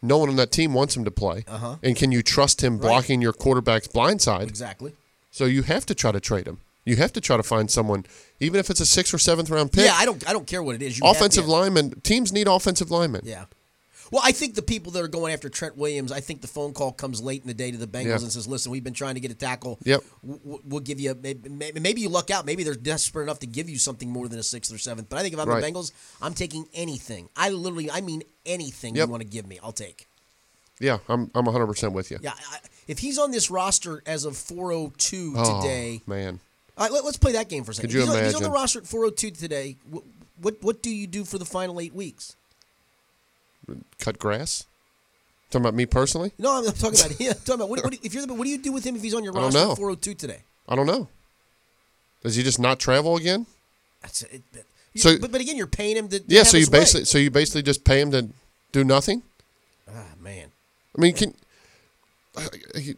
no 0.00 0.18
one 0.18 0.28
on 0.28 0.36
that 0.36 0.50
team 0.52 0.72
wants 0.74 0.96
him 0.96 1.04
to 1.04 1.10
play, 1.10 1.44
Uh-huh. 1.48 1.76
and 1.82 1.94
can 1.96 2.10
you 2.12 2.22
trust 2.22 2.62
him 2.62 2.78
blocking 2.78 3.20
your 3.22 3.32
quarterback's 3.32 3.88
blind 3.88 4.20
side? 4.22 4.48
Exactly. 4.48 4.92
So 5.30 5.44
you 5.44 5.62
have 5.62 5.86
to 5.86 5.94
try 5.94 6.12
to 6.12 6.20
trade 6.20 6.46
him. 6.46 6.58
You 6.84 6.96
have 6.96 7.12
to 7.12 7.20
try 7.20 7.36
to 7.36 7.42
find 7.44 7.70
someone, 7.70 8.04
even 8.40 8.58
if 8.58 8.68
it's 8.68 8.80
a 8.80 8.86
sixth 8.86 9.14
or 9.14 9.18
seventh 9.18 9.50
round 9.50 9.70
pick. 9.72 9.84
Yeah, 9.84 9.94
I 9.96 10.04
don't. 10.04 10.28
I 10.28 10.32
don't 10.32 10.46
care 10.46 10.62
what 10.62 10.74
it 10.74 10.82
is. 10.82 10.98
You 10.98 11.06
have- 11.06 11.16
offensive 11.16 11.44
yeah. 11.46 11.52
linemen. 11.52 12.00
Teams 12.02 12.32
need 12.32 12.48
offensive 12.48 12.90
linemen. 12.90 13.22
Yeah. 13.24 13.44
Well, 14.12 14.20
I 14.22 14.30
think 14.32 14.54
the 14.54 14.62
people 14.62 14.92
that 14.92 15.02
are 15.02 15.08
going 15.08 15.32
after 15.32 15.48
Trent 15.48 15.74
Williams, 15.76 16.12
I 16.12 16.20
think 16.20 16.42
the 16.42 16.46
phone 16.46 16.74
call 16.74 16.92
comes 16.92 17.22
late 17.22 17.40
in 17.40 17.48
the 17.48 17.54
day 17.54 17.70
to 17.70 17.78
the 17.78 17.86
Bengals 17.86 18.04
Yeah. 18.08 18.12
and 18.18 18.30
says, 18.30 18.46
"Listen, 18.46 18.70
we've 18.70 18.84
been 18.84 18.92
trying 18.92 19.14
to 19.14 19.20
get 19.20 19.30
a 19.30 19.34
tackle. 19.34 19.78
Yep. 19.84 20.04
We'll 20.22 20.80
give 20.80 21.00
you 21.00 21.16
maybe, 21.20 21.48
maybe 21.48 21.80
maybe 21.80 22.02
you 22.02 22.10
luck 22.10 22.30
out. 22.30 22.44
Maybe 22.44 22.62
they're 22.62 22.74
desperate 22.74 23.22
enough 23.22 23.38
to 23.38 23.46
give 23.46 23.70
you 23.70 23.78
something 23.78 24.10
more 24.10 24.28
than 24.28 24.38
a 24.38 24.42
sixth 24.42 24.70
or 24.70 24.76
seventh. 24.76 25.08
But 25.08 25.18
I 25.18 25.22
think 25.22 25.32
if 25.32 25.40
I'm 25.40 25.48
Right. 25.48 25.62
the 25.64 25.66
Bengals, 25.72 25.92
I'm 26.20 26.34
taking 26.34 26.68
anything. 26.74 27.30
I 27.34 27.48
literally, 27.48 27.90
I 27.90 28.02
mean 28.02 28.22
anything 28.44 28.94
Yep. 28.96 29.06
you 29.06 29.10
want 29.10 29.22
to 29.22 29.28
give 29.28 29.46
me, 29.46 29.58
I'll 29.62 29.72
take. 29.72 30.06
Yeah, 30.78 30.98
I'm 31.08 31.30
I'm 31.34 31.46
100 31.46 31.66
percent 31.66 31.94
with 31.94 32.10
you. 32.10 32.18
Yeah, 32.20 32.34
I, 32.50 32.58
if 32.88 32.98
he's 32.98 33.16
on 33.18 33.30
this 33.30 33.50
roster 33.50 34.02
as 34.04 34.26
of 34.26 34.34
4:02 34.36 35.34
Oh, 35.38 35.62
today, 35.62 36.02
man. 36.06 36.38
all 36.76 36.84
right, 36.84 36.92
let, 36.92 37.02
us 37.04 37.16
play 37.16 37.32
that 37.32 37.48
game 37.48 37.64
for 37.64 37.70
a 37.70 37.74
second. 37.74 37.88
Could 37.88 37.94
you 37.94 38.00
he's, 38.00 38.10
on, 38.10 38.24
he's 38.24 38.34
on 38.34 38.42
the 38.42 38.50
roster 38.50 38.80
at 38.80 38.84
4:02 38.84 39.30
today. 39.38 39.76
What, 39.88 40.02
what 40.40 40.62
what 40.62 40.82
do 40.82 40.90
you 40.90 41.06
do 41.06 41.24
for 41.24 41.38
the 41.38 41.46
final 41.46 41.80
eight 41.80 41.94
weeks? 41.94 42.36
Cut 43.98 44.18
grass. 44.18 44.66
Talking 45.50 45.64
about 45.66 45.74
me 45.74 45.84
personally? 45.86 46.32
No, 46.38 46.58
I'm 46.58 46.64
talking 46.72 46.98
about 46.98 47.12
him. 47.12 47.28
I'm 47.32 47.34
talking 47.44 47.54
about 47.54 47.68
what, 47.68 47.84
what, 47.84 47.94
if 48.02 48.14
you're 48.14 48.26
the, 48.26 48.34
what 48.34 48.44
do 48.44 48.50
you 48.50 48.58
do 48.58 48.72
with 48.72 48.84
him 48.84 48.96
if 48.96 49.02
he's 49.02 49.14
on 49.14 49.22
your 49.22 49.32
I 49.32 49.36
don't 49.36 49.44
roster 49.52 49.58
know. 49.66 49.72
at 49.72 49.76
402 49.78 50.14
today? 50.14 50.42
I 50.68 50.74
don't 50.76 50.86
know. 50.86 51.08
Does 52.22 52.36
he 52.36 52.42
just 52.42 52.58
not 52.58 52.78
travel 52.78 53.16
again? 53.16 53.46
That's 54.00 54.22
it. 54.22 54.42
But, 54.52 54.62
So- 54.96 55.18
but, 55.18 55.30
but 55.32 55.40
again, 55.40 55.56
you're 55.56 55.66
paying 55.66 55.96
him 55.96 56.08
to. 56.08 56.18
to 56.20 56.24
Yeah, 56.26 56.38
have 56.40 56.48
so 56.48 56.56
you 56.56 56.60
his 56.62 56.70
way. 56.70 56.78
basically 56.80 57.04
so 57.04 57.18
you 57.18 57.30
basically 57.30 57.62
just 57.62 57.84
pay 57.84 58.00
him 58.00 58.10
to 58.12 58.28
do 58.72 58.84
nothing. 58.84 59.22
Ah 59.88 60.04
man, 60.20 60.48
I 60.96 61.00
mean, 61.00 61.14
can 61.14 61.34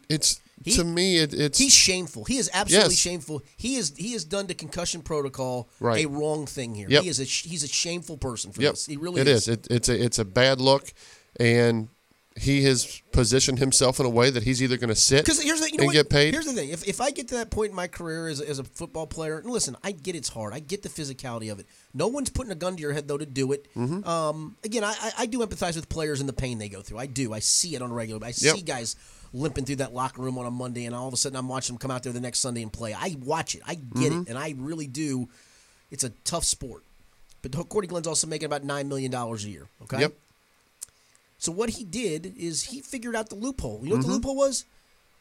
it's 0.09 0.39
He- 0.65 0.75
to 0.75 0.83
me 0.83 1.17
it, 1.17 1.33
it's 1.33 1.57
he's 1.59 1.71
shameful. 1.73 2.25
He 2.25 2.37
is 2.37 2.49
absolutely 2.53 2.93
Yes. 2.95 2.99
shameful. 2.99 3.43
He 3.55 3.75
is 3.75 3.93
he 3.95 4.13
has 4.13 4.25
done 4.25 4.47
the 4.47 4.53
concussion 4.55 5.01
protocol 5.01 5.69
Right. 5.79 6.03
a 6.05 6.09
wrong 6.09 6.45
thing 6.47 6.75
here. 6.75 6.87
Yep. 6.89 7.03
He 7.03 7.09
is 7.09 7.19
a 7.19 7.23
he's 7.23 7.63
a 7.63 7.67
shameful 7.67 8.17
person 8.17 8.51
for 8.51 8.61
yep. 8.61 8.73
this. 8.73 8.85
He 8.87 8.97
really 8.97 9.21
it 9.21 9.27
is. 9.27 9.47
is. 9.47 9.55
It, 9.55 9.67
it's 9.69 9.89
a 9.89 10.03
it's 10.03 10.19
a 10.19 10.25
bad 10.25 10.59
look, 10.59 10.91
and 11.39 11.89
he 12.37 12.63
has 12.63 13.01
positioned 13.13 13.59
himself 13.59 13.97
in 13.97 14.05
a 14.05 14.09
way 14.09 14.29
that 14.29 14.43
he's 14.43 14.61
either 14.61 14.75
going 14.75 14.89
to 14.89 14.95
sit 14.95 15.23
Because 15.23 15.41
here's 15.41 15.61
the 15.61 15.71
you 15.71 15.77
know 15.77 15.83
and 15.83 15.87
what? 15.87 15.93
get 15.93 16.09
paid. 16.09 16.33
Here's 16.33 16.45
the 16.45 16.51
thing: 16.51 16.67
if, 16.69 16.85
if 16.85 16.99
I 16.99 17.11
get 17.11 17.29
to 17.29 17.35
that 17.35 17.49
point 17.49 17.69
in 17.69 17.75
my 17.77 17.87
career 17.87 18.27
as, 18.27 18.41
as 18.41 18.59
a 18.59 18.65
football 18.65 19.07
player, 19.07 19.37
and 19.37 19.49
listen, 19.49 19.77
I 19.85 19.91
get 19.93 20.15
it's 20.17 20.27
hard. 20.27 20.53
I 20.53 20.59
get 20.59 20.83
the 20.83 20.89
physicality 20.89 21.49
of 21.49 21.59
it. 21.59 21.65
No 21.93 22.07
one's 22.07 22.29
putting 22.29 22.51
a 22.51 22.55
gun 22.55 22.75
to 22.75 22.81
your 22.81 22.91
head 22.91 23.07
though 23.07 23.17
to 23.17 23.25
do 23.25 23.53
it. 23.53 23.73
Mm-hmm. 23.73 24.05
Um, 24.05 24.57
again, 24.65 24.83
I, 24.83 25.11
I, 25.17 25.25
do 25.27 25.39
empathize 25.39 25.77
with 25.77 25.87
players 25.87 26.19
and 26.19 26.27
the 26.27 26.33
pain 26.33 26.57
they 26.57 26.67
go 26.67 26.81
through. 26.81 26.97
I 26.97 27.05
do. 27.05 27.31
I 27.31 27.39
see 27.39 27.73
it 27.73 27.81
on 27.81 27.91
a 27.91 27.93
regular. 27.93 28.19
I 28.25 28.33
Yep. 28.35 28.55
see 28.55 28.61
guys 28.63 28.97
limping 29.35 29.65
through 29.65 29.75
that 29.77 29.93
locker 29.93 30.21
room 30.21 30.37
on 30.37 30.45
a 30.45 30.51
Monday, 30.51 30.85
and 30.85 30.95
all 30.95 31.07
of 31.07 31.13
a 31.13 31.17
sudden 31.17 31.35
I'm 31.37 31.47
watching 31.47 31.75
them 31.75 31.79
come 31.79 31.91
out 31.91 32.03
there 32.03 32.13
the 32.13 32.19
next 32.21 32.39
Sunday 32.39 32.61
and 32.63 32.71
play. 32.71 32.93
I 32.93 33.15
watch 33.23 33.53
it. 33.55 33.61
I 33.67 33.75
get 33.75 34.11
Mm-hmm. 34.11 34.21
it, 34.21 34.29
and 34.29 34.37
I 34.37 34.55
really 34.57 34.87
do. 34.87 35.27
It's 35.91 36.03
a 36.03 36.09
tough 36.23 36.43
sport. 36.45 36.83
But 37.41 37.69
Cordy 37.69 37.87
Glenn's 37.87 38.07
also 38.07 38.25
making 38.27 38.47
about 38.47 38.63
nine 38.63 38.87
million 38.87 39.11
dollars 39.11 39.45
a 39.45 39.49
year. 39.49 39.67
Okay. 39.83 39.99
Yep. 39.99 40.13
So 41.37 41.51
what 41.51 41.69
he 41.71 41.83
did 41.83 42.33
is 42.37 42.63
he 42.63 42.81
figured 42.81 43.15
out 43.15 43.29
the 43.29 43.35
loophole. 43.35 43.81
You 43.83 43.89
know 43.89 43.95
what 43.97 44.01
Mm-hmm. 44.01 44.09
the 44.09 44.15
loophole 44.15 44.35
was? 44.35 44.65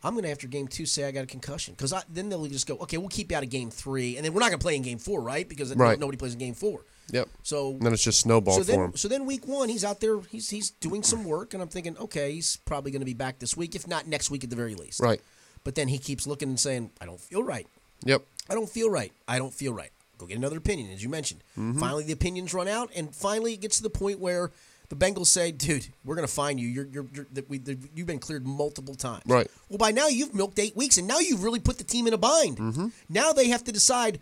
I'm 0.05 0.13
going 0.13 0.25
to 0.25 0.31
after 0.31 0.47
game 0.47 0.69
two 0.69 0.87
say 0.87 1.05
I 1.05 1.11
got 1.11 1.25
a 1.25 1.27
concussion 1.27 1.75
because 1.75 1.93
I 1.93 2.03
then 2.09 2.29
they'll 2.29 2.47
just 2.47 2.67
go, 2.69 2.77
okay, 2.79 2.99
we'll 2.99 3.09
keep 3.09 3.31
you 3.33 3.37
out 3.37 3.43
of 3.43 3.51
game 3.51 3.71
three, 3.71 4.17
and 4.17 4.25
then 4.25 4.33
we're 4.35 4.41
not 4.41 4.51
going 4.51 4.59
to 4.61 4.63
play 4.63 4.77
in 4.77 4.83
game 4.83 4.99
four, 4.99 5.21
right? 5.23 5.49
Because 5.49 5.75
Right. 5.75 5.99
nobody 5.99 6.19
plays 6.19 6.35
in 6.35 6.39
game 6.39 6.55
four. 6.55 6.83
Yep. 7.11 7.29
So 7.43 7.71
And 7.71 7.83
then 7.83 7.93
it's 7.93 8.03
just 8.03 8.21
snowball 8.21 8.55
so 8.55 8.61
for 8.61 8.65
then 8.67 8.81
him. 8.81 8.97
so 8.97 9.09
then 9.09 9.27
week 9.27 9.47
one 9.47 9.69
he's 9.69 9.85
out 9.85 10.01
there 10.01 10.21
he's 10.31 10.49
he's 10.51 10.71
doing 10.71 11.03
some 11.03 11.25
work, 11.25 11.53
and 11.55 11.63
I'm 11.63 11.69
thinking, 11.69 11.97
okay, 11.99 12.33
he's 12.33 12.57
probably 12.59 12.91
going 12.93 13.01
to 13.01 13.07
be 13.07 13.15
back 13.15 13.39
this 13.41 13.57
week, 13.57 13.75
if 13.75 13.87
not 13.89 14.07
next 14.07 14.31
week 14.31 14.45
at 14.45 14.51
the 14.51 14.57
very 14.57 14.75
least. 14.75 15.01
Right. 15.01 15.21
But 15.65 15.75
then 15.75 15.89
he 15.89 15.99
keeps 15.99 16.27
looking 16.27 16.51
and 16.51 16.61
saying, 16.61 16.91
I 17.01 17.07
don't 17.07 17.21
feel 17.21 17.43
right. 17.43 17.67
Yep. 18.05 18.23
I 18.51 18.55
don't 18.55 18.69
feel 18.69 18.91
right. 18.91 19.13
I 19.27 19.39
don't 19.39 19.53
feel 19.55 19.73
right. 19.73 19.91
Go 20.19 20.27
get 20.27 20.37
another 20.37 20.59
opinion, 20.59 20.91
as 20.93 21.03
you 21.03 21.09
mentioned. 21.09 21.43
Mm-hmm. 21.59 21.81
Finally, 21.81 22.05
the 22.05 22.13
opinions 22.13 22.53
run 22.55 22.69
out, 22.69 22.91
and 22.95 23.15
finally 23.15 23.55
it 23.55 23.61
gets 23.63 23.79
to 23.79 23.83
the 23.83 23.91
point 23.91 24.19
where 24.21 24.53
the 24.89 24.97
Bengals 24.97 25.27
say, 25.29 25.51
"Dude, 25.51 25.87
we're 26.05 26.15
going 26.15 26.27
to 26.27 26.33
find 26.33 26.61
you. 26.61 26.69
You're, 26.69 26.87
you're, 26.87 27.07
you're 27.13 27.27
that 27.33 27.49
we, 27.49 27.59
that 27.59 27.79
you've 27.95 28.07
been 28.07 28.19
cleared 28.19 28.47
multiple 28.47 28.95
times." 28.95 29.23
Right. 29.27 29.49
Well, 29.69 29.79
by 29.79 29.91
now 29.93 30.09
you've 30.09 30.35
milked 30.35 30.59
eight 30.59 30.77
weeks, 30.77 30.99
and 30.99 31.07
now 31.07 31.19
you've 31.19 31.43
really 31.43 31.61
put 31.61 31.79
the 31.79 31.85
team 31.85 32.07
in 32.07 32.13
a 32.15 32.19
bind. 32.19 32.59
Mm-hmm. 32.59 32.89
Now 33.09 33.33
they 33.33 33.49
have 33.49 33.65
to 33.65 33.73
decide. 33.73 34.21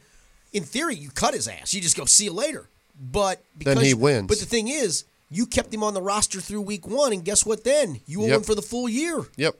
In 0.53 0.65
theory, 0.65 0.95
you 0.97 1.09
cut 1.11 1.33
his 1.33 1.49
ass. 1.49 1.73
You 1.73 1.81
just 1.81 1.97
go, 1.97 2.05
"See 2.05 2.25
you 2.25 2.33
later." 2.33 2.69
But 3.01 3.43
because 3.59 3.77
Then 3.77 3.85
he 3.85 3.95
wins. 3.95 4.29
But 4.29 4.39
the 4.39 4.47
thing 4.47 4.69
is, 4.69 5.05
you 5.31 5.47
kept 5.47 5.73
him 5.73 5.83
on 5.83 5.95
the 5.95 6.03
roster 6.03 6.41
through 6.41 6.61
week 6.61 6.87
one, 6.87 7.13
and 7.13 7.25
guess 7.25 7.45
what? 7.47 7.65
Then 7.65 8.01
you 8.07 8.23
owe 8.23 8.27
Yep. 8.27 8.37
him 8.37 8.43
for 8.43 8.55
the 8.55 8.63
full 8.63 8.89
year. 8.89 9.25
Yep. 9.37 9.57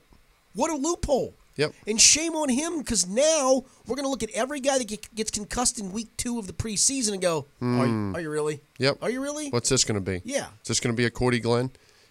What 0.53 0.69
a 0.71 0.75
loophole. 0.75 1.33
Yep. 1.55 1.73
And 1.87 2.01
shame 2.01 2.33
on 2.35 2.49
him 2.49 2.79
because 2.79 3.07
now 3.07 3.63
we're 3.85 3.95
going 3.95 4.05
to 4.05 4.09
look 4.09 4.23
at 4.23 4.31
every 4.31 4.59
guy 4.59 4.79
that 4.79 5.13
gets 5.15 5.29
concussed 5.31 5.79
in 5.79 5.91
week 5.91 6.09
two 6.17 6.39
of 6.39 6.47
the 6.47 6.53
preseason 6.53 7.13
and 7.13 7.21
go, 7.21 7.45
are, 7.61 7.85
you, 7.85 8.11
are 8.15 8.21
you 8.21 8.29
really? 8.31 8.55
Hmm. 8.77 8.83
Yep. 8.83 8.97
Are 9.03 9.09
you 9.09 9.21
really? 9.21 9.49
What's 9.49 9.69
this 9.69 9.83
going 9.83 10.03
to 10.03 10.11
be? 10.11 10.21
Yeah. 10.25 10.47
Is 10.61 10.67
this 10.69 10.79
going 10.79 10.93
to 10.95 10.97
be 10.97 11.05
a 11.05 11.11
Cordy 11.11 11.39
Glenn? 11.39 11.69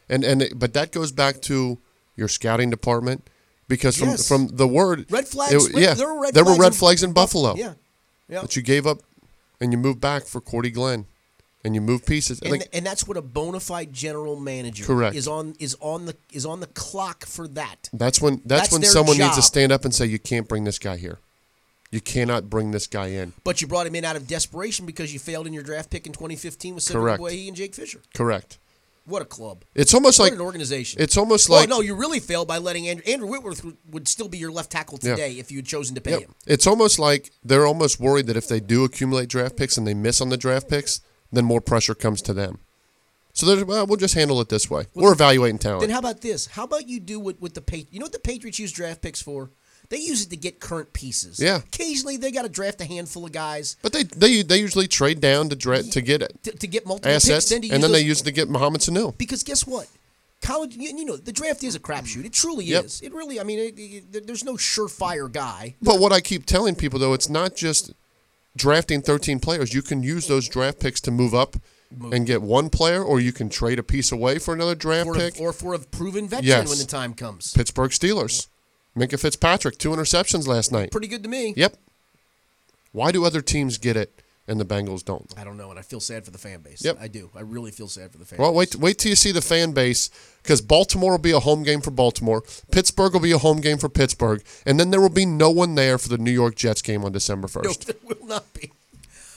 And 0.09 0.23
and 0.25 0.43
it- 0.43 0.59
but 0.59 0.75
that 0.75 0.93
goes 0.93 1.11
back 1.13 1.41
to 1.43 1.79
your 2.17 2.29
scouting 2.29 2.71
department 2.71 3.29
because 3.69 3.97
from 3.97 4.09
Yes. 4.11 4.29
from 4.29 4.49
the 4.49 4.69
word 4.69 5.07
Red 5.11 5.27
flags. 5.27 5.53
it- 5.55 5.73
red- 5.75 5.83
yeah, 5.83 5.95
there 5.95 6.07
were 6.13 6.21
red 6.21 6.35
there 6.35 6.45
flags 6.45 6.59
were 6.59 6.63
red 6.63 6.73
in- 6.73 6.79
flags 6.79 7.03
in 7.03 7.13
Buffalo. 7.13 7.55
Yeah. 7.57 7.75
Yeah. 8.29 8.43
That 8.43 8.55
you 8.57 8.63
gave 8.63 8.87
up, 8.87 8.99
and 9.61 9.73
you 9.73 9.79
moved 9.79 10.01
back 10.01 10.27
for 10.27 10.41
Cordy 10.41 10.71
Glenn, 10.71 11.07
and 11.65 11.75
you 11.75 11.81
move 11.81 12.05
pieces. 12.05 12.41
And, 12.41 12.51
Like, 12.51 12.69
and 12.73 12.85
that's 12.85 13.07
what 13.07 13.17
a 13.17 13.23
bona 13.23 13.61
fide 13.61 13.93
general 13.93 14.39
manager 14.39 14.85
Correct. 14.85 15.15
is 15.17 15.29
on 15.29 15.55
is 15.59 15.77
on 15.81 16.07
the 16.07 16.17
is 16.33 16.45
on 16.47 16.61
the 16.61 16.67
clock 16.69 17.25
for 17.27 17.47
that. 17.49 17.89
that's 17.93 18.21
when 18.21 18.43
that's, 18.45 18.63
that's 18.69 18.73
when 18.73 18.83
someone 18.83 19.19
needs 19.19 19.37
to 19.37 19.43
stand 19.43 19.73
up 19.73 19.85
and 19.85 19.95
say 19.95 20.07
you 20.07 20.19
can't 20.19 20.49
bring 20.49 20.65
this 20.65 20.79
guy 20.79 20.97
here. 20.97 21.19
You 21.91 22.01
cannot 22.01 22.49
bring 22.49 22.71
this 22.71 22.87
guy 22.87 23.09
in. 23.09 23.35
But 23.45 23.61
you 23.61 23.69
brought 23.69 23.87
him 23.87 23.95
in 23.95 24.05
out 24.05 24.17
of 24.17 24.27
desperation 24.27 24.87
because 24.87 25.13
you 25.13 25.19
failed 25.19 25.47
in 25.47 25.53
your 25.53 25.63
draft 25.63 25.91
pick 25.91 26.07
in 26.07 26.13
2015 26.13 26.75
with. 26.77 26.83
Cedric 26.85 27.21
Ogbuehi 27.21 27.49
and 27.49 27.57
Jake 27.57 27.75
Fisher. 27.75 28.01
Correct. 28.15 28.59
What 29.05 29.21
a 29.21 29.25
club! 29.25 29.65
It's 29.75 29.95
almost 29.95 30.21
What 30.21 30.27
like 30.27 30.33
an 30.35 30.41
organization! 30.41 31.03
it's 31.03 31.17
almost 31.17 31.51
like 31.51 31.69
no, 31.69 31.81
you 31.81 31.97
really 31.97 32.21
failed 32.21 32.47
by 32.47 32.59
letting 32.59 32.87
Andrew, 32.87 33.03
Andrew 33.13 33.27
Whitworth 33.29 33.65
would- 33.91 34.07
still 34.07 34.29
be 34.29 34.39
your 34.39 34.53
left 34.53 34.71
tackle 34.71 35.01
Yeah. 35.03 35.17
today 35.17 35.33
if 35.41 35.51
you 35.51 35.59
had 35.59 35.67
chosen 35.67 35.97
to 35.97 36.01
pay 36.01 36.13
Yep. 36.13 36.21
him. 36.21 36.35
It's 36.47 36.69
almost 36.69 37.01
like 37.01 37.33
they're 37.45 37.67
almost 37.67 37.99
worried 37.99 38.29
that 38.29 38.37
if 38.37 38.47
they 38.47 38.61
do 38.61 38.85
accumulate 38.85 39.29
draft 39.29 39.57
picks 39.57 39.77
and 39.77 39.85
they 39.89 39.93
miss 39.93 40.21
on 40.21 40.29
the 40.29 40.37
draft 40.37 40.69
picks, 40.69 41.01
then 41.33 41.45
more 41.45 41.61
pressure 41.61 41.95
comes 41.95 42.23
to 42.23 42.33
them. 42.35 42.59
So 43.35 43.47
they're, 43.47 43.65
well, 43.65 43.87
we'll 43.87 43.97
just 43.97 44.15
handle 44.15 44.41
it 44.43 44.51
this 44.51 44.69
way. 44.71 44.85
We're 44.95 45.13
evaluating 45.15 45.59
talent. 45.59 45.81
Then 45.81 45.91
how 45.91 45.99
about 46.01 46.21
this? 46.21 46.47
How 46.49 46.65
about 46.65 46.87
you 46.89 47.01
do 47.01 47.19
what 47.19 47.41
with 47.41 47.55
the 47.55 47.63
Patriots? 47.63 47.93
You 47.93 48.01
know 48.01 48.05
what 48.05 48.13
the 48.13 48.19
Patriots 48.19 48.59
use 48.59 48.73
draft 48.73 49.01
picks 49.01 49.23
for? 49.23 49.51
They 49.89 49.97
use 49.99 50.23
it 50.25 50.31
to 50.31 50.37
get 50.37 50.61
current 50.61 50.93
pieces. 50.93 51.39
Yeah. 51.41 51.57
Occasionally 51.59 52.17
they 52.19 52.31
got 52.31 52.43
to 52.43 52.49
draft 52.49 52.81
a 52.81 52.85
handful 52.85 53.25
of 53.27 53.33
guys 53.33 53.77
but 53.83 53.93
they, 53.93 54.05
they 54.05 54.43
they 54.43 54.59
usually 54.59 54.87
trade 54.87 55.21
down 55.21 55.49
to 55.51 55.57
dra- 55.57 55.83
to 55.83 56.01
get 56.01 56.23
it. 56.23 56.43
to, 56.45 56.53
to 56.53 56.67
get 56.67 56.87
multiple 56.87 57.11
picks. 57.13 57.49
Then 57.49 57.63
and 57.65 57.73
then 57.73 57.81
those- 57.83 57.93
they 57.93 58.01
use 58.03 58.21
it 58.21 58.25
to 58.25 58.33
get 58.33 58.49
Mohamed 58.49 58.81
Sanu. 58.83 59.17
because 59.19 59.43
guess 59.43 59.67
what? 59.67 59.89
College, 60.43 60.77
you, 60.77 60.97
you 60.97 61.05
know, 61.05 61.17
the 61.17 61.31
draft 61.33 61.63
is 61.63 61.75
a 61.77 61.81
crapshoot. 61.81 62.25
It 62.25 62.33
truly 62.33 62.65
Yep. 62.65 62.85
is. 62.85 63.01
It 63.01 63.13
really. 63.15 63.39
I 63.39 63.45
mean, 63.45 63.59
it, 63.61 63.79
it- 64.15 64.27
there's 64.27 64.45
no 64.45 64.55
surefire 64.55 65.31
guy. 65.31 65.75
But 65.81 66.01
what 66.01 66.13
I 66.13 66.21
keep 66.21 66.47
telling 66.47 66.75
people 66.75 66.99
though, 66.99 67.13
it's 67.13 67.29
not 67.29 67.55
just 67.55 67.93
drafting 68.57 69.03
13 69.03 69.41
players. 69.41 69.75
You 69.75 69.83
can 69.83 70.03
use 70.03 70.27
those 70.27 70.49
draft 70.49 70.81
picks 70.81 71.01
to 71.03 71.11
move 71.11 71.35
up 71.35 71.57
and 72.11 72.27
get 72.27 72.41
one 72.41 72.71
player, 72.71 73.03
or 73.05 73.21
you 73.21 73.33
can 73.33 73.51
trade 73.51 73.79
a 73.79 73.83
piece 73.83 74.11
away 74.13 74.39
for 74.39 74.55
another 74.55 74.75
draft 74.75 75.09
Or, 75.09 75.15
a, 75.15 75.19
pick. 75.19 75.39
or 75.41 75.53
for 75.53 75.75
a 75.75 75.79
proven 75.79 76.27
veteran 76.27 76.47
Yes. 76.47 76.69
when 76.69 76.79
the 76.79 76.85
time 76.87 77.13
comes. 77.13 77.53
Pittsburgh 77.53 77.91
Steelers, 77.91 78.47
Minkah 78.97 79.21
Fitzpatrick, 79.21 79.77
two 79.77 79.91
interceptions 79.91 80.47
last 80.47 80.73
night. 80.73 80.91
Pretty 80.91 81.07
good 81.09 81.23
to 81.23 81.29
me. 81.29 81.53
Yep. 81.57 81.77
Why 82.93 83.13
do 83.13 83.25
other 83.27 83.43
teams 83.43 83.77
get 83.79 83.97
it 83.97 84.22
and 84.49 84.59
the 84.61 84.65
Bengals 84.65 85.05
don't? 85.05 85.33
I 85.37 85.45
don't 85.45 85.57
know, 85.57 85.71
and 85.71 85.79
I 85.79 85.83
feel 85.83 86.01
sad 86.01 86.25
for 86.25 86.31
the 86.31 86.39
fan 86.39 86.61
base. 86.61 86.85
Yep. 86.85 86.99
I 87.01 87.09
do. 87.09 87.31
I 87.35 87.41
really 87.41 87.71
feel 87.71 87.89
sad 87.89 88.11
for 88.13 88.19
the 88.19 88.25
fan 88.25 88.39
Well, 88.39 88.51
base. 88.53 88.75
wait 88.75 88.77
wait 88.77 88.99
till 88.99 89.11
you 89.11 89.17
see 89.17 89.33
the 89.33 89.41
fan 89.43 89.73
base 89.73 90.11
because 90.43 90.61
Baltimore 90.61 91.13
will 91.13 91.19
be 91.19 91.31
a 91.33 91.41
home 91.41 91.63
game 91.63 91.81
for 91.81 91.91
Baltimore. 91.91 92.43
Pittsburgh 92.71 93.13
will 93.13 93.21
be 93.21 93.33
a 93.33 93.39
home 93.39 93.61
game 93.61 93.79
for 93.79 93.89
Pittsburgh, 93.89 94.43
and 94.67 94.79
then 94.81 94.91
there 94.91 95.01
will 95.01 95.09
be 95.09 95.27
no 95.27 95.51
one 95.51 95.75
there 95.75 95.99
for 95.99 96.09
the 96.09 96.19
New 96.19 96.33
York 96.33 96.57
Jets 96.57 96.83
game 96.83 97.05
on 97.05 97.13
December 97.13 97.49
first. 97.49 97.87
No, 97.89 97.93
there 97.93 98.03
will 98.21 98.27
not 98.27 98.53
be. 98.55 98.73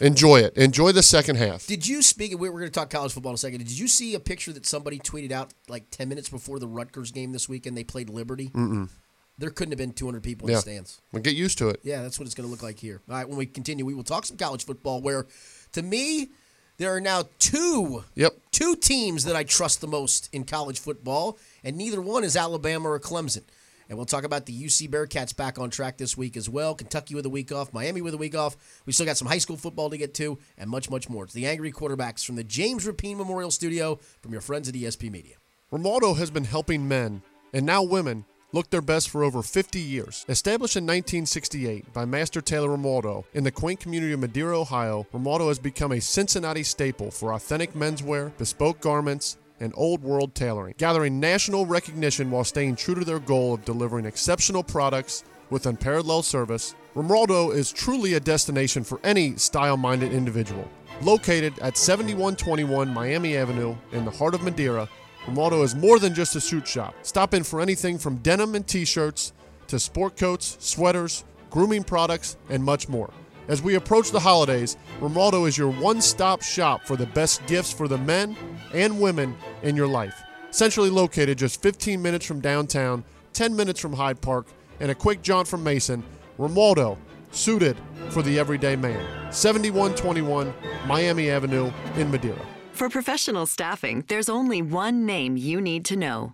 Enjoy 0.01 0.41
it. 0.41 0.57
Enjoy 0.57 0.91
the 0.91 1.01
second 1.01 1.37
half. 1.37 1.65
Did 1.67 1.87
you 1.87 2.01
speak? 2.01 2.31
we- 2.31 2.49
We're 2.49 2.59
going 2.59 2.65
to 2.65 2.69
talk 2.69 2.89
college 2.89 3.13
football 3.13 3.29
in 3.31 3.35
a 3.35 3.37
second. 3.37 3.59
Did 3.59 3.79
you 3.79 3.87
see 3.87 4.13
a 4.13 4.19
picture 4.19 4.51
that 4.51 4.65
somebody 4.65 4.99
tweeted 4.99 5.31
out 5.31 5.53
like 5.69 5.89
ten 5.89 6.09
minutes 6.09 6.27
before 6.27 6.59
the 6.59 6.67
Rutgers 6.67 7.11
game 7.11 7.31
this 7.31 7.47
weekend? 7.47 7.77
They 7.77 7.85
played 7.85 8.09
Liberty. 8.09 8.49
Mm-mm. 8.49 8.89
There 9.37 9.49
couldn't 9.49 9.71
have 9.73 9.77
been 9.77 9.91
200 9.91 10.23
people 10.23 10.47
in 10.47 10.51
Yeah. 10.53 10.57
the 10.57 10.61
stands. 10.61 11.01
Well, 11.11 11.21
get 11.21 11.35
used 11.35 11.57
to 11.57 11.69
it. 11.69 11.81
Yeah, 11.83 12.01
that's 12.01 12.17
what 12.19 12.25
it's 12.25 12.35
going 12.35 12.47
to 12.47 12.51
look 12.51 12.63
like 12.63 12.79
here. 12.79 13.01
All 13.09 13.15
right, 13.15 13.27
when 13.27 13.37
we 13.37 13.45
continue, 13.45 13.83
we 13.85 13.93
will 13.93 14.03
talk 14.03 14.25
some 14.25 14.37
college 14.37 14.65
football. 14.65 15.01
Where, 15.01 15.27
to 15.73 15.81
me, 15.81 16.29
there 16.77 16.93
are 16.95 17.01
now 17.01 17.23
two 17.39 18.03
Yep. 18.15 18.37
two 18.51 18.75
teams 18.77 19.25
that 19.25 19.35
I 19.35 19.43
trust 19.43 19.81
the 19.81 19.87
most 19.87 20.29
in 20.31 20.45
college 20.45 20.79
football, 20.79 21.37
and 21.63 21.75
neither 21.77 22.01
one 22.01 22.23
is 22.23 22.37
Alabama 22.37 22.89
or 22.89 22.99
Clemson. 22.99 23.43
And 23.87 23.97
we'll 23.99 24.05
talk 24.07 24.23
about 24.23 24.47
the 24.47 24.53
UC 24.53 24.87
Bearcats 24.87 25.35
back 25.35 25.59
on 25.59 25.69
track 25.69 25.97
this 25.97 26.17
week 26.17 26.35
as 26.35 26.49
well. 26.49 26.73
Kentucky 26.73 27.13
with 27.13 27.25
a 27.25 27.29
week 27.29 27.51
off, 27.51 27.71
Miami 27.71 28.01
with 28.01 28.15
a 28.15 28.17
week 28.17 28.35
off. 28.35 28.57
We 28.85 28.93
still 28.93 29.05
got 29.05 29.15
some 29.17 29.27
high 29.27 29.37
school 29.37 29.57
football 29.57 29.91
to 29.91 29.97
get 29.97 30.13
to, 30.15 30.39
and 30.57 30.69
much, 30.71 30.89
much 30.89 31.07
more. 31.07 31.25
It's 31.25 31.33
the 31.33 31.45
Angry 31.45 31.71
Quarterbacks 31.71 32.25
from 32.25 32.35
the 32.35 32.43
James 32.43 32.87
Rapine 32.87 33.17
Memorial 33.17 33.51
Studio 33.51 33.99
from 34.21 34.31
your 34.31 34.41
friends 34.41 34.67
at 34.67 34.73
ESP 34.75 35.11
Media. 35.11 35.35
Romualdo 35.71 36.17
has 36.17 36.31
been 36.31 36.45
helping 36.45 36.87
men, 36.87 37.21
and 37.53 37.63
now 37.65 37.83
women, 37.83 38.25
look 38.55 38.69
their 38.69 38.81
best 38.81 39.09
for 39.09 39.23
over 39.23 39.43
50 39.43 39.79
years. 39.79 40.25
Established 40.29 40.77
in 40.77 40.85
1968 40.85 41.91
by 41.93 42.05
Master 42.05 42.39
Taylor 42.39 42.69
Romualdo 42.69 43.25
in 43.33 43.43
the 43.43 43.51
quaint 43.51 43.81
community 43.81 44.13
of 44.13 44.21
Madeira, 44.21 44.57
Ohio, 44.57 45.05
Romualdo 45.13 45.49
has 45.49 45.59
become 45.59 45.91
a 45.91 45.99
Cincinnati 45.99 46.63
staple 46.63 47.11
for 47.11 47.33
authentic 47.33 47.73
menswear, 47.73 48.35
bespoke 48.37 48.79
garments, 48.79 49.37
and 49.59 49.73
Old 49.75 50.01
World 50.01 50.33
Tailoring, 50.35 50.75
gathering 50.77 51.19
national 51.19 51.65
recognition 51.65 52.31
while 52.31 52.43
staying 52.45 52.77
true 52.77 52.95
to 52.95 53.05
their 53.05 53.19
goal 53.19 53.53
of 53.53 53.65
delivering 53.65 54.05
exceptional 54.05 54.63
products 54.63 55.23
with 55.49 55.65
unparalleled 55.65 56.25
service. 56.25 56.75
Romualdo 56.95 57.53
is 57.53 57.71
truly 57.71 58.13
a 58.13 58.19
destination 58.19 58.83
for 58.83 58.99
any 59.03 59.35
style 59.35 59.77
minded 59.77 60.13
individual. 60.13 60.69
Located 61.01 61.59
at 61.59 61.77
7121 61.77 62.93
Miami 62.93 63.35
Avenue 63.35 63.75
in 63.91 64.05
the 64.05 64.11
heart 64.11 64.33
of 64.33 64.43
Madeira, 64.43 64.87
Romualdo 65.27 65.63
is 65.63 65.75
more 65.75 65.97
than 65.99 66.13
just 66.13 66.35
a 66.35 66.41
suit 66.41 66.67
shop. 66.67 66.93
Stop 67.01 67.33
in 67.33 67.43
for 67.43 67.59
anything 67.59 67.97
from 67.97 68.17
denim 68.17 68.53
and 68.55 68.67
t 68.67 68.85
shirts 68.85 69.33
to 69.67 69.79
sport 69.79 70.17
coats, 70.17 70.57
sweaters, 70.59 71.23
grooming 71.49 71.83
products, 71.83 72.37
and 72.49 72.63
much 72.63 72.87
more. 72.87 73.09
As 73.47 73.61
we 73.61 73.75
approach 73.75 74.11
the 74.11 74.19
holidays, 74.19 74.77
Romualdo 74.99 75.47
is 75.47 75.57
your 75.57 75.69
one 75.69 76.01
stop 76.01 76.41
shop 76.41 76.85
for 76.85 76.95
the 76.95 77.05
best 77.07 77.45
gifts 77.47 77.71
for 77.71 77.87
the 77.87 77.97
men 77.97 78.35
and 78.73 78.99
women 78.99 79.35
in 79.63 79.75
your 79.75 79.87
life. 79.87 80.21
Centrally 80.51 80.89
located 80.89 81.37
just 81.37 81.61
15 81.61 82.01
minutes 82.01 82.25
from 82.25 82.39
downtown, 82.39 83.03
10 83.33 83.55
minutes 83.55 83.79
from 83.79 83.93
Hyde 83.93 84.21
Park, 84.21 84.47
and 84.79 84.89
a 84.89 84.95
quick 84.95 85.21
jaunt 85.21 85.47
from 85.47 85.63
Mason, 85.63 86.03
Romualdo, 86.39 86.97
suited 87.31 87.77
for 88.09 88.21
the 88.21 88.39
everyday 88.39 88.75
man. 88.75 89.31
7121 89.31 90.53
Miami 90.87 91.29
Avenue 91.29 91.71
in 91.97 92.09
Madeira. 92.09 92.54
For 92.75 92.89
professional 92.89 93.45
staffing, 93.45 94.03
there's 94.09 94.27
only 94.27 94.61
one 94.61 95.05
name 95.05 95.37
you 95.37 95.61
need 95.61 95.85
to 95.85 95.95
know 95.95 96.33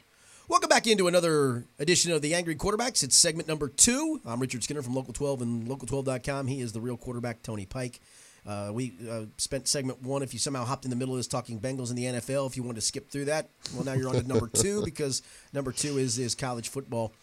Welcome 0.51 0.67
back 0.67 0.85
into 0.85 1.07
another 1.07 1.63
edition 1.79 2.11
of 2.11 2.21
the 2.21 2.33
Angry 2.33 2.57
Quarterbacks. 2.57 3.03
It's 3.03 3.15
segment 3.15 3.47
number 3.47 3.69
two. 3.69 4.19
I'm 4.25 4.41
Richard 4.41 4.65
Skinner 4.65 4.81
from 4.81 4.93
Local 4.93 5.13
12 5.13 5.41
and 5.43 5.65
Local12.com. 5.65 6.47
He 6.47 6.59
is 6.59 6.73
the 6.73 6.81
real 6.81 6.97
quarterback, 6.97 7.41
Tony 7.41 7.65
Pike. 7.65 8.01
Uh, 8.45 8.69
we 8.73 8.91
uh, 9.09 9.21
spent 9.37 9.69
segment 9.69 10.01
one. 10.01 10.21
If 10.23 10.33
you 10.33 10.39
somehow 10.39 10.65
hopped 10.65 10.83
in 10.83 10.89
the 10.89 10.97
middle 10.97 11.13
of 11.13 11.19
this 11.19 11.27
talking 11.27 11.57
Bengals 11.57 11.89
in 11.89 11.95
the 11.95 12.03
NFL, 12.03 12.47
if 12.47 12.57
you 12.57 12.63
wanted 12.63 12.81
to 12.81 12.85
skip 12.85 13.09
through 13.09 13.25
that, 13.25 13.49
well, 13.73 13.85
now 13.85 13.93
you're 13.93 14.09
on 14.09 14.15
to 14.15 14.27
number 14.27 14.49
two 14.49 14.81
because 14.85 15.21
number 15.53 15.71
two 15.71 15.97
is 15.97 16.19
is 16.19 16.35
college 16.35 16.67
football, 16.67 17.13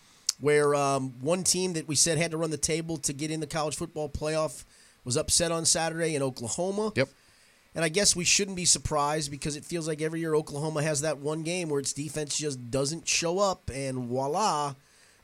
where 0.41 0.74
um, 0.74 1.12
one 1.20 1.45
team 1.45 1.74
that 1.74 1.87
we 1.87 1.97
said 1.97 2.16
had 2.16 2.31
to 2.31 2.39
run 2.39 2.49
the 2.49 2.57
table 2.57 2.97
to 2.97 3.12
get 3.12 3.31
in 3.31 3.41
the 3.41 3.47
college 3.47 3.76
football 3.76 4.09
playoff 4.09 4.64
was 5.05 5.18
upset 5.18 5.53
on 5.53 5.66
Saturday 5.66 6.14
in 6.14 6.22
Oklahoma. 6.22 6.93
Yep. 6.97 7.11
And 7.75 7.85
I 7.85 7.89
guess 7.89 8.16
we 8.16 8.25
shouldn't 8.25 8.57
be 8.57 8.64
surprised 8.64 9.31
because 9.31 9.57
it 9.57 9.64
feels 9.64 9.87
like 9.87 10.03
every 10.03 10.21
year 10.21 10.35
Oklahoma 10.35 10.83
has 10.83 11.03
that 11.03 11.19
one 11.19 11.43
game 11.43 11.69
where 11.69 11.81
its 11.81 11.93
defense 11.93 12.37
just 12.37 12.71
doesn't 12.71 13.07
show 13.07 13.39
up, 13.39 13.71
and 13.73 14.09
voila, 14.09 14.75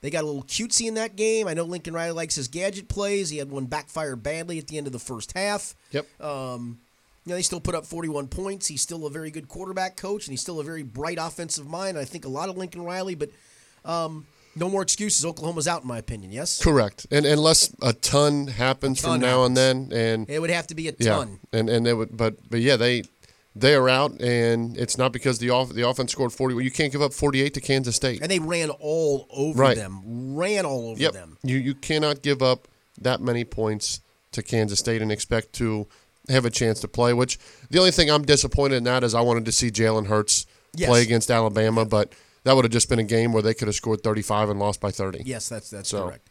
they 0.03 0.11
got 0.11 0.25
a 0.25 0.27
little 0.27 0.45
cutesy 0.45 0.87
in 0.87 0.95
that 0.95 1.17
game. 1.17 1.49
I 1.49 1.55
know 1.55 1.65
Lincoln 1.65 1.95
Riley 1.95 2.13
likes 2.13 2.35
his 2.35 2.49
gadget 2.49 2.89
plays. 2.89 3.31
He 3.31 3.39
had 3.39 3.51
one 3.51 3.65
backfire 3.65 4.17
badly 4.17 4.59
at 4.59 4.69
the 4.69 4.77
end 4.77 4.87
of 4.87 4.93
the 4.93 4.99
first 4.99 5.33
half. 5.33 5.75
Yep. 5.93 6.21
Um, 6.21 6.79
you 7.25 7.31
know, 7.31 7.37
they 7.37 7.43
still 7.43 7.61
put 7.61 7.75
up 7.75 7.87
41 7.87 8.29
points. 8.29 8.67
He's 8.67 8.83
still 8.83 9.07
a 9.07 9.11
very 9.11 9.31
good 9.31 9.49
quarterback 9.49 9.97
coach, 9.97 10.27
and 10.27 10.33
he's 10.33 10.43
still 10.43 10.61
a 10.61 10.65
very 10.65 10.83
bright 10.83 11.17
offensive 11.19 11.67
mind. 11.67 11.99
I 11.99 12.05
think 12.05 12.27
a 12.27 12.29
lot 12.29 12.51
of 12.51 12.59
Lincoln 12.59 12.83
Riley, 12.83 13.15
but 13.15 13.31
um, 13.85 14.27
no 14.57 14.69
more 14.71 14.83
excuses. 14.83 15.25
Oklahoma's 15.25 15.67
out, 15.69 15.83
in 15.83 15.89
my 15.89 15.99
opinion. 15.99 16.31
Yes, 16.33 16.63
Correct. 16.63 17.07
And 17.11 17.27
unless 17.27 17.75
a 17.83 17.93
ton 17.93 18.47
happens 18.49 19.01
ton 19.03 19.13
from 19.15 19.21
now 19.21 19.45
and 19.45 19.57
then, 19.57 19.91
and 19.93 20.29
it 20.29 20.41
would 20.41 20.51
have 20.51 20.67
to 20.69 20.75
be 20.75 20.89
a 20.89 20.93
ton. 20.93 21.39
yeah, 21.53 21.59
and 21.59 21.69
and 21.71 21.85
they 21.87 21.95
would, 21.95 22.17
but 22.17 22.35
but 22.51 22.61
yeah, 22.61 22.77
they 22.77 23.03
they 23.57 23.75
are 23.75 23.89
out, 23.89 24.21
and 24.21 24.77
it's 24.77 24.99
not 24.99 25.13
because 25.13 25.39
the 25.39 25.51
off 25.51 25.71
the 25.71 25.89
offense 25.89 26.13
scored 26.13 26.33
forty. 26.33 26.55
You 26.65 26.71
can't 26.71 26.93
give 26.93 27.03
up 27.03 27.13
forty 27.13 27.41
eight 27.43 27.55
to 27.55 27.61
Kansas 27.61 27.95
State. 27.97 28.21
And 28.23 28.31
they 28.31 28.39
ran 28.41 28.71
all 28.71 29.27
over 29.31 29.59
Right. 29.61 29.77
them. 29.77 30.35
Ran 30.37 30.65
all 30.67 30.91
over 30.91 31.01
Yep. 31.01 31.13
them. 31.13 31.39
You 31.43 31.57
you 31.59 31.75
cannot 31.75 32.23
give 32.23 32.43
up 32.43 32.67
that 33.01 33.21
many 33.21 33.45
points 33.45 34.01
to 34.33 34.43
Kansas 34.43 34.79
State 34.81 35.03
and 35.03 35.13
expect 35.13 35.53
to 35.55 35.87
have 36.29 36.45
a 36.45 36.51
chance 36.51 36.81
to 36.81 36.89
play. 36.89 37.13
Which 37.13 37.39
the 37.71 37.79
only 37.79 37.91
thing 37.93 38.11
I'm 38.11 38.25
disappointed 38.25 38.77
in 38.77 38.85
that 38.85 39.05
is 39.05 39.15
I 39.15 39.21
wanted 39.21 39.45
to 39.45 39.53
see 39.53 39.71
Jalen 39.71 40.07
Hurts 40.07 40.47
Yes. 40.77 40.89
play 40.89 41.03
against 41.03 41.31
Alabama, 41.31 41.85
but 41.85 42.13
that 42.45 42.55
would 42.55 42.65
have 42.65 42.73
just 42.73 42.89
been 42.89 42.99
a 42.99 43.05
game 43.05 43.33
where 43.33 43.43
they 43.43 43.55
could 43.55 43.69
have 43.69 43.75
scored 43.75 44.03
35 44.03 44.51
and 44.51 44.61
lost 44.61 44.81
by 44.81 44.91
30. 44.91 45.23
Yes, 45.25 45.49
that's 45.49 45.71
that's 45.71 45.89
So- 45.89 46.07
correct. 46.09 46.29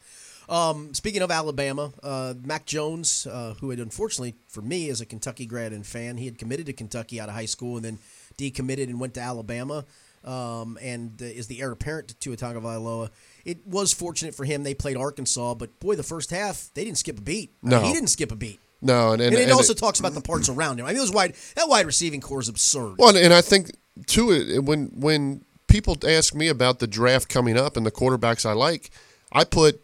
Um, 0.50 0.94
speaking 0.94 1.22
of 1.22 1.32
Alabama, 1.32 1.94
uh, 2.04 2.34
Mac 2.44 2.66
Jones, 2.66 3.26
uh, 3.26 3.54
who 3.62 3.70
had 3.70 3.80
unfortunately 3.80 4.36
for 4.50 4.62
me 4.62 4.90
as 4.90 5.00
a 5.00 5.06
Kentucky 5.06 5.46
grad 5.46 5.72
and 5.72 5.86
fan, 5.86 6.18
he 6.18 6.26
had 6.26 6.38
committed 6.38 6.66
to 6.66 6.74
Kentucky 6.74 7.20
out 7.22 7.30
of 7.30 7.36
high 7.36 7.46
school 7.46 7.78
and 7.78 7.86
then 7.86 7.98
decommitted 8.38 8.84
and 8.90 9.00
went 9.00 9.14
to 9.14 9.22
Alabama, 9.22 9.86
um, 10.26 10.78
and 10.82 11.22
uh, 11.22 11.26
is 11.26 11.48
the 11.48 11.62
heir 11.62 11.72
apparent 11.72 12.10
to 12.10 12.16
Tua 12.16 12.36
Tagovailoa. 12.36 13.10
It 13.46 13.66
was 13.66 13.94
fortunate 13.94 14.36
for 14.36 14.44
him 14.44 14.64
they 14.64 14.74
played 14.74 14.98
Arkansas, 14.98 15.56
but 15.56 15.80
boy, 15.80 15.96
the 15.96 16.04
first 16.04 16.30
half 16.30 16.70
they 16.74 16.84
didn't 16.84 16.98
skip 16.98 17.20
a 17.20 17.22
beat. 17.22 17.52
I 17.64 17.70
mean, 17.70 17.80
No. 17.82 17.88
he 17.88 17.94
didn't 17.94 18.10
skip 18.10 18.32
a 18.32 18.36
beat. 18.36 18.60
No, 18.82 19.14
and 19.14 19.22
and, 19.22 19.34
And, 19.34 19.42
it 19.42 19.44
and 19.44 19.54
also 19.54 19.72
it- 19.72 19.78
talks 19.78 20.00
about 20.02 20.14
the 20.14 20.20
parts 20.22 20.50
around 20.50 20.78
him. 20.78 20.86
I 20.86 20.90
mean, 20.90 20.98
those 20.98 21.12
wide 21.12 21.36
that 21.56 21.70
wide 21.70 21.86
receiving 21.86 22.20
corps 22.20 22.42
is 22.42 22.50
absurd. 22.50 22.96
Well, 22.98 23.16
and 23.16 23.34
I 23.34 23.40
think 23.42 23.72
too 24.08 24.32
it- 24.32 24.60
when 24.66 24.88
when 24.94 25.46
people 25.74 25.98
ask 26.08 26.36
me 26.36 26.48
about 26.50 26.78
the 26.78 26.86
draft 26.86 27.28
coming 27.28 27.58
up 27.58 27.76
and 27.76 27.84
the 27.84 27.92
quarterbacks 27.92 28.46
I 28.46 28.54
like, 28.54 28.92
I 29.32 29.44
put 29.44 29.82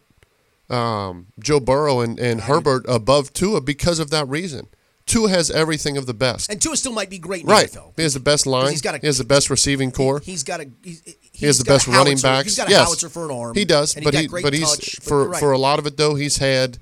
um, 0.69 1.27
Joe 1.39 1.59
Burrow 1.59 2.01
and, 2.01 2.19
and 2.19 2.41
Herbert 2.41 2.85
above 2.87 3.33
Tua 3.33 3.59
because 3.59 3.97
of 3.97 4.11
that 4.11 4.27
reason. 4.27 4.67
Tua 5.07 5.29
has 5.29 5.49
everything 5.49 5.97
of 5.97 6.05
the 6.05 6.13
best. 6.13 6.51
And 6.51 6.61
Tua 6.61 6.77
still 6.77 6.91
might 6.91 7.09
be 7.09 7.17
great 7.17 7.41
in 7.41 7.49
right. 7.49 7.71
NFL. 7.71 7.93
He 7.95 8.03
has 8.03 8.13
the 8.13 8.19
best 8.19 8.45
line. 8.45 8.69
he's 8.69 8.83
got 8.83 8.93
a- 8.93 8.99
he 8.99 9.07
has 9.07 9.17
the 9.17 9.23
best 9.23 9.49
receiving 9.49 9.91
corps. 9.91 10.19
He's 10.19 10.43
got 10.43 10.61
a 10.61 10.69
he's, 10.83 11.01
He 11.31 11.47
has 11.47 11.57
the 11.57 11.63
best 11.63 11.87
running 11.87 12.19
backs. 12.19 12.49
He's 12.49 12.57
got 12.57 12.67
a 12.67 12.71
yes, 12.71 12.85
howitzer 12.85 13.09
for 13.09 13.25
an 13.25 13.31
arm. 13.31 13.55
He 13.55 13.65
does, 13.65 13.95
but 13.95 14.13
he 14.13 14.27
but 14.27 14.53
he's 14.53 14.69
touch, 14.69 14.97
for 15.01 15.21
you're 15.23 15.29
right. 15.29 15.39
for 15.39 15.51
a 15.51 15.57
lot 15.57 15.79
of 15.79 15.87
it 15.87 15.97
though 15.97 16.13
he's 16.13 16.37
had 16.37 16.77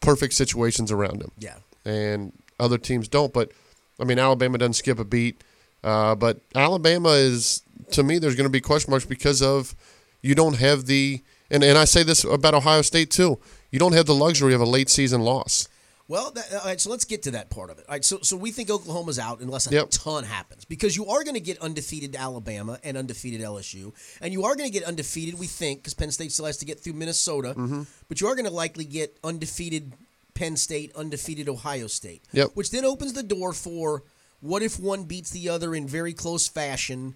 perfect 0.00 0.34
situations 0.34 0.92
around 0.92 1.22
him. 1.22 1.30
yeah. 1.38 1.56
and 1.86 2.34
other 2.58 2.76
teams 2.76 3.08
don't. 3.08 3.32
But 3.32 3.52
I 3.98 4.04
mean, 4.04 4.18
Alabama 4.18 4.58
doesn't 4.58 4.74
skip 4.74 4.98
a 4.98 5.04
beat. 5.04 5.42
Uh, 5.82 6.14
but 6.14 6.40
Alabama 6.54 7.08
is 7.12 7.62
to 7.92 8.02
me, 8.02 8.18
there's 8.18 8.34
going 8.36 8.44
to 8.46 8.50
be 8.50 8.60
question 8.60 8.90
marks 8.90 9.04
because 9.04 9.42
of 9.42 9.74
you 10.22 10.34
don't 10.34 10.56
have 10.58 10.86
the 10.86 11.22
and 11.50 11.62
and 11.64 11.76
I 11.78 11.84
say 11.84 12.02
this 12.02 12.24
about 12.24 12.54
Ohio 12.54 12.82
State 12.82 13.10
too. 13.10 13.38
You 13.70 13.78
don't 13.78 13.92
have 13.92 14.06
the 14.06 14.14
luxury 14.14 14.54
of 14.54 14.60
a 14.60 14.64
late 14.66 14.88
season 14.88 15.20
loss. 15.20 15.68
Well, 16.08 16.32
that, 16.32 16.52
all 16.52 16.64
right, 16.64 16.80
so 16.80 16.90
let's 16.90 17.04
get 17.04 17.22
to 17.22 17.30
that 17.32 17.50
part 17.50 17.70
of 17.70 17.78
it. 17.78 17.84
All 17.88 17.94
right, 17.94 18.04
so 18.04 18.18
so 18.22 18.36
we 18.36 18.50
think 18.50 18.68
Oklahoma's 18.68 19.18
out 19.20 19.38
unless 19.40 19.68
a 19.70 19.74
Yep. 19.74 19.90
ton 19.90 20.24
happens 20.24 20.64
because 20.64 20.96
you 20.96 21.06
are 21.06 21.22
going 21.22 21.34
to 21.34 21.40
get 21.40 21.58
undefeated 21.60 22.16
Alabama 22.16 22.80
and 22.82 22.96
undefeated 22.96 23.40
LSU, 23.40 23.92
and 24.20 24.32
you 24.32 24.42
are 24.44 24.56
going 24.56 24.68
to 24.68 24.72
get 24.76 24.82
undefeated. 24.88 25.38
We 25.38 25.46
think 25.46 25.80
because 25.80 25.94
Penn 25.94 26.10
State 26.10 26.32
still 26.32 26.46
has 26.46 26.56
to 26.58 26.64
get 26.64 26.80
through 26.80 26.94
Minnesota, 26.94 27.54
Mm-hmm. 27.56 27.82
but 28.08 28.20
you 28.20 28.26
are 28.26 28.34
going 28.34 28.46
to 28.46 28.52
likely 28.52 28.84
get 28.84 29.16
undefeated 29.22 29.92
Penn 30.34 30.56
State, 30.56 30.90
undefeated 30.96 31.48
Ohio 31.48 31.86
State. 31.86 32.22
Yep. 32.32 32.50
Which 32.54 32.72
then 32.72 32.84
opens 32.84 33.12
the 33.12 33.22
door 33.22 33.52
for 33.52 34.02
what 34.40 34.62
if 34.64 34.80
one 34.80 35.04
beats 35.04 35.30
the 35.30 35.48
other 35.48 35.76
in 35.76 35.86
very 35.86 36.12
close 36.12 36.48
fashion. 36.48 37.14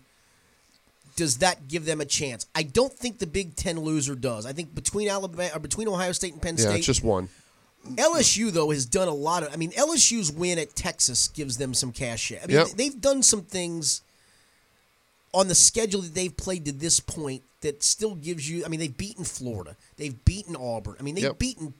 Does 1.17 1.39
that 1.39 1.69
give 1.69 1.85
them 1.85 2.01
a 2.01 2.05
chance? 2.05 2.47
I 2.55 2.65
don't 2.65 2.93
think 2.93 3.19
the 3.19 3.27
Big 3.27 3.55
Ten 3.57 3.79
loser 3.81 4.15
does. 4.17 4.47
I 4.47 4.53
think 4.53 4.75
between 4.75 5.09
Alabama, 5.09 5.51
or 5.55 5.61
between 5.61 5.87
Ohio 5.89 6.13
State 6.13 6.33
and 6.33 6.43
Penn 6.43 6.57
Yeah, 6.57 6.65
State, 6.65 6.77
it's 6.79 6.87
just 6.87 7.05
one. 7.05 7.29
LSU 7.87 8.51
though 8.51 8.71
has 8.71 8.87
done 8.87 9.09
a 9.09 9.15
lot 9.15 9.43
of. 9.43 9.53
I 9.53 9.57
mean, 9.57 9.71
LSU's 9.73 10.33
win 10.33 10.59
at 10.59 10.75
Texas 10.75 11.29
gives 11.29 11.57
them 11.59 11.75
some 11.75 11.93
cash. 11.93 12.33
I 12.33 12.47
mean, 12.47 12.57
Yep. 12.57 12.69
they've 12.77 13.01
done 13.01 13.23
some 13.23 13.43
things 13.43 14.01
on 15.33 15.49
the 15.49 15.55
schedule 15.55 16.01
that 16.01 16.15
they've 16.15 16.37
played 16.37 16.65
to 16.65 16.73
this 16.73 16.99
point 17.01 17.43
that 17.61 17.83
still 17.83 18.15
gives 18.15 18.49
you. 18.49 18.65
I 18.65 18.69
mean, 18.69 18.81
they've 18.81 18.97
beaten 18.97 19.25
Florida, 19.25 19.77
they've 19.97 20.25
beaten 20.25 20.57
Auburn. 20.57 20.97
I 20.99 21.03
mean, 21.03 21.15
they've 21.15 21.25
Yep. 21.25 21.39
beaten 21.39 21.75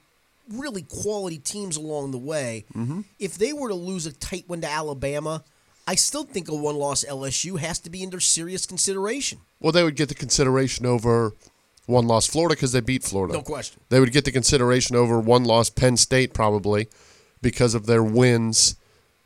really 0.49 0.83
quality 0.83 1.39
teams 1.39 1.75
along 1.75 2.11
the 2.11 2.17
way. 2.19 2.65
Mm-hmm. 2.75 3.01
If 3.17 3.37
they 3.37 3.51
were 3.51 3.69
to 3.69 3.75
lose 3.75 4.05
a 4.05 4.11
tight 4.11 4.43
one 4.47 4.61
to 4.61 4.69
Alabama, 4.69 5.43
I 5.87 5.95
still 5.95 6.23
think 6.23 6.47
a 6.49 6.55
one-loss 6.55 7.05
LSU 7.05 7.59
has 7.59 7.77
to 7.79 7.89
be 7.89 8.03
under 8.03 8.19
serious 8.19 8.65
consideration. 8.65 9.39
Well, 9.59 9.71
they 9.71 9.83
would 9.83 9.95
get 9.95 10.09
the 10.09 10.15
consideration 10.15 10.85
over 10.85 11.33
one 11.85 12.07
loss 12.07 12.25
Florida 12.25 12.55
because 12.55 12.71
they 12.71 12.79
beat 12.79 13.03
Florida. 13.03 13.35
No 13.35 13.41
question. 13.43 13.79
They 13.89 13.99
would 13.99 14.11
get 14.11 14.25
the 14.25 14.31
consideration 14.31 14.95
over 14.95 15.19
one 15.19 15.43
loss 15.43 15.69
Penn 15.69 15.97
State 15.97 16.33
probably 16.33 16.87
because 17.41 17.75
of 17.75 17.85
their 17.85 18.03
wins 18.03 18.75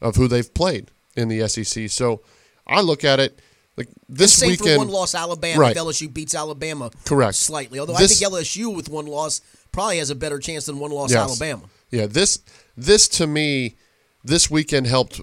of 0.02 0.18
who 0.18 0.28
they've 0.28 0.54
played 0.54 0.92
in 1.16 1.30
the 1.30 1.48
SEC. 1.48 1.90
So 1.90 2.22
I 2.68 2.82
look 2.82 3.06
at 3.06 3.20
it 3.22 3.40
like 3.78 3.88
this 4.10 4.34
Same 4.34 4.50
weekend. 4.50 4.68
for 4.74 4.78
one 4.80 4.90
loss 4.90 5.16
Alabama 5.16 5.60
Right. 5.62 5.72
if 5.72 5.78
LSU 5.82 6.10
beats 6.14 6.36
Alabama 6.36 6.92
Correct. 7.06 7.36
slightly. 7.36 7.80
Although 7.80 7.94
This- 7.98 8.12
I 8.22 8.26
think 8.26 8.34
LSU 8.34 8.70
with 8.76 8.90
one 8.90 9.06
loss 9.06 9.40
probably 9.72 10.00
has 10.00 10.10
a 10.10 10.16
better 10.16 10.40
chance 10.40 10.66
than 10.66 10.80
one 10.80 10.92
loss 10.92 11.12
Yes. 11.12 11.20
Alabama. 11.30 11.70
Yeah, 11.90 12.06
this 12.08 12.40
this 12.76 13.08
to 13.10 13.28
me, 13.28 13.76
this 14.24 14.50
weekend 14.52 14.88
helped 14.88 15.22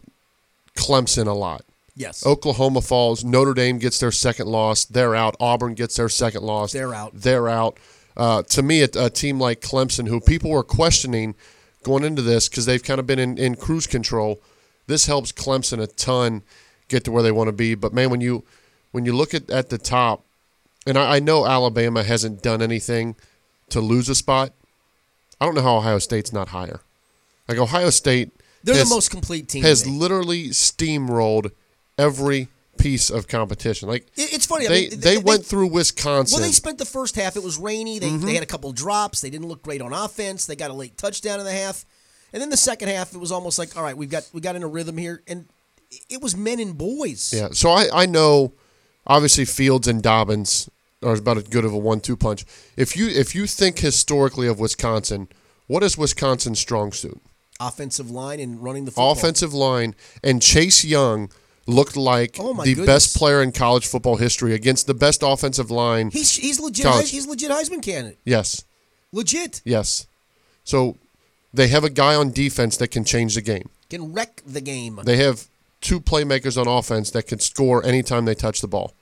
Clemson 0.77 1.27
a 1.27 1.33
lot. 1.33 1.65
Yes. 1.97 2.25
Oklahoma 2.27 2.83
falls. 2.83 3.25
Notre 3.25 3.55
Dame 3.55 3.79
gets 3.79 3.99
their 3.99 4.13
second 4.13 4.47
loss. 4.49 4.85
They're 4.85 5.15
out. 5.15 5.35
Auburn 5.41 5.75
gets 5.75 5.97
their 5.97 6.11
second 6.11 6.43
loss. 6.43 6.73
They're 6.73 6.95
out. 6.95 7.13
They're 7.15 7.49
out. 7.49 7.79
Uh, 8.17 8.43
to 8.43 8.63
me, 8.63 8.83
a, 8.83 8.89
a 8.99 9.11
team 9.11 9.41
like 9.41 9.61
Clemson, 9.61 10.09
who 10.09 10.21
people 10.21 10.51
were 10.51 10.63
questioning 10.63 11.35
going 11.83 12.05
into 12.05 12.23
this 12.23 12.49
because 12.49 12.67
they've 12.67 12.83
kind 12.83 13.01
of 13.01 13.07
been 13.07 13.19
in, 13.19 13.39
in 13.39 13.55
cruise 13.55 13.87
control, 13.87 14.41
this 14.87 15.07
helps 15.07 15.33
Clemson 15.33 15.83
a 15.83 15.87
ton 15.87 16.43
get 16.89 17.05
to 17.05 17.11
where 17.11 17.23
they 17.23 17.33
want 17.33 17.49
to 17.49 17.53
be. 17.53 17.75
But 17.75 17.93
man, 17.93 18.11
when 18.11 18.21
you 18.21 18.45
when 18.93 19.05
you 19.05 19.15
look 19.15 19.35
at, 19.35 19.51
at 19.51 19.69
the 19.71 19.79
top, 19.79 20.25
and 20.87 20.97
I, 20.99 21.17
I 21.17 21.19
know 21.19 21.47
Alabama 21.47 22.03
hasn't 22.03 22.43
done 22.43 22.63
anything 22.63 23.17
to 23.71 23.81
lose 23.81 24.09
a 24.09 24.15
spot. 24.15 24.53
I 25.41 25.45
don't 25.45 25.55
know 25.55 25.63
how 25.63 25.77
Ohio 25.77 25.99
State's 25.99 26.33
not 26.33 26.49
higher. 26.49 26.81
Like 27.49 27.59
Ohio 27.59 27.91
State, 27.91 28.31
They're 28.65 28.75
has- 28.77 28.89
the 28.89 28.95
most 28.95 29.11
complete 29.11 29.49
team. 29.49 29.63
has 29.63 29.87
literally 29.87 30.49
steamrolled 30.49 31.51
every 31.99 32.49
piece 32.79 33.09
of 33.11 33.27
competition. 33.27 33.89
Like 33.89 34.07
it's 34.17 34.45
funny. 34.47 34.67
I 34.67 34.69
they, 34.69 34.89
mean, 34.91 35.01
they, 35.01 35.19
went 35.19 35.47
through 35.47 35.69
Wisconsin. 35.69 36.37
Well, 36.39 36.47
they 36.47 36.53
spent 36.53 36.77
the 36.79 36.85
first 36.85 37.17
half. 37.17 37.35
It 37.37 37.43
was 37.43 37.59
rainy. 37.59 37.99
They, 37.99 38.09
Mm-hmm. 38.11 38.27
they 38.27 38.35
had 38.35 38.43
a 38.43 38.47
couple 38.47 38.71
drops. 38.73 39.21
They 39.23 39.31
didn't 39.31 39.49
look 39.49 39.63
great 39.63 39.81
on 39.81 39.93
offense. 39.93 40.45
They 40.47 40.57
got 40.57 40.71
a 40.71 40.75
late 40.75 40.99
touchdown 40.99 41.39
in 41.41 41.47
the 41.47 41.53
half, 41.53 41.85
and 42.33 42.43
then 42.43 42.51
the 42.51 42.57
second 42.57 42.89
half, 42.89 43.15
it 43.15 43.19
was 43.19 43.33
almost 43.33 43.59
like, 43.59 43.77
all 43.77 43.83
right, 43.83 43.97
we've 43.97 44.11
got 44.11 44.29
we 44.33 44.41
got 44.43 44.57
in 44.57 44.63
a 44.63 44.69
rhythm 44.69 44.99
here, 44.99 45.23
and 45.27 45.47
it 46.11 46.21
was 46.21 46.37
men 46.37 46.61
and 46.61 46.77
boys. 46.77 47.33
yeah. 47.35 47.49
So 47.53 47.71
I, 47.71 47.87
I 48.03 48.07
know, 48.07 48.53
obviously 49.07 49.45
Fields 49.47 49.89
and 49.89 50.03
Dobbins 50.03 50.69
are 51.03 51.15
about 51.15 51.37
as 51.39 51.45
good 51.45 51.65
of 51.65 51.73
a 51.73 51.79
one-two 51.79 52.17
punch. 52.17 52.45
If 52.77 52.95
you 52.97 53.09
if 53.09 53.35
you 53.35 53.47
think 53.47 53.79
historically 53.79 54.49
of 54.49 54.59
Wisconsin, 54.61 55.29
what 55.67 55.83
is 55.83 55.97
Wisconsin's 55.97 56.59
strong 56.59 56.93
suit? 56.93 57.23
Offensive 57.61 58.11
line 58.11 58.41
and 58.41 58.63
running 58.63 58.85
the 58.85 58.91
football. 58.91 59.13
Offensive 59.13 59.55
line 59.55 59.95
and 60.23 60.43
Chase 60.43 60.85
Young 60.85 61.31
looked 61.67 61.97
like 61.97 62.37
Oh, 62.39 62.53
the 62.63 62.75
goodness. 62.75 62.87
best 62.87 63.17
player 63.17 63.43
in 63.43 63.51
college 63.53 63.87
football 63.87 64.17
history 64.17 64.55
against 64.55 64.87
the 64.87 64.95
best 64.95 65.23
offensive 65.25 65.71
line. 65.71 66.11
He's 66.11 66.37
he's 66.37 66.61
legit. 66.61 66.85
College. 66.87 67.11
He's 67.11 67.27
legit 67.27 67.51
Heisman 67.51 67.83
candidate. 67.83 68.19
yes. 68.25 68.65
Legit 69.13 69.63
Yes. 69.65 70.07
So 70.65 70.97
they 71.55 71.69
have 71.69 71.85
a 71.85 71.91
guy 71.91 72.15
on 72.15 72.31
defense 72.33 72.77
that 72.77 72.89
can 72.89 73.05
change 73.05 73.35
the 73.35 73.41
game. 73.41 73.71
can 73.89 74.13
wreck 74.13 74.43
the 74.47 74.61
game. 74.61 75.01
They 75.05 75.17
have 75.17 75.47
two 75.81 76.01
playmakers 76.01 76.61
on 76.61 76.67
offense 76.69 77.11
that 77.13 77.27
can 77.27 77.39
score 77.39 77.85
anytime 77.85 78.25
they 78.27 78.35
touch 78.35 78.61
the 78.61 78.69
ball. 78.69 78.93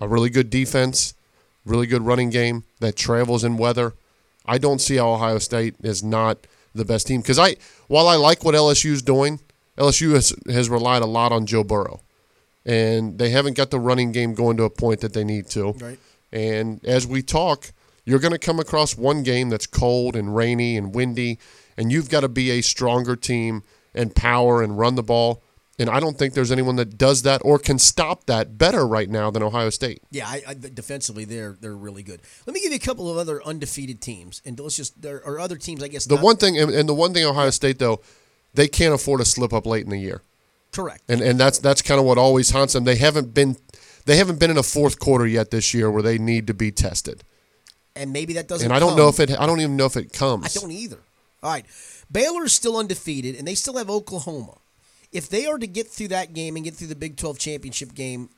A 0.00 0.06
really 0.08 0.30
good 0.30 0.50
defense, 0.50 1.14
really 1.64 1.86
good 1.86 2.02
running 2.02 2.30
game 2.30 2.64
that 2.80 2.96
travels 2.96 3.42
in 3.44 3.56
weather. 3.56 3.94
I 4.46 4.58
don't 4.58 4.80
see 4.80 4.96
how 4.96 5.10
Ohio 5.10 5.38
State 5.38 5.74
is 5.82 6.02
not 6.02 6.38
the 6.78 6.84
best 6.84 7.06
team 7.06 7.20
because 7.20 7.38
I, 7.38 7.56
while 7.88 8.08
I 8.08 8.16
like 8.16 8.44
what 8.44 8.54
LSU 8.54 8.92
is 8.92 9.02
doing, 9.02 9.40
LSU 9.76 10.14
has, 10.14 10.34
has 10.50 10.68
relied 10.68 11.02
a 11.02 11.06
lot 11.06 11.32
on 11.32 11.46
Joe 11.46 11.64
Burrow, 11.64 12.00
and 12.64 13.18
they 13.18 13.30
haven't 13.30 13.56
got 13.56 13.70
the 13.70 13.78
running 13.78 14.12
game 14.12 14.34
going 14.34 14.56
to 14.56 14.64
a 14.64 14.70
point 14.70 15.00
that 15.00 15.12
they 15.12 15.24
need 15.24 15.48
to. 15.50 15.72
Right. 15.72 15.98
And 16.32 16.84
as 16.84 17.06
we 17.06 17.22
talk, 17.22 17.72
you're 18.04 18.18
going 18.18 18.32
to 18.32 18.38
come 18.38 18.58
across 18.58 18.96
one 18.96 19.22
game 19.22 19.50
that's 19.50 19.66
cold 19.66 20.16
and 20.16 20.34
rainy 20.34 20.76
and 20.76 20.94
windy, 20.94 21.38
and 21.76 21.92
you've 21.92 22.08
got 22.08 22.20
to 22.20 22.28
be 22.28 22.50
a 22.50 22.62
stronger 22.62 23.16
team 23.16 23.62
and 23.94 24.14
power 24.14 24.62
and 24.62 24.78
run 24.78 24.94
the 24.94 25.02
ball. 25.02 25.42
And 25.80 25.88
I 25.88 26.00
don't 26.00 26.18
think 26.18 26.34
there's 26.34 26.50
anyone 26.50 26.74
that 26.76 26.98
does 26.98 27.22
that 27.22 27.40
or 27.44 27.58
can 27.58 27.78
stop 27.78 28.24
that 28.26 28.58
better 28.58 28.84
right 28.84 29.08
now 29.08 29.30
than 29.30 29.44
Ohio 29.44 29.70
State. 29.70 30.02
Yeah, 30.10 30.26
I, 30.26 30.42
I, 30.48 30.54
defensively 30.54 31.24
they're 31.24 31.56
they're 31.60 31.76
really 31.76 32.02
good. 32.02 32.20
Let 32.46 32.54
me 32.54 32.60
give 32.60 32.72
you 32.72 32.76
a 32.76 32.80
couple 32.80 33.08
of 33.10 33.16
other 33.16 33.40
undefeated 33.44 34.00
teams, 34.00 34.42
and 34.44 34.58
let's 34.58 34.76
just 34.76 35.00
there 35.00 35.24
are 35.24 35.38
other 35.38 35.56
teams. 35.56 35.82
I 35.82 35.88
guess 35.88 36.04
The 36.06 36.16
not- 36.16 36.24
one 36.24 36.36
thing, 36.36 36.58
and 36.58 36.70
and 36.72 36.88
the 36.88 36.94
one 36.94 37.14
thing 37.14 37.24
Ohio 37.24 37.50
State 37.50 37.78
though, 37.78 38.00
they 38.54 38.66
can't 38.66 38.92
afford 38.92 39.20
to 39.20 39.24
slip 39.24 39.52
up 39.52 39.66
late 39.66 39.84
in 39.84 39.90
the 39.90 39.98
year, 39.98 40.22
correct. 40.72 41.02
and 41.08 41.20
and 41.20 41.38
that's 41.38 41.58
that's 41.60 41.80
kind 41.80 42.00
of 42.00 42.04
what 42.06 42.18
always 42.18 42.50
haunts 42.50 42.72
them. 42.72 42.82
They 42.82 42.96
haven't 42.96 43.32
been, 43.32 43.56
they 44.04 44.16
haven't 44.16 44.40
been 44.40 44.50
in 44.50 44.58
a 44.58 44.64
fourth 44.64 44.98
quarter 44.98 45.28
yet 45.28 45.52
this 45.52 45.72
year 45.74 45.90
where 45.92 46.02
they 46.02 46.18
need 46.18 46.48
to 46.48 46.54
be 46.54 46.72
tested. 46.72 47.22
and 47.94 48.12
maybe 48.12 48.32
that 48.32 48.48
doesn't. 48.48 48.64
And 48.66 48.74
I 48.74 48.80
don't 48.80 48.90
come. 48.90 48.98
know 48.98 49.08
if 49.10 49.20
it, 49.20 49.30
I 49.38 49.46
don't 49.46 49.60
even 49.60 49.76
know 49.76 49.86
if 49.86 49.96
it 49.96 50.12
comes. 50.12 50.56
I 50.56 50.60
don't 50.60 50.72
either. 50.72 50.98
All 51.40 51.52
right, 51.52 51.64
Baylor 52.10 52.44
is 52.46 52.52
still 52.52 52.76
undefeated, 52.76 53.36
and 53.36 53.46
they 53.46 53.54
still 53.54 53.76
have 53.76 53.88
Oklahoma. 53.88 54.54
If 55.12 55.28
they 55.28 55.46
are 55.46 55.58
to 55.58 55.66
get 55.66 55.88
through 55.88 56.08
that 56.08 56.34
game 56.34 56.56
and 56.56 56.64
get 56.64 56.74
through 56.74 56.88
the 56.88 56.96
Big 56.96 57.16
Twelve 57.16 57.38
championship 57.38 57.94
game, 57.94 58.28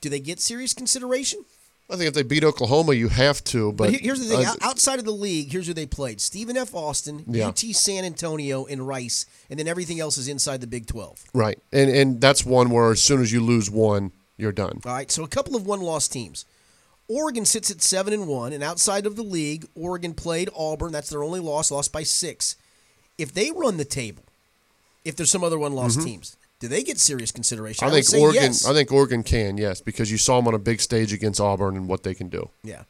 do 0.00 0.08
they 0.08 0.20
get 0.20 0.40
serious 0.40 0.74
consideration? 0.74 1.44
I 1.88 1.94
think 1.94 2.08
if 2.08 2.14
they 2.14 2.24
beat 2.24 2.42
Oklahoma, 2.42 2.94
you 2.94 3.08
have 3.08 3.44
to. 3.44 3.70
But, 3.70 3.92
But, 3.92 4.00
here's 4.00 4.18
the 4.18 4.36
thing: 4.36 4.44
uh, 4.44 4.54
outside 4.60 4.98
of 4.98 5.04
the 5.04 5.12
league, 5.12 5.52
here's 5.52 5.68
who 5.68 5.74
they 5.74 5.86
played: 5.86 6.20
Stephen 6.20 6.56
F. 6.56 6.74
Austin, 6.74 7.24
Yeah. 7.28 7.48
UT 7.48 7.58
San 7.58 8.04
Antonio, 8.04 8.66
and 8.66 8.86
Rice, 8.86 9.26
and 9.48 9.58
then 9.58 9.68
everything 9.68 10.00
else 10.00 10.18
is 10.18 10.26
inside 10.26 10.60
the 10.60 10.66
Big 10.66 10.86
Twelve. 10.86 11.22
Right, 11.32 11.58
and 11.72 11.88
and 11.90 12.20
that's 12.20 12.44
one 12.44 12.70
where 12.70 12.90
as 12.90 13.02
soon 13.02 13.20
as 13.20 13.32
you 13.32 13.40
lose 13.40 13.70
one, 13.70 14.10
you're 14.36 14.52
done. 14.52 14.80
All 14.84 14.92
right, 14.92 15.10
so 15.10 15.22
a 15.22 15.28
couple 15.28 15.54
of 15.54 15.64
one-loss 15.64 16.08
teams. 16.08 16.44
Oregon 17.08 17.44
sits 17.44 17.70
at 17.70 17.82
seven 17.82 18.12
and 18.12 18.26
one, 18.26 18.52
and 18.52 18.64
outside 18.64 19.06
of 19.06 19.14
the 19.14 19.22
league, 19.22 19.64
Oregon 19.76 20.12
played 20.12 20.50
Auburn. 20.56 20.90
That's 20.90 21.08
their 21.08 21.22
only 21.22 21.38
loss, 21.38 21.70
lost 21.70 21.92
by 21.92 22.02
six. 22.02 22.56
If 23.16 23.32
they 23.32 23.52
run 23.52 23.76
the 23.76 23.84
table, 23.84 24.24
if 25.06 25.16
there's 25.16 25.30
some 25.30 25.44
other 25.44 25.58
one-loss 25.58 25.96
teams, 26.02 26.36
do 26.58 26.68
they 26.68 26.82
get 26.82 26.98
serious 26.98 27.30
consideration? 27.30 27.86
Mm-hmm. 27.86 27.96
I 27.96 28.00
think 28.00 28.22
Oregon. 28.22 28.42
yes. 28.42 28.66
I 28.66 28.72
think 28.72 28.92
Oregon 28.92 29.22
can, 29.22 29.56
yes, 29.56 29.80
because 29.80 30.10
you 30.10 30.18
saw 30.18 30.36
them 30.36 30.48
on 30.48 30.54
a 30.54 30.58
big 30.58 30.80
stage 30.80 31.12
against 31.12 31.40
Auburn 31.40 31.76
and 31.76 31.88
what 31.88 32.02
they 32.02 32.14
can 32.14 32.28
do. 32.28 32.50
Yeah. 32.62 32.82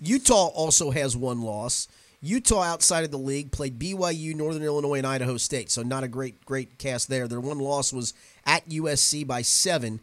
Utah 0.00 0.48
also 0.48 0.90
has 0.90 1.16
one 1.16 1.42
loss. 1.42 1.88
Utah 2.20 2.62
outside 2.62 3.04
of 3.04 3.10
the 3.10 3.18
league 3.18 3.52
played 3.52 3.78
BYU, 3.78 4.34
Northern 4.34 4.62
Illinois, 4.62 4.98
and 4.98 5.06
Idaho 5.06 5.36
State. 5.36 5.70
So 5.70 5.82
not 5.82 6.02
a 6.02 6.08
great 6.08 6.44
great 6.44 6.78
cast 6.78 7.08
there. 7.08 7.28
Their 7.28 7.40
one 7.40 7.58
loss 7.58 7.92
was 7.92 8.12
at 8.44 8.68
USC 8.68 9.26
by 9.26 9.42
seven. 9.42 10.00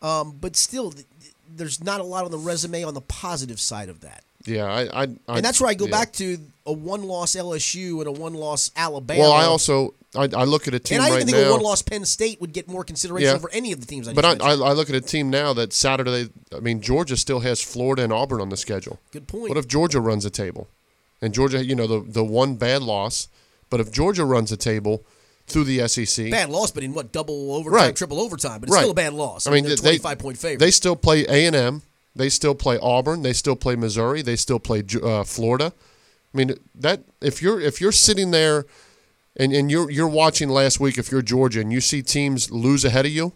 Um, 0.00 0.36
but 0.40 0.56
still, 0.56 0.94
there's 1.48 1.82
not 1.84 2.00
a 2.00 2.04
lot 2.04 2.24
on 2.24 2.30
the 2.30 2.38
resume 2.38 2.84
on 2.84 2.94
the 2.94 3.02
positive 3.02 3.60
side 3.60 3.88
of 3.88 4.00
that. 4.00 4.24
Yeah, 4.44 4.64
I, 4.64 5.02
I, 5.02 5.02
I 5.28 5.36
And 5.36 5.44
that's 5.44 5.60
where 5.60 5.70
I 5.70 5.74
go 5.74 5.84
yeah. 5.84 5.90
back 5.90 6.12
to 6.14 6.38
a 6.66 6.72
one 6.72 7.04
loss 7.04 7.36
LSU 7.36 7.98
and 7.98 8.08
a 8.08 8.12
one 8.12 8.34
loss 8.34 8.70
Alabama. 8.74 9.20
Well, 9.20 9.32
I 9.32 9.44
also 9.44 9.94
I, 10.14 10.28
I 10.34 10.44
look 10.44 10.68
at 10.68 10.74
a 10.74 10.78
team 10.78 10.98
now. 10.98 11.04
and 11.06 11.14
I 11.14 11.16
even 11.16 11.26
right 11.28 11.34
think 11.34 11.46
a 11.48 11.50
one 11.52 11.62
loss 11.62 11.80
Penn 11.82 12.04
State 12.04 12.40
would 12.40 12.52
get 12.52 12.68
more 12.68 12.84
consideration 12.84 13.28
Yeah. 13.30 13.34
over 13.36 13.48
any 13.50 13.72
of 13.72 13.80
the 13.80 13.86
teams 13.86 14.06
I 14.08 14.12
but 14.12 14.22
just 14.22 14.42
I, 14.42 14.50
I. 14.50 14.52
I 14.52 14.72
look 14.72 14.90
at 14.90 14.94
a 14.94 15.00
team 15.00 15.30
now 15.30 15.52
that 15.54 15.72
Saturday. 15.72 16.28
I 16.54 16.60
mean, 16.60 16.80
Georgia 16.82 17.16
still 17.16 17.40
has 17.40 17.62
Florida 17.62 18.02
and 18.04 18.12
Auburn 18.12 18.40
on 18.40 18.50
the 18.50 18.56
schedule. 18.56 18.98
Good 19.10 19.26
point. 19.26 19.48
What 19.48 19.56
if 19.58 19.66
Georgia 19.66 20.00
runs 20.00 20.24
a 20.26 20.30
table, 20.30 20.68
and 21.22 21.32
Georgia, 21.32 21.64
you 21.64 21.74
know, 21.74 21.86
the 21.86 22.00
the 22.06 22.24
one 22.24 22.56
bad 22.56 22.82
loss, 22.82 23.28
but 23.70 23.80
if 23.80 23.90
Georgia 23.90 24.24
runs 24.26 24.52
a 24.52 24.56
table 24.56 25.02
through 25.46 25.64
the 25.64 25.88
SEC, 25.88 26.30
bad 26.30 26.50
loss, 26.50 26.70
but 26.70 26.82
in 26.84 26.92
what 26.92 27.10
double 27.10 27.52
overtime, 27.52 27.74
Right. 27.74 27.96
triple 27.96 28.20
overtime, 28.20 28.60
but 28.60 28.68
it's 28.68 28.74
Right. 28.74 28.80
still 28.82 28.92
a 28.92 28.94
bad 28.94 29.14
loss. 29.14 29.46
I, 29.46 29.50
I 29.50 29.54
mean, 29.54 29.64
mean, 29.64 29.68
they're 29.70 29.76
they- 29.76 29.98
25 29.98 30.18
point 30.18 30.38
favorite. 30.38 30.60
They 30.60 30.70
still 30.70 30.94
play 30.96 31.24
A 31.26 31.46
and 31.46 31.56
M. 31.56 31.82
They 32.14 32.28
still 32.28 32.54
play 32.54 32.78
Auburn. 32.82 33.22
They 33.22 33.32
still 33.32 33.56
play 33.56 33.74
Missouri. 33.76 34.20
They 34.20 34.36
still 34.36 34.58
play 34.58 34.84
uh, 35.02 35.24
Florida. 35.24 35.72
I 36.34 36.36
mean 36.36 36.54
that 36.74 37.00
if 37.22 37.40
you're 37.40 37.60
if 37.60 37.80
you're 37.80 37.92
sitting 37.92 38.30
there, 38.30 38.66
and, 39.36 39.52
and 39.52 39.70
you're 39.70 39.90
you're 39.90 40.08
watching 40.08 40.48
last 40.48 40.80
week 40.80 40.98
if 40.98 41.10
you're 41.10 41.22
Georgia 41.22 41.60
and 41.60 41.72
you 41.72 41.80
see 41.80 42.02
teams 42.02 42.50
lose 42.50 42.84
ahead 42.84 43.06
of 43.06 43.12
you, 43.12 43.32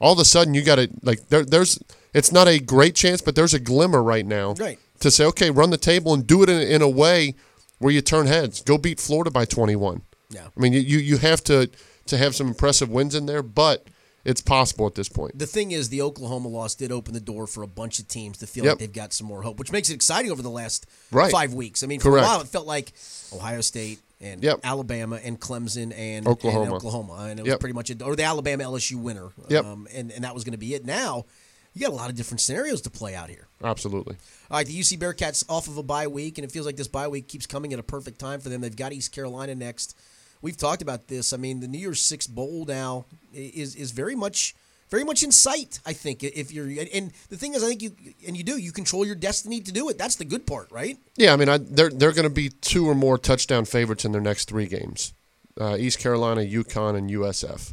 all 0.00 0.12
of 0.12 0.18
a 0.18 0.24
sudden 0.24 0.54
you 0.54 0.62
got 0.62 0.76
to 0.76 0.88
like 1.02 1.28
there 1.28 1.44
there's 1.44 1.78
it's 2.12 2.30
not 2.32 2.46
a 2.48 2.58
great 2.58 2.94
chance, 2.94 3.20
but 3.20 3.34
there's 3.34 3.54
a 3.54 3.58
glimmer 3.60 4.02
right 4.02 4.26
now 4.26 4.54
Right. 4.54 4.78
to 5.00 5.10
say 5.10 5.24
okay 5.26 5.50
run 5.50 5.70
the 5.70 5.76
table 5.78 6.12
and 6.14 6.26
do 6.26 6.42
it 6.42 6.48
in, 6.48 6.60
in 6.60 6.82
a 6.82 6.88
way 6.88 7.34
where 7.78 7.92
you 7.92 8.00
turn 8.00 8.26
heads. 8.26 8.62
Go 8.62 8.78
beat 8.78 9.00
Florida 9.00 9.30
by 9.30 9.44
21. 9.44 10.02
Yeah. 10.30 10.46
I 10.56 10.60
mean 10.60 10.72
you 10.72 10.80
you, 10.80 10.98
you 10.98 11.16
have 11.18 11.42
to 11.44 11.70
to 12.06 12.16
have 12.18 12.34
some 12.34 12.48
impressive 12.48 12.90
wins 12.90 13.14
in 13.14 13.26
there, 13.26 13.42
but 13.42 13.86
it's 14.26 14.40
possible 14.40 14.86
at 14.86 14.94
this 14.94 15.08
point. 15.10 15.38
the 15.38 15.46
thing 15.46 15.72
is, 15.72 15.90
the 15.90 16.00
Oklahoma 16.00 16.48
loss 16.48 16.74
did 16.74 16.90
open 16.90 17.12
the 17.12 17.20
door 17.20 17.46
for 17.46 17.62
a 17.62 17.66
bunch 17.66 17.98
of 17.98 18.08
teams 18.08 18.38
to 18.38 18.46
feel 18.46 18.64
Yep. 18.64 18.72
like 18.72 18.78
they've 18.78 18.92
got 18.92 19.12
some 19.12 19.26
more 19.26 19.42
hope, 19.42 19.58
which 19.58 19.70
makes 19.70 19.90
it 19.90 19.94
exciting 19.94 20.30
over 20.30 20.40
the 20.40 20.48
last 20.50 20.86
Right. 21.10 21.30
five 21.30 21.52
weeks. 21.52 21.82
I 21.82 21.86
mean, 21.86 22.00
for 22.00 22.10
Correct. 22.10 22.26
a 22.26 22.28
while 22.30 22.40
it 22.40 22.48
felt 22.48 22.66
like 22.66 22.92
Ohio 23.34 23.60
State 23.60 23.98
and 24.24 24.42
Yep. 24.42 24.60
Alabama 24.64 25.20
and 25.22 25.40
Clemson 25.40 25.92
and 25.96 26.26
Oklahoma. 26.26 26.64
and 26.64 26.72
Oklahoma, 26.74 27.14
and 27.30 27.38
it 27.40 27.42
was 27.42 27.50
Yep. 27.50 27.60
pretty 27.60 27.74
much 27.74 27.90
it, 27.90 28.02
or 28.02 28.16
the 28.16 28.22
Alabama 28.24 28.64
LSU 28.64 28.96
winner. 28.98 29.30
Yep. 29.48 29.64
Um, 29.64 29.88
and 29.92 30.10
and 30.10 30.24
that 30.24 30.34
was 30.34 30.44
going 30.44 30.52
to 30.52 30.58
be 30.58 30.74
it. 30.74 30.84
Now 30.84 31.26
you 31.74 31.80
got 31.80 31.90
a 31.92 31.96
lot 31.96 32.08
of 32.10 32.16
different 32.16 32.40
scenarios 32.40 32.80
to 32.82 32.90
play 32.90 33.14
out 33.14 33.28
here. 33.28 33.48
Absolutely. 33.62 34.16
All 34.50 34.58
right, 34.58 34.66
the 34.66 34.72
UC 34.78 34.96
Bearcats 34.96 35.44
off 35.48 35.66
of 35.68 35.76
a 35.76 35.82
bye 35.82 36.06
week, 36.06 36.38
and 36.38 36.44
it 36.44 36.52
feels 36.52 36.66
like 36.66 36.76
this 36.76 36.88
bye 36.88 37.08
week 37.08 37.26
keeps 37.28 37.46
coming 37.46 37.72
at 37.72 37.78
a 37.78 37.82
perfect 37.82 38.18
time 38.18 38.40
for 38.40 38.48
them. 38.48 38.60
They've 38.60 38.74
got 38.74 38.92
East 38.92 39.12
Carolina 39.12 39.54
next. 39.54 39.96
We've 40.40 40.56
talked 40.56 40.82
about 40.82 41.08
this. 41.08 41.32
I 41.32 41.36
mean, 41.36 41.60
the 41.60 41.68
New 41.68 41.78
Year's 41.78 42.00
Six 42.02 42.26
bowl 42.26 42.64
now 42.66 43.06
is 43.32 43.74
is 43.74 43.90
very 43.92 44.14
much 44.14 44.54
very 44.90 45.04
much 45.04 45.22
in 45.22 45.32
sight. 45.32 45.80
I 45.86 45.92
think 45.92 46.22
if 46.22 46.52
you're 46.52 46.66
and 46.66 47.12
the 47.28 47.36
thing 47.36 47.54
is, 47.54 47.62
I 47.64 47.68
think 47.68 47.82
you 47.82 47.92
and 48.26 48.36
you 48.36 48.44
do 48.44 48.56
you 48.58 48.72
control 48.72 49.04
your 49.06 49.14
destiny 49.16 49.60
to 49.60 49.72
do 49.72 49.88
it. 49.88 49.98
That's 49.98 50.16
the 50.16 50.24
good 50.24 50.46
part, 50.46 50.70
right? 50.70 50.96
Yeah, 51.16 51.32
I 51.32 51.36
mean, 51.36 51.48
I, 51.48 51.58
they're 51.58 51.90
they're 51.90 52.12
going 52.12 52.28
to 52.28 52.34
be 52.34 52.48
two 52.50 52.86
or 52.88 52.94
more 52.94 53.18
touchdown 53.18 53.64
favorites 53.64 54.04
in 54.04 54.12
their 54.12 54.20
next 54.20 54.48
three 54.48 54.66
games: 54.66 55.12
uh, 55.60 55.76
East 55.78 55.98
Carolina, 55.98 56.42
UConn, 56.42 56.96
and 56.96 57.10
USF. 57.10 57.72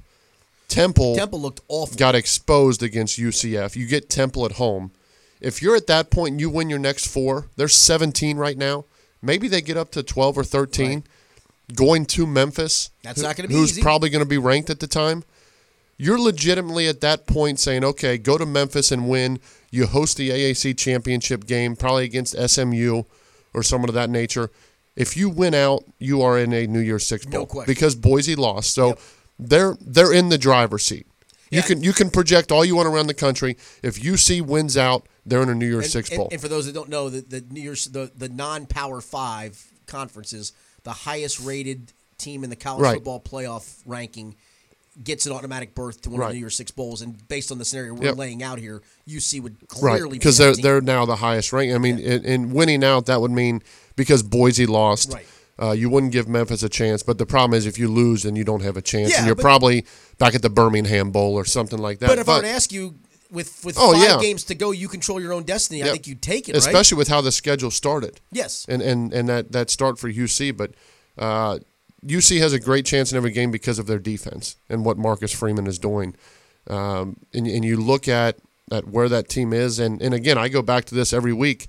Temple, 0.67 1.15
Temple 1.15 1.41
looked 1.41 1.59
awful. 1.67 1.97
got 1.97 2.15
exposed 2.15 2.81
against 2.81 3.19
UCF. 3.19 3.75
You 3.75 3.85
get 3.87 4.09
Temple 4.09 4.45
at 4.45 4.53
home. 4.53 4.91
If 5.41 5.61
you're 5.61 5.75
at 5.75 5.87
that 5.87 6.09
point 6.11 6.31
and 6.33 6.39
you 6.39 6.49
win 6.49 6.69
your 6.69 6.79
next 6.79 7.07
four, 7.07 7.47
they're 7.57 7.67
17 7.67 8.37
right 8.37 8.57
now. 8.57 8.85
Maybe 9.21 9.47
they 9.49 9.59
get 9.61 9.75
up 9.75 9.91
to 9.91 10.03
12 10.03 10.37
or 10.37 10.43
13. 10.43 11.03
Going 11.75 12.05
to 12.07 12.27
Memphis, 12.27 12.89
That's 13.01 13.19
who- 13.21 13.27
not 13.27 13.35
gonna 13.37 13.47
be 13.49 13.55
who's 13.55 13.71
easy. 13.71 13.81
probably 13.81 14.09
going 14.09 14.23
to 14.23 14.29
be 14.29 14.37
ranked 14.37 14.69
at 14.69 14.79
the 14.79 14.87
time. 14.87 15.23
You're 16.01 16.19
legitimately 16.19 16.87
at 16.87 17.01
that 17.01 17.27
point 17.27 17.59
saying, 17.59 17.83
okay, 17.83 18.17
go 18.17 18.37
to 18.37 18.45
Memphis 18.45 18.91
and 18.91 19.07
win. 19.07 19.39
You 19.69 19.85
host 19.85 20.17
the 20.17 20.29
AAC 20.31 20.77
championship 20.77 21.45
game, 21.45 21.75
probably 21.75 22.05
against 22.05 22.35
SMU 22.49 23.03
or 23.53 23.61
someone 23.63 23.89
of 23.89 23.93
that 23.95 24.09
nature. 24.09 24.49
If 24.95 25.15
you 25.15 25.29
win 25.29 25.53
out, 25.53 25.83
you 25.99 26.21
are 26.21 26.39
in 26.39 26.53
a 26.53 26.65
New 26.65 26.79
Year's 26.79 27.05
Six 27.05 27.25
bowl 27.25 27.41
No 27.41 27.45
question. 27.45 27.71
because 27.71 27.95
Boise 27.95 28.35
lost. 28.35 28.73
So 28.73 28.97
they're 29.37 29.77
they're 29.79 30.11
in 30.13 30.29
the 30.29 30.37
driver's 30.37 30.83
seat. 30.85 31.05
You 31.51 31.57
Yeah. 31.59 31.61
can 31.67 31.83
you 31.83 31.93
can 31.93 32.09
project 32.09 32.51
all 32.51 32.65
you 32.65 32.75
want 32.75 32.87
around 32.87 33.07
the 33.07 33.13
country. 33.13 33.55
If 33.83 33.99
UC 34.01 34.41
wins 34.41 34.75
out, 34.77 35.07
they're 35.25 35.43
in 35.43 35.49
a 35.49 35.55
New 35.55 35.67
Year's 35.67 35.85
And, 35.85 35.91
Six 35.93 36.09
and- 36.09 36.17
bowl. 36.17 36.29
and 36.31 36.41
for 36.41 36.47
those 36.47 36.65
that 36.65 36.73
don't 36.73 36.89
know, 36.89 37.09
the 37.09 37.21
the 37.21 37.41
New 37.49 37.61
Year's 37.61 37.85
the, 37.85 38.11
the 38.17 38.27
non 38.29 38.65
Power 38.65 39.01
Five 39.01 39.63
conferences, 39.85 40.51
the 40.83 40.93
highest 40.93 41.39
rated 41.39 41.93
team 42.17 42.43
in 42.43 42.49
the 42.49 42.55
college 42.55 42.81
Right. 42.81 42.95
football 42.95 43.19
playoff 43.19 43.77
ranking 43.85 44.35
gets 45.03 45.25
an 45.25 45.31
automatic 45.31 45.73
berth 45.73 46.01
to 46.01 46.09
one 46.09 46.21
of 46.21 46.27
the 46.29 46.33
New 46.33 46.39
Year's 46.41 46.55
Six 46.55 46.71
bowls. 46.71 47.01
And 47.01 47.27
based 47.27 47.51
on 47.51 47.57
the 47.57 47.65
scenario 47.65 47.93
we're 47.93 48.05
Yep. 48.05 48.17
laying 48.17 48.43
out 48.43 48.59
here, 48.59 48.81
UC 49.07 49.39
would 49.41 49.55
right 49.81 49.97
clearly 49.97 50.17
because 50.17 50.37
be 50.37 50.43
they're 50.43 50.55
they're 50.55 50.81
now 50.81 51.05
the 51.05 51.15
highest 51.17 51.53
rank. 51.53 51.73
I 51.73 51.77
mean, 51.77 51.97
in, 51.99 52.25
in 52.25 52.51
winning 52.51 52.83
out, 52.83 53.05
that 53.05 53.21
would 53.21 53.31
mean 53.31 53.61
because 53.95 54.21
Boise 54.23 54.65
lost, 54.65 55.13
Right. 55.13 55.25
uh, 55.61 55.71
you 55.71 55.89
wouldn't 55.89 56.11
give 56.11 56.27
Memphis 56.27 56.61
a 56.63 56.69
chance. 56.69 57.03
But 57.03 57.17
the 57.17 57.25
problem 57.25 57.57
is, 57.57 57.65
if 57.65 57.77
you 57.79 57.87
lose, 57.87 58.23
then 58.23 58.35
you 58.35 58.43
don't 58.43 58.63
have 58.63 58.75
a 58.77 58.81
chance, 58.81 59.11
Yeah, 59.11 59.17
and 59.19 59.25
you're 59.27 59.35
but- 59.35 59.43
probably 59.43 59.85
back 60.17 60.35
at 60.35 60.41
the 60.41 60.49
Birmingham 60.49 61.11
Bowl 61.11 61.35
or 61.35 61.45
something 61.45 61.79
like 61.79 61.99
that. 61.99 62.07
But 62.07 62.19
if 62.19 62.27
I 62.27 62.37
were 62.37 62.41
to 62.43 62.49
ask 62.49 62.71
you, 62.71 62.95
with 63.31 63.63
with 63.63 63.77
Oh, 63.79 63.93
five 63.93 64.01
yeah. 64.03 64.19
games 64.19 64.43
to 64.45 64.55
go, 64.55 64.71
you 64.71 64.89
control 64.89 65.21
your 65.21 65.31
own 65.31 65.43
destiny. 65.43 65.81
I 65.83 65.87
think 65.87 66.05
you'd 66.05 66.21
take 66.21 66.49
it, 66.49 66.51
right? 66.51 66.57
especially 66.59 66.97
with 66.97 67.07
how 67.07 67.21
the 67.21 67.31
schedule 67.31 67.71
started. 67.71 68.19
Yes. 68.29 68.65
and 68.67 68.81
and 68.81 69.13
and 69.13 69.29
that 69.29 69.53
that 69.53 69.69
start 69.69 69.97
for 69.97 70.09
UC, 70.11 70.51
but 70.51 70.71
uh, 71.17 71.59
UC 72.05 72.39
has 72.39 72.53
a 72.53 72.59
great 72.59 72.85
chance 72.85 73.11
in 73.11 73.17
every 73.17 73.31
game 73.31 73.51
because 73.51 73.77
of 73.79 73.85
their 73.87 73.99
defense 73.99 74.55
and 74.69 74.83
what 74.83 74.97
Marcus 74.97 75.31
Freeman 75.31 75.67
is 75.67 75.77
doing. 75.77 76.15
Um, 76.67 77.17
and 77.33 77.47
and 77.47 77.63
you 77.65 77.77
look 77.77 78.07
at 78.07 78.37
at 78.71 78.87
where 78.87 79.09
that 79.09 79.29
team 79.29 79.53
is, 79.53 79.79
and 79.79 80.01
and 80.01 80.13
again, 80.13 80.37
I 80.37 80.47
go 80.47 80.61
back 80.61 80.85
to 80.85 80.95
this 80.95 81.13
every 81.13 81.33
week. 81.33 81.67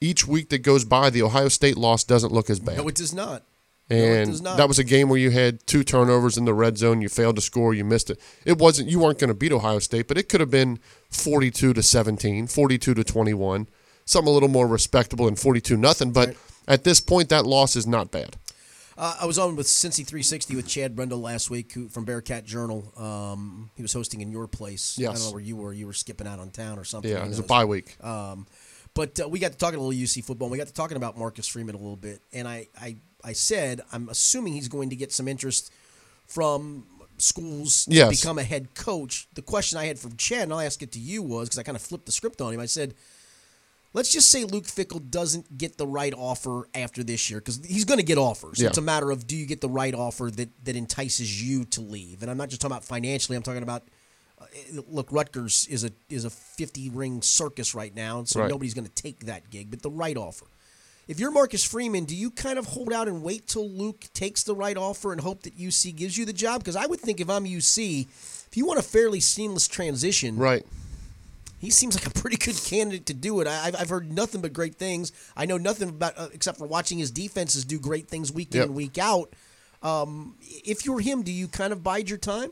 Each 0.00 0.26
week 0.26 0.50
that 0.50 0.58
goes 0.58 0.84
by, 0.84 1.10
the 1.10 1.22
Ohio 1.22 1.48
State 1.48 1.76
loss 1.76 2.04
doesn't 2.04 2.32
look 2.32 2.50
as 2.50 2.60
bad. 2.60 2.76
No, 2.76 2.88
it 2.88 2.94
does 2.94 3.14
not. 3.14 3.44
No, 3.88 3.96
it 3.96 4.00
and 4.20 4.30
does 4.32 4.42
not. 4.42 4.56
that 4.56 4.68
was 4.68 4.78
a 4.78 4.84
game 4.84 5.08
where 5.08 5.18
you 5.18 5.30
had 5.30 5.66
two 5.66 5.82
turnovers 5.84 6.36
in 6.36 6.44
the 6.44 6.52
red 6.52 6.76
zone. 6.76 7.00
You 7.00 7.08
failed 7.08 7.36
to 7.36 7.42
score. 7.42 7.72
You 7.72 7.84
missed 7.84 8.10
it. 8.10 8.20
It 8.44 8.58
wasn't. 8.58 8.90
You 8.90 8.98
weren't 9.00 9.18
going 9.18 9.28
to 9.28 9.34
beat 9.34 9.52
Ohio 9.52 9.78
State, 9.78 10.06
but 10.08 10.18
it 10.18 10.28
could 10.28 10.40
have 10.40 10.50
been 10.50 10.80
42 11.10 11.72
to 11.72 11.82
17, 11.82 12.46
42 12.46 12.94
to 12.94 13.04
21, 13.04 13.68
something 14.04 14.28
a 14.28 14.34
little 14.34 14.48
more 14.48 14.66
respectable 14.66 15.26
than 15.26 15.36
42 15.36 15.76
nothing. 15.76 16.12
But 16.12 16.36
at 16.68 16.84
this 16.84 17.00
point, 17.00 17.28
that 17.30 17.46
loss 17.46 17.74
is 17.76 17.86
not 17.86 18.10
bad. 18.10 18.36
Uh, 18.98 19.16
I 19.20 19.26
was 19.26 19.38
on 19.38 19.56
with 19.56 19.66
Cincy 19.66 20.06
360 20.06 20.56
with 20.56 20.66
Chad 20.66 20.96
Brendel 20.96 21.20
last 21.20 21.50
week 21.50 21.72
who, 21.72 21.88
from 21.88 22.04
Bearcat 22.04 22.44
Journal. 22.46 22.92
Um, 22.96 23.70
he 23.76 23.82
was 23.82 23.92
hosting 23.92 24.20
in 24.22 24.32
your 24.32 24.46
place. 24.48 24.96
Yes. 24.98 25.10
I 25.10 25.14
don't 25.14 25.24
know 25.26 25.32
where 25.32 25.42
you 25.42 25.56
were. 25.56 25.72
You 25.72 25.86
were 25.86 25.92
skipping 25.92 26.26
out 26.26 26.38
on 26.38 26.50
town 26.50 26.78
or 26.78 26.84
something. 26.84 27.10
Yeah, 27.10 27.24
it 27.24 27.28
was 27.28 27.38
a 27.38 27.42
bye 27.42 27.64
week. 27.66 28.02
Um, 28.02 28.46
but 28.94 29.20
uh, 29.20 29.28
we 29.28 29.38
got 29.38 29.52
to 29.52 29.58
talking 29.58 29.78
a 29.78 29.82
little 29.82 29.98
UC 29.98 30.24
football. 30.24 30.46
And 30.46 30.52
we 30.52 30.58
got 30.58 30.68
to 30.68 30.72
talking 30.72 30.96
about 30.96 31.18
Marcus 31.18 31.46
Freeman 31.46 31.74
a 31.74 31.78
little 31.78 31.96
bit, 31.96 32.20
and 32.32 32.48
I, 32.48 32.68
I, 32.80 32.96
I 33.22 33.34
said 33.34 33.82
I'm 33.92 34.08
assuming 34.08 34.54
he's 34.54 34.68
going 34.68 34.88
to 34.90 34.96
get 34.96 35.12
some 35.12 35.28
interest 35.28 35.70
from 36.26 36.86
schools 37.18 37.84
to 37.86 37.94
Yes. 37.94 38.20
become 38.20 38.38
a 38.38 38.42
head 38.42 38.74
coach. 38.74 39.28
The 39.34 39.42
question 39.42 39.78
I 39.78 39.84
had 39.86 39.98
from 39.98 40.16
Chad, 40.16 40.44
and 40.44 40.52
I'll 40.54 40.60
ask 40.60 40.82
it 40.82 40.92
to 40.92 40.98
you, 40.98 41.22
was 41.22 41.48
because 41.48 41.58
I 41.58 41.62
kind 41.62 41.76
of 41.76 41.82
flipped 41.82 42.06
the 42.06 42.12
script 42.12 42.40
on 42.40 42.54
him. 42.54 42.60
I 42.60 42.66
said, 42.66 42.94
let's 43.96 44.12
just 44.12 44.30
say 44.30 44.44
Luke 44.44 44.64
Fickell 44.64 45.10
doesn't 45.10 45.56
get 45.56 45.78
the 45.78 45.86
right 45.86 46.12
offer 46.14 46.68
after 46.74 47.02
this 47.02 47.30
year 47.30 47.40
because 47.40 47.58
he's 47.64 47.86
going 47.86 47.98
to 47.98 48.04
get 48.04 48.18
offers. 48.18 48.60
Yeah. 48.60 48.68
It's 48.68 48.78
a 48.78 48.82
matter 48.82 49.10
of 49.10 49.26
do 49.26 49.34
you 49.34 49.46
get 49.46 49.62
the 49.62 49.70
right 49.70 49.94
offer 49.94 50.30
that 50.32 50.50
that 50.64 50.76
entices 50.76 51.42
you 51.42 51.64
to 51.64 51.80
leave, 51.80 52.22
and 52.22 52.30
I'm 52.30 52.36
not 52.36 52.50
just 52.50 52.60
talking 52.60 52.72
about 52.76 52.84
financially. 52.84 53.36
I'm 53.36 53.42
talking 53.42 53.62
about 53.62 53.84
uh, 54.40 54.44
look, 54.86 55.10
Rutgers 55.10 55.66
is 55.68 55.82
a 55.82 55.90
is 56.10 56.24
a 56.26 56.30
50 56.30 56.90
ring 56.90 57.22
circus 57.22 57.74
right 57.74 57.94
now, 57.94 58.18
and 58.18 58.28
so 58.28 58.40
Right. 58.40 58.50
nobody's 58.50 58.74
going 58.74 58.86
to 58.86 59.02
take 59.02 59.26
that 59.26 59.50
gig. 59.50 59.70
But 59.70 59.82
the 59.82 59.90
right 59.90 60.16
offer. 60.16 60.44
If 61.08 61.20
you're 61.20 61.30
Marcus 61.30 61.62
Freeman, 61.64 62.04
do 62.04 62.16
you 62.16 62.32
kind 62.32 62.58
of 62.58 62.66
hold 62.66 62.92
out 62.92 63.06
and 63.06 63.22
wait 63.22 63.46
till 63.46 63.70
Luke 63.70 64.06
takes 64.12 64.42
the 64.42 64.56
right 64.56 64.76
offer 64.76 65.12
and 65.12 65.20
hope 65.20 65.44
that 65.44 65.56
UC 65.56 65.94
gives 65.94 66.18
you 66.18 66.24
the 66.24 66.32
job? 66.32 66.60
Because 66.60 66.74
I 66.74 66.84
would 66.86 66.98
think 66.98 67.20
if 67.20 67.30
I'm 67.30 67.44
UC, 67.44 68.08
if 68.48 68.56
you 68.56 68.66
want 68.66 68.80
a 68.80 68.82
fairly 68.82 69.20
seamless 69.20 69.68
transition, 69.68 70.36
Right. 70.36 70.66
He 71.66 71.70
seems 71.72 71.96
like 71.96 72.06
a 72.06 72.20
pretty 72.20 72.36
good 72.36 72.54
candidate 72.64 73.06
to 73.06 73.14
do 73.14 73.40
it. 73.40 73.48
I- 73.48 73.66
I've, 73.66 73.74
I've 73.80 73.88
heard 73.88 74.12
nothing 74.12 74.40
but 74.40 74.52
great 74.52 74.76
things. 74.76 75.10
I 75.36 75.46
know 75.46 75.56
nothing 75.58 75.88
about 75.88 76.14
uh, 76.16 76.28
except 76.32 76.58
for 76.58 76.66
watching 76.68 76.98
his 76.98 77.10
defenses 77.10 77.64
do 77.64 77.80
great 77.80 78.06
things 78.06 78.30
week 78.30 78.52
in 78.54 78.58
Yep. 78.58 78.66
and 78.66 78.74
week 78.76 78.98
out. 78.98 79.32
Um, 79.82 80.36
if 80.40 80.86
you're 80.86 81.00
him, 81.00 81.22
do 81.24 81.32
you 81.32 81.48
kind 81.48 81.72
of 81.72 81.82
bide 81.82 82.08
your 82.08 82.18
time? 82.18 82.50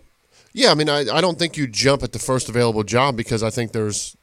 Yeah, 0.53 0.73
I 0.73 0.75
mean, 0.75 0.89
I, 0.89 1.01
I 1.13 1.21
don't 1.21 1.39
think 1.39 1.57
you 1.57 1.69
jump 1.69 2.03
at 2.03 2.11
the 2.11 2.19
first 2.19 2.49
available 2.49 2.83
job 2.83 3.17
because 3.17 3.45
I 3.45 3.51
think 3.51 3.71
there's 3.71 4.17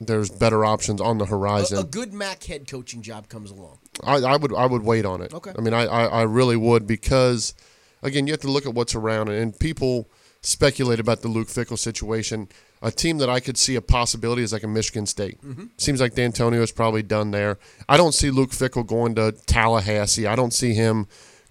there's 0.00 0.28
better 0.30 0.64
options 0.64 1.00
on 1.00 1.18
the 1.18 1.24
A, 1.24 1.28
horizon. 1.28 1.78
a 1.78 1.84
good 1.84 2.12
MAC 2.12 2.42
head 2.42 2.66
coaching 2.68 3.02
job 3.02 3.28
comes 3.28 3.52
along. 3.52 3.78
I, 4.02 4.16
I 4.16 4.36
would 4.36 4.52
I 4.52 4.66
would 4.66 4.82
wait 4.82 5.04
on 5.04 5.22
it. 5.22 5.32
Okay. 5.32 5.52
I 5.56 5.60
mean, 5.60 5.72
I, 5.74 5.82
I, 5.86 6.04
I 6.06 6.22
really 6.22 6.56
would 6.56 6.88
because, 6.88 7.54
again, 8.02 8.26
you 8.26 8.32
have 8.32 8.40
to 8.40 8.50
look 8.50 8.66
at 8.66 8.74
what's 8.74 8.96
around, 8.96 9.28
and 9.28 9.56
people 9.56 10.08
speculate 10.42 10.98
about 10.98 11.22
the 11.22 11.28
Luke 11.28 11.46
Fickell 11.48 11.78
situation. 11.78 12.48
A 12.84 12.90
team 12.90 13.18
that 13.18 13.30
I 13.30 13.40
could 13.40 13.56
see 13.56 13.74
a 13.76 13.80
possibility 13.80 14.42
is 14.42 14.52
like 14.52 14.62
a 14.62 14.68
Michigan 14.68 15.06
State. 15.06 15.40
Mm-hmm. 15.42 15.66
Seems 15.78 16.00
like 16.00 16.14
D'Antonio 16.14 16.60
is 16.62 16.70
probably 16.70 17.02
done 17.02 17.30
there. 17.30 17.58
I 17.88 17.96
don't 17.96 18.12
see 18.12 18.30
Luke 18.30 18.50
Fickell 18.50 18.86
going 18.86 19.14
to 19.14 19.32
Tallahassee. 19.32 20.26
I 20.26 20.36
don't 20.36 20.52
see 20.52 20.74
him 20.74 21.06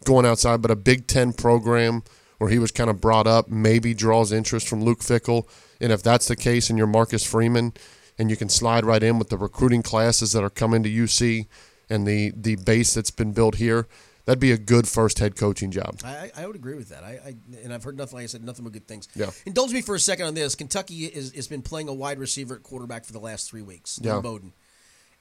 going 0.06 0.26
outside, 0.26 0.62
but 0.62 0.70
a 0.70 0.76
Big 0.76 1.08
Ten 1.08 1.34
program 1.34 2.04
where 2.38 2.52
he 2.52 2.60
was 2.60 2.72
kind 2.72 2.90
of 2.90 3.02
brought 3.02 3.26
up 3.26 3.50
maybe 3.50 3.94
draws 3.94 4.32
interest 4.32 4.68
from 4.68 4.84
Luke 4.84 5.00
Fickell. 5.00 5.48
And 5.82 5.92
if 5.92 6.04
that's 6.04 6.28
the 6.28 6.36
case, 6.36 6.70
and 6.70 6.78
you're 6.78 6.88
Marcus 6.88 7.26
Freeman, 7.26 7.74
and 8.18 8.30
you 8.30 8.36
can 8.36 8.50
slide 8.50 8.86
right 8.86 9.02
in 9.02 9.18
with 9.18 9.30
the 9.30 9.38
recruiting 9.38 9.82
classes 9.82 10.34
that 10.34 10.44
are 10.44 10.50
coming 10.50 10.84
to 10.84 10.90
UC 10.90 11.48
and 11.90 12.06
the 12.08 12.32
the 12.36 12.58
base 12.58 12.94
that's 12.94 13.12
been 13.12 13.34
built 13.34 13.56
here, 13.56 13.88
that'd 14.26 14.40
be 14.40 14.52
a 14.52 14.58
good 14.58 14.88
first 14.88 15.20
head 15.20 15.36
coaching 15.36 15.72
job. 15.72 16.00
I, 16.04 16.32
I 16.36 16.48
would 16.48 16.56
agree 16.56 16.76
with 16.76 16.90
that. 16.90 17.04
I, 17.04 17.20
I 17.26 17.36
and 17.64 17.74
I've 17.74 17.84
heard 17.84 17.98
nothing. 17.98 18.16
Like 18.18 18.24
I 18.24 18.28
said, 18.28 18.44
nothing 18.44 18.64
but 18.64 18.74
good 18.74 18.88
things. 18.88 19.08
Yeah. 19.16 19.32
Indulge 19.46 19.72
me 19.74 19.82
for 19.82 19.96
a 19.96 20.00
second 20.00 20.26
on 20.28 20.34
this. 20.34 20.56
Kentucky 20.56 21.06
is, 21.06 21.34
has 21.34 21.48
been 21.48 21.62
playing 21.62 21.90
a 21.90 21.94
wide 21.94 22.20
receiver 22.20 22.56
at 22.56 22.64
quarterback 22.64 23.06
for 23.06 23.14
the 23.14 23.20
last 23.20 23.50
three 23.50 23.62
weeks. 23.62 24.00
Lynn 24.00 24.16
Yeah. 24.16 24.22
Bowden, 24.22 24.54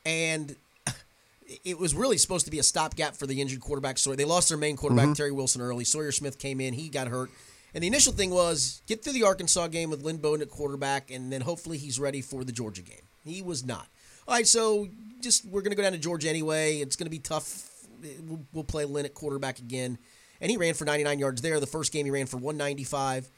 and 0.05 0.57
it 1.65 1.79
was 1.79 1.95
really 1.95 2.19
supposed 2.19 2.45
to 2.47 2.51
be 2.51 2.59
a 2.59 2.63
stopgap 2.63 3.15
for 3.17 3.27
the 3.27 3.41
injured 3.41 3.61
quarterback. 3.61 3.99
So 3.99 4.15
they 4.15 4.25
lost 4.25 4.49
their 4.49 4.59
main 4.59 4.77
quarterback 4.77 5.05
Mm-hmm. 5.07 5.13
Terry 5.15 5.33
Wilson 5.33 5.61
early. 5.63 5.85
Sawyer 5.85 6.13
Smith 6.13 6.39
came 6.39 6.61
in. 6.61 6.75
He 6.75 6.89
got 6.89 7.09
hurt. 7.09 7.31
And 7.75 7.83
the 7.83 7.89
initial 7.89 8.13
thing 8.13 8.31
was 8.31 8.83
get 8.87 9.03
through 9.03 9.15
the 9.15 9.23
Arkansas 9.23 9.69
game 9.69 9.89
with 9.89 10.03
Lynn 10.03 10.19
Bowden 10.19 10.43
at 10.43 10.51
quarterback, 10.51 11.11
and 11.11 11.33
then 11.33 11.41
hopefully 11.41 11.79
he's 11.79 11.99
ready 11.99 12.21
for 12.21 12.45
the 12.45 12.53
Georgia 12.53 12.83
game. 12.83 13.01
He 13.25 13.41
was 13.41 13.65
not. 13.65 13.87
All 14.29 14.35
right, 14.35 14.47
so 14.47 14.89
just 15.21 15.45
we're 15.47 15.63
going 15.63 15.71
to 15.71 15.77
go 15.77 15.83
down 15.83 15.93
to 15.93 15.99
Georgia 15.99 16.29
anyway. 16.29 16.77
It's 16.79 16.97
going 16.97 17.07
to 17.07 17.11
be 17.11 17.19
tough. 17.19 17.71
We'll, 18.53 18.65
play 18.65 18.85
Lynn 18.85 19.05
at 19.07 19.15
quarterback 19.15 19.59
again. 19.59 19.99
And 20.41 20.51
he 20.51 20.57
ran 20.57 20.75
for 20.75 20.85
99 20.85 21.19
yards 21.19 21.43
there. 21.43 21.61
The 21.61 21.67
first 21.67 21.93
game 21.93 22.05
he 22.05 22.11
ran 22.11 22.27
for 22.27 22.37
195. 22.37 23.29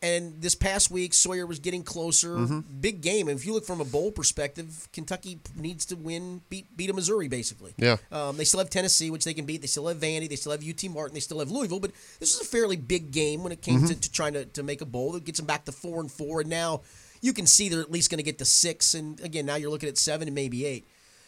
And 0.00 0.40
this 0.40 0.54
past 0.54 0.92
week, 0.92 1.12
Sawyer 1.12 1.44
was 1.44 1.58
getting 1.58 1.82
closer. 1.82 2.36
Mm-hmm. 2.36 2.60
Big 2.80 3.00
game. 3.00 3.26
And 3.26 3.36
if 3.36 3.44
you 3.44 3.52
look 3.52 3.64
from 3.64 3.80
a 3.80 3.84
bowl 3.84 4.12
perspective, 4.12 4.86
Kentucky 4.92 5.40
needs 5.56 5.84
to 5.86 5.96
win, 5.96 6.40
beat 6.48 6.76
beat 6.76 6.88
a 6.88 6.92
Missouri 6.92 7.26
basically. 7.26 7.74
Yeah. 7.76 7.96
Um, 8.12 8.36
they 8.36 8.44
still 8.44 8.60
have 8.60 8.70
Tennessee, 8.70 9.10
which 9.10 9.24
they 9.24 9.34
can 9.34 9.44
beat. 9.44 9.60
They 9.60 9.66
still 9.66 9.88
have 9.88 9.96
Vandy. 9.96 10.28
They 10.28 10.36
still 10.36 10.52
have 10.52 10.62
UT 10.64 10.88
Martin. 10.88 11.14
They 11.14 11.20
still 11.20 11.40
have 11.40 11.50
Louisville. 11.50 11.80
But 11.80 11.90
this 12.20 12.32
is 12.32 12.40
a 12.40 12.44
fairly 12.44 12.76
big 12.76 13.10
game 13.10 13.42
when 13.42 13.50
it 13.50 13.60
came 13.60 13.78
Mm-hmm. 13.78 13.86
to, 13.86 14.00
to 14.00 14.12
trying 14.12 14.34
to, 14.34 14.44
to 14.44 14.62
make 14.62 14.80
a 14.82 14.86
bowl. 14.86 15.12
That 15.12 15.24
gets 15.24 15.38
them 15.40 15.46
back 15.46 15.64
to 15.64 15.72
four 15.72 16.00
and 16.00 16.10
four. 16.12 16.42
And 16.42 16.50
now 16.50 16.82
you 17.20 17.32
can 17.32 17.46
see 17.46 17.68
they're 17.68 17.80
at 17.80 17.90
least 17.90 18.08
going 18.08 18.18
to 18.18 18.24
get 18.24 18.38
to 18.38 18.44
six. 18.44 18.94
And 18.94 19.18
again, 19.20 19.46
now 19.46 19.56
you're 19.56 19.70
looking 19.70 19.88
at 19.88 19.98
seven 19.98 20.28
and 20.28 20.34
maybe 20.36 20.64
eight. 20.64 20.86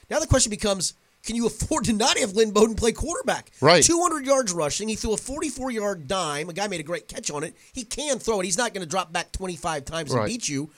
Now 0.08 0.20
the 0.20 0.28
question 0.28 0.50
becomes. 0.50 0.94
Can 1.22 1.36
you 1.36 1.46
afford 1.46 1.84
to 1.84 1.92
not 1.92 2.16
have 2.18 2.32
Lynn 2.32 2.50
Bowden 2.50 2.74
play 2.74 2.92
quarterback? 2.92 3.50
Right. 3.60 3.82
200 3.84 4.24
yards 4.24 4.52
rushing. 4.52 4.88
He 4.88 4.94
threw 4.96 5.12
a 5.12 5.16
44 5.18 5.70
yard 5.70 6.08
dime. 6.08 6.48
A 6.48 6.52
guy 6.52 6.66
made 6.66 6.80
a 6.80 6.84
great 6.84 7.08
catch 7.08 7.30
on 7.30 7.44
it. 7.44 7.54
He 7.72 7.84
can 7.84 8.18
throw 8.18 8.40
it. 8.40 8.44
He's 8.44 8.56
not 8.58 8.72
going 8.72 8.82
to 8.84 8.88
drop 8.88 9.12
back 9.12 9.30
25 9.32 9.84
times 9.84 10.12
and 10.14 10.24
beat 10.26 10.48
you. 10.48 10.70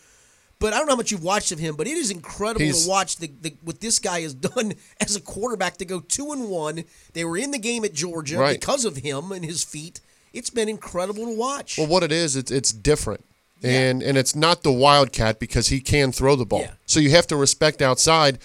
But 0.59 0.73
I 0.73 0.79
don't 0.79 0.87
know 0.87 0.93
how 0.93 0.97
much 0.99 1.11
you've 1.11 1.25
watched 1.25 1.51
of 1.51 1.59
him, 1.59 1.75
but 1.75 1.89
it 1.89 1.97
is 1.97 2.11
incredible 2.13 2.61
He's- 2.65 2.85
to 2.85 2.89
watch 2.91 3.17
the, 3.17 3.31
the 3.41 3.55
what 3.63 3.81
this 3.81 3.99
guy 3.99 4.21
has 4.21 4.33
done 4.51 4.75
as 5.01 5.17
a 5.17 5.21
quarterback 5.21 5.77
to 5.79 5.85
go 5.85 6.01
two 6.01 6.31
and 6.33 6.49
one. 6.49 6.85
They 7.15 7.25
were 7.25 7.37
in 7.37 7.51
the 7.51 7.59
game 7.59 7.85
at 7.85 7.93
Georgia 7.95 8.39
Right. 8.39 8.61
because 8.61 8.85
of 8.85 8.99
him 8.99 9.33
and 9.33 9.45
his 9.45 9.65
feet. 9.65 10.01
It's 10.33 10.51
been 10.51 10.69
incredible 10.69 11.25
to 11.27 11.37
watch. 11.37 11.79
Well, 11.79 11.87
what 11.89 12.03
it 12.03 12.11
is, 12.13 12.37
it's 12.37 12.51
it's 12.51 12.73
different, 12.73 13.25
and 13.63 14.03
and 14.03 14.17
it's 14.17 14.35
not 14.37 14.63
the 14.63 14.73
Wildcat 14.73 15.39
because 15.41 15.69
he 15.69 15.81
can 15.81 16.11
throw 16.13 16.37
the 16.37 16.47
ball. 16.47 16.61
Yeah. 16.61 16.71
So 16.87 17.01
you 17.01 17.11
have 17.11 17.27
to 17.27 17.37
respect 17.37 17.83
outside, 17.83 18.39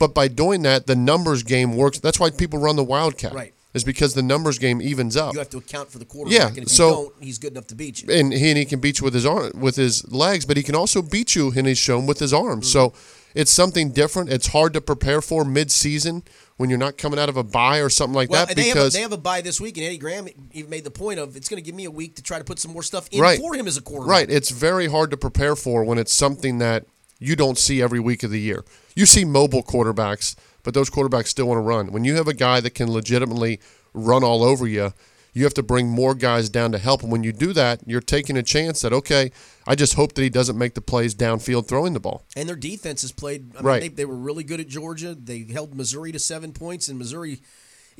but 0.00 0.12
by 0.14 0.26
doing 0.26 0.62
that, 0.62 0.88
the 0.88 0.96
numbers 0.96 1.44
game 1.44 1.76
works. 1.76 2.00
That's 2.00 2.18
why 2.18 2.30
people 2.30 2.58
run 2.58 2.74
the 2.74 2.82
Wildcat. 2.84 3.32
Right. 3.34 3.54
Is 3.72 3.84
because 3.84 4.14
the 4.14 4.22
numbers 4.22 4.58
game 4.58 4.82
evens 4.82 5.16
up. 5.16 5.32
you 5.32 5.38
have 5.38 5.48
to 5.50 5.58
account 5.58 5.92
for 5.92 6.00
the 6.00 6.04
quarterback. 6.04 6.40
Yeah, 6.40 6.48
and 6.48 6.58
if 6.58 6.68
so- 6.70 6.88
you 6.88 6.94
don't, 6.94 7.14
he's 7.22 7.38
good 7.38 7.52
enough 7.52 7.68
to 7.68 7.76
beat 7.76 8.02
you. 8.02 8.12
and 8.12 8.32
he, 8.32 8.48
and 8.48 8.58
he 8.58 8.64
can 8.64 8.80
beat 8.80 8.98
you 8.98 9.04
with 9.04 9.14
his 9.14 9.24
arm, 9.24 9.52
with 9.54 9.76
his 9.76 10.10
legs, 10.12 10.44
but 10.44 10.56
he 10.56 10.64
can 10.64 10.74
also 10.74 11.00
beat 11.02 11.36
you, 11.36 11.52
and 11.54 11.68
he's 11.68 11.78
shown 11.78 12.04
with 12.06 12.18
his 12.18 12.32
arms. 12.34 12.68
So 12.68 12.88
Mm-hmm. 12.88 13.38
it's 13.38 13.52
something 13.52 13.92
different. 13.92 14.28
It's 14.30 14.48
hard 14.48 14.72
to 14.72 14.80
prepare 14.80 15.20
for 15.20 15.44
mid-season 15.44 16.24
when 16.56 16.68
you're 16.68 16.80
not 16.80 16.98
coming 16.98 17.20
out 17.20 17.28
of 17.28 17.36
a 17.36 17.44
bye 17.44 17.78
or 17.78 17.88
something 17.88 18.14
like 18.16 18.28
Well, 18.28 18.44
that 18.44 18.56
they, 18.56 18.62
have 18.70 18.76
a, 18.76 18.80
because 18.80 18.92
they 18.94 19.02
have 19.02 19.12
a 19.12 19.16
bye 19.16 19.40
this 19.40 19.60
week, 19.60 19.76
and 19.76 19.86
Eddie 19.86 19.98
Gran 19.98 20.28
even 20.50 20.68
made 20.68 20.82
the 20.82 20.90
point 20.90 21.20
of 21.20 21.36
it's 21.36 21.48
going 21.48 21.62
to 21.62 21.64
give 21.64 21.76
me 21.76 21.84
a 21.84 21.92
week 21.92 22.16
to 22.16 22.22
try 22.24 22.38
to 22.38 22.44
put 22.44 22.58
some 22.58 22.72
more 22.72 22.82
stuff 22.82 23.08
in 23.12 23.20
Right. 23.20 23.38
for 23.38 23.54
him 23.54 23.68
as 23.68 23.76
a 23.76 23.82
quarterback. 23.82 24.10
Right. 24.10 24.30
It's 24.30 24.50
very 24.50 24.88
hard 24.88 25.12
to 25.12 25.16
prepare 25.16 25.54
for 25.54 25.84
when 25.84 25.96
it's 25.98 26.12
something 26.12 26.58
that 26.58 26.86
you 27.20 27.36
don't 27.36 27.58
see 27.58 27.80
every 27.80 28.00
week 28.00 28.24
of 28.24 28.30
the 28.32 28.40
year. 28.40 28.64
You 28.96 29.06
see 29.06 29.24
mobile 29.24 29.62
quarterbacks, 29.62 30.34
but 30.64 30.74
those 30.74 30.90
quarterbacks 30.90 31.28
still 31.28 31.46
want 31.46 31.58
to 31.58 31.62
run. 31.62 31.92
When 31.92 32.02
you 32.04 32.16
have 32.16 32.26
a 32.26 32.34
guy 32.34 32.60
that 32.60 32.74
can 32.74 32.90
legitimately 32.90 33.60
run 33.94 34.24
all 34.24 34.42
over 34.42 34.66
you, 34.66 34.92
you 35.32 35.44
have 35.44 35.54
to 35.54 35.62
bring 35.62 35.88
more 35.88 36.14
guys 36.14 36.48
down 36.48 36.72
to 36.72 36.78
help. 36.78 37.02
And 37.02 37.12
when 37.12 37.22
you 37.22 37.32
do 37.32 37.52
that, 37.52 37.82
you're 37.86 38.00
taking 38.00 38.36
a 38.36 38.42
chance 38.42 38.80
that, 38.80 38.92
okay, 38.92 39.30
I 39.66 39.76
just 39.76 39.94
hope 39.94 40.14
that 40.14 40.22
he 40.22 40.30
doesn't 40.30 40.58
make 40.58 40.74
the 40.74 40.80
plays 40.80 41.14
downfield 41.14 41.68
throwing 41.68 41.92
the 41.92 42.00
ball. 42.00 42.24
And 42.34 42.48
their 42.48 42.56
defense 42.56 43.02
has 43.02 43.12
played. 43.12 43.52
I 43.52 43.58
mean, 43.58 43.64
Right. 43.64 43.80
They, 43.82 43.88
they 43.88 44.04
were 44.06 44.16
really 44.16 44.42
good 44.42 44.58
at 44.58 44.66
Georgia. 44.66 45.14
They 45.14 45.44
held 45.44 45.74
Missouri 45.74 46.10
to 46.12 46.18
seven 46.18 46.52
points, 46.52 46.88
and 46.88 46.98
Missouri 46.98 47.42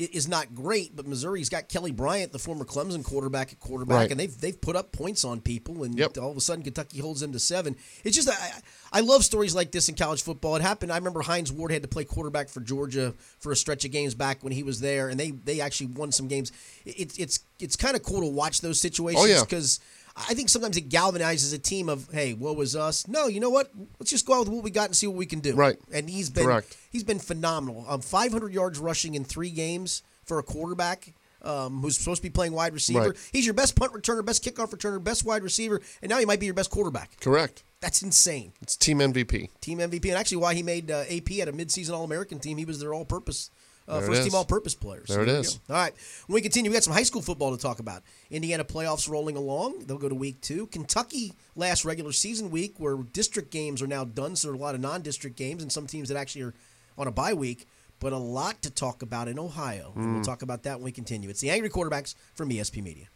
is 0.00 0.26
not 0.28 0.54
great, 0.54 0.96
but 0.96 1.06
Missouri's 1.06 1.48
got 1.48 1.68
Kelly 1.68 1.90
Bryant, 1.92 2.32
the 2.32 2.38
former 2.38 2.64
Clemson 2.64 3.04
quarterback, 3.04 3.52
at 3.52 3.60
quarterback, 3.60 3.96
Right. 3.96 4.10
and 4.10 4.18
they've 4.18 4.40
they've 4.40 4.60
put 4.60 4.76
up 4.76 4.92
points 4.92 5.24
on 5.24 5.40
people, 5.40 5.82
and 5.84 5.98
Yep. 5.98 6.16
all 6.18 6.30
of 6.30 6.36
a 6.36 6.40
sudden 6.40 6.64
Kentucky 6.64 6.98
holds 7.00 7.20
them 7.20 7.32
to 7.32 7.38
seven. 7.38 7.76
It's 8.04 8.16
just 8.16 8.28
I, 8.28 8.52
I 8.92 9.00
love 9.00 9.24
stories 9.24 9.54
like 9.54 9.72
this 9.72 9.88
in 9.88 9.94
college 9.94 10.22
football. 10.22 10.56
It 10.56 10.62
happened. 10.62 10.90
I 10.92 10.96
remember 10.96 11.20
Hines 11.22 11.52
Ward 11.52 11.70
had 11.72 11.82
to 11.82 11.88
play 11.88 12.04
quarterback 12.04 12.48
for 12.48 12.60
Georgia 12.60 13.14
for 13.38 13.52
a 13.52 13.56
stretch 13.56 13.84
of 13.84 13.90
games 13.90 14.14
back 14.14 14.42
when 14.42 14.52
he 14.52 14.62
was 14.62 14.80
there, 14.80 15.08
and 15.08 15.20
they 15.20 15.30
they 15.32 15.60
actually 15.60 15.88
won 15.88 16.12
some 16.12 16.28
games. 16.28 16.50
It, 16.86 17.18
it's 17.18 17.40
it's 17.58 17.76
kind 17.76 17.94
of 17.94 18.02
cool 18.02 18.20
to 18.20 18.26
watch 18.26 18.62
those 18.62 18.80
situations 18.80 19.22
Oh, 19.24 19.28
yeah. 19.28 19.40
I 20.28 20.34
think 20.34 20.48
sometimes 20.48 20.76
it 20.76 20.88
galvanizes 20.88 21.54
a 21.54 21.58
team 21.58 21.88
of, 21.88 22.08
hey, 22.12 22.34
what 22.34 22.56
was 22.56 22.76
us? 22.76 23.06
No, 23.08 23.26
you 23.26 23.40
know 23.40 23.50
what? 23.50 23.70
Let's 23.98 24.10
just 24.10 24.26
go 24.26 24.34
out 24.34 24.40
with 24.40 24.48
what 24.48 24.64
we 24.64 24.70
got 24.70 24.86
and 24.86 24.96
see 24.96 25.06
what 25.06 25.16
we 25.16 25.26
can 25.26 25.40
do. 25.40 25.54
Right. 25.54 25.76
And 25.92 26.08
he's 26.08 26.30
been 26.30 26.44
Correct. 26.44 26.76
he's 26.90 27.04
been 27.04 27.18
phenomenal. 27.18 27.84
Um, 27.88 28.00
500 28.00 28.52
yards 28.52 28.78
rushing 28.78 29.14
in 29.14 29.24
three 29.24 29.50
games 29.50 30.02
for 30.24 30.38
a 30.38 30.42
quarterback 30.42 31.12
um, 31.42 31.80
who's 31.80 31.98
supposed 31.98 32.22
to 32.22 32.28
be 32.28 32.32
playing 32.32 32.52
wide 32.52 32.72
receiver. 32.72 33.00
Right. 33.00 33.30
He's 33.32 33.46
your 33.46 33.54
best 33.54 33.76
punt 33.76 33.92
returner, 33.92 34.24
best 34.24 34.44
kickoff 34.44 34.70
returner, 34.70 35.02
best 35.02 35.24
wide 35.24 35.42
receiver, 35.42 35.80
and 36.02 36.10
now 36.10 36.18
he 36.18 36.24
might 36.24 36.40
be 36.40 36.46
your 36.46 36.54
best 36.54 36.70
quarterback. 36.70 37.18
Correct. 37.20 37.62
That's 37.80 38.02
insane. 38.02 38.52
It's 38.60 38.76
team 38.76 38.98
MVP. 38.98 39.48
Team 39.60 39.78
MVP, 39.78 40.04
and 40.06 40.14
actually 40.18 40.36
why 40.36 40.54
he 40.54 40.62
made 40.62 40.90
uh, 40.90 41.04
AP 41.10 41.32
at 41.40 41.48
a 41.48 41.52
midseason 41.52 41.94
All-American 41.94 42.38
team. 42.38 42.58
He 42.58 42.66
was 42.66 42.78
their 42.78 42.92
all-purpose. 42.92 43.50
Uh, 43.90 44.00
first 44.02 44.22
team 44.24 44.34
all-purpose 44.34 44.74
players. 44.74 45.08
There 45.08 45.22
it 45.22 45.28
you 45.28 45.34
is. 45.34 45.58
go. 45.68 45.74
All 45.74 45.80
right. 45.80 45.92
When 46.26 46.34
we 46.34 46.40
continue, 46.40 46.70
we 46.70 46.74
got 46.74 46.84
some 46.84 46.92
high 46.94 47.02
school 47.02 47.22
football 47.22 47.56
to 47.56 47.60
talk 47.60 47.78
about. 47.80 48.02
Indiana 48.30 48.64
playoffs 48.64 49.08
rolling 49.08 49.36
along. 49.36 49.80
They'll 49.86 49.98
go 49.98 50.08
to 50.08 50.14
week 50.14 50.40
two. 50.40 50.66
Kentucky 50.68 51.32
last 51.56 51.84
regular 51.84 52.12
season 52.12 52.50
week, 52.50 52.74
where 52.78 52.96
district 52.96 53.50
games 53.50 53.82
are 53.82 53.86
now 53.86 54.04
done, 54.04 54.36
so 54.36 54.48
there 54.48 54.52
are 54.54 54.58
a 54.58 54.60
lot 54.60 54.74
of 54.74 54.80
non-district 54.80 55.36
games 55.36 55.62
and 55.62 55.70
some 55.72 55.86
teams 55.86 56.08
that 56.08 56.16
actually 56.16 56.42
are 56.42 56.54
on 56.96 57.06
a 57.06 57.12
bye 57.12 57.34
week. 57.34 57.66
But 57.98 58.12
a 58.14 58.18
lot 58.18 58.62
to 58.62 58.70
talk 58.70 59.02
about 59.02 59.28
in 59.28 59.38
Ohio. 59.38 59.92
And 59.94 60.04
Mm. 60.06 60.14
we'll 60.14 60.24
talk 60.24 60.40
about 60.40 60.62
that 60.62 60.78
when 60.78 60.84
we 60.84 60.92
continue. 60.92 61.28
It's 61.28 61.40
the 61.40 61.50
Angry 61.50 61.68
Quarterbacks 61.68 62.14
from 62.34 62.48
ESP 62.50 62.80
Media. 62.82 63.08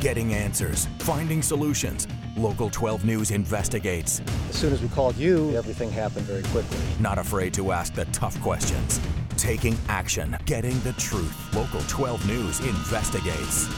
Getting 0.00 0.32
answers, 0.34 0.86
finding 1.00 1.42
solutions. 1.42 2.06
Local 2.36 2.70
12 2.70 3.04
News 3.04 3.30
investigates. 3.32 4.20
As 4.48 4.56
soon 4.56 4.72
as 4.72 4.80
we 4.82 4.88
called 4.88 5.16
you, 5.16 5.56
everything 5.56 5.90
happened 5.90 6.24
very 6.26 6.42
quickly. 6.44 6.78
Not 7.00 7.18
afraid 7.18 7.52
to 7.54 7.70
ask 7.72 7.94
the 7.94 8.04
tough 8.06 8.40
questions. 8.40 9.00
Taking 9.38 9.78
action, 9.88 10.36
getting 10.46 10.78
the 10.80 10.92
truth. 10.94 11.54
Local 11.54 11.80
12 11.82 12.26
News 12.26 12.58
investigates. 12.60 13.68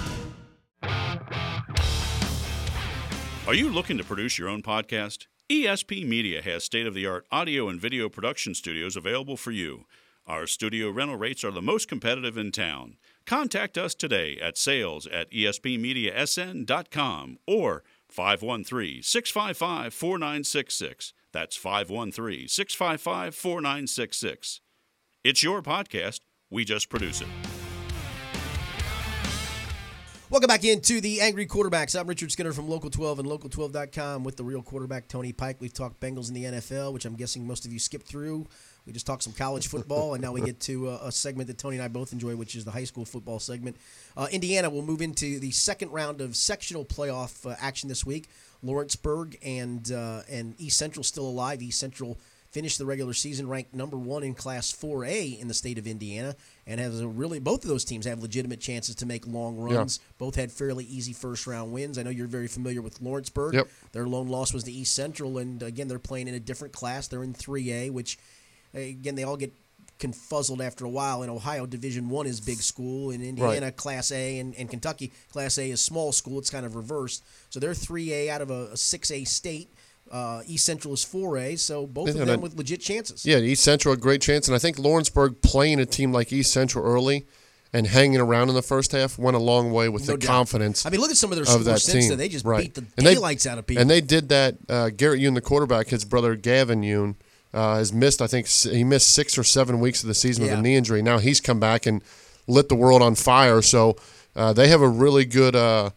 Are 3.46 3.54
you 3.54 3.68
looking 3.68 3.98
to 3.98 4.04
produce 4.04 4.38
your 4.38 4.48
own 4.48 4.62
podcast? 4.62 5.26
ESP 5.50 6.06
Media 6.06 6.40
has 6.40 6.64
state 6.64 6.86
of 6.86 6.94
the 6.94 7.06
art 7.06 7.26
audio 7.30 7.68
and 7.68 7.78
video 7.78 8.08
production 8.08 8.54
studios 8.54 8.96
available 8.96 9.36
for 9.36 9.50
you. 9.50 9.84
Our 10.26 10.46
studio 10.46 10.90
rental 10.90 11.16
rates 11.16 11.44
are 11.44 11.50
the 11.50 11.60
most 11.60 11.88
competitive 11.88 12.38
in 12.38 12.52
town. 12.52 12.96
Contact 13.26 13.76
us 13.76 13.94
today 13.94 14.38
at 14.40 14.56
sales 14.56 15.06
at 15.08 15.30
espmediasn.com 15.30 17.38
or 17.46 17.84
513 18.08 19.02
655 19.02 19.92
4966. 19.92 21.12
That's 21.32 21.56
513 21.56 22.48
655 22.48 23.34
4966. 23.34 24.60
It's 25.22 25.42
your 25.42 25.60
podcast. 25.60 26.20
We 26.48 26.64
just 26.64 26.88
produce 26.88 27.20
it. 27.20 27.26
Welcome 30.30 30.48
back 30.48 30.64
into 30.64 31.02
the 31.02 31.20
Angry 31.20 31.44
Quarterbacks. 31.44 31.98
I'm 31.98 32.06
Richard 32.06 32.32
Skinner 32.32 32.52
from 32.52 32.70
Local 32.70 32.88
12 32.88 33.18
and 33.18 33.28
Local12.com 33.28 34.24
with 34.24 34.38
the 34.38 34.44
real 34.44 34.62
quarterback, 34.62 35.08
Tony 35.08 35.32
Pike. 35.32 35.56
We've 35.60 35.74
talked 35.74 36.00
Bengals 36.00 36.28
in 36.28 36.34
the 36.34 36.44
NFL, 36.44 36.94
which 36.94 37.04
I'm 37.04 37.16
guessing 37.16 37.46
most 37.46 37.66
of 37.66 37.72
you 37.72 37.78
skipped 37.78 38.06
through. 38.06 38.46
We 38.86 38.94
just 38.94 39.06
talked 39.06 39.22
some 39.22 39.34
college 39.34 39.66
football, 39.68 40.14
and 40.14 40.22
now 40.22 40.32
we 40.32 40.40
get 40.40 40.58
to 40.60 40.88
a, 40.88 41.08
a 41.08 41.12
segment 41.12 41.48
that 41.48 41.58
Tony 41.58 41.76
and 41.76 41.84
I 41.84 41.88
both 41.88 42.14
enjoy, 42.14 42.34
which 42.36 42.56
is 42.56 42.64
the 42.64 42.70
high 42.70 42.84
school 42.84 43.04
football 43.04 43.40
segment. 43.40 43.76
Uh, 44.16 44.28
Indiana 44.32 44.70
will 44.70 44.82
move 44.82 45.02
into 45.02 45.38
the 45.38 45.50
second 45.50 45.90
round 45.90 46.22
of 46.22 46.34
sectional 46.34 46.86
playoff 46.86 47.44
uh, 47.44 47.56
action 47.60 47.90
this 47.90 48.06
week. 48.06 48.28
Lawrenceburg 48.62 49.36
and 49.44 49.92
uh, 49.92 50.22
and 50.30 50.54
East 50.58 50.78
Central 50.78 51.02
still 51.02 51.26
alive. 51.26 51.60
East 51.60 51.78
Central 51.78 52.18
finished 52.50 52.78
the 52.78 52.86
regular 52.86 53.12
season 53.12 53.48
ranked 53.48 53.74
number 53.74 53.96
one 53.96 54.22
in 54.22 54.34
Class 54.34 54.72
4A 54.72 55.40
in 55.40 55.48
the 55.48 55.54
state 55.54 55.78
of 55.78 55.86
Indiana, 55.86 56.34
and 56.66 56.80
has 56.80 57.00
a 57.00 57.06
really 57.08 57.38
both 57.38 57.62
of 57.62 57.68
those 57.68 57.84
teams 57.84 58.06
have 58.06 58.20
legitimate 58.22 58.60
chances 58.60 58.94
to 58.96 59.06
make 59.06 59.26
long 59.26 59.56
runs. 59.56 60.00
Both 60.18 60.34
had 60.34 60.50
fairly 60.50 60.84
easy 60.84 61.12
first 61.12 61.46
round 61.46 61.72
wins. 61.72 61.96
I 61.98 62.02
know 62.02 62.10
you're 62.10 62.26
very 62.26 62.48
familiar 62.48 62.82
with 62.82 63.00
Lawrenceburg. 63.00 63.54
Yep. 63.54 63.68
Their 63.92 64.06
lone 64.06 64.28
loss 64.28 64.52
was 64.52 64.64
to 64.64 64.72
East 64.72 64.94
Central, 64.94 65.38
and 65.38 65.62
again 65.62 65.88
they're 65.88 65.98
playing 65.98 66.28
in 66.28 66.34
a 66.34 66.40
different 66.40 66.74
class. 66.74 67.08
They're 67.08 67.22
in 67.22 67.34
3A, 67.34 67.90
which 67.92 68.18
again 68.74 69.14
they 69.14 69.24
all 69.24 69.36
get 69.36 69.52
confuzzled 70.00 70.64
after 70.64 70.84
a 70.84 70.88
while. 70.88 71.22
In 71.22 71.30
Ohio, 71.30 71.66
Division 71.66 72.08
One 72.08 72.26
is 72.26 72.40
big 72.40 72.58
school. 72.58 73.10
In 73.10 73.22
Indiana, 73.22 73.66
Right. 73.66 73.76
Class 73.76 74.10
A, 74.10 74.38
and, 74.38 74.54
and 74.56 74.68
Kentucky, 74.68 75.12
Class 75.30 75.58
A 75.58 75.70
is 75.70 75.80
small 75.80 76.10
school. 76.12 76.38
It's 76.38 76.50
kind 76.50 76.66
of 76.66 76.74
reversed. 76.74 77.22
So 77.50 77.60
they're 77.60 77.72
3A 77.72 78.28
out 78.28 78.40
of 78.40 78.50
a, 78.50 78.68
a 78.68 78.74
6A 78.74 79.28
state. 79.28 79.68
Uh, 80.10 80.42
East 80.46 80.64
Central 80.66 80.92
is 80.94 81.04
4A, 81.04 81.56
so 81.58 81.86
both 81.86 82.08
of 82.08 82.26
them 82.26 82.40
with 82.40 82.56
legit 82.56 82.80
chances. 82.80 83.24
Yeah, 83.24 83.38
East 83.38 83.62
Central 83.62 83.94
a 83.94 83.96
great 83.96 84.20
chance, 84.20 84.48
and 84.48 84.54
I 84.54 84.58
think 84.58 84.78
Lawrenceburg 84.78 85.40
playing 85.40 85.78
a 85.78 85.86
team 85.86 86.12
like 86.12 86.32
East 86.32 86.52
Central 86.52 86.84
early 86.84 87.26
and 87.72 87.86
hanging 87.86 88.18
around 88.20 88.48
in 88.48 88.56
the 88.56 88.62
first 88.62 88.90
half 88.90 89.16
went 89.18 89.36
a 89.36 89.40
long 89.40 89.70
way 89.70 89.88
with 89.88 90.08
No 90.08 90.14
the 90.14 90.18
doubt. 90.18 90.26
confidence. 90.26 90.84
I 90.84 90.90
mean, 90.90 91.00
look 91.00 91.12
at 91.12 91.16
some 91.16 91.30
of 91.30 91.36
their 91.36 91.42
of 91.44 91.48
scores 91.50 91.64
that 91.66 91.80
since 91.80 92.08
then. 92.08 92.18
They 92.18 92.28
just 92.28 92.44
right. 92.44 92.64
beat 92.64 92.74
the 92.74 92.84
and 92.96 93.06
they- 93.06 93.14
daylights 93.14 93.46
out 93.46 93.58
of 93.58 93.66
people. 93.66 93.80
And 93.80 93.88
they 93.88 94.00
did 94.00 94.28
that. 94.30 94.56
Uh, 94.68 94.90
Garrett 94.90 95.20
Yoon, 95.20 95.34
the 95.34 95.40
quarterback, 95.40 95.88
his 95.88 96.04
brother 96.04 96.34
Gavin 96.34 96.82
Yoon, 96.82 97.14
uh, 97.54 97.76
has 97.76 97.92
missed. 97.92 98.20
I 98.20 98.26
think 98.26 98.48
he 98.48 98.82
missed 98.82 99.12
six 99.12 99.38
or 99.38 99.44
seven 99.44 99.78
weeks 99.78 100.02
of 100.02 100.08
the 100.08 100.14
season 100.14 100.44
Yeah. 100.44 100.50
with 100.50 100.58
a 100.58 100.62
knee 100.62 100.74
injury. 100.74 101.02
Now 101.02 101.18
he's 101.18 101.40
come 101.40 101.60
back 101.60 101.86
and 101.86 102.02
lit 102.48 102.68
the 102.68 102.74
world 102.74 103.02
on 103.02 103.14
fire. 103.14 103.62
So 103.62 103.94
uh, 104.34 104.52
they 104.52 104.66
have 104.66 104.82
a 104.82 104.88
really 104.88 105.24
good, 105.24 105.54
uh, 105.54 105.90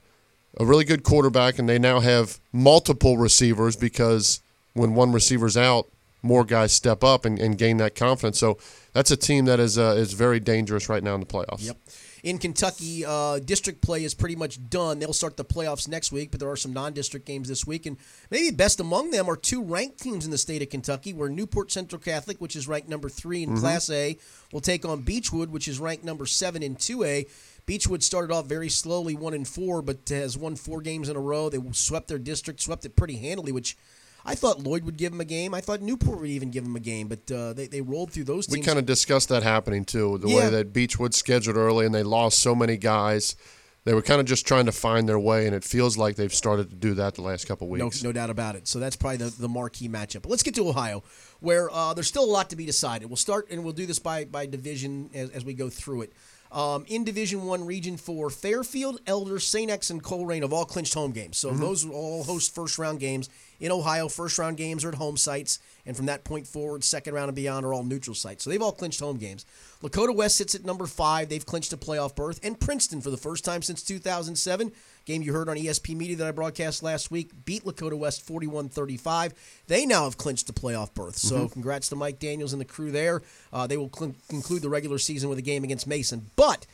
a 0.60 0.66
really 0.66 0.86
good 0.86 1.04
quarterback, 1.04 1.60
and 1.60 1.68
they 1.68 1.80
now 1.80 1.99
have 1.99 2.39
multiple 2.51 3.18
receivers 3.18 3.76
because 3.76 4.41
when 4.74 4.93
one 4.93 5.12
receiver's 5.12 5.58
out, 5.58 5.88
more 6.22 6.45
guys 6.45 6.72
step 6.72 7.04
up 7.04 7.26
and, 7.26 7.38
and 7.38 7.58
gain 7.58 7.78
that 7.78 7.95
confidence. 7.95 8.39
So 8.39 8.58
that's 8.93 9.12
a 9.12 9.18
team 9.18 9.45
that 9.45 9.60
is 9.60 9.78
uh, 9.78 9.95
is 9.97 10.14
very 10.14 10.39
dangerous 10.39 10.88
right 10.89 11.04
now 11.04 11.16
in 11.16 11.20
the 11.20 11.26
playoffs. 11.26 11.66
Yep. 11.66 11.78
In 12.24 12.38
Kentucky, 12.38 13.04
uh, 13.06 13.39
district 13.39 13.82
play 13.82 14.06
is 14.06 14.14
pretty 14.14 14.38
much 14.38 14.70
done. 14.70 14.99
They'll 14.99 15.12
start 15.12 15.36
the 15.36 15.43
playoffs 15.43 15.89
next 15.89 16.14
week, 16.14 16.32
but 16.32 16.39
there 16.39 16.49
are 16.49 16.56
some 16.56 16.72
non-district 16.72 17.26
games 17.26 17.49
this 17.49 17.68
week, 17.68 17.86
and 17.86 17.97
maybe 18.32 18.56
best 18.56 18.80
among 18.80 19.12
them 19.12 19.30
are 19.30 19.36
two 19.36 19.62
ranked 19.62 19.99
teams 19.99 20.24
in 20.24 20.32
the 20.32 20.38
state 20.38 20.62
of 20.62 20.70
Kentucky. 20.70 21.12
Where 21.12 21.28
Newport 21.28 21.70
Central 21.70 21.99
Catholic, 21.99 22.39
which 22.39 22.56
is 22.56 22.66
ranked 22.66 22.88
number 22.88 23.10
three 23.10 23.43
in 23.43 23.58
Class 23.58 23.89
A, 23.89 24.18
will 24.54 24.62
take 24.62 24.86
on 24.86 25.01
Beechwood, 25.01 25.49
which 25.49 25.68
is 25.68 25.80
ranked 25.80 26.06
number 26.06 26.26
seven 26.26 26.64
in 26.64 26.78
two 26.78 27.04
A. 27.04 27.28
Beechwood 27.66 28.03
started 28.03 28.34
off 28.34 28.45
very 28.47 28.70
slowly, 28.70 29.16
one 29.16 29.34
and 29.34 29.47
four, 29.47 29.82
but 29.82 30.09
has 30.09 30.38
won 30.38 30.55
four 30.55 30.82
games 30.82 31.09
in 31.09 31.16
a 31.16 31.20
row. 31.20 31.49
They 31.49 31.59
swept 31.72 32.07
their 32.07 32.20
district, 32.20 32.61
swept 32.61 32.86
it 32.86 32.95
pretty 32.95 33.18
handily, 33.18 33.51
which. 33.51 33.78
I 34.26 34.36
thought 34.36 34.61
Lloyd 34.61 34.86
would 34.86 34.95
give 34.95 35.11
them 35.11 35.20
a 35.20 35.26
game. 35.26 35.53
I 35.53 35.59
thought 35.59 35.82
Newport 35.82 36.22
would 36.22 36.30
even 36.30 36.49
give 36.49 36.64
them 36.64 36.78
a 36.78 36.80
game, 36.80 37.09
but 37.09 37.30
uh, 37.30 37.51
they, 37.51 37.68
they 37.68 37.82
rolled 37.82 38.14
through 38.14 38.24
those 38.24 38.47
We 38.47 38.61
kind 38.61 38.80
of 38.80 38.86
discussed 38.86 39.28
that 39.28 39.43
happening 39.43 39.84
too. 39.84 40.18
The 40.18 40.30
Yeah. 40.30 40.36
way 40.38 40.49
that 40.49 40.72
Beechwood 40.72 41.14
scheduled 41.14 41.57
early 41.57 41.86
and 41.86 41.93
they 41.93 42.03
lost 42.03 42.39
so 42.39 42.55
many 42.55 42.78
guys. 42.78 43.36
They 43.84 43.93
were 43.93 44.01
kind 44.01 44.22
of 44.22 44.26
just 44.26 44.47
trying 44.47 44.66
to 44.68 44.72
find 44.72 45.09
their 45.09 45.20
way, 45.20 45.45
and 45.45 45.53
it 45.53 45.66
feels 45.66 45.97
like 45.97 46.16
they've 46.16 46.34
started 46.34 46.70
to 46.70 46.76
do 46.78 46.93
that 46.93 47.16
the 47.16 47.22
last 47.22 47.49
couple 47.49 47.68
No, 47.76 47.84
weeks. 47.88 48.01
no 48.01 48.14
doubt 48.14 48.30
about 48.30 48.55
it. 48.55 48.66
So 48.66 48.80
that's 48.80 48.95
probably 48.95 49.18
the, 49.18 49.30
the 49.38 49.49
marquee 49.49 49.89
matchup. 49.89 50.22
But 50.22 50.30
let's 50.32 50.41
get 50.43 50.55
to 50.55 50.70
Ohio, 50.70 51.03
where 51.41 51.70
uh, 51.70 51.93
there's 51.93 52.07
still 52.07 52.24
a 52.24 52.32
lot 52.32 52.49
to 52.51 52.55
be 52.55 52.66
decided. 52.66 53.09
We'll 53.09 53.18
start 53.18 53.47
and 53.51 53.61
we'll 53.61 53.74
do 53.74 53.86
this 53.86 53.99
by 53.99 54.24
by 54.24 54.45
division 54.45 55.09
as, 55.14 55.32
as 55.32 55.43
we 55.43 55.53
go 55.53 55.70
through 55.70 56.03
it. 56.03 56.14
Um, 56.54 56.86
in 56.88 57.04
Division 57.04 57.45
One, 57.45 57.66
Region 57.66 57.97
Four, 57.97 58.30
Fairfield, 58.30 59.01
Elder, 59.08 59.39
St. 59.39 59.72
X, 59.72 59.89
and 59.89 60.04
Colerain 60.04 60.43
have 60.43 60.54
all 60.54 60.66
clinched 60.66 60.93
home 60.93 61.12
games. 61.12 61.36
So 61.39 61.49
those 61.49 61.84
will 61.84 61.95
all 61.95 62.24
host 62.24 62.54
first 62.54 62.78
round 62.78 62.99
games 62.99 63.28
in 63.60 63.72
Ohio. 63.72 64.08
First 64.08 64.38
round 64.38 64.56
games 64.58 64.86
are 64.86 64.89
at 64.89 64.95
home 64.95 65.18
sites, 65.18 65.58
and 65.84 65.97
from 65.97 66.06
that 66.06 66.24
point 66.24 66.45
forward, 66.45 66.84
second 66.84 67.16
round 67.16 67.30
and 67.30 67.36
beyond 67.36 67.66
are 67.66 67.74
all 67.74 67.84
neutral 67.84 68.14
sites. 68.14 68.43
So 68.43 68.51
they've 68.51 68.62
all 68.62 68.72
clinched 68.72 68.99
home 68.99 69.18
games. 69.18 69.47
Lakota 69.82 70.16
West 70.16 70.36
sits 70.36 70.54
at 70.54 70.64
number 70.64 70.86
five. 70.86 71.28
They've 71.28 71.43
clinched 71.43 71.74
a 71.74 71.78
playoff 71.78 72.16
berth, 72.16 72.39
and 72.43 72.60
Princeton 72.60 73.01
for 73.01 73.10
the 73.10 73.18
first 73.18 73.43
time 73.43 73.64
since 73.64 73.82
2007. 73.82 74.72
Game 75.06 75.22
you 75.22 75.34
heard 75.34 75.49
on 75.49 75.58
ESP 75.58 75.95
Media 75.97 76.16
that 76.16 76.28
I 76.28 76.32
broadcast 76.32 76.82
last 76.82 77.12
week 77.12 77.32
beat 77.43 77.66
Lakota 77.66 77.97
West 77.97 78.26
41-35. 78.26 79.34
They 79.68 79.86
now 79.86 80.06
have 80.06 80.18
clinched 80.18 80.47
the 80.47 80.54
playoff 80.54 80.93
berth. 80.93 81.18
So 81.18 81.49
congrats 81.49 81.89
to 81.89 81.95
Mike 81.97 82.20
Daniels 82.20 82.54
and 82.54 82.62
the 82.62 82.66
crew 82.66 82.89
there. 82.91 83.22
Uh, 83.51 83.68
they 83.68 83.76
will 83.76 83.91
cl- 83.93 84.16
conclude 84.30 84.62
the 84.62 84.70
regular 84.70 84.97
season 84.97 85.30
with 85.30 85.38
a 85.38 85.41
game 85.43 85.64
against 85.64 85.88
Mason, 85.88 86.30
but. 86.36 86.66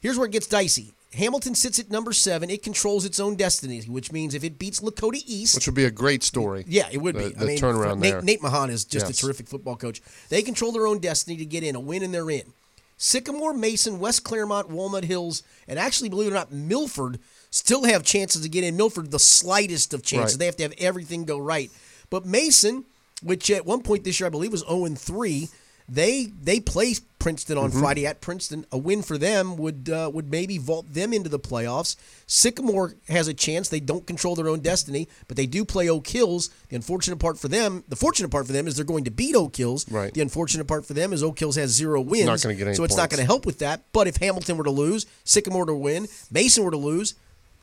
Here's 0.00 0.16
where 0.16 0.26
it 0.26 0.32
gets 0.32 0.46
dicey. 0.46 0.92
Hamilton 1.14 1.56
sits 1.56 1.80
at 1.80 1.90
number 1.90 2.12
seven. 2.12 2.50
It 2.50 2.62
controls 2.62 3.04
its 3.04 3.18
own 3.18 3.34
destiny, 3.34 3.80
which 3.80 4.12
means 4.12 4.32
if 4.34 4.44
it 4.44 4.58
beats 4.58 4.78
Lakota 4.78 5.20
East, 5.26 5.56
which 5.56 5.66
would 5.66 5.74
be 5.74 5.86
a 5.86 5.90
great 5.90 6.22
story. 6.22 6.64
yeah, 6.68 6.86
it 6.92 6.98
would 6.98 7.16
the, 7.16 7.30
be. 7.30 7.34
The 7.34 7.46
turnaround 7.56 7.98
Nate, 7.98 8.12
there. 8.12 8.22
Nate 8.22 8.40
Mahan 8.42 8.70
is 8.70 8.84
just 8.84 9.06
Yes. 9.06 9.18
a 9.18 9.22
terrific 9.26 9.48
football 9.48 9.74
coach. 9.74 10.00
They 10.28 10.42
control 10.42 10.70
their 10.70 10.86
own 10.86 11.00
destiny 11.00 11.36
to 11.38 11.44
get 11.44 11.64
in. 11.64 11.74
A 11.74 11.80
win 11.80 12.04
and 12.04 12.14
they're 12.14 12.30
in. 12.30 12.52
Sycamore, 12.96 13.54
Mason, 13.54 13.98
West 13.98 14.22
Clermont, 14.22 14.68
Walnut 14.70 15.04
Hills, 15.04 15.42
and 15.66 15.78
actually, 15.78 16.08
believe 16.10 16.28
it 16.28 16.32
or 16.32 16.34
not, 16.34 16.52
Milford 16.52 17.18
still 17.50 17.84
have 17.84 18.02
chances 18.04 18.42
to 18.42 18.48
get 18.48 18.64
in. 18.64 18.76
Milford, 18.76 19.10
the 19.10 19.18
slightest 19.18 19.94
of 19.94 20.02
chances. 20.02 20.34
Right. 20.34 20.38
They 20.40 20.46
have 20.46 20.56
to 20.56 20.62
have 20.64 20.74
everything 20.78 21.24
go 21.24 21.38
right. 21.38 21.70
But 22.10 22.26
Mason, 22.26 22.84
which 23.22 23.50
at 23.50 23.66
one 23.66 23.82
point 23.82 24.04
this 24.04 24.20
year 24.20 24.26
I 24.26 24.30
believe 24.30 24.52
was 24.52 24.64
0 24.68 24.86
3, 24.94 25.48
they 25.90 26.26
they 26.42 26.60
play 26.60 26.94
Princeton 27.18 27.56
on 27.58 27.70
Mm-hmm. 27.70 27.80
Friday 27.80 28.06
at 28.06 28.20
Princeton. 28.20 28.66
A 28.70 28.76
win 28.78 29.02
for 29.02 29.16
them 29.16 29.56
would 29.56 29.88
uh, 29.88 30.10
would 30.12 30.30
maybe 30.30 30.58
vault 30.58 30.92
them 30.92 31.12
into 31.14 31.30
the 31.30 31.38
playoffs. 31.38 31.96
Sycamore 32.26 32.94
has 33.08 33.26
a 33.26 33.32
chance. 33.34 33.68
They 33.70 33.80
don't 33.80 34.06
control 34.06 34.34
their 34.34 34.48
own 34.48 34.60
destiny, 34.60 35.08
but 35.28 35.36
they 35.38 35.46
do 35.46 35.64
play 35.64 35.88
Oak 35.88 36.06
Hills. 36.06 36.50
The 36.68 36.76
unfortunate 36.76 37.16
part 37.18 37.38
for 37.38 37.48
them, 37.48 37.84
the 37.88 37.96
fortunate 37.96 38.28
part 38.30 38.46
for 38.46 38.52
them 38.52 38.66
is 38.68 38.76
they're 38.76 38.84
going 38.84 39.04
to 39.04 39.10
beat 39.10 39.34
Oak 39.34 39.56
Hills. 39.56 39.90
Right. 39.90 40.12
The 40.12 40.20
unfortunate 40.20 40.66
part 40.66 40.84
for 40.84 40.92
them 40.92 41.12
is 41.14 41.22
Oak 41.22 41.38
Hills 41.38 41.56
has 41.56 41.70
zero 41.70 42.02
wins. 42.02 42.26
Not 42.26 42.42
gonna 42.42 42.54
get 42.54 42.66
any 42.68 42.76
so 42.76 42.84
it's 42.84 42.96
not 42.96 43.08
going 43.08 43.20
to 43.20 43.26
help 43.26 43.46
with 43.46 43.58
that. 43.60 43.82
But 43.92 44.06
if 44.06 44.16
Hamilton 44.18 44.58
were 44.58 44.64
to 44.64 44.70
lose, 44.70 45.06
Sycamore 45.24 45.64
to 45.66 45.74
win, 45.74 46.06
Mason 46.30 46.62
were 46.64 46.70
to 46.70 46.76
lose, 46.76 47.14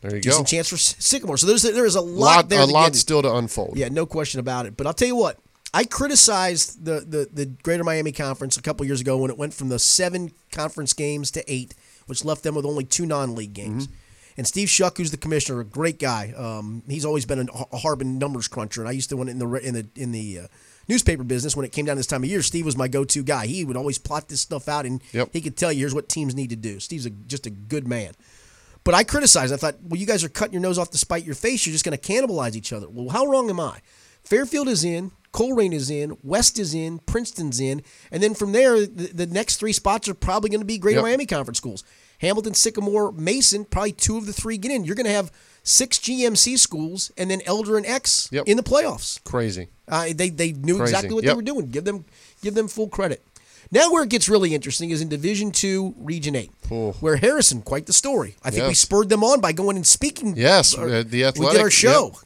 there 0.02 0.16
you 0.16 0.22
decent 0.22 0.48
go. 0.48 0.50
chance 0.52 0.70
for 0.70 0.78
Sycamore. 0.78 1.38
So 1.38 1.48
there's 1.48 1.64
there 1.64 1.86
is 1.86 1.96
a 1.96 2.02
lot, 2.02 2.36
lot, 2.36 2.50
there. 2.50 2.62
a 2.62 2.66
lot 2.66 2.96
still 2.96 3.22
to 3.22 3.34
unfold. 3.36 3.78
Yeah, 3.78 3.90
no 3.90 4.06
question 4.06 4.40
about 4.40 4.66
it. 4.66 4.78
But 4.78 4.88
I'll 4.88 4.94
tell 4.94 5.08
you 5.08 5.16
what, 5.16 5.40
I 5.74 5.84
criticized 5.84 6.86
the, 6.86 7.02
the, 7.02 7.28
the 7.34 7.46
Greater 7.64 7.84
Miami 7.84 8.12
Conference 8.12 8.56
a 8.58 8.62
couple 8.62 8.86
years 8.86 9.02
ago 9.02 9.18
when 9.18 9.30
it 9.32 9.38
went 9.38 9.54
from 9.54 9.70
the 9.70 9.80
seven 9.80 10.32
conference 10.52 10.94
games 10.94 11.32
to 11.32 11.44
eight, 11.52 11.74
which 12.06 12.24
left 12.24 12.44
them 12.44 12.56
with 12.56 12.66
only 12.66 12.84
two 12.86 13.06
non 13.06 13.36
league 13.36 13.54
games. 13.54 13.88
And 14.38 14.46
Steve 14.46 14.70
Shuck, 14.70 14.98
who's 14.98 15.12
the 15.12 15.18
commissioner, 15.18 15.62
a 15.62 15.64
great 15.66 15.98
guy. 15.98 16.34
Um, 16.36 16.84
he's 16.90 17.06
always 17.06 17.26
been 17.26 17.40
a, 17.40 17.46
a 17.72 17.78
Harbin 17.78 18.20
numbers 18.20 18.50
cruncher, 18.50 18.82
and 18.82 18.90
I 18.90 18.92
used 18.92 19.10
to 19.10 19.18
when 19.18 19.30
in 19.30 19.40
the 19.40 19.48
in 19.56 19.74
the 19.74 19.88
in 19.96 20.12
the 20.12 20.40
uh, 20.40 20.48
newspaper 20.90 21.24
business 21.24 21.56
when 21.56 21.66
it 21.66 21.72
came 21.72 21.86
down 21.86 21.96
this 21.96 22.06
time 22.06 22.22
of 22.24 22.30
year. 22.30 22.42
Steve 22.42 22.66
was 22.66 22.76
my 22.78 22.90
go-to 22.90 23.24
guy. 23.24 23.48
He 23.48 23.64
would 23.64 23.78
always 23.78 23.98
plot 23.98 24.28
this 24.28 24.42
stuff 24.42 24.68
out, 24.68 24.86
and 24.86 25.02
Yep. 25.14 25.30
he 25.32 25.40
could 25.40 25.56
tell 25.56 25.72
you 25.72 25.80
here's 25.80 25.96
what 25.96 26.10
teams 26.10 26.36
need 26.36 26.50
to 26.50 26.58
do. 26.58 26.82
Steve's 26.82 27.06
a, 27.06 27.12
just 27.12 27.46
a 27.46 27.50
good 27.50 27.88
man. 27.88 28.14
But 28.86 28.94
I 28.94 29.04
criticized. 29.04 29.52
I 29.52 29.58
thought, 29.58 29.76
well, 29.82 30.00
you 30.00 30.06
guys 30.06 30.24
are 30.24 30.30
cutting 30.30 30.54
your 30.54 30.62
nose 30.62 30.78
off 30.78 30.92
to 30.92 30.98
spite 30.98 31.26
your 31.26 31.36
face. 31.36 31.66
You're 31.66 31.74
just 31.74 31.84
going 31.84 31.98
to 31.98 32.02
cannibalize 32.14 32.56
each 32.56 32.72
other. 32.72 32.88
Well, 32.90 33.10
how 33.10 33.26
wrong 33.26 33.50
am 33.50 33.60
I? 33.60 33.80
Fairfield 34.24 34.68
is 34.70 34.84
in, 34.84 35.12
Colerain 35.34 35.74
is 35.74 35.90
in, 35.90 36.18
West 36.24 36.58
is 36.58 36.74
in, 36.74 37.00
Princeton's 37.00 37.60
in, 37.60 37.82
and 38.12 38.24
then 38.24 38.34
from 38.34 38.54
there, 38.54 38.80
the, 38.86 39.08
the 39.14 39.26
next 39.28 39.58
three 39.58 39.74
spots 39.74 40.08
are 40.08 40.14
probably 40.14 40.50
going 40.50 40.62
to 40.62 40.66
be 40.66 40.78
Greater 40.78 41.00
Yep. 41.00 41.04
Miami 41.04 41.26
Conference 41.26 41.58
schools. 41.58 41.84
Hamilton, 42.20 42.54
Sycamore, 42.54 43.12
Mason, 43.12 43.66
probably 43.66 43.92
two 43.92 44.18
of 44.18 44.26
the 44.26 44.34
three 44.34 44.58
get 44.58 44.72
in. 44.72 44.86
You're 44.86 44.96
going 44.96 45.06
to 45.06 45.12
have 45.12 45.32
six 45.64 45.98
GMC 46.00 46.58
schools, 46.58 47.12
and 47.18 47.30
then 47.30 47.42
Elder 47.46 47.78
and 47.78 47.86
X 47.86 48.30
Yep. 48.32 48.48
in 48.48 48.56
the 48.56 48.64
playoffs. 48.64 49.22
Crazy. 49.26 49.68
Uh, 49.88 50.06
they 50.16 50.30
they 50.30 50.52
knew 50.54 50.78
Crazy. 50.78 50.92
exactly 50.94 51.14
what 51.14 51.24
they 51.26 51.34
were 51.34 51.42
doing. 51.42 51.70
Give 51.70 51.84
them 51.84 52.06
give 52.42 52.54
them 52.56 52.68
full 52.68 52.88
credit. 52.88 53.22
Now 53.72 53.92
where 53.92 54.04
it 54.04 54.10
gets 54.10 54.30
really 54.30 54.54
interesting 54.54 54.90
is 54.92 55.02
in 55.02 55.10
Division 55.10 55.52
Two, 55.52 55.94
Region 55.98 56.36
Eight, 56.36 56.52
Oh. 56.72 56.94
where 57.00 57.18
Harrison, 57.18 57.62
quite 57.62 57.86
the 57.88 57.94
story. 57.94 58.36
I 58.44 58.52
think 58.52 58.68
we 58.68 58.74
spurred 58.74 59.10
them 59.10 59.24
on 59.24 59.42
by 59.42 59.52
going 59.52 59.76
and 59.76 59.86
speaking. 59.88 60.36
Yes, 60.38 60.74
or- 60.76 60.86
uh, 60.88 60.90
the 60.90 61.02
We 61.04 61.04
did 61.10 61.24
Athletic, 61.26 61.62
our 61.62 61.70
show. 61.72 62.12
yep. 62.14 62.22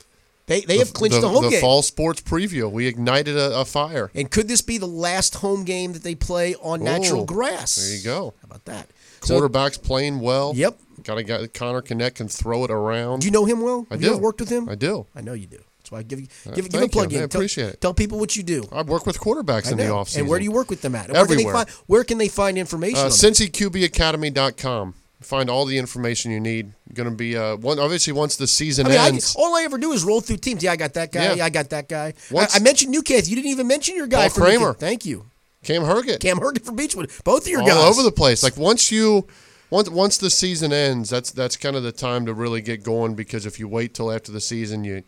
They 0.47 0.61
they 0.61 0.77
have 0.79 0.93
clinched 0.93 1.21
the, 1.21 1.29
home 1.29 1.43
the 1.43 1.51
game. 1.51 1.61
fall 1.61 1.83
sports 1.83 2.21
preview. 2.21 2.71
We 2.71 2.87
ignited 2.87 3.37
a, 3.37 3.59
a 3.59 3.65
fire. 3.65 4.09
And 4.15 4.31
could 4.31 4.47
this 4.47 4.61
be 4.61 4.79
the 4.79 4.87
last 4.87 5.35
home 5.35 5.63
game 5.63 5.93
that 5.93 6.01
they 6.03 6.15
play 6.15 6.55
on 6.55 6.83
natural 6.83 7.21
Oh, 7.21 7.25
grass? 7.25 7.75
there 7.75 7.95
you 7.95 8.03
go. 8.03 8.33
How 8.41 8.45
about 8.45 8.65
that? 8.65 8.89
So, 9.21 9.35
Quarterback's 9.35 9.77
playing 9.77 10.21
well. 10.21 10.53
Yep. 10.55 10.79
Got 11.03 11.17
a 11.19 11.23
guy, 11.23 11.47
Connor 11.47 11.81
Connect 11.81 12.15
can 12.17 12.27
throw 12.29 12.63
it 12.65 12.71
around. 12.71 13.19
do 13.19 13.25
you 13.27 13.31
know 13.31 13.45
him 13.45 13.61
well? 13.61 13.85
I 13.91 13.93
Have 13.93 14.01
do. 14.01 14.07
you 14.07 14.13
ever 14.13 14.21
worked 14.21 14.39
with 14.39 14.49
him? 14.49 14.67
I 14.67 14.73
do. 14.75 15.05
I 15.15 15.21
know 15.21 15.33
you 15.33 15.45
do. 15.45 15.59
I 15.91 16.03
give 16.03 16.19
you 16.19 16.27
give, 16.45 16.55
give 16.55 16.65
a 16.65 16.69
thank 16.69 16.83
you. 16.83 16.89
plug 17.01 17.13
in. 17.13 17.17
I 17.23 17.27
Tell- 17.27 17.39
appreciate 17.39 17.69
it. 17.69 17.81
Tell 17.81 17.93
people 17.93 18.19
what 18.19 18.35
you 18.35 18.43
do. 18.43 18.63
I 18.71 18.81
work 18.83 19.05
with 19.05 19.19
quarterbacks 19.19 19.71
in 19.71 19.77
the 19.77 19.85
offseason. 19.85 20.19
And 20.19 20.27
where 20.27 20.39
do 20.39 20.45
you 20.45 20.51
work 20.51 20.69
with 20.69 20.81
them 20.81 20.95
at? 20.95 21.07
Where 21.11 21.13
can 21.25 21.33
Everywhere. 21.33 21.53
they 21.53 21.57
find, 21.65 21.69
where 21.87 22.03
can 22.03 22.17
they 22.17 22.27
find 22.27 22.57
information? 22.57 22.99
Uh? 22.99 23.09
CincyQBAcademy.com. 23.09 24.95
Find 25.21 25.49
all 25.49 25.65
the 25.65 25.77
information 25.77 26.31
you 26.31 26.39
need. 26.39 26.71
Going 26.93 27.09
to 27.09 27.15
be 27.15 27.35
uh, 27.35 27.57
one. 27.57 27.77
Obviously, 27.77 28.13
once 28.13 28.37
the 28.37 28.47
season 28.47 28.85
I 28.85 28.89
mean, 28.89 28.99
I, 28.99 29.07
ends, 29.09 29.35
all 29.37 29.53
I 29.53 29.63
ever 29.63 29.77
do 29.77 29.91
is 29.91 30.05
roll 30.05 30.21
through 30.21 30.37
teams. 30.37 30.63
Yeah, 30.63 30.71
I 30.71 30.75
got 30.77 30.93
that 30.93 31.11
guy. 31.11 31.23
Yeah, 31.23 31.33
Yeah. 31.33 31.45
I 31.45 31.49
got 31.49 31.69
that 31.71 31.89
guy. 31.89 32.07
I, 32.07 32.13
Once- 32.31 32.55
I 32.55 32.59
mentioned 32.59 32.91
Newcastle. 32.91 33.27
You 33.29 33.35
didn't 33.35 33.51
even 33.51 33.67
mention 33.67 33.97
your 33.97 34.07
guy 34.07 34.29
Paul 34.29 34.37
Kramer. 34.37 34.59
Newcastle. 34.59 34.73
Thank 34.79 35.05
you, 35.05 35.25
Cam 35.65 35.81
Herget, 35.81 36.21
Cam 36.21 36.37
Hergen 36.39 36.63
from 36.63 36.77
Beechwood. 36.77 37.11
Both 37.25 37.41
of 37.43 37.47
your 37.49 37.59
all 37.61 37.67
guys 37.67 37.75
all 37.75 37.89
over 37.89 38.01
the 38.01 38.13
place. 38.13 38.43
Like 38.43 38.55
once 38.55 38.93
you, 38.93 39.27
once 39.69 39.89
once 39.89 40.17
the 40.17 40.29
season 40.29 40.71
ends, 40.71 41.09
that's 41.09 41.31
that's 41.31 41.57
kind 41.57 41.75
of 41.75 41.83
the 41.83 41.91
time 41.91 42.25
to 42.25 42.33
really 42.33 42.61
get 42.61 42.81
going. 42.81 43.15
Because 43.15 43.45
if 43.45 43.59
you 43.59 43.67
wait 43.67 43.93
till 43.93 44.13
after 44.13 44.31
the 44.31 44.39
season, 44.39 44.85
you 44.85 45.03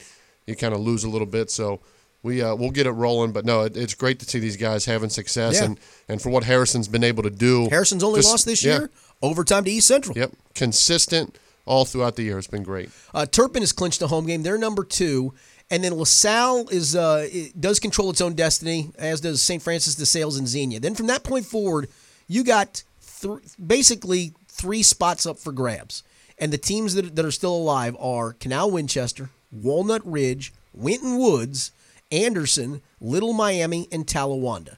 you 0.52 0.56
kind 0.56 0.74
of 0.74 0.80
lose 0.82 1.04
a 1.04 1.10
little 1.10 1.28
bit. 1.28 1.50
So. 1.50 1.80
We 2.24 2.40
uh, 2.44 2.54
we'll 2.54 2.70
get 2.70 2.86
it 2.86 2.92
rolling, 2.92 3.32
but 3.32 3.46
no, 3.46 3.64
it, 3.64 3.76
it's 3.76 3.96
great 3.96 4.20
to 4.20 4.26
see 4.28 4.38
these 4.38 4.56
guys 4.56 4.86
having 4.86 5.10
success, 5.10 5.56
Yeah. 5.56 5.66
and, 5.66 5.80
and 6.08 6.22
for 6.22 6.30
what 6.30 6.44
Harrison's 6.44 6.88
been 6.88 7.04
able 7.04 7.24
to 7.24 7.32
do. 7.32 7.68
Harrison's 7.72 8.04
only 8.04 8.20
just- 8.20 8.30
lost 8.30 8.46
this 8.46 8.64
yeah, 8.64 8.78
year. 8.78 8.90
Overtime 9.24 9.64
to 9.64 9.72
East 9.72 9.88
Central. 9.88 10.16
Yep, 10.16 10.34
consistent 10.54 11.40
all 11.66 11.84
throughout 11.84 12.18
the 12.18 12.22
year. 12.22 12.38
It's 12.38 12.46
been 12.46 12.62
great. 12.62 12.92
Uh, 13.12 13.26
Turpin 13.26 13.64
has 13.64 13.72
clinched 13.72 14.04
a 14.04 14.08
home 14.08 14.28
game. 14.28 14.44
They're 14.44 14.60
number 14.60 14.84
two. 14.84 15.34
And 15.72 15.84
then 15.84 15.96
LaSalle 15.96 16.68
is 16.70 16.96
uh, 16.96 17.28
it 17.32 17.60
does 17.60 17.80
control 17.80 18.12
its 18.12 18.22
own 18.22 18.36
destiny, 18.36 18.92
as 19.00 19.22
does 19.22 19.42
St. 19.42 19.64
Francis 19.64 19.96
de 19.96 20.06
Sales 20.06 20.38
and 20.38 20.48
Xenia. 20.48 20.80
Then 20.80 20.94
from 20.94 21.08
that 21.08 21.24
point 21.24 21.46
forward, 21.48 21.90
you 22.28 22.44
got 22.44 22.84
th- 23.22 23.40
basically 23.66 24.34
three 24.48 24.84
spots 24.84 25.26
up 25.26 25.40
for 25.40 25.52
grabs. 25.52 26.04
And 26.38 26.54
the 26.54 26.60
teams 26.60 26.94
that, 26.94 27.16
that 27.16 27.26
are 27.26 27.32
still 27.32 27.56
alive 27.56 27.96
are 28.00 28.34
Canal 28.34 28.70
Winchester, 28.70 29.30
Walnut 29.52 30.02
Ridge, 30.06 30.54
Winton 30.74 31.18
Woods, 31.18 31.72
Anderson, 32.12 32.82
Little 33.00 33.34
Miami, 33.34 33.88
and 33.92 34.06
Talawanda. 34.06 34.78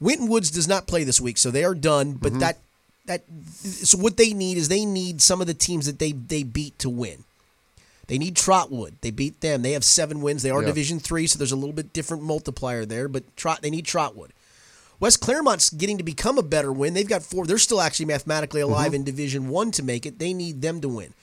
Winton 0.00 0.28
Woods 0.28 0.50
does 0.50 0.66
not 0.68 0.86
play 0.86 1.04
this 1.04 1.20
week, 1.20 1.38
so 1.38 1.50
they 1.50 1.64
are 1.64 1.74
done. 1.74 2.14
But 2.14 2.38
that 2.40 2.58
that 3.06 3.22
so 3.62 3.98
what 3.98 4.16
they 4.16 4.32
need 4.32 4.56
is 4.56 4.68
they 4.68 4.84
need 4.84 5.20
some 5.22 5.40
of 5.40 5.46
the 5.46 5.54
teams 5.54 5.86
that 5.86 5.98
they 5.98 6.12
they 6.12 6.42
beat 6.42 6.78
to 6.80 6.90
win. 6.90 7.24
They 8.08 8.18
need 8.18 8.34
Trotwood. 8.36 8.94
They 9.00 9.10
beat 9.12 9.40
them. 9.40 9.62
They 9.62 9.72
have 9.72 9.84
seven 9.84 10.20
wins. 10.20 10.42
They 10.42 10.50
are 10.50 10.60
Yeah. 10.60 10.66
Division 10.68 10.98
three, 10.98 11.26
so 11.28 11.38
there's 11.38 11.52
a 11.52 11.56
little 11.56 11.72
bit 11.72 11.92
different 11.92 12.22
multiplier 12.24 12.84
there. 12.84 13.08
But 13.08 13.36
Trot, 13.36 13.62
they 13.62 13.70
need 13.70 13.86
Trotwood. 13.86 14.32
West 15.00 15.20
Clermont's 15.20 15.70
getting 15.70 15.98
to 15.98 16.04
become 16.04 16.36
a 16.38 16.42
better 16.42 16.72
win. 16.72 16.94
They've 16.94 17.08
got 17.08 17.22
four. 17.22 17.46
They're 17.46 17.58
still 17.58 17.80
actually 17.80 18.06
mathematically 18.06 18.60
alive 18.60 18.86
Mm-hmm. 18.88 18.94
in 18.96 19.04
Division 19.04 19.48
One 19.48 19.70
to 19.72 19.82
make 19.82 20.04
it. 20.04 20.18
They 20.18 20.32
need 20.34 20.62
them 20.62 20.80
to 20.80 20.88
win. 20.88 21.14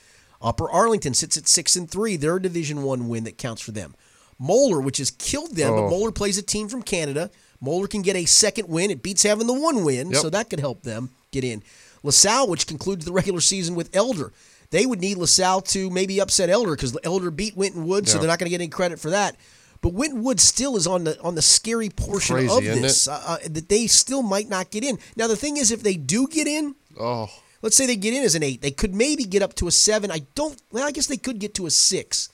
Upper 0.42 0.70
Arlington 0.70 1.14
sits 1.14 1.36
at 1.36 1.48
six 1.48 1.76
and 1.76 1.90
three. 1.90 2.16
They're 2.16 2.36
a 2.36 2.42
Division 2.42 2.82
One 2.82 3.08
win 3.08 3.24
that 3.24 3.38
counts 3.38 3.60
for 3.62 3.72
them. 3.72 3.94
Moeller, 4.38 4.80
which 4.80 4.98
has 4.98 5.10
killed 5.10 5.54
them, 5.54 5.74
but 5.74 5.82
Oh. 5.84 5.90
Moeller 5.90 6.12
plays 6.12 6.38
a 6.38 6.42
team 6.42 6.68
from 6.68 6.82
Canada. 6.82 7.30
Moeller 7.60 7.86
can 7.86 8.00
get 8.00 8.16
a 8.16 8.24
second 8.24 8.68
win. 8.68 8.90
It 8.90 9.02
beats 9.02 9.22
having 9.22 9.46
the 9.46 9.52
one 9.52 9.84
win, 9.84 10.10
Yep. 10.12 10.22
so 10.22 10.30
that 10.30 10.48
could 10.48 10.60
help 10.60 10.82
them 10.82 11.10
get 11.30 11.44
in. 11.44 11.62
LaSalle, 12.02 12.48
which 12.48 12.66
concludes 12.66 13.04
the 13.04 13.12
regular 13.12 13.40
season 13.42 13.74
with 13.74 13.94
Elder. 13.94 14.32
They 14.70 14.86
would 14.86 15.00
need 15.00 15.18
LaSalle 15.18 15.60
to 15.62 15.90
maybe 15.90 16.20
upset 16.20 16.48
Elder 16.48 16.74
because 16.74 16.96
Elder 17.04 17.30
beat 17.30 17.54
Winton 17.56 17.86
Woods, 17.86 18.10
so 18.10 18.18
they're 18.18 18.28
not 18.28 18.38
going 18.38 18.46
to 18.46 18.50
get 18.50 18.62
any 18.62 18.68
credit 18.68 18.98
for 18.98 19.10
that. 19.10 19.36
But 19.82 19.92
Winton 19.92 20.22
Woods 20.22 20.42
still 20.42 20.76
is 20.76 20.86
on 20.86 21.04
the 21.04 21.20
on 21.20 21.34
the 21.34 21.42
scary 21.42 21.88
portion 21.90 22.36
Crazy, 22.36 22.68
of 22.68 22.80
this 22.80 23.08
uh, 23.08 23.22
uh, 23.26 23.38
that 23.48 23.68
they 23.68 23.86
still 23.86 24.22
might 24.22 24.48
not 24.48 24.70
get 24.70 24.84
in. 24.84 24.98
Now 25.16 25.26
the 25.26 25.36
thing 25.36 25.56
is, 25.56 25.70
if 25.70 25.82
they 25.82 25.94
do 25.96 26.26
get 26.28 26.46
in, 26.46 26.74
Oh, 26.98 27.28
let's 27.62 27.76
say 27.76 27.86
they 27.86 27.96
get 27.96 28.14
in 28.14 28.22
as 28.22 28.34
an 28.34 28.42
eight, 28.42 28.62
they 28.62 28.70
could 28.70 28.94
maybe 28.94 29.24
get 29.24 29.42
up 29.42 29.54
to 29.56 29.68
a 29.68 29.70
seven. 29.70 30.10
I 30.10 30.20
don't. 30.34 30.60
Well, 30.72 30.86
I 30.86 30.90
guess 30.90 31.06
they 31.06 31.16
could 31.16 31.38
get 31.38 31.54
to 31.54 31.66
a 31.66 31.70
six. 31.70 32.28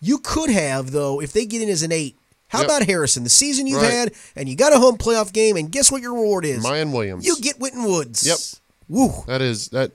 You 0.00 0.18
could 0.18 0.50
have 0.50 0.90
though 0.90 1.20
if 1.20 1.32
they 1.32 1.46
get 1.46 1.62
in 1.62 1.68
as 1.68 1.82
an 1.82 1.92
eight. 1.92 2.16
How 2.48 2.60
Yep. 2.60 2.66
about 2.68 2.82
Harrison? 2.86 3.24
The 3.24 3.30
season 3.30 3.66
you've 3.66 3.82
Right. 3.82 3.90
had, 3.92 4.12
and 4.36 4.48
you 4.48 4.54
got 4.54 4.72
a 4.72 4.78
home 4.78 4.98
playoff 4.98 5.32
game, 5.32 5.56
and 5.56 5.70
guess 5.72 5.90
what 5.90 6.00
your 6.00 6.14
reward 6.14 6.44
is? 6.44 6.62
Mayan 6.62 6.92
Williams. 6.92 7.26
You 7.26 7.36
get 7.40 7.58
Winton 7.58 7.82
Woods. 7.84 8.24
Yep. 8.24 8.38
Woo. 8.88 9.24
That 9.26 9.42
is 9.42 9.68
that, 9.70 9.90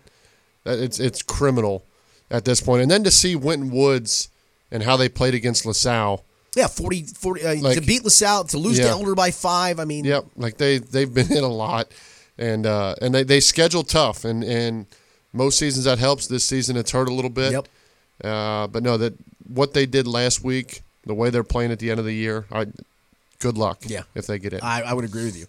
that 0.66 0.78
it's 0.80 1.00
it's 1.00 1.22
criminal 1.22 1.86
at 2.30 2.44
this 2.44 2.60
point. 2.60 2.82
And 2.82 2.92
then 2.92 3.04
to 3.06 3.12
see 3.12 3.36
Winton 3.38 3.72
Woods 3.72 4.28
and 4.70 4.84
how 4.84 4.98
they 4.98 5.08
played 5.08 5.34
against 5.34 5.66
LaSalle. 5.66 6.26
Yeah, 6.56 6.68
40, 6.68 7.04
40 7.04 7.46
uh, 7.46 7.54
to 7.56 7.62
Like- 7.62 7.86
beat 7.86 8.04
LaSalle, 8.04 8.44
to 8.46 8.58
lose 8.58 8.76
to 8.78 8.84
Yeah. 8.84 8.90
Elder 8.90 9.16
by 9.16 9.32
five. 9.32 9.80
I 9.80 9.86
mean, 9.86 10.04
Yep, 10.04 10.26
like 10.36 10.58
they 10.58 10.80
they've 10.80 11.14
been 11.14 11.32
in 11.32 11.46
a 11.46 11.48
lot, 11.48 11.90
and 12.38 12.66
uh, 12.66 12.96
and 13.02 13.14
they 13.14 13.24
they 13.24 13.40
schedule 13.40 13.84
tough, 13.84 14.26
and 14.26 14.44
and 14.44 14.86
most 15.34 15.58
seasons 15.60 15.86
that 15.86 16.00
helps. 16.00 16.28
This 16.28 16.46
season 16.46 16.78
it's 16.78 16.92
hurt 16.92 17.10
a 17.10 17.14
little 17.14 17.30
bit. 17.30 17.52
Yep. 17.52 17.68
Uh, 18.24 18.68
but 18.68 18.84
no, 18.84 18.98
that 18.98 19.14
what 19.48 19.74
they 19.74 19.86
did 19.86 20.08
last 20.08 20.44
week 20.44 20.82
the 21.06 21.14
way 21.14 21.30
they're 21.30 21.44
playing 21.44 21.72
at 21.72 21.80
the 21.80 21.90
end 21.90 22.00
of 22.00 22.06
the 22.06 22.14
year, 22.14 22.46
I 22.52 22.68
good 23.40 23.58
luck. 23.58 23.80
Yeah. 23.86 24.04
if 24.16 24.28
they 24.28 24.40
get 24.40 24.54
in. 24.54 24.60
I, 24.62 24.82
I 24.82 24.94
would 24.94 25.06
agree 25.06 25.26
with 25.26 25.38
you. 25.38 25.48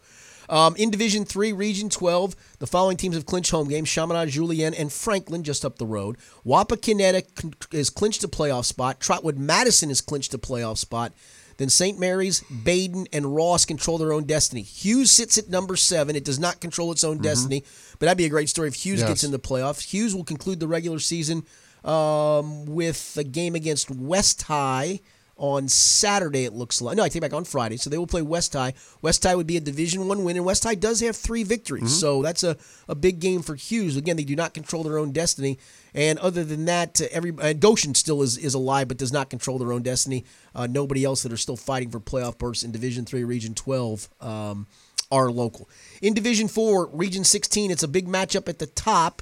Um, 0.48 0.74
in 0.76 0.90
Division 0.90 1.24
3, 1.24 1.52
Region 1.52 1.88
12, 1.88 2.34
the 2.58 2.66
following 2.66 2.96
teams 2.96 3.14
have 3.14 3.24
clinched 3.24 3.50
home 3.52 3.68
games 3.68 3.88
Chaminade, 3.88 4.28
Julienne, 4.28 4.74
and 4.74 4.92
Franklin 4.92 5.44
just 5.44 5.64
up 5.64 5.78
the 5.78 5.86
road. 5.86 6.16
Wapakoneta 6.44 7.24
is 7.72 7.90
clinched 7.90 8.24
a 8.24 8.28
playoff 8.28 8.64
spot. 8.64 9.00
Trotwood 9.00 9.38
Madison 9.38 9.90
is 9.90 10.00
clinched 10.00 10.34
a 10.34 10.38
playoff 10.38 10.78
spot. 10.78 11.12
Then 11.56 11.68
St. 11.68 11.98
Mary's, 11.98 12.40
Badin, 12.42 13.06
and 13.12 13.34
Ross 13.34 13.64
control 13.64 13.98
their 13.98 14.12
own 14.12 14.24
destiny. 14.24 14.62
Hughes 14.62 15.10
sits 15.10 15.38
at 15.38 15.48
number 15.48 15.76
seven. 15.76 16.16
It 16.16 16.24
does 16.24 16.38
not 16.38 16.60
control 16.60 16.92
its 16.92 17.04
own 17.04 17.18
destiny, 17.18 17.64
but 17.98 18.06
that'd 18.06 18.18
be 18.18 18.24
a 18.24 18.30
great 18.30 18.48
story 18.48 18.68
if 18.68 18.74
Hughes 18.74 19.00
Yes. 19.00 19.08
gets 19.08 19.24
in 19.24 19.30
the 19.30 19.38
playoffs. 19.38 19.90
Hughes 19.92 20.14
will 20.14 20.24
conclude 20.24 20.60
the 20.60 20.68
regular 20.68 20.98
season 20.98 21.44
um, 21.84 22.66
with 22.66 23.16
a 23.16 23.24
game 23.24 23.54
against 23.54 23.90
West 23.90 24.42
High 24.42 25.00
on 25.36 25.68
Saturday. 25.68 26.44
It 26.44 26.52
looks 26.52 26.80
like 26.80 26.96
no, 26.96 27.02
I 27.02 27.08
take 27.08 27.22
back 27.22 27.32
on 27.32 27.44
Friday. 27.44 27.76
So 27.76 27.90
they 27.90 27.98
will 27.98 28.06
play 28.06 28.22
West 28.22 28.52
High. 28.52 28.74
West 29.00 29.22
High 29.22 29.34
would 29.34 29.46
be 29.46 29.56
a 29.56 29.60
Division 29.60 30.06
One 30.08 30.24
win, 30.24 30.36
and 30.36 30.44
West 30.44 30.64
High 30.64 30.74
does 30.74 31.00
have 31.00 31.16
three 31.16 31.42
victories. 31.42 31.98
So 31.98 32.22
that's 32.22 32.42
a, 32.42 32.56
a 32.88 32.94
big 32.94 33.20
game 33.20 33.42
for 33.42 33.54
Hughes. 33.54 33.96
Again, 33.96 34.16
they 34.16 34.24
do 34.24 34.36
not 34.36 34.54
control 34.54 34.82
their 34.82 34.98
own 34.98 35.12
destiny. 35.12 35.58
And 35.94 36.18
other 36.20 36.44
than 36.44 36.64
that, 36.66 37.00
every 37.00 37.32
uh, 37.38 37.52
Goshen 37.52 37.94
still 37.94 38.22
is, 38.22 38.38
is 38.38 38.54
alive, 38.54 38.88
but 38.88 38.96
does 38.96 39.12
not 39.12 39.30
control 39.30 39.58
their 39.58 39.72
own 39.72 39.82
destiny. 39.82 40.24
Uh, 40.54 40.66
nobody 40.66 41.04
else 41.04 41.22
that 41.22 41.32
are 41.32 41.36
still 41.36 41.56
fighting 41.56 41.90
for 41.90 42.00
playoff 42.00 42.38
berths 42.38 42.62
in 42.62 42.72
Division 42.72 43.04
Three, 43.04 43.24
Region 43.24 43.54
Twelve. 43.54 44.08
Um, 44.20 44.66
are 45.10 45.30
local. 45.30 45.68
In 46.00 46.14
Division 46.14 46.48
4, 46.48 46.86
Region 46.86 47.22
16, 47.22 47.70
it's 47.70 47.82
a 47.82 47.88
big 47.88 48.08
matchup 48.08 48.48
at 48.48 48.58
the 48.58 48.66
top. 48.66 49.20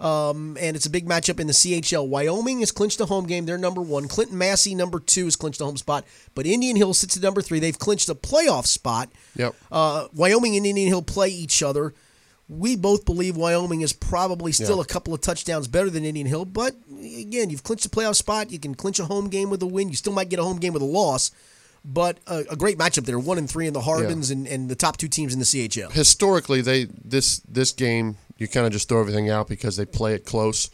Um, 0.00 0.56
and 0.58 0.76
it's 0.76 0.86
a 0.86 0.90
big 0.90 1.06
matchup 1.06 1.38
in 1.38 1.46
the 1.46 1.52
CHL. 1.52 2.08
Wyoming 2.08 2.60
has 2.60 2.72
clinched 2.72 3.00
a 3.00 3.06
home 3.06 3.26
game. 3.26 3.44
They're 3.44 3.58
number 3.58 3.82
one. 3.82 4.08
Clinton 4.08 4.38
Massie, 4.38 4.74
number 4.74 4.98
two, 4.98 5.26
has 5.26 5.36
clinched 5.36 5.60
a 5.60 5.64
home 5.66 5.76
spot. 5.76 6.06
But 6.34 6.46
Indian 6.46 6.76
Hill 6.76 6.94
sits 6.94 7.18
at 7.18 7.22
number 7.22 7.42
three. 7.42 7.60
They've 7.60 7.78
clinched 7.78 8.08
a 8.08 8.14
playoff 8.14 8.66
spot. 8.66 9.10
Yep. 9.36 9.54
Uh, 9.70 10.08
Wyoming 10.14 10.56
and 10.56 10.64
Indian 10.64 10.88
Hill 10.88 11.02
play 11.02 11.28
each 11.28 11.62
other. 11.62 11.92
We 12.48 12.76
both 12.76 13.04
believe 13.04 13.36
Wyoming 13.36 13.82
is 13.82 13.92
probably 13.92 14.52
still 14.52 14.76
Yeah. 14.78 14.82
a 14.82 14.86
couple 14.86 15.12
of 15.12 15.20
touchdowns 15.20 15.68
better 15.68 15.90
than 15.90 16.04
Indian 16.06 16.26
Hill. 16.26 16.46
But 16.46 16.76
again, 16.90 17.50
you've 17.50 17.62
clinched 17.62 17.84
a 17.84 17.90
playoff 17.90 18.16
spot. 18.16 18.50
You 18.50 18.58
can 18.58 18.74
clinch 18.74 18.98
a 18.98 19.04
home 19.04 19.28
game 19.28 19.50
with 19.50 19.62
a 19.62 19.66
win. 19.66 19.90
You 19.90 19.96
still 19.96 20.14
might 20.14 20.30
get 20.30 20.38
a 20.40 20.44
home 20.44 20.58
game 20.58 20.72
with 20.72 20.82
a 20.82 20.86
loss. 20.86 21.30
But 21.84 22.18
a, 22.26 22.44
a 22.50 22.56
great 22.56 22.76
matchup 22.78 23.04
there. 23.06 23.18
One 23.18 23.38
and 23.38 23.48
three 23.48 23.66
in 23.66 23.72
the 23.74 23.80
Harbins 23.80 24.30
and, 24.30 24.46
and 24.46 24.68
the 24.68 24.74
top 24.74 24.96
two 24.96 25.08
teams 25.08 25.32
in 25.32 25.38
the 25.38 25.44
CHL. 25.46 25.92
historically 25.92 26.60
they 26.60 26.86
this 27.04 27.40
this 27.48 27.72
game 27.72 28.16
you 28.40 28.48
kind 28.48 28.66
of 28.66 28.72
just 28.72 28.88
throw 28.88 29.00
everything 29.00 29.30
out 29.30 29.46
because 29.46 29.76
they 29.76 29.84
play 29.86 30.14
it 30.14 30.24
close. 30.24 30.68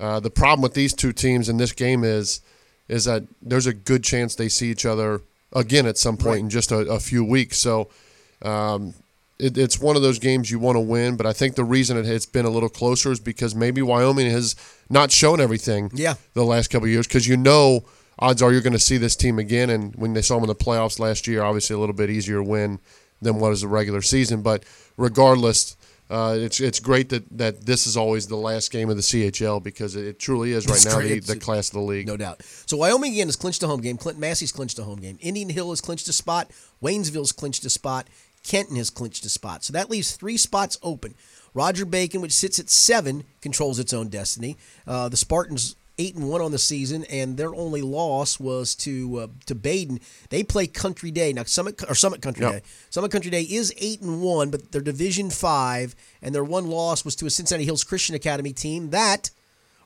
Uh, 0.00 0.18
the 0.18 0.30
problem 0.30 0.62
with 0.62 0.74
these 0.74 0.92
two 0.92 1.12
teams 1.12 1.48
in 1.48 1.58
this 1.58 1.70
game 1.72 2.02
is 2.02 2.40
is 2.88 3.04
that 3.04 3.22
there's 3.40 3.66
a 3.66 3.72
good 3.72 4.02
chance 4.02 4.34
they 4.34 4.48
see 4.48 4.68
each 4.70 4.84
other 4.84 5.20
again 5.52 5.86
at 5.86 5.96
some 5.96 6.16
point 6.16 6.40
in 6.40 6.50
just 6.50 6.72
a, 6.72 6.78
a 6.78 6.98
few 6.98 7.24
weeks. 7.24 7.58
So 7.58 7.88
um, 8.42 8.94
it, 9.38 9.56
it's 9.56 9.78
one 9.80 9.94
of 9.96 10.02
those 10.02 10.18
games 10.18 10.50
you 10.50 10.58
want 10.58 10.76
to 10.76 10.80
win, 10.80 11.16
but 11.16 11.24
I 11.26 11.32
think 11.32 11.54
the 11.54 11.64
reason 11.64 11.96
it 11.96 12.04
has 12.06 12.26
been 12.26 12.44
a 12.44 12.50
little 12.50 12.68
closer 12.68 13.12
is 13.12 13.20
because 13.20 13.54
maybe 13.54 13.80
Wyoming 13.82 14.30
has 14.30 14.56
not 14.90 15.10
shown 15.12 15.40
everything 15.40 15.90
Yeah. 15.94 16.14
the 16.34 16.44
last 16.44 16.68
couple 16.70 16.86
of 16.86 16.90
years 16.92 17.06
because 17.06 17.28
you 17.28 17.36
know 17.36 17.84
odds 18.18 18.42
are 18.42 18.52
you're 18.52 18.60
going 18.60 18.72
to 18.72 18.78
see 18.78 18.98
this 18.98 19.16
team 19.16 19.38
again. 19.38 19.70
And 19.70 19.94
when 19.96 20.12
they 20.14 20.22
saw 20.22 20.34
them 20.34 20.44
in 20.44 20.48
the 20.48 20.54
playoffs 20.54 20.98
last 20.98 21.26
year, 21.28 21.42
obviously 21.42 21.74
a 21.74 21.78
little 21.78 21.94
bit 21.94 22.10
easier 22.10 22.42
win 22.42 22.78
than 23.22 23.38
what 23.38 23.52
is 23.52 23.60
the 23.60 23.68
regular 23.68 24.02
season. 24.02 24.42
But 24.42 24.64
regardless, 24.96 25.76
uh, 26.12 26.36
it's 26.38 26.60
it's 26.60 26.78
great 26.78 27.08
that, 27.08 27.24
that 27.38 27.64
this 27.64 27.86
is 27.86 27.96
always 27.96 28.26
the 28.26 28.36
last 28.36 28.70
game 28.70 28.90
of 28.90 28.96
the 28.96 29.02
CHL 29.02 29.62
because 29.62 29.96
it, 29.96 30.18
truly 30.18 30.52
is 30.52 30.66
right 30.66 30.76
It's 30.76 30.84
now 30.84 31.00
the, 31.00 31.18
the 31.20 31.36
class 31.36 31.68
of 31.68 31.74
the 31.74 31.80
league. 31.80 32.06
No 32.06 32.18
doubt. 32.18 32.42
So 32.66 32.76
Wyoming 32.76 33.14
again 33.14 33.28
has 33.28 33.36
clinched 33.36 33.62
a 33.62 33.66
home 33.66 33.80
game. 33.80 33.96
Clinton 33.96 34.20
Massie's 34.20 34.52
clinched 34.52 34.78
a 34.78 34.84
home 34.84 35.00
game. 35.00 35.16
Indian 35.22 35.48
Hill 35.48 35.70
has 35.70 35.80
clinched 35.80 36.08
a 36.08 36.12
spot. 36.12 36.50
Waynesville's 36.82 37.32
clinched 37.32 37.64
a 37.64 37.70
spot. 37.70 38.08
Kenton 38.44 38.76
has 38.76 38.90
clinched 38.90 39.24
a 39.24 39.30
spot. 39.30 39.64
So 39.64 39.72
that 39.72 39.88
leaves 39.88 40.14
three 40.14 40.36
spots 40.36 40.78
open. 40.82 41.14
Roger 41.54 41.86
Bacon, 41.86 42.20
which 42.20 42.32
sits 42.32 42.58
at 42.58 42.68
seven, 42.68 43.24
controls 43.40 43.78
its 43.78 43.94
own 43.94 44.08
destiny. 44.08 44.58
Uh, 44.86 45.08
the 45.08 45.16
Spartans 45.16 45.76
eight 45.98 46.14
and 46.14 46.28
one 46.28 46.40
on 46.40 46.52
the 46.52 46.58
season, 46.58 47.04
and 47.04 47.36
their 47.36 47.54
only 47.54 47.82
loss 47.82 48.40
was 48.40 48.74
to 48.76 49.18
uh, 49.18 49.26
to 49.46 49.54
Badin. 49.54 50.00
They 50.30 50.42
play 50.42 50.66
Country 50.66 51.10
Day 51.10 51.32
now. 51.32 51.44
Summit 51.44 51.82
or 51.88 51.94
Summit 51.94 52.22
Country 52.22 52.44
Yep. 52.44 52.52
Day. 52.52 52.62
Summit 52.90 53.10
Country 53.10 53.30
Day 53.30 53.42
is 53.42 53.72
eight 53.78 54.00
and 54.00 54.22
one, 54.22 54.50
but 54.50 54.72
they're 54.72 54.80
Division 54.80 55.30
five, 55.30 55.94
and 56.20 56.34
their 56.34 56.44
one 56.44 56.66
loss 56.68 57.04
was 57.04 57.16
to 57.16 57.26
a 57.26 57.30
Cincinnati 57.30 57.64
Hills 57.64 57.84
Christian 57.84 58.14
Academy 58.14 58.52
team 58.52 58.90
that 58.90 59.30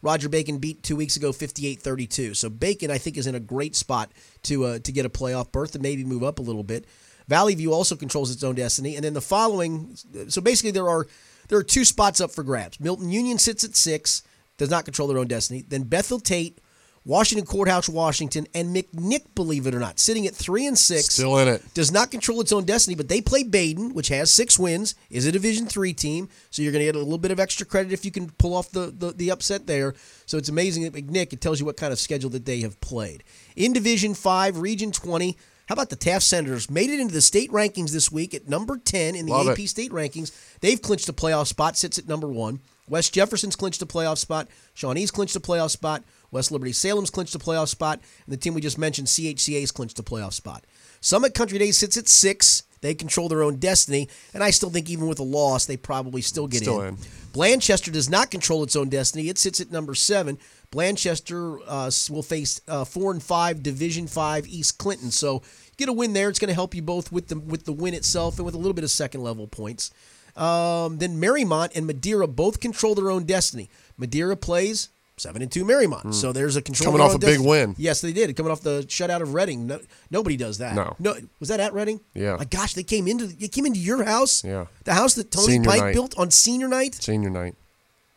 Roger 0.03 0.29
Bacon 0.29 0.59
beat 0.59 0.83
two 0.83 0.95
weeks 0.95 1.17
ago, 1.17 1.33
58-32. 1.33 2.37
So 2.37 2.49
Bacon, 2.51 2.91
I 2.91 2.99
think, 2.99 3.17
is 3.17 3.27
in 3.27 3.35
a 3.35 3.41
great 3.41 3.75
spot 3.75 4.13
to 4.45 4.65
uh, 4.65 4.79
to 4.81 4.93
get 4.93 5.07
a 5.07 5.11
playoff 5.11 5.51
berth 5.51 5.75
and 5.75 5.83
maybe 5.83 6.05
move 6.05 6.23
up 6.23 6.39
a 6.39 6.43
little 6.43 6.63
bit. 6.63 6.85
Valley 7.29 7.57
View 7.57 7.73
also 7.73 7.97
controls 7.97 8.31
its 8.31 8.45
own 8.45 8.55
destiny, 8.55 8.95
and 8.95 9.05
then 9.05 9.15
the 9.15 9.21
following. 9.21 9.97
So 10.29 10.41
basically, 10.41 10.71
there 10.71 10.89
are 10.89 11.07
there 11.49 11.59
are 11.59 11.65
two 11.65 11.85
spots 11.85 12.21
up 12.21 12.31
for 12.31 12.45
grabs. 12.45 12.79
Milton 12.79 13.11
Union 13.11 13.39
sits 13.39 13.65
at 13.65 13.75
six, 13.75 14.23
does 14.57 14.71
not 14.71 14.85
control 14.85 15.09
their 15.09 15.19
own 15.19 15.27
destiny. 15.29 15.65
Then 15.67 15.83
Bethel 15.85 16.19
Tate, 16.21 16.59
Washington 17.05 17.47
Courthouse, 17.47 17.89
Washington, 17.89 18.49
and 18.53 18.75
McNick, 18.75 19.35
believe 19.37 19.67
it 19.69 19.75
or 19.75 19.79
not, 19.79 20.01
sitting 20.01 20.27
at 20.27 20.35
three 20.35 20.67
and 20.67 20.77
six 20.77 21.15
Still 21.15 21.39
in 21.39 21.47
it. 21.47 21.63
does 21.73 21.93
not 21.93 22.11
control 22.11 22.41
its 22.41 22.51
own 22.53 22.65
destiny, 22.65 22.97
but 22.97 23.09
they 23.09 23.21
play 23.21 23.45
Badin, 23.45 23.93
which 23.93 24.09
has 24.09 24.33
six 24.35 24.59
wins, 24.59 24.97
is 25.09 25.25
a 25.25 25.31
Division 25.31 25.67
three 25.67 25.93
team. 25.93 26.29
So 26.51 26.63
you're 26.63 26.73
going 26.73 26.81
to 26.81 26.87
get 26.87 26.97
a 26.97 26.99
little 26.99 27.19
bit 27.19 27.31
of 27.31 27.39
extra 27.39 27.65
credit 27.65 27.93
if 27.93 28.05
you 28.05 28.11
can 28.11 28.31
pull 28.31 28.55
off 28.57 28.73
the, 28.73 28.93
the, 28.97 29.13
the 29.13 29.31
upset 29.31 29.69
there. 29.69 29.95
So 30.27 30.37
it's 30.37 30.49
amazing 30.49 30.83
that 30.83 30.95
McNick, 30.95 31.33
it 31.33 31.41
tells 31.41 31.61
you 31.61 31.67
what 31.67 31.77
kind 31.77 31.93
of 31.93 32.01
schedule 32.01 32.31
that 32.31 32.45
they 32.45 32.61
have 32.63 32.81
played. 32.81 33.23
In 33.55 33.73
Division 33.73 34.15
five, 34.15 34.59
Region 34.59 34.91
20, 34.91 35.37
how 35.69 35.73
about 35.75 35.91
the 35.91 35.97
Taft 35.97 36.25
Senators? 36.25 36.69
Made 36.71 36.91
it 36.91 36.99
into 36.99 37.15
the 37.15 37.21
state 37.21 37.51
rankings 37.53 37.91
this 37.93 38.11
week 38.11 38.35
at 38.35 38.49
number 38.49 38.79
10 38.79 39.15
in 39.15 39.27
the 39.27 39.33
Love 39.33 39.49
AP 39.49 39.61
it. 39.61 39.69
state 39.69 39.93
rankings. 39.93 40.33
They've 40.61 40.81
clinched 40.83 41.09
a 41.09 41.13
playoff 41.13 41.47
spot, 41.47 41.77
sits 41.77 41.99
at 41.99 42.09
number 42.09 42.29
one. 42.29 42.61
West 42.89 43.13
Jefferson's 43.15 43.57
clinched 43.57 43.83
a 43.83 43.87
playoff 43.87 44.19
spot. 44.19 44.49
Shawnee's 44.75 45.11
clinched 45.11 45.37
a 45.37 45.41
playoff 45.41 45.71
spot. 45.71 46.05
West 46.31 46.53
Liberty 46.53 46.73
Salem's 46.73 47.11
clinched 47.11 47.35
a 47.35 47.39
playoff 47.39 47.69
spot. 47.69 48.01
And 48.25 48.33
the 48.33 48.37
team 48.37 48.55
we 48.55 48.61
just 48.61 48.79
mentioned, 48.79 49.09
CHCA's 49.09 49.73
clinched 49.73 49.99
a 49.99 50.03
playoff 50.03 50.33
spot. 50.33 50.65
Summit 51.01 51.35
Country 51.35 51.59
Day 51.59 51.71
sits 51.73 51.97
at 51.97 52.09
six. 52.09 52.63
They 52.83 52.95
control 52.95 53.29
their 53.29 53.43
own 53.43 53.57
destiny. 53.57 54.09
And 54.35 54.45
I 54.45 54.51
still 54.51 54.71
think 54.71 54.89
even 54.89 55.09
with 55.09 55.19
a 55.19 55.25
loss, 55.25 55.67
they 55.67 55.77
probably 55.77 56.23
still 56.23 56.47
get 56.47 56.63
Still 56.63 56.83
in. 56.83 56.89
in. 56.89 56.97
Blanchester 57.33 57.93
does 57.93 58.09
not 58.09 58.31
control 58.31 58.63
its 58.63 58.77
own 58.77 58.89
destiny. 58.89 59.29
It 59.29 59.39
sits 59.39 59.61
at 59.61 59.71
number 59.71 59.95
seven. 59.95 60.39
Blanchester 60.71 61.59
uh, 61.67 61.91
will 62.13 62.23
face 62.23 62.61
uh, 62.69 62.85
four 62.85 63.13
and 63.13 63.23
five 63.23 63.63
Division 63.63 64.07
Five 64.07 64.47
East 64.47 64.79
Clinton. 64.79 65.11
So 65.11 65.43
get 65.77 65.89
a 65.89 65.93
win 65.93 66.13
there. 66.13 66.29
It's 66.29 66.39
going 66.39 66.49
to 66.49 66.55
help 66.55 66.75
you 66.75 66.83
both 66.83 67.11
with 67.13 67.29
the 67.29 67.39
with 67.39 67.65
the 67.65 67.73
win 67.73 67.95
itself 67.95 68.39
and 68.39 68.47
with 68.47 68.55
a 68.55 68.59
little 68.59 68.73
bit 68.73 68.85
of 68.85 68.91
second 68.91 69.23
level 69.23 69.47
points. 69.47 69.91
Um, 70.37 70.99
then 70.99 71.21
Marymount 71.21 71.75
and 71.75 71.87
Madeira 71.87 72.27
both 72.27 72.61
control 72.61 72.95
their 72.95 73.11
own 73.11 73.25
destiny. 73.25 73.71
Madeira 73.97 74.37
plays 74.37 74.91
seven 75.17 75.41
and 75.41 75.51
two 75.51 75.65
Marymount, 75.65 76.13
so 76.13 76.33
there's 76.33 76.57
a 76.57 76.63
control. 76.63 76.93
Coming 76.93 77.07
off 77.07 77.15
a 77.15 77.19
big 77.19 77.41
win. 77.41 77.75
Yes, 77.79 78.03
they 78.03 78.13
did. 78.13 78.37
Coming 78.37 78.53
off 78.53 78.61
the 78.61 78.83
shutout 78.83 79.23
of 79.23 79.33
Reading. 79.33 79.67
No, 79.67 79.81
nobody 80.11 80.37
does 80.37 80.59
that. 80.59 80.75
No. 80.75 80.95
no. 80.99 81.17
Was 81.41 81.49
that 81.49 81.59
at 81.61 81.73
Reading? 81.73 82.01
Yeah. 82.15 82.37
My 82.37 82.45
gosh, 82.45 82.75
they 82.75 82.83
came 82.83 83.09
into 83.09 83.27
they 83.27 83.49
came 83.49 83.65
into 83.67 83.81
your 83.81 84.05
house. 84.05 84.45
Yeah. 84.45 84.67
The 84.85 84.95
house 84.95 85.15
that 85.15 85.31
Tony 85.31 85.55
Senior 85.55 85.71
Pike 85.71 85.81
night. 85.81 85.95
built 85.95 86.19
on 86.19 86.31
senior 86.31 86.69
night. 86.69 86.97
Senior 86.97 87.31
night. 87.31 87.55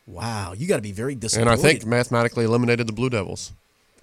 Wow, 0.06 0.54
you 0.54 0.68
got 0.68 0.78
to 0.78 0.82
be 0.82 0.92
very 0.92 1.16
disciplined. 1.16 1.52
And. 1.52 1.60
I 1.60 1.62
think 1.62 1.86
mathematically 1.86 2.44
eliminated 2.44 2.88
the 2.88 2.94
Blue 2.94 3.10
Devils. 3.10 3.54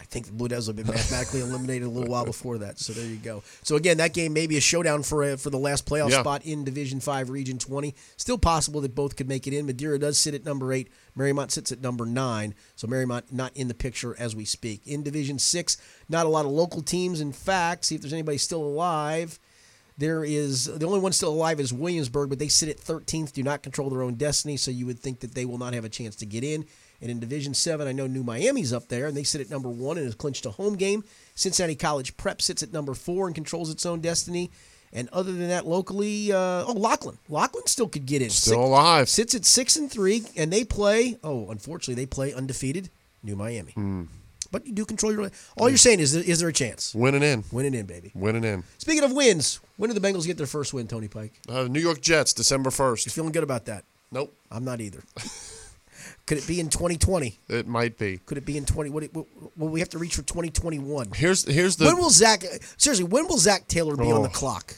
I 0.07 0.09
think 0.09 0.27
the 0.27 0.33
Blue 0.33 0.47
Devils 0.47 0.69
have 0.69 0.77
been 0.77 0.87
mathematically 0.87 1.41
eliminated 1.41 1.89
a 1.89 1.91
little 1.91 2.09
while 2.09 2.25
before 2.25 2.59
that. 2.59 2.79
So 2.79 2.93
there 2.93 3.05
you 3.05 3.17
go. 3.17 3.43
So 3.65 3.75
again, 3.75 3.97
that 3.97 4.15
game 4.15 4.33
may 4.33 4.47
be 4.47 4.57
a 4.57 4.61
showdown 4.61 5.03
for 5.03 5.25
uh, 5.25 5.37
for 5.37 5.51
the 5.51 5.59
last 5.59 5.85
playoff 5.85 6.11
Yeah. 6.11 6.21
spot 6.21 6.47
in 6.47 6.63
Division 6.63 7.01
Five, 7.01 7.29
Region 7.29 7.59
Twenty. 7.59 7.93
Still 8.17 8.39
possible 8.39 8.81
that 8.83 8.95
both 8.95 9.17
could 9.17 9.29
make 9.29 9.49
it 9.49 9.53
in. 9.53 9.67
Madeira 9.67 9.99
does 9.99 10.17
sit 10.17 10.33
at 10.33 10.45
number 10.45 10.73
eight. 10.73 10.89
Marymount 11.19 11.51
sits 11.51 11.73
at 11.73 11.81
number 11.81 12.07
nine. 12.07 12.55
So 12.77 12.87
Marymount 12.87 13.33
not 13.33 13.51
in 13.57 13.67
the 13.67 13.75
picture 13.75 14.15
as 14.17 14.37
we 14.37 14.45
speak. 14.45 14.87
In 14.87 15.03
Division 15.03 15.41
Six, 15.41 15.77
not 16.09 16.25
a 16.25 16.29
lot 16.29 16.45
of 16.45 16.53
local 16.53 16.83
teams. 16.83 17.21
In 17.21 17.33
fact, 17.33 17.85
see 17.87 17.97
if 17.97 18.01
there's 18.01 18.13
anybody 18.13 18.39
still 18.39 18.63
alive. 18.63 19.41
There 19.99 20.25
is 20.25 20.67
the 20.67 20.87
only 20.87 21.01
one 21.01 21.13
still 21.13 21.31
alive 21.33 21.59
is 21.59 21.73
Williamsburg, 21.73 22.29
but 22.29 22.39
they 22.39 22.49
sit 22.49 22.69
at 22.69 22.77
13th, 22.79 23.33
do 23.33 23.43
not 23.43 23.63
control 23.63 23.89
their 23.91 24.03
own 24.03 24.15
destiny, 24.15 24.57
so 24.59 24.71
you 24.71 24.85
would 24.87 25.01
think 25.01 25.21
that 25.21 25.35
they 25.35 25.47
will 25.47 25.57
not 25.59 25.73
have 25.73 25.87
a 25.87 25.89
chance 25.89 26.15
to 26.17 26.27
get 26.27 26.45
in. 26.45 26.67
And 27.01 27.11
in 27.11 27.21
Division 27.21 27.55
Seven, 27.55 27.87
I 27.87 27.93
know 27.93 28.07
New 28.07 28.25
Miami's 28.25 28.73
up 28.73 28.89
there, 28.89 29.07
and 29.07 29.17
they 29.17 29.23
sit 29.23 29.41
at 29.41 29.51
number 29.51 29.69
one 29.69 29.97
and 29.99 30.07
has 30.07 30.15
clinched 30.15 30.47
a 30.47 30.51
home 30.51 30.77
game. 30.77 31.05
Cincinnati 31.35 31.75
College 31.75 32.17
Prep 32.17 32.41
sits 32.41 32.63
at 32.63 32.73
number 32.73 32.95
four 32.95 33.27
and 33.27 33.35
controls 33.35 33.71
its 33.71 33.85
own 33.85 34.01
destiny. 34.01 34.51
And 34.93 35.09
other 35.13 35.33
than 35.33 35.49
that, 35.49 35.67
locally, 35.67 36.33
uh, 36.33 36.65
oh 36.67 36.75
Lockland, 36.75 37.19
Lockland 37.29 37.69
still 37.69 37.89
could 37.89 38.07
get 38.07 38.23
in. 38.23 38.31
Still 38.31 38.65
alive. 38.65 39.09
Sits 39.09 39.35
at 39.35 39.45
six 39.45 39.77
and 39.77 39.91
three, 39.91 40.25
and 40.37 40.53
they 40.53 40.65
play. 40.65 41.19
Oh, 41.23 41.51
unfortunately, 41.51 41.95
they 41.95 42.07
play 42.07 42.33
undefeated 42.33 42.89
New 43.23 43.37
Miami. 43.37 43.73
Hmm. 43.73 44.05
But 44.51 44.67
you 44.67 44.73
do 44.73 44.85
control 44.85 45.13
your. 45.13 45.31
All 45.59 45.69
you're 45.69 45.77
saying 45.77 46.01
is, 46.01 46.15
is 46.15 46.39
there 46.41 46.49
a 46.49 46.53
chance? 46.53 46.95
Winning 46.95 47.23
in. 47.23 47.45
Winning 47.51 47.75
in, 47.75 47.85
baby. 47.85 48.13
Winning 48.15 48.45
in. 48.45 48.65
Speaking 48.79 49.03
of 49.05 49.13
wins, 49.13 49.61
when 49.77 49.91
did 49.91 50.01
the 50.01 50.09
Bengals 50.09 50.25
get 50.25 50.39
their 50.39 50.47
first 50.47 50.73
win, 50.73 50.87
Tony 50.87 51.09
Pike? 51.09 51.33
Uh, 51.49 51.65
New 51.65 51.81
York 51.81 52.01
Jets, 52.01 52.33
December 52.33 52.71
1st. 52.71 53.07
You 53.07 53.11
1st. 53.11 53.15
feeling 53.15 53.33
good 53.33 53.43
about 53.43 53.67
that? 53.67 53.85
Nope. 54.13 54.35
I'm 54.51 54.65
not 54.65 54.81
either. 54.81 55.03
Could 56.27 56.39
it 56.39 56.47
be 56.47 56.59
in 56.59 56.69
2020? 56.69 57.39
It 57.49 57.69
might 57.69 57.97
be. 57.99 58.19
Could 58.27 58.37
it 58.39 58.45
be 58.45 58.57
in 58.57 58.65
20? 58.65 58.91
What, 58.91 59.05
what, 59.15 59.27
will 59.57 59.69
we 59.69 59.79
have 59.81 59.89
to 59.91 59.99
reach 59.99 60.17
for 60.17 60.23
2021? 60.23 61.13
Here's 61.15 61.45
here's 61.45 61.77
the 61.77 61.85
when 61.87 61.97
will 61.99 62.11
Zach? 62.11 62.43
Seriously, 62.77 63.05
when 63.05 63.29
will 63.29 63.39
Zac 63.39 63.69
Taylor 63.69 63.97
be 63.97 64.11
on 64.11 64.23
the 64.23 64.29
Oh. 64.29 64.33
clock? 64.33 64.75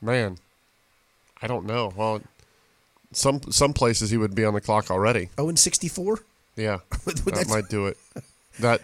man. 0.00 0.38
I 1.44 1.48
don't 1.48 1.66
know. 1.66 1.92
Well, 1.96 2.22
some 3.12 3.40
some 3.50 3.72
places 3.72 4.10
he 4.10 4.16
would 4.16 4.34
be 4.34 4.44
on 4.44 4.54
the 4.54 4.60
clock 4.60 4.90
already. 4.92 5.28
Oh, 5.36 5.48
in 5.48 5.56
64. 5.56 6.20
Yeah, 6.56 6.78
that 7.04 7.46
might 7.48 7.68
do 7.68 7.86
it. 7.86 7.98
That 8.60 8.80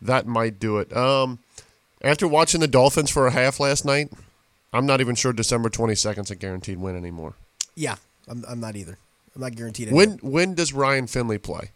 that 0.00 0.26
might 0.26 0.58
do 0.58 0.78
it. 0.78 0.94
Um, 0.96 1.38
after 2.02 2.26
watching 2.26 2.60
the 2.60 2.66
Dolphins 2.66 3.08
for 3.10 3.28
a 3.28 3.30
half 3.30 3.60
last 3.60 3.84
night, 3.84 4.10
I'm 4.72 4.84
not 4.86 5.00
even 5.00 5.14
sure 5.14 5.32
December 5.32 5.68
22nd 5.70 6.24
is 6.24 6.30
a 6.32 6.34
guaranteed 6.34 6.78
win 6.78 6.96
anymore. 6.96 7.34
Yeah, 7.76 7.96
I'm, 8.28 8.44
I'm 8.48 8.58
not 8.58 8.74
either. 8.74 8.98
I'm 9.34 9.40
not 9.42 9.54
guaranteed. 9.54 9.90
When 9.92 10.18
when 10.18 10.54
does 10.54 10.72
Ryan 10.72 11.06
Finley 11.06 11.38
play? 11.38 11.70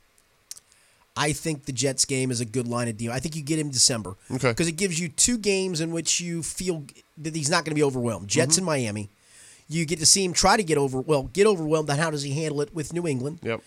I 1.18 1.32
think 1.32 1.64
the 1.64 1.72
Jets 1.72 2.04
game 2.04 2.30
is 2.30 2.40
a 2.42 2.44
good 2.44 2.68
line 2.68 2.88
of 2.88 2.98
deal. 2.98 3.10
I 3.10 3.20
think 3.20 3.36
you 3.36 3.42
get 3.42 3.58
him 3.58 3.70
December. 3.70 4.16
Okay. 4.30 4.50
Because 4.50 4.68
it 4.68 4.76
gives 4.76 5.00
you 5.00 5.08
two 5.08 5.38
games 5.38 5.80
in 5.80 5.90
which 5.90 6.20
you 6.20 6.42
feel 6.42 6.84
that 7.16 7.34
he's 7.34 7.48
not 7.48 7.64
going 7.64 7.70
to 7.70 7.74
be 7.74 7.82
overwhelmed. 7.82 8.28
Jets 8.28 8.56
Mm-hmm. 8.56 8.60
and 8.60 8.66
Miami. 8.66 9.08
You 9.68 9.86
get 9.86 9.98
to 10.00 10.06
see 10.06 10.22
him 10.24 10.32
try 10.34 10.56
to 10.58 10.62
get 10.62 10.76
over 10.78 11.00
well, 11.00 11.24
get 11.32 11.46
overwhelmed. 11.46 11.88
And 11.88 11.98
how 11.98 12.10
does 12.10 12.22
he 12.22 12.32
handle 12.32 12.60
it 12.60 12.74
with 12.74 12.92
New 12.92 13.06
England? 13.06 13.38
Yep. 13.42 13.62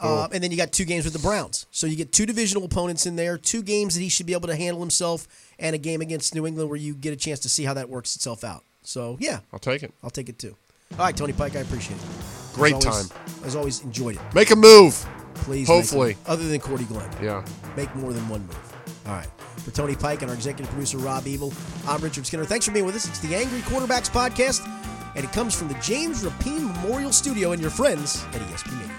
Uh, 0.00 0.28
and 0.32 0.42
then 0.42 0.50
you 0.50 0.56
got 0.58 0.72
two 0.72 0.84
games 0.84 1.04
with 1.04 1.12
the 1.14 1.18
Browns. 1.20 1.66
So 1.70 1.86
you 1.86 1.96
get 1.96 2.12
two 2.12 2.26
divisional 2.26 2.64
opponents 2.64 3.06
in 3.06 3.16
there, 3.16 3.38
two 3.38 3.62
games 3.62 3.94
that 3.94 4.00
he 4.02 4.08
should 4.10 4.26
be 4.26 4.34
able 4.34 4.48
to 4.48 4.56
handle 4.56 4.80
himself, 4.80 5.26
and 5.58 5.74
a 5.74 5.78
game 5.78 6.02
against 6.02 6.34
New 6.34 6.46
England 6.46 6.68
where 6.68 6.78
you 6.78 6.92
get 6.94 7.12
a 7.14 7.16
chance 7.16 7.40
to 7.40 7.48
see 7.48 7.64
how 7.64 7.72
that 7.74 7.88
works 7.88 8.14
itself 8.16 8.44
out. 8.44 8.62
So 8.82 9.16
yeah, 9.20 9.40
I'll 9.52 9.58
take 9.58 9.82
it. 9.82 9.92
I'll 10.02 10.10
take 10.10 10.28
it 10.28 10.38
too. 10.38 10.56
All 10.92 11.04
right, 11.04 11.16
Tony 11.16 11.32
Pike, 11.32 11.56
I 11.56 11.60
appreciate 11.60 11.96
it. 11.98 12.04
Great 12.54 12.74
As 12.76 12.86
always- 12.86 13.08
time. 13.08 13.18
As 13.44 13.56
always, 13.56 13.80
enjoyed 13.82 14.16
it. 14.16 14.22
Make 14.34 14.50
a 14.50 14.56
move. 14.56 15.06
Please, 15.34 15.68
Hopefully. 15.68 16.16
other 16.26 16.48
than 16.48 16.58
Cordy 16.60 16.84
Glenn. 16.84 17.08
Yeah. 17.22 17.44
make 17.76 17.94
more 17.94 18.12
than 18.14 18.26
one 18.28 18.40
move. 18.46 18.72
All 19.06 19.12
right. 19.12 19.26
For 19.62 19.70
Tony 19.70 19.94
Pike 19.94 20.22
and 20.22 20.30
our 20.30 20.34
executive 20.34 20.70
producer, 20.72 20.96
Rob 20.98 21.26
Evil, 21.26 21.52
I'm 21.86 22.00
Richard 22.00 22.26
Skinner. 22.26 22.44
Thanks 22.46 22.64
for 22.64 22.72
being 22.72 22.86
with 22.86 22.96
us. 22.96 23.06
It's 23.06 23.18
the 23.18 23.34
Angry 23.36 23.60
Quarterbacks 23.60 24.08
Podcast, 24.10 24.66
and 25.14 25.22
it 25.24 25.32
comes 25.32 25.54
from 25.54 25.68
the 25.68 25.74
James 25.82 26.24
Rapine 26.24 26.64
Memorial 26.82 27.12
Studio 27.12 27.52
and 27.52 27.60
your 27.60 27.70
friends 27.70 28.24
at 28.32 28.40
ESPN. 28.40 28.90